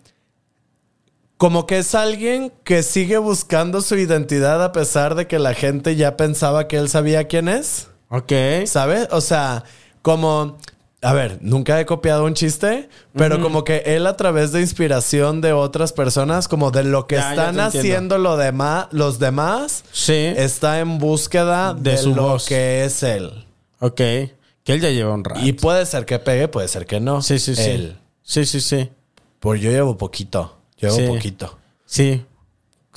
Como 1.38 1.66
que 1.68 1.80
es 1.80 1.94
alguien 1.94 2.54
que 2.64 2.84
sigue 2.84 3.18
buscando 3.18 3.82
su 3.82 3.96
identidad 3.98 4.64
a 4.64 4.72
pesar 4.72 5.16
de 5.16 5.28
que 5.28 5.40
la 5.40 5.54
gente 5.56 5.96
ya 5.98 6.16
pensaba 6.16 6.68
que 6.70 6.78
él 6.78 6.88
sabía 6.90 7.28
quién 7.28 7.48
es. 7.50 7.90
Ok. 8.10 8.32
¿Sabes? 8.66 9.08
O 9.12 9.20
sea, 9.20 9.64
como. 10.04 10.58
A 11.04 11.14
ver, 11.14 11.38
nunca 11.42 11.80
he 11.80 11.86
copiado 11.86 12.24
un 12.26 12.34
chiste, 12.34 12.90
pero 13.16 13.42
como 13.42 13.64
que 13.64 13.84
él 13.86 14.08
a 14.08 14.16
través 14.16 14.52
de 14.54 14.62
inspiración 14.62 15.42
de 15.42 15.52
otras 15.54 15.92
personas, 15.94 16.48
como 16.48 16.72
de 16.72 16.84
lo 16.86 17.08
que 17.08 17.16
Ya, 17.16 17.32
están 17.32 17.60
haciendo 17.60 18.18
lo 18.18 18.38
demás, 18.38 18.88
los 18.92 19.20
demás, 19.20 19.84
Sí. 19.92 20.14
está 20.36 20.80
en 20.80 21.00
búsqueda 21.00 21.74
de, 21.74 21.92
De 21.92 21.98
su 21.98 22.16
lo 22.16 22.24
voz. 22.24 22.46
que 22.46 22.86
es 22.86 23.04
él. 23.04 23.46
Ok. 23.80 23.96
Que 23.98 24.32
él 24.68 24.80
ya 24.82 24.90
lleva 24.92 25.14
un 25.14 25.24
rato. 25.26 25.42
Y 25.44 25.52
puede 25.54 25.86
ser 25.86 26.06
que 26.06 26.20
pegue, 26.20 26.48
puede 26.48 26.68
ser 26.70 26.86
que 26.86 27.00
no. 27.02 27.22
sí, 27.22 27.38
sí, 27.38 27.54
sí. 27.56 27.62
Él. 27.70 27.98
Sí, 28.24 28.46
sí, 28.46 28.62
sí. 28.62 28.90
Pues 29.42 29.60
yo 29.62 29.70
llevo 29.72 29.98
poquito. 29.98 30.58
Llevo 30.80 30.96
Sí. 30.96 31.06
poquito. 31.08 31.58
Sí. 31.86 32.26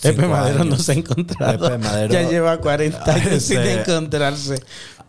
Pepe 0.01 0.27
Madero 0.29 0.61
años. 0.61 0.67
no 0.77 0.79
se 0.79 0.93
ha 0.93 0.95
encontrado. 0.95 1.69
Pepe 1.71 1.79
Madero- 1.79 2.13
Ya 2.13 2.23
lleva 2.29 2.59
40 2.59 3.05
años 3.15 3.43
sin 3.43 3.59
encontrarse. 3.61 4.63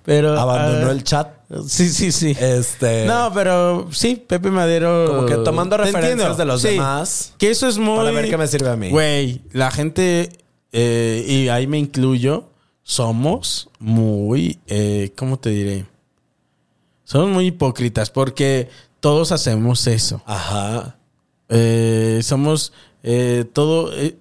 Pero. 0.04 0.40
Abandonó 0.40 0.88
ah, 0.88 0.92
el 0.94 1.04
chat. 1.04 1.28
Sí, 1.68 1.90
sí, 1.90 2.12
sí. 2.12 2.36
Este. 2.40 3.06
No, 3.06 3.32
pero 3.34 3.88
sí, 3.92 4.22
Pepe 4.28 4.52
Madero. 4.52 5.06
Como 5.08 5.26
que 5.26 5.36
tomando 5.38 5.78
referencias 5.78 6.12
entiendo, 6.12 6.36
de 6.36 6.46
los 6.46 6.62
sí. 6.62 6.70
demás. 6.70 7.34
Que 7.38 7.50
eso 7.52 7.68
es 7.68 7.78
muy. 7.78 7.98
Para 7.98 8.12
ver 8.12 8.30
qué 8.30 8.38
me 8.38 8.48
sirve 8.48 8.70
a 8.70 8.76
mí. 8.76 8.90
Güey, 8.90 9.42
la 9.54 9.72
gente, 9.72 10.30
eh, 10.74 11.26
y 11.28 11.48
ahí 11.48 11.66
me 11.68 11.78
incluyo, 11.78 12.50
somos 12.84 13.70
muy. 13.80 14.60
eh, 14.68 15.14
¿Cómo 15.16 15.40
te 15.40 15.50
diré? 15.52 15.86
Somos 17.06 17.30
muy 17.30 17.46
hipócritas 17.48 18.10
porque 18.10 18.68
todos 19.00 19.32
hacemos 19.32 19.88
eso. 19.88 20.22
Ajá. 20.26 20.98
Eh, 21.48 22.20
somos 22.24 22.74
eh, 23.04 23.46
todo. 23.54 23.94
eh, 23.94 24.18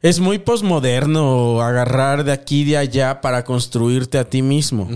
es 0.00 0.20
muy 0.20 0.38
posmoderno 0.38 1.60
agarrar 1.60 2.24
de 2.24 2.32
aquí 2.32 2.62
y 2.62 2.64
de 2.64 2.76
allá 2.78 3.20
para 3.20 3.44
construirte 3.44 4.16
a 4.16 4.24
ti 4.30 4.40
mismo. 4.40 4.88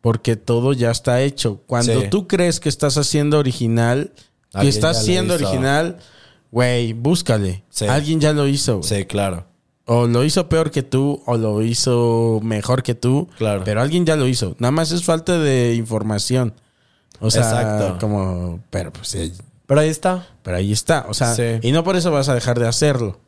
Porque 0.00 0.36
todo 0.36 0.72
ya 0.72 0.90
está 0.90 1.20
hecho. 1.22 1.62
Cuando 1.66 2.00
Sí. 2.02 2.08
tú 2.10 2.26
crees 2.28 2.60
que 2.60 2.68
estás 2.68 2.96
haciendo 2.96 3.38
original, 3.38 4.12
que 4.58 4.68
estás 4.68 5.04
siendo 5.04 5.34
original, 5.34 5.98
güey, 6.50 6.92
búscale. 6.92 7.64
Sí. 7.68 7.86
Alguien 7.86 8.20
ya 8.20 8.32
lo 8.32 8.46
hizo. 8.46 8.82
Sí, 8.82 9.04
claro. 9.06 9.46
O 9.86 10.06
lo 10.06 10.22
hizo 10.22 10.48
peor 10.48 10.70
que 10.70 10.82
tú, 10.82 11.22
o 11.26 11.36
lo 11.36 11.62
hizo 11.62 12.40
mejor 12.42 12.82
que 12.82 12.94
tú. 12.94 13.28
Claro. 13.38 13.62
Pero 13.64 13.80
alguien 13.80 14.04
ya 14.06 14.16
lo 14.16 14.28
hizo. 14.28 14.54
Nada 14.58 14.70
más 14.70 14.92
es 14.92 15.02
falta 15.04 15.38
de 15.38 15.74
información. 15.74 16.54
O 17.20 17.30
sea, 17.30 17.42
Exacto. 17.42 17.96
como. 18.00 18.60
Pero 18.70 18.92
pues 18.92 19.08
sí, 19.08 19.32
Pero 19.66 19.80
ahí 19.80 19.88
está. 19.88 20.26
pero 20.42 20.58
ahí 20.58 20.72
está. 20.72 21.06
O 21.08 21.14
sea, 21.14 21.34
Sí. 21.34 21.42
y 21.62 21.72
no 21.72 21.82
por 21.84 21.96
eso 21.96 22.10
vas 22.10 22.28
a 22.28 22.34
dejar 22.34 22.58
de 22.60 22.68
hacerlo. 22.68 23.18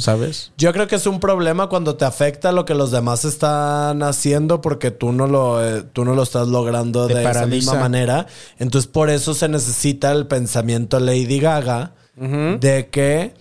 ¿Sabes? 0.00 0.52
Yo 0.56 0.72
creo 0.72 0.86
que 0.86 0.94
es 0.96 1.06
un 1.06 1.20
problema 1.20 1.68
cuando 1.68 1.96
te 1.96 2.04
afecta 2.06 2.52
lo 2.52 2.64
que 2.64 2.74
los 2.74 2.90
demás 2.90 3.24
están 3.26 4.02
haciendo 4.02 4.62
porque 4.62 4.90
tú 4.90 5.12
no 5.12 5.26
lo, 5.26 5.62
eh, 5.64 5.82
tú 5.92 6.04
no 6.06 6.14
lo 6.14 6.22
estás 6.22 6.48
logrando 6.48 7.06
Te 7.06 7.14
de 7.14 7.20
esa 7.20 7.32
paraliza. 7.32 7.54
misma 7.72 7.74
manera. 7.74 8.26
Entonces, 8.58 8.90
por 8.90 9.10
eso 9.10 9.34
se 9.34 9.48
necesita 9.48 10.10
el 10.12 10.26
pensamiento 10.26 10.98
Lady 11.00 11.38
Gaga 11.40 11.92
de 12.16 12.88
que 12.90 13.34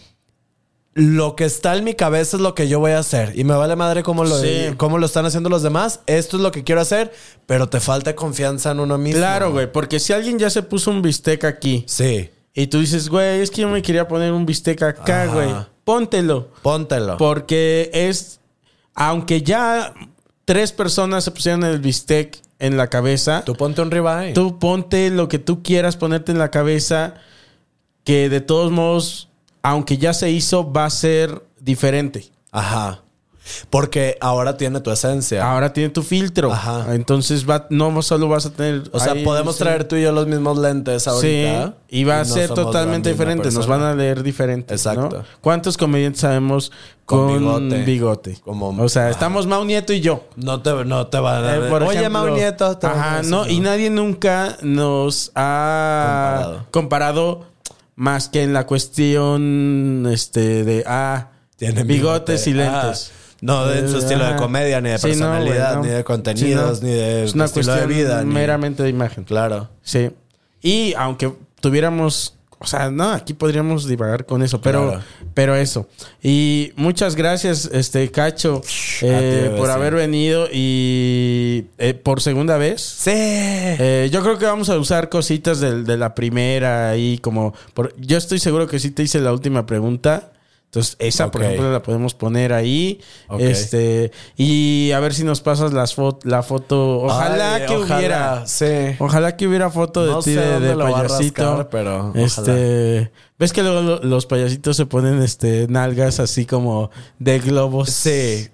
lo 0.93 1.35
que 1.35 1.45
está 1.45 1.75
en 1.77 1.83
mi 1.83 1.93
cabeza 1.93 2.37
es 2.37 2.41
lo 2.43 2.55
que 2.55 2.67
yo 2.67 2.79
voy 2.79 2.91
a 2.91 2.99
hacer. 2.99 3.31
Y 3.37 3.43
me 3.43 3.55
vale 3.55 3.75
madre 3.75 4.03
cómo 4.03 4.23
lo, 4.23 4.37
Sí. 4.39 4.73
cómo 4.77 4.97
lo 4.97 5.05
están 5.05 5.25
haciendo 5.25 5.47
los 5.49 5.61
demás. 5.63 6.01
Esto 6.07 6.37
es 6.37 6.43
lo 6.43 6.51
que 6.51 6.63
quiero 6.63 6.81
hacer, 6.81 7.11
pero 7.45 7.69
te 7.69 7.79
falta 7.79 8.15
confianza 8.15 8.71
en 8.71 8.79
uno 8.79 8.97
mismo. 8.97 9.19
Claro, 9.19 9.51
güey. 9.51 9.71
Porque 9.71 9.99
si 9.99 10.11
alguien 10.13 10.39
ya 10.39 10.49
se 10.49 10.61
puso 10.63 10.91
un 10.91 11.01
bistec 11.01 11.43
aquí 11.45 11.83
Sí, 11.87 12.29
y 12.53 12.67
tú 12.67 12.79
dices, 12.79 13.09
güey, 13.09 13.41
es 13.41 13.49
que 13.51 13.61
yo 13.61 13.69
me 13.69 13.81
quería 13.81 14.07
poner 14.07 14.31
un 14.33 14.45
bistec 14.45 14.81
acá, 14.81 15.23
Ajá. 15.23 15.33
güey. 15.33 15.49
Póntelo. 15.87 16.49
póntelo. 16.63 17.15
Porque 17.15 17.89
es. 17.93 18.41
Aunque 18.93 19.41
ya 19.41 19.93
tres 20.43 20.73
personas 20.73 21.23
se 21.23 21.31
pusieron 21.31 21.63
el 21.63 21.79
bistec 21.79 22.41
en 22.59 22.75
la 22.75 22.87
cabeza. 22.87 23.45
Tú 23.45 23.55
ponte 23.55 23.81
un 23.81 23.89
ribeye. 23.89 24.33
Tú 24.33 24.59
ponte 24.59 25.09
lo 25.09 25.29
que 25.29 25.39
tú 25.39 25.63
quieras 25.63 25.95
ponerte 25.95 26.33
en 26.33 26.39
la 26.39 26.51
cabeza, 26.51 27.13
que 28.03 28.27
de 28.27 28.41
todos 28.41 28.69
modos, 28.69 29.29
aunque 29.61 29.97
ya 29.97 30.13
se 30.13 30.29
hizo, 30.29 30.73
va 30.73 30.83
a 30.83 30.89
ser 30.89 31.45
diferente. 31.61 32.33
Ajá. 32.51 33.03
Porque 33.69 34.17
ahora 34.21 34.57
tiene 34.57 34.79
tu 34.81 34.91
esencia. 34.91 35.49
Ahora 35.49 35.73
tiene 35.73 35.89
tu 35.89 36.03
filtro. 36.03 36.51
Ajá. 36.51 36.93
Entonces 36.95 37.49
va, 37.49 37.67
no 37.69 38.01
solo 38.01 38.27
vas 38.27 38.45
a 38.45 38.51
tener. 38.51 38.83
O 38.91 38.99
sea, 38.99 39.13
ahí, 39.13 39.23
podemos 39.23 39.55
sí. 39.55 39.63
traer 39.63 39.83
tú 39.85 39.95
y 39.95 40.03
yo 40.03 40.11
los 40.11 40.27
mismos 40.27 40.57
lentes 40.57 41.07
ahorita. 41.07 41.73
Sí, 41.89 41.97
y 41.99 42.03
va 42.03 42.15
a 42.21 42.23
no 42.23 42.25
ser 42.25 42.49
totalmente 42.49 43.11
diferente. 43.11 43.51
Nos 43.51 43.67
van 43.67 43.81
a 43.83 43.93
leer 43.95 44.23
diferente. 44.23 44.73
Exacto. 44.73 45.23
¿Cuántos 45.41 45.77
comediantes 45.77 46.21
sabemos 46.21 46.71
Con 47.05 47.27
con, 47.27 47.37
bigote. 47.69 47.83
bigote? 47.83 48.37
Como- 48.43 48.69
o 48.83 48.89
sea, 48.89 49.03
Ajá. 49.03 49.11
estamos 49.11 49.47
Mau 49.47 49.63
Nieto 49.63 49.93
y 49.93 50.01
yo. 50.01 50.25
No 50.35 50.61
te, 50.61 50.71
no 50.85 51.07
te 51.07 51.19
van 51.19 51.43
a 51.45 51.55
Eh, 51.55 51.59
por 51.69 51.83
Oye, 51.83 51.99
ejemplo, 51.99 52.25
Mau 52.25 52.35
Nieto. 52.35 52.77
te 52.77 52.87
Ajá, 52.87 53.21
no, 53.23 53.47
y 53.47 53.59
nadie 53.59 53.89
nunca 53.89 54.57
nos 54.61 55.31
ha 55.35 56.41
Comparado. 56.41 56.65
comparado, 56.71 57.45
más 57.95 58.27
que 58.29 58.43
en 58.43 58.53
la 58.53 58.65
cuestión 58.67 60.07
este 60.11 60.63
de 60.63 60.83
ah, 60.85 61.29
Tiene 61.55 61.83
bigotes 61.83 62.45
bigote. 62.45 62.49
y 62.49 62.53
lentes. 62.53 63.11
Ah, 63.13 63.26
no 63.41 63.65
de 63.67 63.87
su 63.87 63.97
estilo 63.97 64.25
de 64.25 64.35
comedia, 64.35 64.81
ni 64.81 64.89
de 64.89 64.97
Sí, 64.97 65.07
no, 65.07 65.11
personalidad, 65.11 65.73
güey, 65.73 65.75
no. 65.77 65.83
ni 65.83 65.89
de 65.89 66.03
contenidos, 66.03 66.79
Sí, 66.79 66.85
ni 66.85 66.91
de 66.91 67.23
es 67.25 67.33
una 67.33 67.45
estilo 67.45 67.65
cuestión 67.65 67.89
de 67.89 67.95
vida. 67.95 68.23
ni- 68.23 68.33
meramente 68.33 68.83
de 68.83 68.89
imagen. 68.89 69.23
Claro. 69.23 69.69
Sí. 69.83 70.09
Y 70.61 70.93
aunque 70.97 71.31
tuviéramos, 71.61 72.33
o 72.59 72.65
sea, 72.65 72.89
no, 72.89 73.11
aquí 73.11 73.33
podríamos 73.33 73.87
divagar 73.87 74.25
con 74.25 74.41
eso, 74.41 74.59
pero, 74.61 74.87
Claro. 74.89 75.03
pero 75.35 75.55
eso. 75.55 75.87
Y 76.23 76.71
muchas 76.75 77.15
gracias, 77.15 77.69
este 77.71 78.09
Cacho, 78.09 78.61
eh, 79.03 79.49
ti, 79.51 79.57
por 79.57 79.69
haber 79.69 79.93
venido 79.93 80.47
y 80.51 81.65
eh, 81.77 81.93
por 81.93 82.21
segunda 82.21 82.57
vez. 82.57 82.81
Sí. 82.81 83.11
Eh, 83.13 84.09
yo 84.11 84.23
creo 84.23 84.37
que 84.39 84.45
vamos 84.45 84.69
a 84.69 84.77
usar 84.79 85.09
cositas 85.09 85.59
del- 85.59 85.85
de, 85.85 85.97
la 85.97 86.15
primera 86.15 86.97
y 86.97 87.19
como... 87.19 87.53
por- 87.75 87.93
yo 87.99 88.17
estoy 88.17 88.39
seguro 88.39 88.67
que 88.67 88.79
sí 88.79 88.89
te 88.91 89.03
hice 89.03 89.19
la 89.21 89.31
última 89.33 89.65
pregunta. 89.67 90.31
Entonces, 90.67 90.97
esa, 90.99 91.31
por 91.31 91.43
ejemplo, 91.43 91.71
la 91.71 91.81
podemos 91.81 92.13
poner 92.13 92.51
ahí. 92.51 92.99
Este, 93.39 94.11
y 94.35 94.91
a 94.91 94.99
ver 94.99 95.13
si 95.13 95.23
nos 95.23 95.39
pasas 95.41 95.71
las 95.73 95.95
fo- 95.97 96.19
la 96.23 96.43
foto. 96.43 96.99
Ojalá 97.03 97.55
Ay, 97.55 97.65
que 97.67 97.75
ojalá, 97.77 97.97
hubiera. 97.97 98.47
Sí. 98.47 98.65
Ojalá 98.99 99.37
que 99.37 99.47
hubiera 99.47 99.69
foto 99.69 100.05
de 100.05 100.11
No 100.11 100.19
ti 100.21 100.31
de, 100.33 100.75
payasito. 100.75 101.43
rascar, 101.43 101.69
pero 101.69 102.11
este, 102.15 103.11
ves 103.39 103.53
que 103.53 103.63
luego 103.63 103.81
lo- 103.81 104.03
los 104.03 104.25
payasitos 104.25 104.75
se 104.75 104.85
ponen 104.85 105.21
este 105.23 105.67
nalgas 105.69 106.19
así 106.19 106.45
como 106.45 106.91
de 107.17 107.39
globos. 107.39 107.89
Sí. 107.89 108.49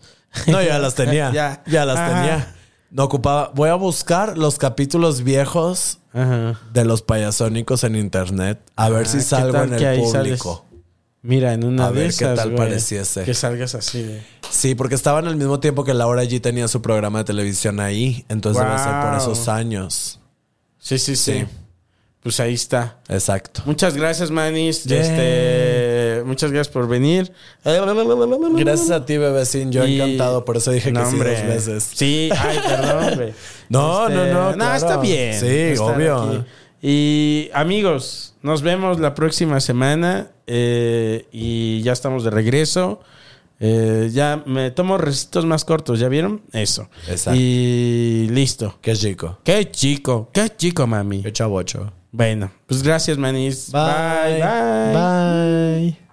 No, 0.47 0.61
ya 0.61 0.77
las 0.79 0.93
tenía. 0.95 1.31
Ya. 1.33 1.63
ya. 1.65 1.83
las 1.85 1.97
Ajá. 1.97 2.13
tenía. 2.15 2.55
No 2.91 3.05
ocupaba. 3.05 3.51
Voy 3.55 3.69
a 3.69 3.75
buscar 3.75 4.37
los 4.37 4.59
capítulos 4.59 5.23
viejos 5.23 5.97
Ajá. 6.13 6.59
de 6.71 6.85
los 6.85 7.01
payasónicos 7.01 7.83
en 7.83 7.95
internet. 7.95 8.59
A 8.75 8.89
ver 8.89 9.05
Ah, 9.07 9.09
si 9.09 9.17
¿qué 9.17 9.23
salgo 9.23 9.63
en 9.63 9.73
el 9.73 9.99
público. 9.99 10.65
Mira, 11.23 11.53
en 11.53 11.63
una 11.63 11.87
A 11.87 11.91
de 11.91 12.01
ver 12.01 12.13
qué 12.13 12.25
tal 12.25 12.53
pareciese. 12.53 13.23
Que 13.23 13.33
salgas 13.33 13.73
así 13.75 14.03
de... 14.03 14.21
Sí, 14.49 14.75
porque 14.75 14.93
estaban 14.95 15.25
al 15.25 15.37
mismo 15.37 15.59
tiempo 15.59 15.83
que 15.85 15.93
Laura 15.93 16.23
G 16.25 16.39
tenía 16.41 16.67
su 16.67 16.81
programa 16.81 17.19
de 17.19 17.25
televisión 17.25 17.79
ahí. 17.79 18.25
Entonces 18.29 18.61
debe 18.63 18.77
ser 18.77 18.91
por 19.01 19.09
Wow. 19.11 19.17
esos 19.17 19.47
años. 19.47 20.19
Sí, 20.79 20.99
sí, 20.99 21.15
sí, 21.15 21.31
Sí. 21.39 21.45
Pues 22.21 22.39
ahí 22.39 22.53
está. 22.53 22.99
Exacto. 23.09 23.61
Muchas 23.65 23.95
gracias, 23.97 24.31
Manis. 24.31 24.83
Yeah. 24.85 25.01
Este, 25.01 26.23
muchas 26.25 26.51
gracias 26.51 26.71
por 26.73 26.87
venir. 26.87 27.33
Gracias 27.65 28.91
a 28.91 29.05
ti, 29.05 29.17
bebecín. 29.17 29.71
Yo 29.73 29.85
Y- 29.85 29.95
encantado. 29.99 30.45
Por 30.45 30.55
eso 30.57 30.71
dije 30.71 30.85
que 30.89 30.91
No, 30.93 31.05
sí 31.05 31.13
hombre. 31.15 31.35
dos 31.35 31.47
veces. 31.47 31.89
Sí, 31.93 32.29
ay, 32.37 32.59
perdón, 32.65 33.15
güey. 33.15 33.33
No, 33.69 34.07
Este, 34.07 34.15
no, 34.17 34.25
no, 34.33 34.49
No, 34.51 34.55
claro. 34.55 34.75
está 34.75 34.97
bien. 34.97 35.39
Sí, 35.39 35.77
obvio. 35.81 36.21
aquí. 36.21 36.43
Y 36.85 37.49
amigos, 37.53 38.35
nos 38.41 38.61
vemos 38.61 38.99
la 38.99 39.15
próxima 39.15 39.61
semana. 39.61 40.27
eh, 40.45 41.25
y 41.31 41.81
ya 41.83 41.93
estamos 41.93 42.25
de 42.25 42.29
regreso. 42.29 42.99
Eh, 43.61 44.09
ya 44.11 44.43
me 44.45 44.71
tomo 44.71 44.97
recitos 44.97 45.45
más 45.45 45.63
cortos, 45.63 45.97
¿ya 46.01 46.09
vieron? 46.09 46.41
Eso. 46.51 46.89
Exacto. 47.07 47.39
Y 47.39 48.27
listo. 48.29 48.77
Qué 48.81 48.93
chico. 48.97 49.39
Qué 49.45 49.71
chico, 49.71 50.29
qué 50.33 50.49
chico, 50.57 50.85
mami. 50.85 51.23
Qué 51.23 51.31
chavocho. 51.31 51.93
Bueno, 52.11 52.51
pues 52.67 52.83
gracias, 52.83 53.17
manis. 53.17 53.71
Bye. 53.71 54.41
bye. 54.41 54.93
Bye. 54.93 56.12